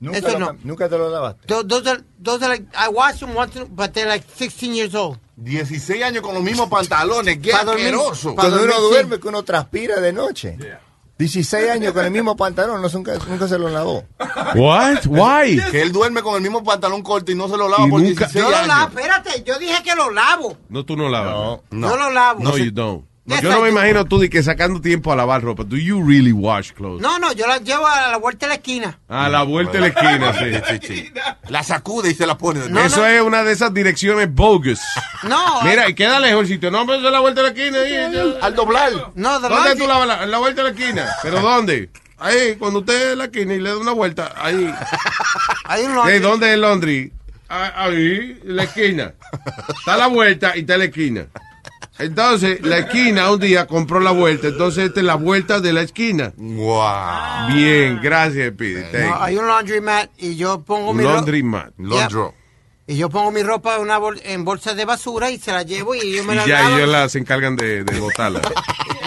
¿Nunca, 0.00 0.18
Eso 0.18 0.38
lo- 0.38 0.52
no. 0.52 0.58
¿Nunca 0.64 0.88
te 0.88 0.98
lo 0.98 1.08
lavaste? 1.10 1.46
Tho- 1.46 1.62
Those 1.64 1.86
are, 1.90 2.02
those 2.20 2.44
are 2.44 2.54
like, 2.58 2.66
I 2.74 2.88
wash 2.88 3.20
them 3.20 3.36
once, 3.36 3.56
but 3.70 3.92
they're 3.92 4.08
like 4.08 4.24
16 4.36 4.74
years 4.74 4.94
old. 4.94 5.18
16 5.44 6.02
años 6.02 6.22
con 6.22 6.34
los 6.34 6.42
mismos 6.42 6.68
pantalones. 6.68 7.38
¡Qué 7.40 7.52
Pa' 7.52 7.60
asqueroso! 7.60 8.34
Pa' 8.34 8.42
Cuando 8.42 8.64
uno 8.64 8.72
dormir, 8.72 8.82
sí. 8.82 8.90
duerme, 8.90 9.20
que 9.20 9.28
uno 9.28 9.42
transpira 9.44 10.00
de 10.00 10.12
noche. 10.12 10.58
16 11.22 11.70
años 11.70 11.92
con 11.92 12.04
el 12.04 12.10
mismo 12.10 12.36
pantalón, 12.36 12.82
no, 12.82 12.88
nunca, 12.88 13.12
nunca 13.28 13.46
se 13.48 13.58
lo 13.58 13.68
lavó. 13.68 14.04
What? 14.54 15.06
Why? 15.06 15.60
Que 15.70 15.82
él 15.82 15.92
duerme 15.92 16.20
con 16.22 16.34
el 16.34 16.42
mismo 16.42 16.64
pantalón 16.64 17.02
corto 17.02 17.30
y 17.30 17.34
no 17.34 17.48
se 17.48 17.56
lo 17.56 17.68
lava 17.68 17.86
Y 17.86 17.90
por 17.90 18.00
nunca- 18.00 18.26
16 18.26 18.44
Yo 18.44 18.50
lo 18.50 18.66
lavo, 18.66 18.72
años. 18.72 18.88
espérate, 18.96 19.42
yo 19.44 19.58
dije 19.58 19.82
que 19.84 19.94
lo 19.94 20.10
lavo. 20.10 20.56
No, 20.68 20.84
tú 20.84 20.96
no 20.96 21.08
lavas. 21.08 21.60
No. 21.70 21.88
Yo 21.90 21.96
lo 21.96 22.10
lavo. 22.10 22.42
No, 22.42 22.56
you 22.58 22.70
don't. 22.72 23.04
Yes, 23.24 23.40
Yo 23.40 23.50
no 23.50 23.58
I 23.58 23.60
me 23.62 23.66
do. 23.66 23.72
imagino 23.78 24.04
tú 24.04 24.18
de 24.18 24.28
que 24.28 24.42
sacando 24.42 24.80
tiempo 24.80 25.12
a 25.12 25.16
lavar 25.16 25.42
ropa. 25.42 25.62
Do 25.62 25.76
you 25.76 26.02
really 26.04 26.32
wash 26.32 26.72
clothes? 26.72 27.00
No, 27.00 27.20
no, 27.20 27.32
yo 27.32 27.46
la 27.46 27.58
llevo 27.58 27.86
a 27.86 28.08
la 28.08 28.16
vuelta 28.16 28.46
de 28.46 28.48
la 28.48 28.54
esquina. 28.56 28.98
A 29.08 29.28
la 29.28 29.44
vuelta 29.44 29.74
de 29.74 29.80
la 29.80 29.86
esquina, 29.88 30.32
sí. 30.32 30.78
Sí, 30.88 30.94
sí. 31.04 31.12
La 31.48 31.62
sacude 31.62 32.10
y 32.10 32.14
se 32.14 32.26
la 32.26 32.36
pone. 32.36 32.68
No. 32.68 32.80
Eso 32.80 33.06
es 33.06 33.22
una 33.22 33.44
de 33.44 33.52
esas 33.52 33.72
direcciones 33.72 34.32
bogus. 34.34 34.80
No. 35.22 35.62
Mira, 35.62 35.88
y 35.88 35.94
queda 35.94 36.18
lejos 36.18 36.40
el 36.42 36.48
sitio. 36.48 36.70
No, 36.72 36.84
pero 36.84 36.98
es 36.98 37.12
la 37.12 37.20
vuelta 37.20 37.42
de 37.42 37.52
la 37.52 37.54
esquina. 37.54 37.78
ahí. 37.80 38.38
Al 38.42 38.54
doblar. 38.56 38.90
No, 39.14 39.38
de 39.38 39.48
¿Dónde 39.48 39.76
tú 39.76 39.86
lavas 39.86 40.08
la, 40.08 40.24
en 40.24 40.30
la 40.32 40.38
vuelta 40.38 40.64
de 40.64 40.72
la 40.72 40.76
esquina? 40.76 41.08
¿Pero 41.22 41.40
dónde? 41.42 41.90
Ahí, 42.18 42.56
cuando 42.56 42.80
usted 42.80 43.12
en 43.12 43.18
la 43.18 43.24
esquina 43.26 43.54
y 43.54 43.60
le 43.60 43.70
da 43.70 43.78
una 43.78 43.92
vuelta, 43.92 44.32
ahí. 44.36 44.54
Un 44.64 44.74
¿De 45.76 45.88
laundry. 45.94 46.18
dónde 46.18 46.52
es 46.52 46.58
laundry? 46.58 47.12
Ah, 47.48 47.84
Ahí, 47.84 48.40
en 48.44 48.56
la 48.56 48.64
esquina. 48.64 49.12
Está 49.68 49.96
la 49.96 50.06
vuelta 50.08 50.56
y 50.56 50.60
está 50.60 50.76
la 50.76 50.84
esquina. 50.86 51.26
Entonces, 52.02 52.60
la 52.62 52.78
esquina 52.78 53.30
un 53.30 53.40
día 53.40 53.66
compró 53.66 54.00
la 54.00 54.10
vuelta. 54.10 54.48
Entonces, 54.48 54.86
esta 54.86 55.00
es 55.00 55.06
la 55.06 55.14
vuelta 55.16 55.60
de 55.60 55.72
la 55.72 55.82
esquina. 55.82 56.32
Wow. 56.36 57.46
Bien, 57.54 58.00
gracias, 58.02 58.52
Pete. 58.56 59.04
No, 59.06 59.22
hay 59.22 59.36
un 59.36 59.46
laundromat 59.46 60.10
y 60.18 60.36
yo 60.36 60.60
pongo 60.62 60.92
mi 60.92 61.02
ropa. 61.02 61.14
Laundry 61.16 61.42
mat. 61.42 61.72
Laundro. 61.78 62.34
Y 62.86 62.96
yo 62.96 63.08
pongo 63.08 63.30
mi 63.30 63.42
ropa 63.42 63.76
en, 63.76 63.82
una 63.82 63.98
bol- 63.98 64.20
en 64.24 64.44
bolsas 64.44 64.76
de 64.76 64.84
basura 64.84 65.30
y 65.30 65.38
se 65.38 65.52
la 65.52 65.62
llevo 65.62 65.94
y 65.94 66.00
ellos 66.00 66.26
me 66.26 66.34
Y 66.34 66.36
la 66.36 66.46
ya 66.46 66.62
lavan. 66.62 66.78
ellos 66.78 66.88
la, 66.90 67.08
se 67.08 67.18
encargan 67.18 67.56
de, 67.56 67.84
de 67.84 68.00
botarla. 68.00 68.40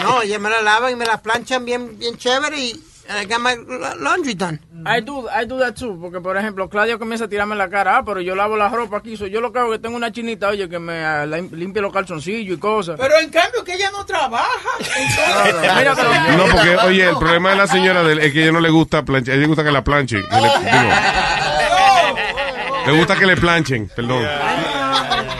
No, 0.02 0.22
ellos 0.22 0.40
me 0.40 0.48
la 0.50 0.60
lavan 0.62 0.92
y 0.92 0.94
me 0.96 1.04
la 1.04 1.20
planchan 1.20 1.64
bien, 1.64 1.98
bien 1.98 2.16
chévere 2.16 2.56
y 2.60 2.80
I 3.08 3.24
got 3.26 3.40
my 3.40 3.54
la- 3.56 3.94
laundry 3.94 4.34
done. 4.34 4.58
I 4.84 5.00
do, 5.00 5.26
I 5.28 5.44
do 5.46 5.58
that 5.58 5.74
too, 5.74 5.98
porque 6.00 6.20
por 6.20 6.36
ejemplo, 6.36 6.68
Claudia 6.68 6.96
comienza 6.98 7.24
a 7.24 7.28
tirarme 7.28 7.52
en 7.54 7.58
la 7.58 7.68
cara, 7.68 7.96
ah, 7.98 8.04
pero 8.04 8.20
yo 8.20 8.34
lavo 8.36 8.56
la 8.56 8.68
ropa 8.68 8.98
aquí, 8.98 9.16
so, 9.16 9.26
yo 9.26 9.40
lo 9.40 9.50
que 9.52 9.58
hago 9.58 9.72
es 9.72 9.78
que 9.78 9.82
tengo 9.82 9.96
una 9.96 10.12
chinita, 10.12 10.48
oye, 10.48 10.68
que 10.68 10.78
me 10.78 11.04
ah, 11.04 11.26
lim- 11.26 11.50
limpia 11.52 11.82
los 11.82 11.92
calzoncillos 11.92 12.56
y 12.56 12.60
cosas. 12.60 12.96
Pero 13.00 13.18
en 13.18 13.30
cambio 13.30 13.64
que 13.64 13.74
ella 13.74 13.90
no 13.90 14.04
trabaja. 14.06 14.46
Mira, 15.78 15.94
pero- 15.94 16.36
No, 16.36 16.44
porque, 16.52 16.76
oye, 16.86 17.08
el 17.08 17.16
problema 17.18 17.50
de 17.50 17.56
la 17.56 17.66
señora 17.66 18.02
de 18.02 18.12
él 18.12 18.18
es 18.20 18.32
que 18.32 18.40
a 18.40 18.42
ella 18.44 18.52
no 18.52 18.60
le 18.60 18.70
gusta 18.70 19.02
planchar, 19.04 19.32
a 19.32 19.34
ella 19.34 19.42
le 19.42 19.46
gusta 19.48 19.64
que 19.64 19.72
la 19.72 19.82
planchen. 19.84 20.22
que 20.22 20.36
le, 20.36 20.42
digo, 20.42 20.94
le 22.86 22.92
gusta 22.92 23.16
que 23.16 23.26
le 23.26 23.36
planchen, 23.36 23.88
perdón. 23.94 24.22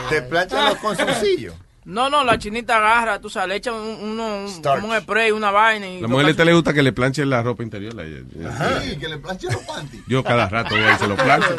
Te 0.08 0.22
planchan 0.22 0.64
los 0.66 0.78
calzoncillos. 0.78 1.54
No, 1.86 2.10
no, 2.10 2.24
la 2.24 2.36
chinita 2.36 2.78
agarra, 2.78 3.20
tú 3.20 3.30
sabes, 3.30 3.48
le 3.48 3.56
echa 3.56 3.72
un, 3.72 3.80
uno, 4.02 4.38
un, 4.44 4.60
como 4.62 4.88
un 4.88 5.00
spray, 5.00 5.30
una 5.30 5.52
vaina 5.52 5.86
y... 5.86 6.00
La 6.00 6.08
mujer 6.08 6.34
le 6.44 6.52
gusta 6.52 6.72
que 6.74 6.82
le 6.82 6.92
planchen 6.92 7.30
la 7.30 7.42
ropa 7.44 7.62
interior. 7.62 7.94
la- 7.94 8.04
Sí, 8.82 8.96
que 8.98 9.06
le 9.08 9.18
planche 9.18 9.46
los 9.46 9.62
panties. 9.62 10.02
Yo 10.08 10.24
cada 10.24 10.48
rato 10.48 10.74
voy 10.74 10.82
y 10.92 10.98
se 10.98 11.06
lo 11.06 11.14
plancho. 11.14 11.54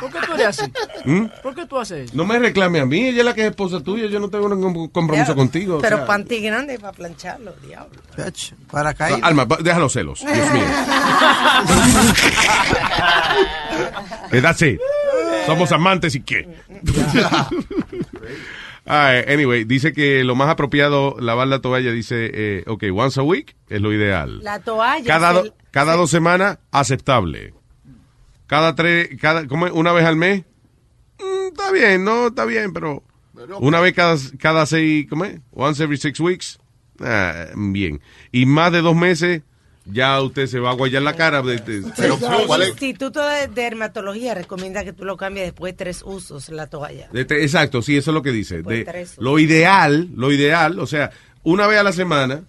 ¿Por 0.00 0.10
qué 0.10 0.18
tú 0.26 0.32
eres 0.32 0.46
así? 0.46 0.72
¿Mm? 1.04 1.26
¿Por 1.42 1.54
qué 1.54 1.66
tú 1.66 1.78
haces 1.78 2.06
eso? 2.06 2.16
No 2.16 2.24
me 2.24 2.38
reclame 2.38 2.80
a 2.80 2.86
mí, 2.86 3.08
ella 3.08 3.18
es 3.18 3.24
la 3.26 3.34
que 3.34 3.42
es 3.42 3.48
esposa 3.50 3.80
tuya, 3.82 4.06
yo 4.06 4.18
no 4.18 4.30
tengo 4.30 4.48
ningún 4.48 4.88
compromiso 4.88 5.34
contigo. 5.36 5.76
o 5.76 5.80
Pero 5.82 5.98
sea. 5.98 6.06
panty 6.06 6.40
grande 6.40 6.78
para 6.78 6.92
plancharlo, 6.94 7.52
diablo. 7.66 8.00
Para 8.70 8.94
caer. 8.94 9.18
Alma, 9.22 9.44
va- 9.44 9.58
deja 9.60 9.78
los 9.78 9.92
celos, 9.92 10.20
Dios 10.20 10.52
mío. 10.52 10.64
Que 14.30 14.40
that's 14.40 14.62
it. 14.62 14.80
Somos 15.46 15.70
amantes 15.72 16.14
y 16.14 16.20
qué. 16.22 16.48
Ay, 18.92 19.22
anyway, 19.28 19.64
dice 19.64 19.92
que 19.92 20.24
lo 20.24 20.34
más 20.34 20.48
apropiado 20.48 21.16
lavar 21.20 21.46
la 21.48 21.60
toalla, 21.60 21.92
dice, 21.92 22.30
eh, 22.32 22.64
ok, 22.66 22.84
once 22.92 23.20
a 23.20 23.22
week 23.22 23.54
es 23.68 23.80
lo 23.80 23.92
ideal. 23.92 24.42
La 24.42 24.58
toalla. 24.60 25.04
Cada, 25.06 25.32
do- 25.32 25.54
cada 25.70 25.94
dos 25.94 26.10
semanas, 26.10 26.58
aceptable. 26.72 27.54
Cada 28.46 28.74
tres, 28.74 29.10
cada, 29.20 29.46
¿cómo 29.46 29.66
es? 29.66 29.72
Una 29.72 29.92
vez 29.92 30.04
al 30.04 30.16
mes, 30.16 30.44
Mm, 31.18 31.48
está 31.48 31.70
bien, 31.70 32.02
no, 32.02 32.28
está 32.28 32.46
bien, 32.46 32.72
pero 32.72 33.02
una 33.60 33.78
vez 33.80 33.92
cada, 33.92 34.16
cada 34.38 34.64
seis, 34.64 35.06
¿cómo 35.08 35.26
es? 35.26 35.38
Once 35.52 35.82
every 35.84 35.98
six 35.98 36.18
weeks, 36.18 36.58
ah, 37.00 37.46
bien. 37.54 38.00
Y 38.32 38.46
más 38.46 38.72
de 38.72 38.80
dos 38.80 38.96
meses, 38.96 39.42
ya 39.92 40.20
usted 40.20 40.46
se 40.46 40.58
va 40.60 40.70
a 40.70 40.74
guayar 40.74 41.02
la 41.02 41.14
cara. 41.16 41.42
de- 41.42 41.58
de- 41.58 41.76
el 41.78 42.68
Instituto 42.68 43.26
de 43.26 43.48
Dermatología 43.48 44.34
recomienda 44.34 44.84
que 44.84 44.92
tú 44.92 45.04
lo 45.04 45.16
cambies 45.16 45.46
después 45.46 45.72
de 45.72 45.76
tres 45.76 46.02
usos 46.04 46.48
la 46.50 46.66
toalla. 46.66 47.08
de 47.12 47.24
te- 47.24 47.42
exacto, 47.42 47.82
sí, 47.82 47.96
eso 47.96 48.10
es 48.10 48.14
lo 48.14 48.22
que 48.22 48.32
dice. 48.32 48.62
Pues 48.62 48.78
De- 48.78 48.84
tres. 48.84 49.14
lo 49.18 49.38
ideal, 49.38 50.08
lo 50.14 50.32
ideal, 50.32 50.78
o 50.78 50.86
sea, 50.86 51.10
una 51.42 51.66
vez 51.66 51.78
a 51.78 51.82
la 51.82 51.92
semana, 51.92 52.42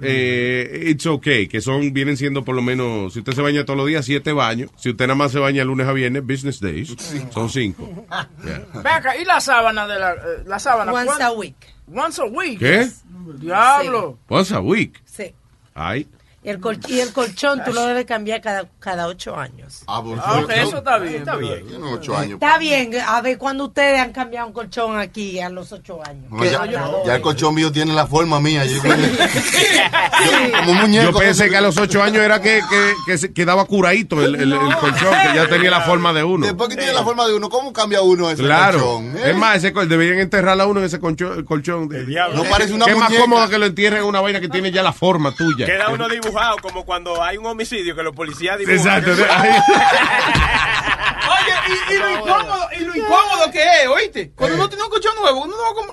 eh, 0.00 0.84
it's 0.88 1.06
okay, 1.06 1.46
que 1.46 1.60
son, 1.60 1.92
vienen 1.92 2.16
siendo 2.16 2.44
por 2.44 2.54
lo 2.56 2.62
menos, 2.62 3.12
si 3.12 3.20
usted 3.20 3.32
se 3.34 3.40
baña 3.42 3.64
todos 3.64 3.76
los 3.76 3.86
días, 3.86 4.04
siete 4.04 4.32
baños. 4.32 4.70
Si 4.76 4.90
usted 4.90 5.06
nada 5.06 5.14
más 5.14 5.30
se 5.32 5.38
baña 5.38 5.64
lunes 5.64 5.86
a 5.86 5.92
viernes, 5.92 6.26
business 6.26 6.60
days, 6.60 6.94
son 7.32 7.48
cinco. 7.50 8.06
Ven 8.42 8.86
acá, 8.86 9.16
¿y 9.16 9.24
la 9.24 9.40
sábana 9.40 9.86
de 9.86 9.98
la, 9.98 10.12
eh, 10.14 10.16
la 10.44 10.58
sábana? 10.58 10.92
Once 10.92 11.22
a 11.22 11.30
week. 11.32 11.56
Once 11.94 12.20
a 12.20 12.24
week. 12.24 12.58
¿Qué? 12.58 12.88
Diablo. 13.38 14.18
Once 14.28 14.54
a 14.54 14.60
week. 14.60 15.00
Sí. 15.04 15.32
Ay. 15.74 16.08
Y 16.46 16.48
el, 16.50 16.60
col- 16.60 16.78
y 16.86 17.00
el 17.00 17.12
colchón 17.12 17.60
tú 17.64 17.72
lo 17.72 17.84
debes 17.86 18.06
cambiar 18.06 18.40
cada, 18.40 18.68
cada 18.78 19.08
ocho 19.08 19.36
años. 19.36 19.82
Ah, 19.88 20.00
pues, 20.00 20.20
Ah, 20.24 20.40
ok, 20.44 20.50
eso 20.52 20.78
está 20.78 20.96
bien. 20.98 21.16
Está 21.16 21.34
bien. 21.34 21.64
Ocho 21.82 22.16
años. 22.16 22.34
Está 22.34 22.56
bien, 22.58 22.92
a 23.04 23.20
ver 23.20 23.36
cuando 23.36 23.64
ustedes 23.64 23.98
han 24.00 24.12
cambiado 24.12 24.46
un 24.46 24.52
colchón 24.52 24.96
aquí 24.96 25.40
a 25.40 25.48
los 25.48 25.72
ocho 25.72 26.00
años. 26.06 26.30
No, 26.30 26.44
ya, 26.44 26.64
ya 27.04 27.16
el 27.16 27.20
colchón 27.20 27.52
mío 27.52 27.72
tiene 27.72 27.92
la 27.94 28.06
forma 28.06 28.38
mía. 28.38 28.64
Yo, 28.64 28.80
como 30.64 30.84
un 30.84 30.92
Yo 30.92 31.12
pensé 31.12 31.48
que 31.50 31.56
a 31.56 31.60
los 31.60 31.76
ocho 31.78 32.02
años 32.02 32.22
era 32.22 32.40
que, 32.40 32.60
que, 33.06 33.32
quedaba 33.32 33.64
curadito 33.64 34.22
el, 34.24 34.34
el- 34.36 34.52
el 34.52 34.76
colchón, 34.76 35.14
que 35.22 35.36
ya 35.36 35.48
tenía 35.48 35.70
la 35.70 35.80
forma 35.80 36.12
de 36.12 36.22
uno. 36.24 36.46
Después 36.46 36.68
que 36.68 36.76
tiene 36.76 36.92
la 36.92 37.02
forma 37.02 37.26
de 37.26 37.34
uno, 37.34 37.48
¿cómo 37.48 37.72
cambia 37.72 38.02
uno 38.02 38.30
ese 38.30 38.42
Claro. 38.42 38.78
colchón? 38.78 39.16
eh? 39.16 39.30
Es 39.30 39.36
más, 39.36 39.56
ese 39.56 39.72
col- 39.72 39.88
deberían 39.88 40.18
enterrar 40.20 40.60
a 40.60 40.66
uno 40.66 40.78
en 40.80 40.86
ese 40.86 41.00
colchón. 41.00 41.38
El 41.38 41.44
colchón 41.44 41.88
de- 41.88 42.06
No 42.34 42.44
parece 42.44 42.72
una 42.72 42.84
Que 42.86 42.92
es 42.92 42.98
más 42.98 43.12
cómodo 43.12 43.48
que 43.48 43.58
lo 43.58 43.66
entierren 43.66 44.02
en 44.02 44.06
una 44.06 44.20
vaina 44.20 44.40
que 44.40 44.48
tiene 44.48 44.70
ya 44.70 44.82
la 44.84 44.92
forma 44.92 45.34
tuya. 45.34 45.66
Queda 45.66 45.88
uno 45.88 46.08
dibujado 46.08 46.35
como 46.60 46.84
cuando 46.84 47.22
hay 47.22 47.36
un 47.36 47.46
homicidio 47.46 47.94
que 47.94 48.02
los 48.02 48.14
policías 48.14 48.58
dibujan. 48.58 48.78
Exacto. 48.78 49.12
Oye, 50.96 51.74
y, 51.90 51.94
y 51.94 51.98
lo 51.98 52.10
incómodo, 52.10 52.68
y 52.78 52.84
lo 52.84 52.96
incómodo 52.96 53.50
que 53.52 53.58
es, 53.62 53.88
¿oíste? 53.88 54.30
Cuando 54.34 54.56
uno 54.56 54.68
tiene 54.68 54.84
un 54.84 54.90
colchón 54.90 55.12
nuevo, 55.20 55.42
uno 55.44 55.54
no 55.56 55.62
va 55.62 55.74
como, 55.74 55.92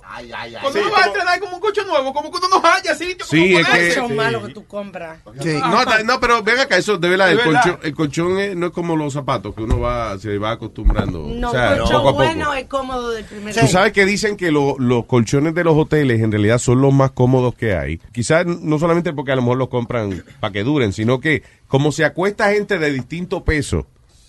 cuando 0.62 0.72
Sí, 0.72 0.80
uno 0.86 0.91
va 0.91 1.04
a 1.04 1.08
entrenar 1.08 1.39
como 1.39 1.56
un 1.56 1.60
colchón 1.62 1.88
nuevo, 1.88 2.14
como 2.14 2.32
que 2.32 2.38
uno 2.38 2.47
no 2.62 2.68
haya 2.68 2.95
sitio. 2.95 3.26
Sí, 3.26 3.54
como 3.54 3.60
es 3.60 3.68
que-. 3.68 3.91
Son 3.91 4.16
malos 4.16 4.47
que 4.47 4.54
tú 4.54 4.66
compras. 4.68 5.20
No, 5.26 5.86
no, 6.04 6.20
pero 6.20 6.43
ven 6.43 6.60
acá, 6.60 6.78
eso 6.78 6.97
de 6.97 7.10
verdad, 7.10 7.32
el 7.32 7.41
colchón, 7.41 7.80
el 7.84 7.93
colchón 7.95 8.39
es- 8.39 8.56
no 8.56 8.68
es 8.68 8.72
como 8.72 8.95
los 8.95 9.14
zapatos, 9.14 9.54
que 9.56 9.64
uno 9.64 9.80
va, 9.80 10.18
se 10.20 10.38
va 10.38 10.51
acostumbrando. 10.51 11.28
No, 11.34 11.49
o 11.49 11.51
sea, 11.51 11.78
colchón 11.78 11.88
poco 11.97 12.10
a 12.10 12.12
poco. 12.12 12.24
bueno 12.24 12.54
es 12.54 12.66
cómodo 12.66 13.10
del 13.12 13.26
primer 13.26 13.54
Tú 13.56 13.68
sabes 13.68 13.91
que 13.93 14.06
dicen 14.06 14.38
que 14.38 14.51
lo- 14.51 14.76
los 14.80 15.06
colchones 15.06 15.54
de 15.56 15.64
los 15.64 15.76
hoteles 15.78 16.22
en 16.22 16.32
realidad 16.32 16.58
son 16.60 16.82
los 16.82 16.93
más 16.93 17.12
cómodos 17.12 17.56
que 17.56 17.76
hay. 17.76 17.97
Quizás 18.14 18.45
no 18.45 18.80
solamente 18.80 19.14
porque 19.14 19.32
a 19.32 19.36
lo 19.36 19.41
mejor 19.41 19.58
los 19.58 19.70
compran 19.70 20.24
para 20.39 20.51
que 20.54 20.64
duren, 20.64 20.93
sino 20.93 21.20
que 21.20 21.43
como 21.68 21.91
se 21.91 22.06
acuesta 22.06 22.51
gente 22.51 22.78
de 22.78 22.91
distinto 22.91 23.43
peso, 23.43 23.88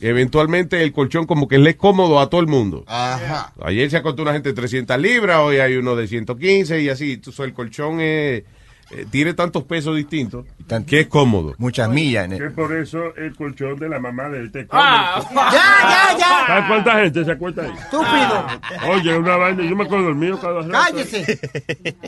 eventualmente 0.08 0.82
el 0.82 0.92
colchón 0.92 1.26
como 1.26 1.48
que 1.48 1.58
le 1.58 1.70
es 1.70 1.76
cómodo 1.76 2.20
a 2.20 2.28
todo 2.30 2.40
el 2.40 2.46
mundo. 2.46 2.84
Ajá. 2.86 3.52
Ayer 3.62 3.90
se 3.90 3.96
acostó 3.96 4.22
una 4.22 4.32
gente 4.32 4.50
de 4.50 4.54
300 4.54 4.98
libras, 4.98 5.38
hoy 5.38 5.58
hay 5.58 5.76
uno 5.76 5.96
de 5.96 6.06
115 6.06 6.80
y 6.82 6.88
así. 6.88 7.12
Entonces 7.12 7.44
el 7.44 7.52
colchón 7.54 8.00
es- 8.00 8.42
eh, 8.90 9.06
tiene 9.10 9.32
tantos 9.32 9.64
pesos 9.64 9.96
distintos 9.96 10.44
que 10.86 11.00
es 11.00 11.06
cómodo. 11.06 11.54
Muchas 11.56 11.88
millas. 11.88 12.28
Que 12.28 12.50
por 12.50 12.70
eso 12.76 13.14
el 13.16 13.34
colchón 13.34 13.78
de 13.78 13.88
la 13.88 13.98
mamá 13.98 14.28
de 14.28 14.44
este 14.44 14.66
Ah, 14.70 15.22
ya, 15.34 16.12
ya, 16.12 16.18
ya. 16.18 16.46
¿Sabes 16.46 16.64
cuánta 16.68 17.00
gente 17.00 17.24
se 17.24 17.32
acuesta 17.32 17.62
ahí? 17.62 17.70
Estúpido. 17.70 18.46
Oye, 18.92 19.16
una 19.16 19.36
vaina, 19.36 19.62
yo 19.64 19.74
me 19.74 19.84
acuerdo 19.84 20.06
del 20.08 20.16
mío 20.16 20.38
cada 20.38 20.60
rato. 20.60 20.70
Cállese. 20.70 21.40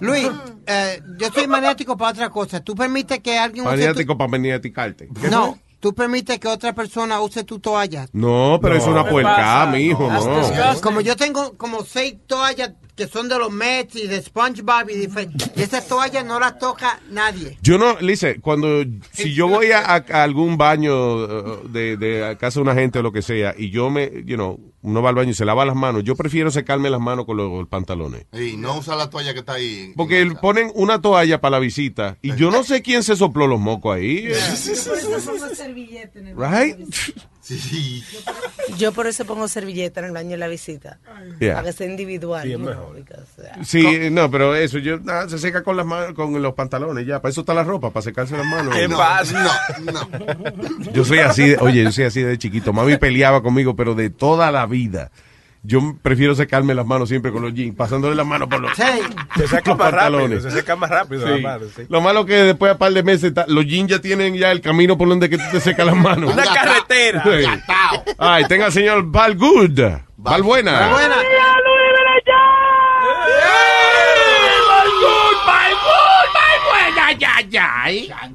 Luis, 0.02 0.28
eh, 0.66 1.00
yo 1.18 1.28
soy 1.32 1.46
maniático 1.46 1.96
para 1.96 2.10
otra 2.10 2.28
cosa. 2.28 2.60
¿Tú 2.60 2.74
permites 2.74 3.20
que 3.20 3.38
alguien 3.38 3.64
use 3.66 3.74
tu... 3.74 3.78
Maniático 3.80 4.18
para 4.18 4.30
venir 4.30 4.52
a 4.52 4.60
ticarte. 4.60 5.08
No, 5.30 5.58
tú 5.86 5.94
permites 5.94 6.40
que 6.40 6.48
otra 6.48 6.74
persona 6.74 7.20
use 7.20 7.44
tu 7.44 7.60
toalla. 7.60 8.08
No, 8.12 8.58
pero 8.60 8.74
es 8.74 8.84
una 8.86 9.08
puerca, 9.08 9.66
mi 9.66 9.82
hijo, 9.82 10.10
no. 10.10 10.80
Como 10.80 11.00
yo 11.00 11.14
tengo 11.14 11.56
como 11.56 11.84
seis 11.84 12.16
toallas 12.26 12.72
que 12.96 13.06
son 13.06 13.28
de 13.28 13.38
los 13.38 13.52
Mets 13.52 13.94
y 13.94 14.08
de 14.08 14.20
SpongeBob 14.20 14.88
y, 14.90 15.04
y 15.54 15.62
esas 15.62 15.86
toallas 15.86 16.24
no 16.24 16.40
las 16.40 16.58
toca 16.58 16.98
nadie. 17.10 17.56
Yo 17.62 17.78
no, 17.78 18.00
Lice, 18.00 18.40
cuando, 18.40 18.84
si 19.12 19.32
yo 19.32 19.46
voy 19.46 19.70
a, 19.70 19.94
algún 20.24 20.56
baño 20.56 21.14
uh, 21.14 21.68
de, 21.68 21.96
de 21.96 22.24
a 22.24 22.36
casa 22.36 22.58
de 22.58 22.62
una 22.62 22.74
gente 22.74 22.98
o 22.98 23.02
lo 23.02 23.12
que 23.12 23.22
sea, 23.22 23.54
y 23.56 23.70
yo 23.70 23.90
me, 23.90 24.10
you 24.24 24.36
know, 24.36 24.58
uno 24.86 25.02
va 25.02 25.08
al 25.08 25.16
baño 25.16 25.30
y 25.30 25.34
se 25.34 25.44
lava 25.44 25.64
las 25.64 25.74
manos, 25.74 26.04
yo 26.04 26.14
prefiero 26.14 26.50
secarme 26.52 26.90
las 26.90 27.00
manos 27.00 27.26
con 27.26 27.36
los, 27.36 27.66
pantalones. 27.66 28.26
Y 28.32 28.56
no 28.56 28.78
usa 28.78 28.94
la 28.94 29.10
toalla 29.10 29.32
que 29.32 29.40
está 29.40 29.54
ahí. 29.54 29.92
Porque 29.96 30.24
ponen 30.40 30.70
una 30.76 31.02
toalla 31.02 31.40
para 31.40 31.56
la 31.56 31.58
visita, 31.58 32.18
y 32.22 32.36
yo 32.36 32.52
no 32.52 32.62
sé 32.64 32.82
quién 32.82 33.02
se 33.02 33.16
sopló 33.16 33.48
los 33.48 33.58
mocos 33.58 33.96
ahí. 33.96 34.28
Right? 36.36 36.78
Sí. 37.46 38.02
Yo 38.76 38.90
por 38.92 39.06
eso 39.06 39.24
pongo 39.24 39.46
servilleta 39.46 40.00
en 40.00 40.06
el 40.06 40.12
baño 40.12 40.30
de 40.30 40.36
la 40.38 40.48
visita. 40.48 40.98
Yeah. 41.38 41.54
Para 41.54 41.66
que 41.68 41.72
sea 41.72 41.86
individual. 41.86 42.42
Sí, 42.42 42.48
es 42.52 42.58
you 42.58 42.64
know, 42.64 42.70
mejor. 42.74 42.96
because, 42.96 43.64
Sí, 43.64 44.10
no, 44.10 44.28
pero 44.30 44.56
eso, 44.56 44.78
yo, 44.78 44.98
nada, 44.98 45.28
se 45.28 45.38
seca 45.38 45.62
con 45.62 45.76
las 45.76 45.86
manos, 45.86 46.14
con 46.14 46.42
los 46.42 46.54
pantalones, 46.54 47.06
ya, 47.06 47.20
para 47.22 47.30
eso 47.30 47.42
está 47.42 47.54
la 47.54 47.62
ropa, 47.62 47.90
para 47.90 48.02
secarse 48.02 48.36
las 48.36 48.46
manos. 48.46 48.74
¿Qué 48.74 48.88
No. 48.88 48.96
pasa? 48.98 49.48
No, 49.80 49.92
no. 49.92 50.92
Yo 50.92 51.04
soy 51.04 51.20
así, 51.20 51.50
de- 51.50 51.58
oye, 51.58 51.84
yo 51.84 51.92
soy 51.92 52.04
así 52.04 52.22
de 52.22 52.36
chiquito. 52.36 52.72
Mami 52.72 52.96
peleaba 52.96 53.42
conmigo, 53.42 53.76
pero 53.76 53.94
de 53.94 54.10
toda 54.10 54.50
la 54.50 54.66
vida. 54.66 55.12
Yo 55.66 55.80
prefiero 56.00 56.34
secarme 56.36 56.74
las 56.74 56.86
manos 56.86 57.08
siempre 57.08 57.32
con 57.32 57.42
los 57.42 57.52
jeans, 57.52 57.74
pasándole 57.74 58.14
las 58.14 58.24
manos 58.26 58.48
por 58.48 58.60
los, 58.60 58.70
Se 58.76 59.48
seca 59.48 59.70
los 59.70 59.78
más 59.78 59.92
rápido, 59.92 60.40
se 60.40 60.50
seca 60.52 60.76
más 60.76 60.88
rápido 60.90 61.26
Sí. 61.26 61.32
las 61.32 61.40
manos, 61.40 61.68
sí. 61.74 61.82
Lo 61.88 62.00
malo 62.00 62.24
que 62.24 62.34
después 62.34 62.72
a 62.72 62.78
par 62.78 62.92
de 62.92 63.02
meses 63.02 63.32
los 63.48 63.66
jeans 63.66 63.90
ya 63.90 64.00
tienen 64.00 64.36
ya 64.36 64.52
el 64.52 64.60
camino 64.60 64.96
por 64.96 65.08
donde 65.08 65.28
que 65.28 65.38
tú 65.38 65.44
te 65.50 65.58
secas 65.60 65.84
las 65.86 65.96
manos. 65.96 66.32
Una 66.32 66.44
carretera. 66.44 67.22
Sí. 67.24 68.12
Ay, 68.18 68.44
tenga 68.46 68.70
señor 68.70 69.10
Val 69.10 69.36
Good. 69.36 69.80
Val 70.18 70.42
Buena. 70.42 70.90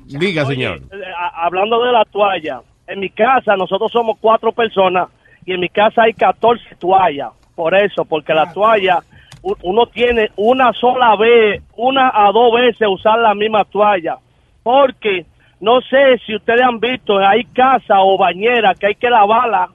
Diga, 0.08 0.46
señor. 0.46 0.78
Eh, 0.92 0.98
hablando 1.36 1.84
de 1.84 1.92
la 1.92 2.06
toalla, 2.06 2.62
en 2.88 3.00
mi 3.00 3.10
casa 3.10 3.56
nosotros 3.56 3.92
somos 3.92 4.18
cuatro 4.20 4.52
personas 4.52 5.08
y 5.46 5.54
en 5.54 5.60
mi 5.60 5.70
casa 5.70 6.04
hay 6.04 6.14
14 6.14 6.76
toallas. 6.80 7.30
Por 7.56 7.76
eso, 7.76 8.06
porque 8.06 8.34
la 8.34 8.52
toalla, 8.54 9.00
u- 9.42 9.56
uno 9.64 9.86
tiene 9.88 10.30
una 10.36 10.72
sola 10.74 11.16
vez, 11.16 11.62
una 11.76 12.12
a 12.14 12.32
dos 12.32 12.54
veces 12.54 12.88
usar 12.90 13.20
la 13.20 13.34
misma 13.36 13.64
toalla. 13.66 14.18
Porque 14.64 15.26
no 15.60 15.82
sé 15.82 16.18
si 16.26 16.36
ustedes 16.36 16.62
han 16.62 16.80
visto, 16.80 17.18
hay 17.20 17.44
casa 17.46 18.00
o 18.02 18.18
bañera 18.18 18.74
que 18.76 18.88
hay 18.88 18.96
que 18.96 19.10
lavarla, 19.10 19.70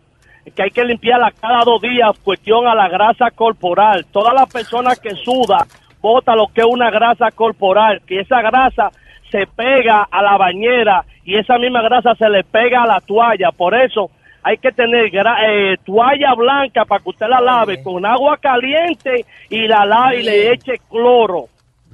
que 0.55 0.63
hay 0.63 0.71
que 0.71 0.85
limpiarla 0.85 1.33
cada 1.41 1.65
dos 1.65 1.81
días, 1.83 2.11
cuestión 2.25 2.67
a 2.67 2.75
la 2.75 2.89
grasa 2.89 3.31
corporal. 3.31 4.07
Todas 4.13 4.35
las 4.35 4.53
personas 4.53 4.99
que 5.01 5.11
sudan, 5.17 5.67
bota 6.01 6.35
lo 6.37 6.47
que 6.49 6.61
es 6.61 6.67
una 6.67 6.91
grasa 6.91 7.31
corporal, 7.33 8.01
que 8.07 8.21
esa 8.21 8.41
grasa 8.43 8.91
se 9.31 9.47
pega 9.49 10.07
a 10.11 10.23
la 10.23 10.37
bañera 10.37 11.05
y 11.25 11.37
esa 11.37 11.59
misma 11.59 11.83
grasa 11.83 12.15
se 12.15 12.29
le 12.31 12.45
pega 12.45 12.85
a 12.85 12.87
la 12.87 13.01
toalla. 13.01 13.51
Por 13.51 13.75
eso 13.75 14.11
hay 14.47 14.59
que 14.59 14.71
tener 14.71 15.07
eh, 15.07 15.77
toalla 15.85 16.33
blanca 16.35 16.85
para 16.85 17.03
que 17.03 17.11
usted 17.11 17.27
la 17.27 17.41
lave 17.41 17.83
con 17.83 18.07
agua 18.07 18.37
caliente 18.37 19.25
y 19.51 19.67
la 19.67 19.85
lave 19.85 20.21
y 20.21 20.23
le 20.23 20.53
eche 20.53 20.75
cloro. 20.89 21.47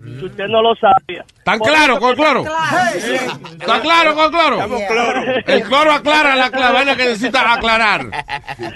Si 0.04 0.26
usted 0.26 0.48
no 0.48 0.60
lo 0.60 0.74
sabía. 0.74 1.24
¿Tan 1.44 1.58
claro 1.58 1.98
con 1.98 2.14
cloro? 2.14 2.44
¿Está 3.60 3.80
claro 3.80 4.14
con 4.14 4.30
cloro? 4.30 4.64
El 5.46 5.62
cloro 5.64 5.92
aclara 5.92 6.36
la, 6.36 6.50
la 6.50 6.70
vaina 6.70 6.96
que 6.96 7.04
necesita 7.06 7.52
aclarar. 7.52 8.06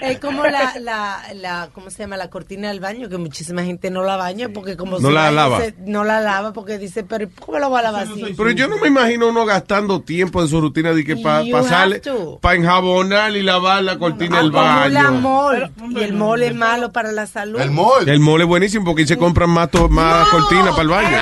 Es 0.01 0.19
como 0.19 0.43
la, 0.45 0.73
la, 0.79 1.19
la, 1.33 1.69
¿cómo 1.73 1.89
se 1.89 1.99
llama? 2.03 2.17
La 2.17 2.29
cortina 2.29 2.67
del 2.69 2.79
baño, 2.79 3.07
que 3.09 3.17
muchísima 3.17 3.63
gente 3.63 3.89
no 3.89 4.03
la 4.03 4.17
baña 4.17 4.49
porque 4.53 4.75
como 4.75 4.99
No 4.99 5.07
se 5.07 5.13
la 5.13 5.21
baña, 5.21 5.31
lava. 5.31 5.61
se- 5.61 5.75
no 5.79 6.03
la 6.03 6.19
lava 6.19 6.51
porque 6.53 6.77
dice, 6.77 7.03
pero 7.03 7.29
¿cómo 7.39 7.57
lo 7.59 7.69
va 7.71 7.79
a 7.79 7.83
lavar 7.83 8.03
así? 8.03 8.33
Pero 8.37 8.51
yo 8.51 8.67
no 8.67 8.77
me 8.77 8.87
imagino 8.89 9.27
uno 9.27 9.45
gastando 9.45 10.01
tiempo 10.01 10.41
en 10.41 10.47
su 10.49 10.59
rutina 10.59 10.91
de 10.93 11.05
que 11.05 11.15
para 11.17 11.43
pasarle, 11.51 12.01
para 12.41 12.55
enjabonar 12.55 13.31
y 13.35 13.43
lavar 13.43 13.83
la 13.83 13.97
cortina 13.97 14.37
del 14.39 14.47
Acumula 14.47 15.03
baño. 15.03 15.11
mol. 15.21 15.71
Y 15.91 16.03
el 16.03 16.13
mol 16.13 16.43
es 16.43 16.53
malo 16.53 16.91
para 16.91 17.11
la 17.11 17.27
salud. 17.27 17.59
El 17.61 17.71
mole 18.19 18.43
es 18.43 18.47
buenísimo 18.47 18.83
porque 18.85 19.03
ahí 19.03 19.07
se 19.07 19.17
compran 19.17 19.49
más, 19.49 19.69
más 19.89 20.27
cortinas 20.29 20.69
para 20.71 20.81
el 20.81 20.87
baño. 20.89 21.17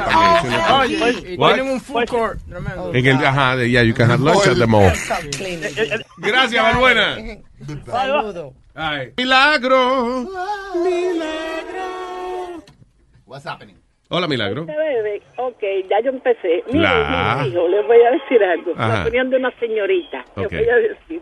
Tienen 1.38 1.70
un 1.70 1.80
food 1.82 2.06
court. 2.08 2.40
En 2.94 3.06
el, 3.06 3.26
ajá, 3.26 3.56
de, 3.56 3.70
yeah, 3.70 3.84
you 3.84 3.94
can 3.94 4.10
have 4.10 4.22
lunch 4.22 4.48
at 4.48 4.58
the 4.58 4.66
mall. 4.68 4.92
Gracias, 6.18 6.64
Valbuena. 6.64 7.18
Saludo. 7.86 8.54
Ay. 8.76 9.14
Milagro. 9.18 10.28
What's 13.26 13.46
happening? 13.46 13.78
Hola, 14.10 14.28
Milagro. 14.28 14.62
Este 14.62 14.78
bebé, 14.78 15.22
ok, 15.38 15.64
ya 15.90 16.00
yo 16.02 16.12
empecé. 16.12 16.64
Mire, 16.68 16.80
La- 16.80 17.44
hijo, 17.48 17.68
les 17.68 17.88
voy 17.88 17.98
a 18.02 18.12
decir 18.12 18.44
algo. 18.44 18.74
Ajá. 18.78 18.88
La 18.88 19.02
opinión 19.02 19.30
de 19.32 19.38
una 19.38 19.52
señorita. 19.60 20.24
Les 20.36 20.50
voy 20.52 20.70
a 20.70 20.76
decir. 20.76 21.22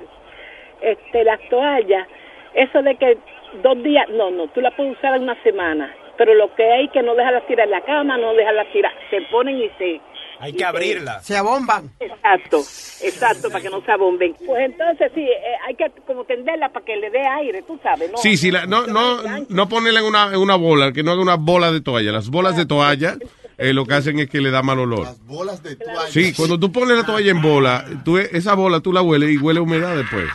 Este, 0.81 1.23
las 1.23 1.39
toallas, 1.49 2.07
eso 2.53 2.81
de 2.81 2.95
que 2.97 3.17
dos 3.63 3.81
días, 3.83 4.05
no, 4.09 4.31
no, 4.31 4.47
tú 4.49 4.59
la 4.59 4.71
puedes 4.75 4.97
usar 4.97 5.17
una 5.17 5.41
semana. 5.43 5.95
Pero 6.17 6.33
lo 6.35 6.53
que 6.55 6.63
hay 6.63 6.89
que 6.89 7.01
no 7.01 7.15
dejarlas 7.15 7.45
tirar 7.47 7.65
en 7.65 7.71
la 7.71 7.81
cama, 7.81 8.17
no 8.17 8.33
dejarlas 8.33 8.67
tirar. 8.71 8.91
Se 9.09 9.21
ponen 9.31 9.57
y 9.57 9.69
se. 9.77 10.01
Hay 10.39 10.51
y 10.51 10.53
que 10.53 10.59
se- 10.59 10.65
abrirla. 10.65 11.19
Se 11.21 11.37
abomban. 11.37 11.89
Exacto, 11.99 12.57
exacto, 13.01 13.49
para 13.49 13.61
que 13.61 13.69
no 13.69 13.81
se 13.83 13.91
abomben. 13.91 14.35
Pues 14.45 14.65
entonces 14.65 15.11
sí, 15.15 15.21
eh, 15.21 15.37
hay 15.67 15.75
que 15.75 15.89
como 16.05 16.23
tenderla 16.25 16.69
para 16.69 16.85
que 16.85 16.95
le 16.97 17.09
dé 17.09 17.25
aire, 17.25 17.61
tú 17.63 17.79
sabes, 17.81 18.11
¿no? 18.11 18.17
Sí, 18.17 18.35
sí, 18.37 18.51
la- 18.51 18.65
no, 18.65 18.85
no, 18.87 19.17
no 19.49 19.69
ponerla 19.69 20.01
en 20.01 20.05
una, 20.05 20.27
en 20.27 20.37
una 20.37 20.55
bola, 20.55 20.91
que 20.91 21.01
no 21.03 21.11
haga 21.11 21.21
una 21.21 21.35
bola 21.35 21.71
de 21.71 21.81
toalla. 21.81 22.11
Las 22.11 22.29
bolas 22.29 22.57
de 22.57 22.65
toalla 22.65 23.15
eh, 23.57 23.71
lo 23.73 23.85
que 23.85 23.93
hacen 23.93 24.19
es 24.19 24.29
que 24.29 24.41
le 24.41 24.51
da 24.51 24.61
mal 24.63 24.79
olor. 24.79 25.07
Bolas 25.25 25.63
de 25.63 25.75
toalla. 25.77 26.07
Sí, 26.09 26.33
cuando 26.33 26.59
tú 26.59 26.71
pones 26.71 26.97
la 26.97 27.05
toalla 27.05 27.31
en 27.31 27.41
bola, 27.41 27.85
tú, 28.03 28.17
esa 28.17 28.53
bola 28.55 28.81
tú 28.81 28.91
la 28.91 29.01
hueles 29.01 29.29
y 29.31 29.37
huele 29.37 29.59
a 29.59 29.63
humedad 29.63 29.95
después. 29.95 30.25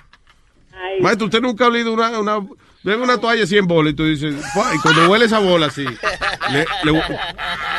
Maestro, 1.00 1.26
usted 1.26 1.40
nunca 1.40 1.64
ha 1.64 1.68
olido 1.68 1.92
una, 1.92 2.18
una, 2.18 2.44
ve 2.82 2.96
una 2.96 3.18
toalla 3.18 3.44
así 3.44 3.56
en 3.58 3.66
bola 3.66 3.90
y 3.90 3.94
tú 3.94 4.04
dices, 4.04 4.34
y 4.74 4.78
cuando 4.80 5.10
huele 5.10 5.24
esa 5.26 5.38
bola 5.40 5.66
así, 5.66 5.84
le- 6.52 6.66
le- 6.84 7.02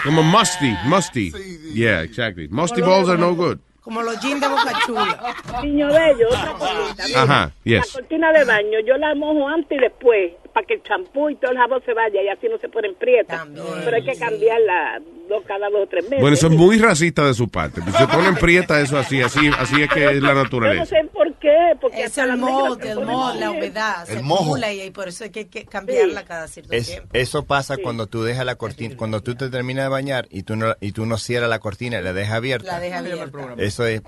como 0.03 0.23
musty, 0.23 0.75
musty. 0.85 1.31
Yeah, 1.73 2.01
exactly. 2.03 2.47
Musty 2.49 2.81
balls 2.81 3.09
are 3.09 3.17
no 3.17 3.33
good. 3.35 3.57
Como 3.81 4.03
los 4.03 4.19
jeans 4.19 4.39
de 4.41 4.47
Boca 4.47 4.71
Chula. 4.85 5.35
Niño 5.63 5.87
bello, 5.87 6.27
otra 6.29 6.51
cosita. 6.53 7.21
Ajá, 7.23 7.51
yes. 7.63 7.87
La 7.87 7.93
cortina 8.01 8.31
de 8.33 8.43
baño, 8.45 8.79
yo 8.85 8.97
la 8.97 9.15
mojo 9.15 9.47
antes 9.47 9.77
y 9.77 9.81
después, 9.81 10.33
para 10.53 10.65
que 10.65 10.75
el 10.75 10.83
champú 10.83 11.29
y 11.29 11.35
todo 11.35 11.51
el 11.51 11.57
jabón 11.57 11.81
se 11.85 11.93
vaya 11.93 12.21
y 12.21 12.27
así 12.27 12.47
no 12.49 12.57
se 12.57 12.69
ponen 12.69 12.95
prietas. 12.95 13.47
Pero 13.85 13.95
hay 13.95 14.03
que 14.03 14.15
cambiarla 14.17 15.01
dos, 15.29 15.43
cada 15.45 15.69
dos 15.69 15.81
o 15.83 15.87
tres 15.87 16.03
meses. 16.05 16.19
Bueno, 16.21 16.33
eso 16.35 16.47
es 16.47 16.53
muy 16.53 16.77
racista 16.79 17.25
de 17.25 17.33
su 17.33 17.47
parte. 17.49 17.81
Se 17.97 18.07
ponen 18.07 18.35
prieta 18.35 18.79
eso 18.81 18.97
así, 18.97 19.21
así, 19.21 19.49
así 19.57 19.81
es 19.81 19.89
que 19.89 20.05
es 20.05 20.21
la 20.21 20.29
Yo 20.29 20.33
no 20.35 20.43
naturaleza. 20.43 20.85
sé 20.85 21.09
por 21.13 21.33
qué, 21.35 21.55
porque 21.79 21.97
Es 22.03 22.05
el 22.05 22.11
se 22.11 22.21
el 22.31 22.37
moho, 22.37 23.33
la 23.35 23.51
humedad. 23.51 24.05
Se 24.05 24.13
El 24.13 24.23
mojo. 24.23 24.41
acumula 24.43 24.73
y 24.73 24.89
por 24.91 25.07
eso 25.07 25.23
hay 25.25 25.29
que, 25.29 25.47
que 25.47 25.65
cambiarla 25.65 26.23
cada 26.23 26.47
cierto 26.47 26.73
Es- 26.73 26.87
tiempo. 26.87 27.09
eso 27.13 27.45
pasa 27.45 27.77
cuando 27.77 28.07
tú 28.07 28.23
dejas 28.23 28.45
la 28.45 28.55
cortina, 28.55 28.95
cuando 28.97 29.21
tú 29.21 29.35
te 29.35 29.49
terminas 29.49 29.85
de 29.85 29.89
bañar 29.89 30.27
y 30.31 30.43
tú 30.43 30.55
no, 30.55 30.75
y 30.81 30.91
tú 30.91 31.05
no 31.05 31.17
cierras 31.17 31.49
la 31.49 31.59
cortina 31.59 31.99
y 31.99 32.03
la 32.03 32.13
dejas 32.13 32.33
abierta. 32.35 32.71
La 32.73 32.79
deja 32.79 32.97
abierta. 32.99 33.39
Eso 33.57 33.85
es, 33.85 34.01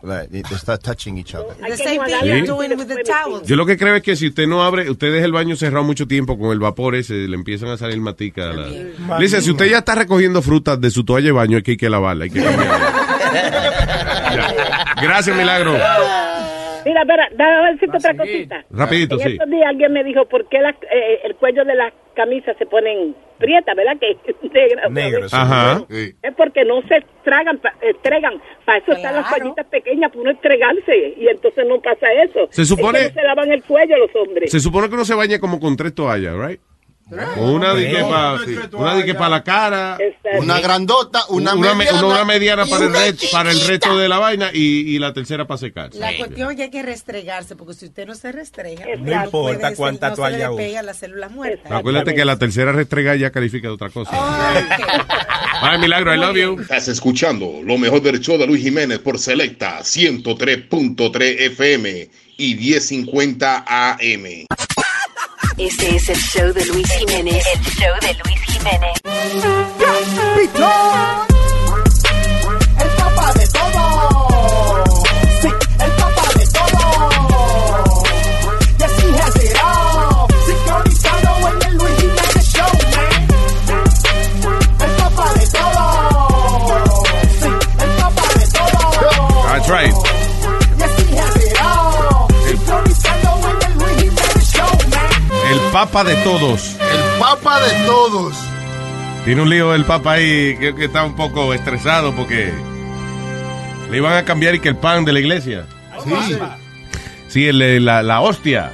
está 0.52 0.78
touching 0.78 1.18
each 1.18 1.36
other. 1.36 1.56
The 1.58 1.78
same 1.78 2.00
thing 2.06 2.16
you're 2.26 2.46
doing 2.48 2.72
with 2.78 2.88
the 2.88 3.04
towels. 3.04 3.48
Yo 3.48 3.56
lo 3.56 3.66
que 3.66 3.78
creo 3.78 3.96
es 3.96 4.02
que 4.04 4.16
si 4.16 4.28
usted 4.28 4.48
no 4.48 4.64
abre, 4.64 4.90
usted 4.90 5.12
deja 5.14 5.26
el 5.26 5.32
baño 5.32 5.56
cerrado 5.56 5.84
mucho 5.84 6.08
tiempo 6.08 6.31
con 6.38 6.52
el 6.52 6.60
vapor 6.60 6.96
ese, 6.96 7.14
le 7.14 7.36
empiezan 7.36 7.70
a 7.70 7.78
salir 7.78 8.00
matica. 8.00 8.50
a 8.50 8.54
La... 8.54 9.18
Dice, 9.20 9.42
si 9.42 9.52
usted 9.52 9.70
ya 9.70 9.80
está 9.80 9.96
recogiendo 9.96 10.42
frutas 10.42 10.80
de 10.80 10.90
su 10.92 11.04
toalla 11.04 11.28
de 11.28 11.32
baño, 11.32 11.58
es 11.58 11.64
que 11.64 11.72
hay 11.72 11.78
que 11.78 11.90
lavarla, 11.90 12.26
hay 12.26 12.30
que 12.30 12.44
cambiarla. 12.44 12.94
Gracias, 15.02 15.36
Milagro. 15.36 15.78
Mira, 16.86 17.02
espera, 17.02 17.30
déjame 17.32 17.72
decirte 17.74 17.98
otra 17.98 18.16
cosita. 18.18 18.66
Rapidito, 18.72 19.16
en 19.16 19.22
sí. 19.22 19.30
estos 19.34 19.50
días 19.50 19.66
alguien 19.68 19.94
me 19.94 20.04
dijo, 20.04 20.26
¿por 20.26 20.48
qué 20.50 20.58
eh, 20.58 21.20
el 21.24 21.36
cuello 21.36 21.64
de 21.66 21.76
las 21.76 21.94
camisas 22.16 22.56
se 22.58 22.66
ponen 22.66 23.16
prietas, 23.38 23.76
verdad? 23.76 23.98
Que 24.00 24.18
negras. 24.54 24.92
Negros, 24.92 25.34
Ajá. 25.34 25.84
Es 25.90 26.34
porque 26.36 26.66
no 26.66 26.82
se 26.84 27.04
tragan, 27.24 27.58
pa- 27.60 27.74
estregan. 27.82 28.42
Para 28.66 28.80
eso 28.80 28.92
están 28.94 29.16
las 29.16 29.30
toallitas 29.30 29.66
pequeñas, 29.68 30.10
para 30.12 30.22
uno 30.22 30.32
estregarse. 30.32 31.14
Y 31.18 31.28
entonces 31.28 31.66
no 31.68 31.80
pasa 31.82 32.12
eso. 32.24 32.48
Se 32.52 32.66
supone- 32.66 33.00
Es 33.00 33.08
que 33.10 33.16
no 33.16 33.22
se 33.22 33.28
lavan 33.28 33.52
el 33.52 33.64
cuello 33.64 33.98
los 33.98 34.16
hombres. 34.16 34.52
Se 34.52 34.60
supone 34.60 34.88
que 34.90 34.96
uno 34.96 35.06
se 35.06 35.16
baña 35.16 35.40
como 35.40 35.60
con 35.60 35.76
tres 35.78 35.94
toallas, 35.96 36.36
right? 36.38 36.62
Una 37.38 37.74
de 37.74 37.90
que 37.90 38.02
para 38.02 38.40
una 38.74 38.96
de 38.96 39.06
que 39.06 39.14
para 39.16 39.30
la 39.30 39.44
cara, 39.44 39.98
Una 40.40 40.60
grandota, 40.62 41.24
una, 41.30 41.54
una, 41.56 41.74
me- 41.74 41.84
mediana, 41.86 42.06
una 42.06 42.26
mediana 42.26 42.66
para 42.66 42.86
el, 42.86 42.90
una 42.92 43.00
re- 43.00 43.16
para 43.32 43.52
el 43.52 43.60
resto 43.68 43.98
de 43.98 44.08
la 44.08 44.18
vaina 44.20 44.50
y, 44.54 44.96
y 44.96 45.00
la 45.00 45.12
tercera 45.14 45.46
para 45.46 45.58
secarse. 45.58 46.00
La 46.00 46.16
cuestión 46.18 46.52
es 46.52 46.56
que 46.58 46.64
hay 46.64 46.70
que 46.72 46.84
restregarse, 46.84 47.56
porque 47.56 47.74
si 47.74 47.86
usted 47.86 48.08
no 48.08 48.16
se 48.16 48.32
restrega, 48.32 48.86
No 48.98 49.24
importa 49.26 49.76
cuánta 49.76 50.10
no 50.12 50.16
toalla 50.16 50.46
se 50.48 50.52
le 50.52 50.58
pega 50.58 50.82
las 50.84 50.98
células 50.98 51.32
muertas. 51.32 51.72
Acuérdate 51.72 52.16
que 52.16 52.24
la 52.26 52.38
tercera 52.40 52.72
restregada 52.72 53.18
ya 53.18 53.30
califica 53.32 53.68
de 53.68 53.74
otra 53.74 53.90
cosa. 53.90 54.12
Ay, 55.64 55.78
Milagro, 55.80 56.14
I 56.14 56.18
love 56.18 56.36
you. 56.38 56.60
Estás 56.62 56.88
escuchando 56.88 57.60
lo 57.64 57.78
mejor 57.78 58.02
del 58.02 58.20
show 58.20 58.38
de 58.38 58.48
Luis 58.48 58.64
Jiménez 58.64 59.00
por 59.00 59.20
Selecta 59.20 59.80
103.3 59.82 61.22
FM 61.52 62.10
y 62.38 62.56
1050 62.56 63.66
AM. 63.68 64.46
Este 65.64 65.96
es 65.96 66.10
el 66.10 66.18
show 66.18 66.52
de 66.54 66.66
Luis 66.66 66.92
Jiménez. 66.92 67.46
El 67.54 67.62
show 67.76 67.94
de 68.02 68.14
Luis 68.26 68.42
Jiménez. 68.48 69.00
El 72.80 72.90
papá 72.98 73.34
de 73.34 73.48
todo. 73.48 74.86
Sí, 75.40 75.50
el 75.80 75.92
papá 75.92 76.24
de 76.36 76.46
todo. 76.48 76.74
Yes, 78.80 78.94
he 79.04 79.10
has 79.20 79.36
it 79.44 79.56
all. 79.64 80.28
Sincronizado 80.48 81.32
en 81.48 81.62
el 81.68 81.76
Luis 81.78 81.96
Jiménez 82.00 82.46
Show, 82.54 82.72
man. 82.96 83.14
El 84.80 84.92
papá 84.98 85.34
de 85.34 85.46
todo. 85.46 85.84
Sí, 87.40 87.50
el 87.84 87.92
papá 88.02 88.26
de 88.34 88.46
todo. 88.48 89.44
That's 89.46 89.70
right. 89.70 90.11
El 95.52 95.60
papa 95.72 96.04
de 96.04 96.16
todos. 96.24 96.76
El 96.80 97.20
papa 97.20 97.60
de 97.62 97.86
todos. 97.86 98.36
Tiene 99.26 99.42
un 99.42 99.50
lío 99.50 99.76
el 99.76 99.86
papa 99.86 100.14
ahí 100.14 100.58
que, 100.58 100.74
que 100.76 100.86
está 100.86 101.04
un 101.04 101.16
poco 101.16 101.54
estresado 101.54 102.16
porque 102.16 102.52
le 103.90 103.98
iban 103.98 104.14
a 104.18 104.24
cambiar 104.26 104.56
y 104.56 104.60
que 104.60 104.70
el 104.70 104.78
pan 104.78 105.06
de 105.06 105.14
la 105.14 105.20
iglesia. 105.20 105.66
Sí. 106.04 106.38
Sí, 107.28 107.48
el- 107.48 107.86
la, 107.86 108.02
la 108.04 108.22
hostia. 108.22 108.72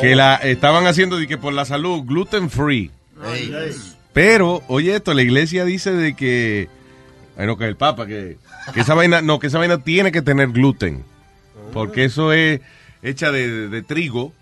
Que 0.00 0.14
la 0.16 0.34
estaban 0.36 0.86
haciendo 0.86 1.16
de 1.16 1.26
que 1.26 1.38
por 1.38 1.52
la 1.52 1.64
salud, 1.64 2.02
gluten 2.04 2.50
free. 2.50 2.90
Pero, 4.12 4.62
oye 4.68 4.94
esto, 4.96 5.14
la 5.14 5.22
iglesia 5.22 5.64
dice 5.64 5.92
de 5.92 6.14
que, 6.14 6.68
bueno, 7.36 7.56
que 7.56 7.64
el 7.64 7.76
papa, 7.76 8.06
que, 8.06 8.36
que 8.72 8.80
esa 8.80 8.94
vaina, 8.94 9.22
no, 9.22 9.38
que 9.38 9.46
esa 9.48 9.58
vaina 9.58 9.78
tiene 9.78 10.12
que 10.12 10.22
tener 10.22 10.48
gluten. 10.50 11.04
Porque 11.72 12.04
eso 12.04 12.32
es 12.32 12.60
hecha 13.02 13.30
de, 13.32 13.68
de 13.68 13.82
trigo, 13.82 14.32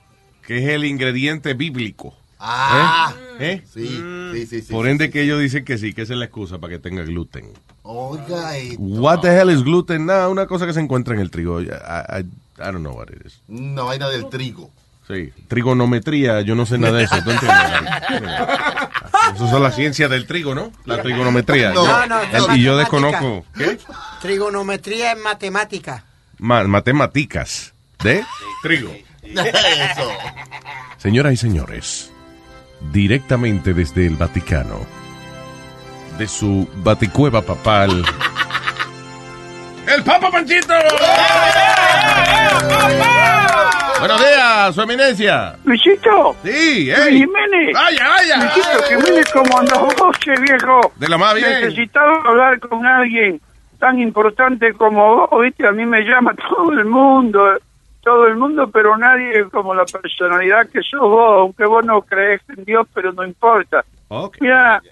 que 0.47 0.59
es 0.59 0.69
el 0.71 0.85
ingrediente 0.85 1.55
bíblico. 1.55 2.15
Ah. 2.39 3.15
¿Eh? 3.39 3.63
Sí, 3.73 3.87
sí, 4.33 4.47
sí, 4.47 4.63
sí. 4.63 4.73
Por 4.73 4.89
ende 4.89 5.11
que 5.11 5.23
ellos 5.23 5.41
dicen 5.41 5.65
que 5.65 5.79
sí, 5.79 5.93
que 5.95 6.03
esa 6.03 6.13
es 6.15 6.19
la 6.19 6.25
excusa 6.25 6.59
para 6.59 6.73
que 6.73 6.79
tenga 6.79 7.03
gluten. 7.05 7.53
Oiga, 7.83 8.59
y- 8.59 8.75
What 8.79 9.21
the 9.21 9.29
hell 9.29 9.51
is 9.51 9.63
gluten? 9.63 10.07
Nada, 10.07 10.29
una 10.29 10.47
cosa 10.47 10.67
que 10.67 10.73
se 10.73 10.81
encuentra 10.81 11.15
en 11.15 11.21
el 11.21 11.31
trigo. 11.31 11.61
I, 11.61 11.67
I, 11.67 12.21
I 12.21 12.25
don't 12.59 12.79
know 12.81 12.95
what 12.95 13.09
it 13.11 13.25
is. 13.25 13.41
Una 13.49 13.83
vaina 13.83 14.09
del 14.09 14.29
trigo. 14.29 14.71
Sí, 15.09 15.33
trigonometría, 15.49 16.41
yo 16.43 16.55
no 16.55 16.65
sé 16.65 16.79
nada 16.79 16.99
de 16.99 17.05
eso, 17.05 17.17
¿tú 17.25 17.31
entiendes? 17.33 17.59
Eso 19.35 19.49
son 19.49 19.63
las 19.63 19.75
ciencias 19.75 20.11
del 20.11 20.27
trigo, 20.27 20.55
¿no? 20.55 20.73
La 20.85 21.01
trigonometría. 21.03 21.73
No, 21.73 21.85
Yo- 21.87 22.07
no, 22.07 22.21
el- 22.23 22.47
no, 22.49 22.57
y 22.57 22.63
yo 22.63 22.77
desconozco. 22.77 23.45
¿Qué? 23.57 23.79
Trigonometría 24.21 25.13
es 25.13 25.19
matemática. 25.19 26.05
Ma- 26.39 26.65
matemáticas. 26.65 27.73
¿De? 28.03 28.25
Trigo. 28.63 28.93
Eso. 29.23 30.11
Señoras 30.99 31.33
y 31.33 31.37
señores, 31.37 32.13
directamente 32.93 33.73
desde 33.75 34.07
el 34.07 34.17
Vaticano, 34.17 34.81
de 36.19 36.27
su 36.29 36.69
baticueva 36.77 37.43
papal, 37.43 38.05
¡El 39.87 40.03
Papa 40.05 40.31
Panchito! 40.31 40.73
Buenos 43.99 44.21
días, 44.21 44.75
su 44.75 44.83
eminencia. 44.83 45.57
Luisito. 45.65 46.37
Sí, 46.45 46.87
Luis 46.87 46.99
ey. 46.99 47.19
Jiménez. 47.19 47.75
Vaya, 47.75 48.09
vaya. 48.09 48.37
Luisito, 48.39 48.89
que 48.89 48.97
mire 48.97 49.25
cómo 49.33 49.59
andamos, 49.59 50.19
che, 50.19 50.33
viejo. 50.41 50.93
De 50.97 51.09
la 51.09 51.19
más 51.19 51.35
bien. 51.35 51.51
Necesitaba 51.51 52.23
hablar 52.25 52.59
con 52.61 52.87
alguien 52.87 53.41
tan 53.79 53.99
importante 54.01 54.73
como 54.75 55.17
vos, 55.17 55.43
viste, 55.43 55.67
a 55.67 55.73
mí 55.73 55.85
me 55.85 56.03
llama 56.03 56.35
todo 56.35 56.73
el 56.73 56.85
mundo, 56.85 57.59
todo 58.03 58.27
el 58.27 58.37
mundo, 58.37 58.69
pero 58.71 58.97
nadie 58.97 59.49
como 59.51 59.75
la 59.75 59.85
personalidad 59.85 60.69
que 60.69 60.83
sos 60.83 61.01
vos, 61.01 61.41
aunque 61.41 61.65
vos 61.65 61.85
no 61.85 62.03
crees 62.03 62.43
en 62.57 62.65
Dios, 62.65 62.87
pero 62.93 63.13
no 63.13 63.25
importa. 63.25 63.85
Mira, 64.41 64.83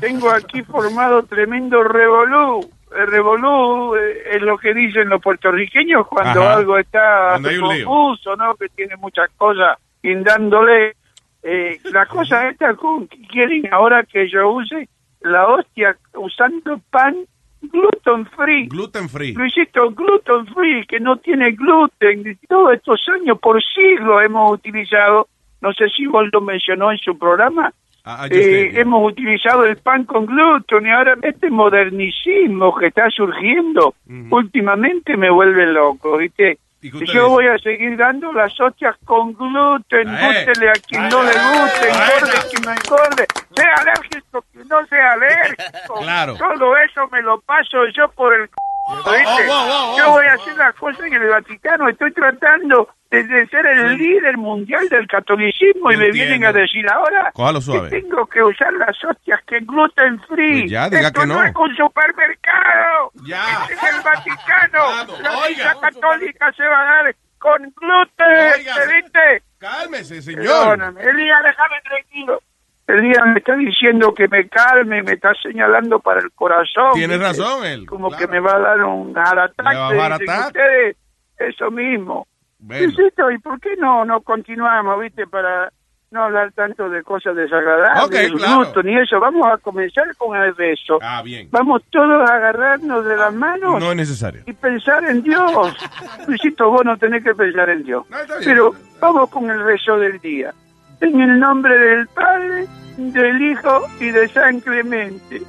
tengo 0.00 0.30
aquí 0.30 0.62
formado 0.62 1.24
tremendo 1.24 1.82
revolú. 1.82 2.70
El 2.96 3.06
revolú 3.06 3.96
eh, 3.96 4.36
es 4.36 4.42
lo 4.42 4.56
que 4.56 4.72
dicen 4.72 5.08
los 5.08 5.20
puertorriqueños 5.20 6.06
cuando 6.06 6.42
Ajá. 6.42 6.54
algo 6.54 6.78
está 6.78 7.38
confuso, 7.42 8.36
¿no? 8.36 8.54
Que 8.54 8.68
tiene 8.68 8.96
muchas 8.96 9.28
cosas 9.36 9.78
guindándole. 10.02 10.94
Eh, 11.42 11.80
la 11.92 12.06
cosa 12.06 12.48
esta 12.48 12.74
con 12.74 13.06
que 13.08 13.20
quieren 13.28 13.72
ahora 13.72 14.04
que 14.04 14.28
yo 14.28 14.50
use 14.50 14.88
la 15.20 15.46
hostia 15.48 15.96
usando 16.14 16.80
pan 16.90 17.16
gluten 17.60 18.26
free. 18.26 18.66
Gluten 18.68 19.08
free. 19.08 19.32
Luisito, 19.32 19.90
gluten 19.90 20.46
free, 20.54 20.86
que 20.86 21.00
no 21.00 21.16
tiene 21.16 21.52
gluten. 21.52 22.38
Todos 22.48 22.74
estos 22.74 23.00
años, 23.08 23.38
por 23.38 23.62
siglos 23.62 24.22
hemos 24.24 24.52
utilizado, 24.52 25.28
no 25.60 25.72
sé 25.72 25.88
si 25.88 26.06
vos 26.06 26.26
lo 26.32 26.40
mencionó 26.40 26.90
en 26.92 26.98
su 26.98 27.18
programa, 27.18 27.72
Ah, 28.10 28.26
yo 28.26 28.38
eh, 28.38 28.80
hemos 28.80 29.12
utilizado 29.12 29.66
el 29.66 29.76
pan 29.76 30.04
con 30.04 30.24
gluten 30.24 30.86
y 30.86 30.90
ahora 30.90 31.18
este 31.20 31.50
modernicismo 31.50 32.74
que 32.74 32.86
está 32.86 33.10
surgiendo 33.10 33.96
últimamente 34.30 35.14
me 35.18 35.28
vuelve 35.28 35.66
loco, 35.66 36.16
¿viste? 36.16 36.58
Y 36.80 37.06
yo 37.12 37.28
voy 37.28 37.46
a 37.48 37.58
seguir 37.58 37.96
dando 37.96 38.32
las 38.32 38.58
hostias 38.60 38.94
con 39.04 39.32
gluten, 39.32 40.08
eh. 40.08 40.44
gústele 40.46 40.70
a 40.70 40.74
quien 40.74 41.08
no 41.08 41.22
le 41.24 41.32
guste, 41.32 41.88
engorde 41.88 42.48
quien 42.50 42.62
no 42.62 42.70
engorde, 42.70 43.26
sea 43.56 43.74
alérgico 43.80 44.44
quien 44.52 44.68
no 44.68 44.86
sea 44.86 45.12
alérgico. 45.12 46.00
Claro. 46.00 46.36
Todo 46.36 46.76
eso 46.76 47.08
me 47.08 47.20
lo 47.22 47.40
paso 47.40 47.78
yo 47.96 48.08
por 48.12 48.32
el... 48.32 48.48
oh, 48.88 49.02
oh, 49.04 49.48
oh. 49.50 49.96
Yo 49.98 50.10
voy 50.12 50.26
a 50.26 50.34
hacer 50.34 50.56
las 50.56 50.74
cosas 50.76 51.04
en 51.04 51.14
el 51.14 51.28
Vaticano, 51.28 51.88
estoy 51.88 52.12
tratando 52.12 52.88
de, 53.10 53.46
ser 53.46 53.66
el 53.66 53.96
líder 53.96 54.36
mundial 54.36 54.88
del 54.88 55.06
catolicismo 55.06 55.90
y 55.92 55.96
me 55.96 56.06
Entiendo. 56.06 56.12
vienen 56.12 56.44
a 56.44 56.52
decir 56.52 56.84
ahora 56.90 57.32
que 57.34 58.00
tengo 58.00 58.26
que 58.26 58.42
usar 58.42 58.72
las 58.74 59.02
hostias 59.02 59.40
que 59.46 59.60
gluten 59.60 60.20
free. 60.28 60.60
Pues 60.60 60.70
ya, 60.70 60.90
diga 60.90 61.08
Esto 61.08 61.20
que 61.22 61.26
no. 61.26 61.42
es 61.42 61.56
un 61.56 61.76
supermercado. 61.76 63.10
Ya. 63.26 63.42
Este 63.62 63.74
es 63.74 63.94
el 63.94 64.02
Vaticano. 64.02 65.22
la 65.22 65.48
misa 65.48 65.76
católica 65.80 66.52
se 66.52 66.64
va 66.64 66.80
a 66.80 66.84
dar 67.04 67.16
con 67.38 67.62
gluten. 67.76 68.58
Oiga. 68.58 68.74
¿te 68.74 68.94
viste? 68.94 69.42
Cálmese, 69.58 70.22
señor. 70.22 70.44
Perdóname. 70.44 71.02
Elías, 71.02 71.38
déjame 71.44 71.80
tranquilo. 71.84 72.42
Elías 72.86 73.26
me 73.26 73.38
está 73.38 73.54
diciendo 73.56 74.14
que 74.14 74.28
me 74.28 74.48
calme, 74.48 75.02
me 75.02 75.12
está 75.12 75.32
señalando 75.42 75.98
para 76.00 76.20
el 76.20 76.30
corazón. 76.32 76.92
Tiene 76.94 77.18
razón 77.18 77.64
él, 77.66 77.86
Como 77.86 78.10
que 78.10 78.26
me 78.26 78.40
va 78.40 78.56
a 78.56 78.58
dar 78.60 78.82
un 78.82 79.14
heart 79.14 79.38
attack. 79.38 79.72
Le 79.72 79.78
va 79.78 79.86
a 79.86 79.92
dicen 79.92 80.00
abaratar. 80.00 80.46
ustedes 80.46 80.96
eso 81.38 81.70
mismo. 81.70 82.26
Bueno. 82.58 82.86
Luisito, 82.86 83.30
¿y 83.30 83.38
por 83.38 83.60
qué 83.60 83.76
no, 83.76 84.04
no 84.04 84.20
continuamos, 84.20 85.00
viste, 85.00 85.26
para 85.26 85.72
no 86.10 86.24
hablar 86.24 86.52
tanto 86.52 86.88
de 86.88 87.02
cosas 87.02 87.36
desagradables, 87.36 88.02
Ok, 88.04 88.12
del 88.12 88.32
claro. 88.34 88.56
gusto, 88.58 88.82
ni 88.82 88.98
eso? 88.98 89.20
Vamos 89.20 89.46
a 89.46 89.58
comenzar 89.58 90.06
con 90.16 90.36
el 90.36 90.52
beso. 90.54 90.98
Ah, 91.02 91.20
bien. 91.22 91.48
Vamos 91.50 91.82
todos 91.90 92.28
a 92.28 92.34
agarrarnos 92.34 93.04
de 93.04 93.16
las 93.16 93.32
manos 93.34 93.78
No 93.78 93.90
es 93.90 93.96
necesario. 93.96 94.42
y 94.46 94.52
pensar 94.54 95.04
en 95.04 95.22
Dios. 95.22 95.76
Luisito, 96.26 96.70
vos 96.70 96.82
no 96.84 96.96
tenés 96.96 97.22
que 97.22 97.34
pensar 97.34 97.68
en 97.68 97.82
Dios. 97.84 98.06
bien. 98.08 98.40
Pero 98.44 98.72
vamos 99.00 99.28
con 99.30 99.50
el 99.50 99.62
beso 99.62 99.98
del 99.98 100.18
día. 100.20 100.52
En 101.00 101.20
el 101.20 101.38
nombre 101.38 101.78
del 101.78 102.08
Padre, 102.08 102.66
del 102.96 103.40
Hijo 103.42 103.82
y 104.00 104.10
de 104.10 104.28
San 104.28 104.60
Clemente. 104.60 105.42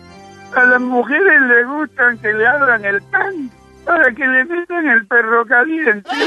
A 0.55 0.63
las 0.65 0.81
mujeres 0.81 1.41
les 1.41 1.65
gustan 1.67 2.17
que 2.19 2.33
le 2.33 2.45
abran 2.45 2.83
el 2.83 3.01
pan 3.03 3.49
para 3.85 4.11
que 4.13 4.25
le 4.25 4.45
metan 4.45 4.87
el 4.87 5.07
perro 5.07 5.45
caliente. 5.45 6.09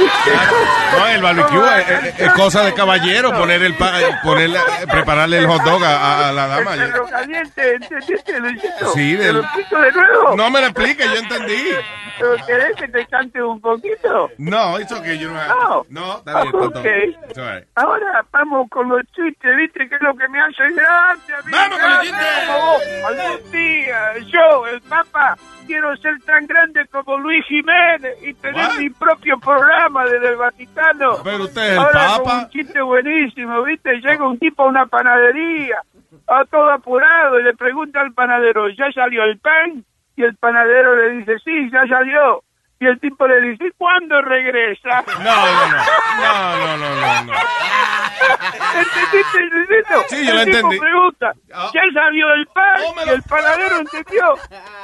No, 0.97 1.07
el 1.09 1.23
barbecue 1.23 2.15
es, 2.19 2.33
cosa 2.35 2.63
de 2.65 2.75
caballero 2.75 3.33
poner 3.33 3.63
el 3.63 3.75
pa- 3.75 3.93
ponerle, 4.23 4.59
prepararle 4.91 5.39
el 5.39 5.47
hot 5.47 5.63
dog 5.63 5.83
a, 5.83 6.31
la 6.33 6.47
dama. 6.47 6.75
El 6.75 6.81
perro 6.91 7.07
caliente, 7.09 7.75
¿entendiste, 7.75 8.39
Luisito? 8.41 8.93
Sí, 8.93 9.17
¿Te 9.17 9.23
del- 9.25 9.37
lo 9.37 9.41
explico 9.43 9.81
de 9.81 9.93
nuevo? 9.93 10.37
No 10.37 10.51
me 10.51 10.61
lo 10.61 10.67
explique, 10.67 11.03
yo 11.05 11.15
entendí. 11.15 11.65
¿Pero 12.19 12.37
querés 12.47 12.77
que 12.77 12.89
te 12.89 13.07
cante 13.07 13.43
un 13.43 13.59
poquito? 13.61 14.31
No, 14.37 14.79
eso 14.79 15.03
que 15.03 15.19
yo 15.19 15.31
no. 15.31 15.41
No. 15.49 15.87
No, 15.89 16.19
está 16.19 16.43
bien, 16.43 16.47
está 16.55 16.59
Ok. 16.67 16.73
todo. 16.75 16.83
It's 17.29 17.39
all 17.39 17.55
right. 17.57 17.69
Ahora 17.75 18.25
vamos 18.31 18.69
con 18.71 18.89
los 18.91 19.03
chistes, 19.17 19.57
¿viste? 19.57 19.89
Que 19.89 19.95
es 19.95 20.03
lo 20.03 20.15
que 20.15 20.29
me 20.29 20.41
hace 20.41 20.71
gracia. 20.73 21.37
¡Vamos 21.51 21.79
con 21.79 21.91
los 21.91 22.01
chistes! 22.03 23.05
Algún 23.07 23.51
día, 23.51 24.19
yo, 24.31 24.67
el 24.67 24.81
Papa, 24.83 25.37
quiero 25.67 25.97
ser 25.97 26.19
tan 26.25 26.47
grande 26.47 26.87
como 26.89 27.19
Luis 27.19 27.45
Jiménez 27.47 28.17
y 28.23 28.35
tener 28.35 28.67
What? 28.67 28.79
mi 28.79 28.91
propio 28.91 29.39
programa 29.39 30.05
desde 30.05 30.29
el 30.29 30.37
Vaticano. 30.37 31.17
Pero 31.23 31.45
usted 31.45 31.63
es 31.63 31.73
el 31.73 31.79
Ahora 31.79 32.19
con 32.23 32.39
un 32.39 32.49
chiste 32.51 32.81
buenísimo, 32.81 33.63
¿viste? 33.63 34.01
Llega 34.01 34.27
un 34.27 34.39
tipo 34.39 34.63
a 34.63 34.67
una 34.67 34.87
panadería, 34.87 35.83
a 36.29 36.45
todo 36.45 36.71
apurado, 36.71 37.41
y 37.41 37.45
le 37.45 37.55
pregunta 37.55 38.01
al 38.01 38.13
panadero, 38.13 38.69
¿ya 38.71 38.91
salió 38.93 39.25
el 39.25 39.39
pan? 39.39 39.85
Y 40.17 40.23
el 40.23 40.37
panadero 40.37 40.95
le 40.97 41.19
dice, 41.19 41.39
sí, 41.45 41.71
ya 41.71 41.87
salió. 41.87 42.43
Y 42.83 42.87
el 42.89 42.99
tipo 42.99 43.29
le 43.29 43.41
dice, 43.43 43.71
¿cuándo 43.79 44.21
regresa? 44.23 45.05
No, 45.23 45.23
no, 45.23 45.69
no. 45.69 45.77
No, 46.19 46.57
no, 46.59 46.77
no, 46.79 46.97
no, 46.97 47.25
no. 47.27 47.33
¿Entendiste, 48.75 49.41
Luisito? 49.51 50.03
Sí, 50.09 50.27
yo 50.27 50.35
lo 50.35 50.41
entendí. 50.41 50.79
pregunta, 50.81 51.33
Ah. 51.55 51.71
¿ya 51.73 51.81
salió 51.95 52.33
el 52.35 52.47
pan? 52.49 52.81
Y 53.07 53.11
el 53.11 53.23
panadero 53.23 53.77
entendió. 53.79 54.35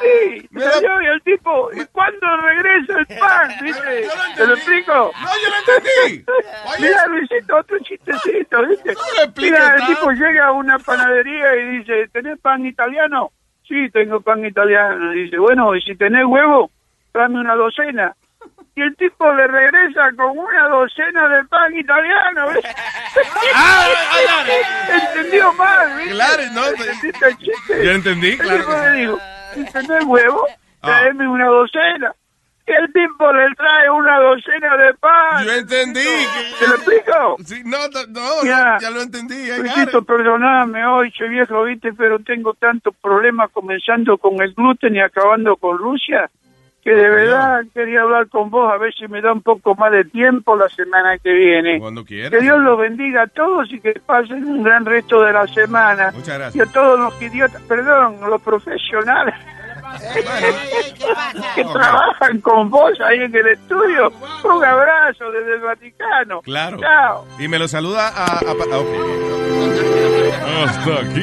Sí, 0.00 0.48
salió 0.60 1.02
y 1.02 1.06
el 1.06 1.22
tipo, 1.22 1.70
¿y 1.72 1.84
cuándo 1.86 2.36
regresa 2.36 2.98
el 3.00 3.18
pan? 3.18 3.50
¿Viste? 3.62 4.06
¿Te 4.36 4.46
lo 4.46 4.54
explico? 4.54 4.92
No, 5.20 5.28
yo 5.42 5.48
lo 5.50 5.74
entendí. 5.74 6.24
Mira, 6.80 7.06
Luisito, 7.06 7.56
otro 7.56 7.78
chistecito, 7.80 8.64
¿viste? 8.68 8.94
Mira, 9.38 9.74
el 9.74 9.86
tipo 9.86 10.10
llega 10.12 10.46
a 10.46 10.52
una 10.52 10.78
panadería 10.78 11.56
y 11.56 11.78
dice, 11.78 12.08
¿tenés 12.12 12.38
pan 12.38 12.64
italiano? 12.64 13.32
Sí, 13.66 13.90
tengo 13.92 14.20
pan 14.20 14.44
italiano. 14.44 15.10
Dice, 15.10 15.36
bueno, 15.38 15.74
y 15.74 15.80
si 15.82 15.96
tenés 15.96 16.24
huevo, 16.26 16.70
dame 17.14 17.40
una 17.40 17.54
docena. 17.54 18.14
Y 18.74 18.82
el 18.82 18.94
tipo 18.96 19.32
le 19.34 19.46
regresa 19.48 20.10
con 20.16 20.38
una 20.38 20.68
docena 20.68 21.28
de 21.28 21.44
pan 21.46 21.76
italiano. 21.76 22.48
¿ves? 22.48 22.64
Entendió 25.14 25.52
mal, 25.54 25.96
¿viste? 25.96 26.12
Claro, 26.14 26.42
no, 26.54 26.66
¿Entendiste 26.68 27.28
el 27.28 27.36
chiste? 27.38 27.84
Yo 27.84 27.90
entendí, 27.90 28.28
El 28.30 28.38
claro 28.38 28.58
tipo 28.58 28.70
que 28.70 28.90
le 28.90 28.98
dijo, 29.00 29.18
si 29.54 29.64
tenés 29.72 30.04
huevo, 30.04 30.46
tráeme 30.80 31.28
una 31.28 31.46
docena. 31.46 32.12
Y 32.66 32.72
el 32.72 32.92
tipo 32.92 33.32
le 33.32 33.46
trae 33.56 33.88
una 33.90 34.20
docena 34.20 34.76
de 34.76 34.94
pan. 34.94 35.44
Yo 35.44 35.52
entendí. 35.54 36.04
¿Te 36.60 36.68
lo 36.68 36.74
explico? 36.74 37.36
Sí, 37.44 37.62
no, 37.64 37.78
no, 37.88 38.06
no, 38.08 38.44
Ya. 38.44 38.76
ya 38.78 38.90
lo 38.90 39.00
entendí. 39.00 39.48
Got 39.48 39.58
Luisito, 39.58 39.98
it. 40.00 40.06
perdoname 40.06 40.84
hoy, 40.86 41.10
che 41.12 41.26
viejo, 41.28 41.62
viste, 41.64 41.94
pero 41.94 42.18
tengo 42.18 42.52
tantos 42.54 42.94
problemas 43.02 43.50
comenzando 43.52 44.18
con 44.18 44.40
el 44.42 44.52
gluten 44.54 44.94
y 44.96 45.00
acabando 45.00 45.56
con 45.56 45.78
Rusia, 45.78 46.30
que 46.84 46.90
de 46.94 47.08
verdad 47.10 47.60
quería 47.74 48.02
hablar 48.02 48.28
con 48.28 48.48
vos 48.50 48.72
a 48.72 48.78
ver 48.78 48.94
si 48.94 49.06
me 49.08 49.20
da 49.20 49.32
un 49.32 49.42
poco 49.42 49.74
más 49.74 49.90
de 49.92 50.04
tiempo 50.04 50.56
la 50.56 50.68
semana 50.70 51.18
que 51.18 51.30
viene. 51.32 51.78
Cuando 51.80 52.04
quiera. 52.04 52.30
Que 52.30 52.40
Dios 52.40 52.58
los 52.60 52.78
bendiga 52.78 53.22
a 53.22 53.26
todos 53.26 53.70
y 53.72 53.80
que 53.80 53.92
pasen 54.06 54.44
un 54.44 54.62
gran 54.62 54.84
resto 54.86 55.22
de 55.22 55.32
la 55.32 55.46
semana. 55.48 56.12
Muchas 56.14 56.34
Y 56.36 56.38
gracias. 56.38 56.68
a 56.68 56.72
todos 56.72 56.98
los 56.98 57.20
idiotas, 57.22 57.60
perdón, 57.62 58.16
los 58.28 58.40
profesionales 58.40 59.34
que 61.54 61.64
trabajan 61.64 62.40
con 62.40 62.70
vos 62.70 62.92
ahí 63.00 63.20
en 63.22 63.34
el 63.34 63.48
estudio. 63.48 64.12
Un 64.44 64.64
abrazo 64.64 65.30
desde 65.32 65.54
el 65.54 65.60
Vaticano. 65.60 66.40
Claro. 66.42 66.78
Chao. 66.78 67.26
Y 67.38 67.48
me 67.48 67.58
lo 67.58 67.66
saluda 67.68 68.08
a... 68.08 68.24
a- 68.24 68.40
ah, 68.40 68.78
ok. 68.78 68.88
Hasta 70.68 71.00
aquí. 71.00 71.22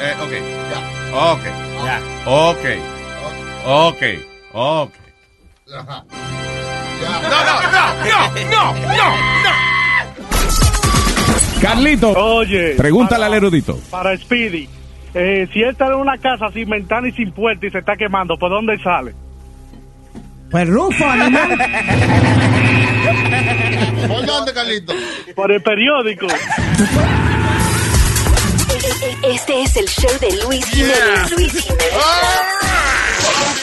Eh, 0.00 0.14
ok. 0.20 0.32
Ok. 1.14 1.44
Ok. 2.26 2.64
Ok. 3.66 4.02
Ok. 4.52 4.92
No, 5.66 5.82
no, 7.22 7.44
no, 7.44 7.54
no, 8.50 8.74
no, 8.86 9.06
no. 9.42 9.50
Carlito. 11.60 12.10
Oye. 12.10 12.74
Pregúntale 12.76 13.20
para- 13.24 13.26
al 13.26 13.34
erudito. 13.34 13.78
Para 13.90 14.16
Speedy. 14.18 14.68
Eh, 15.14 15.48
si 15.52 15.62
él 15.62 15.70
está 15.70 15.86
en 15.86 15.94
una 15.94 16.18
casa 16.18 16.50
sin 16.52 16.68
ventana 16.68 17.08
y 17.08 17.12
sin 17.12 17.32
puerta 17.32 17.66
y 17.66 17.70
se 17.70 17.78
está 17.78 17.96
quemando, 17.96 18.36
¿por 18.36 18.50
dónde 18.50 18.76
sale? 18.82 19.14
Pues 20.50 20.68
Rufo, 20.68 21.04
animal. 21.04 21.50
¿Por 24.08 24.26
dónde, 24.26 24.52
Carlito? 24.52 24.92
Por 25.34 25.52
el 25.52 25.62
periódico. 25.62 26.26
Este 29.22 29.62
es 29.62 29.76
el 29.76 29.86
show 29.86 30.10
de 30.20 30.28
Luis 30.44 30.66
Jiménez. 30.66 31.30
Luis 31.30 31.52
Jiménez. 31.52 31.94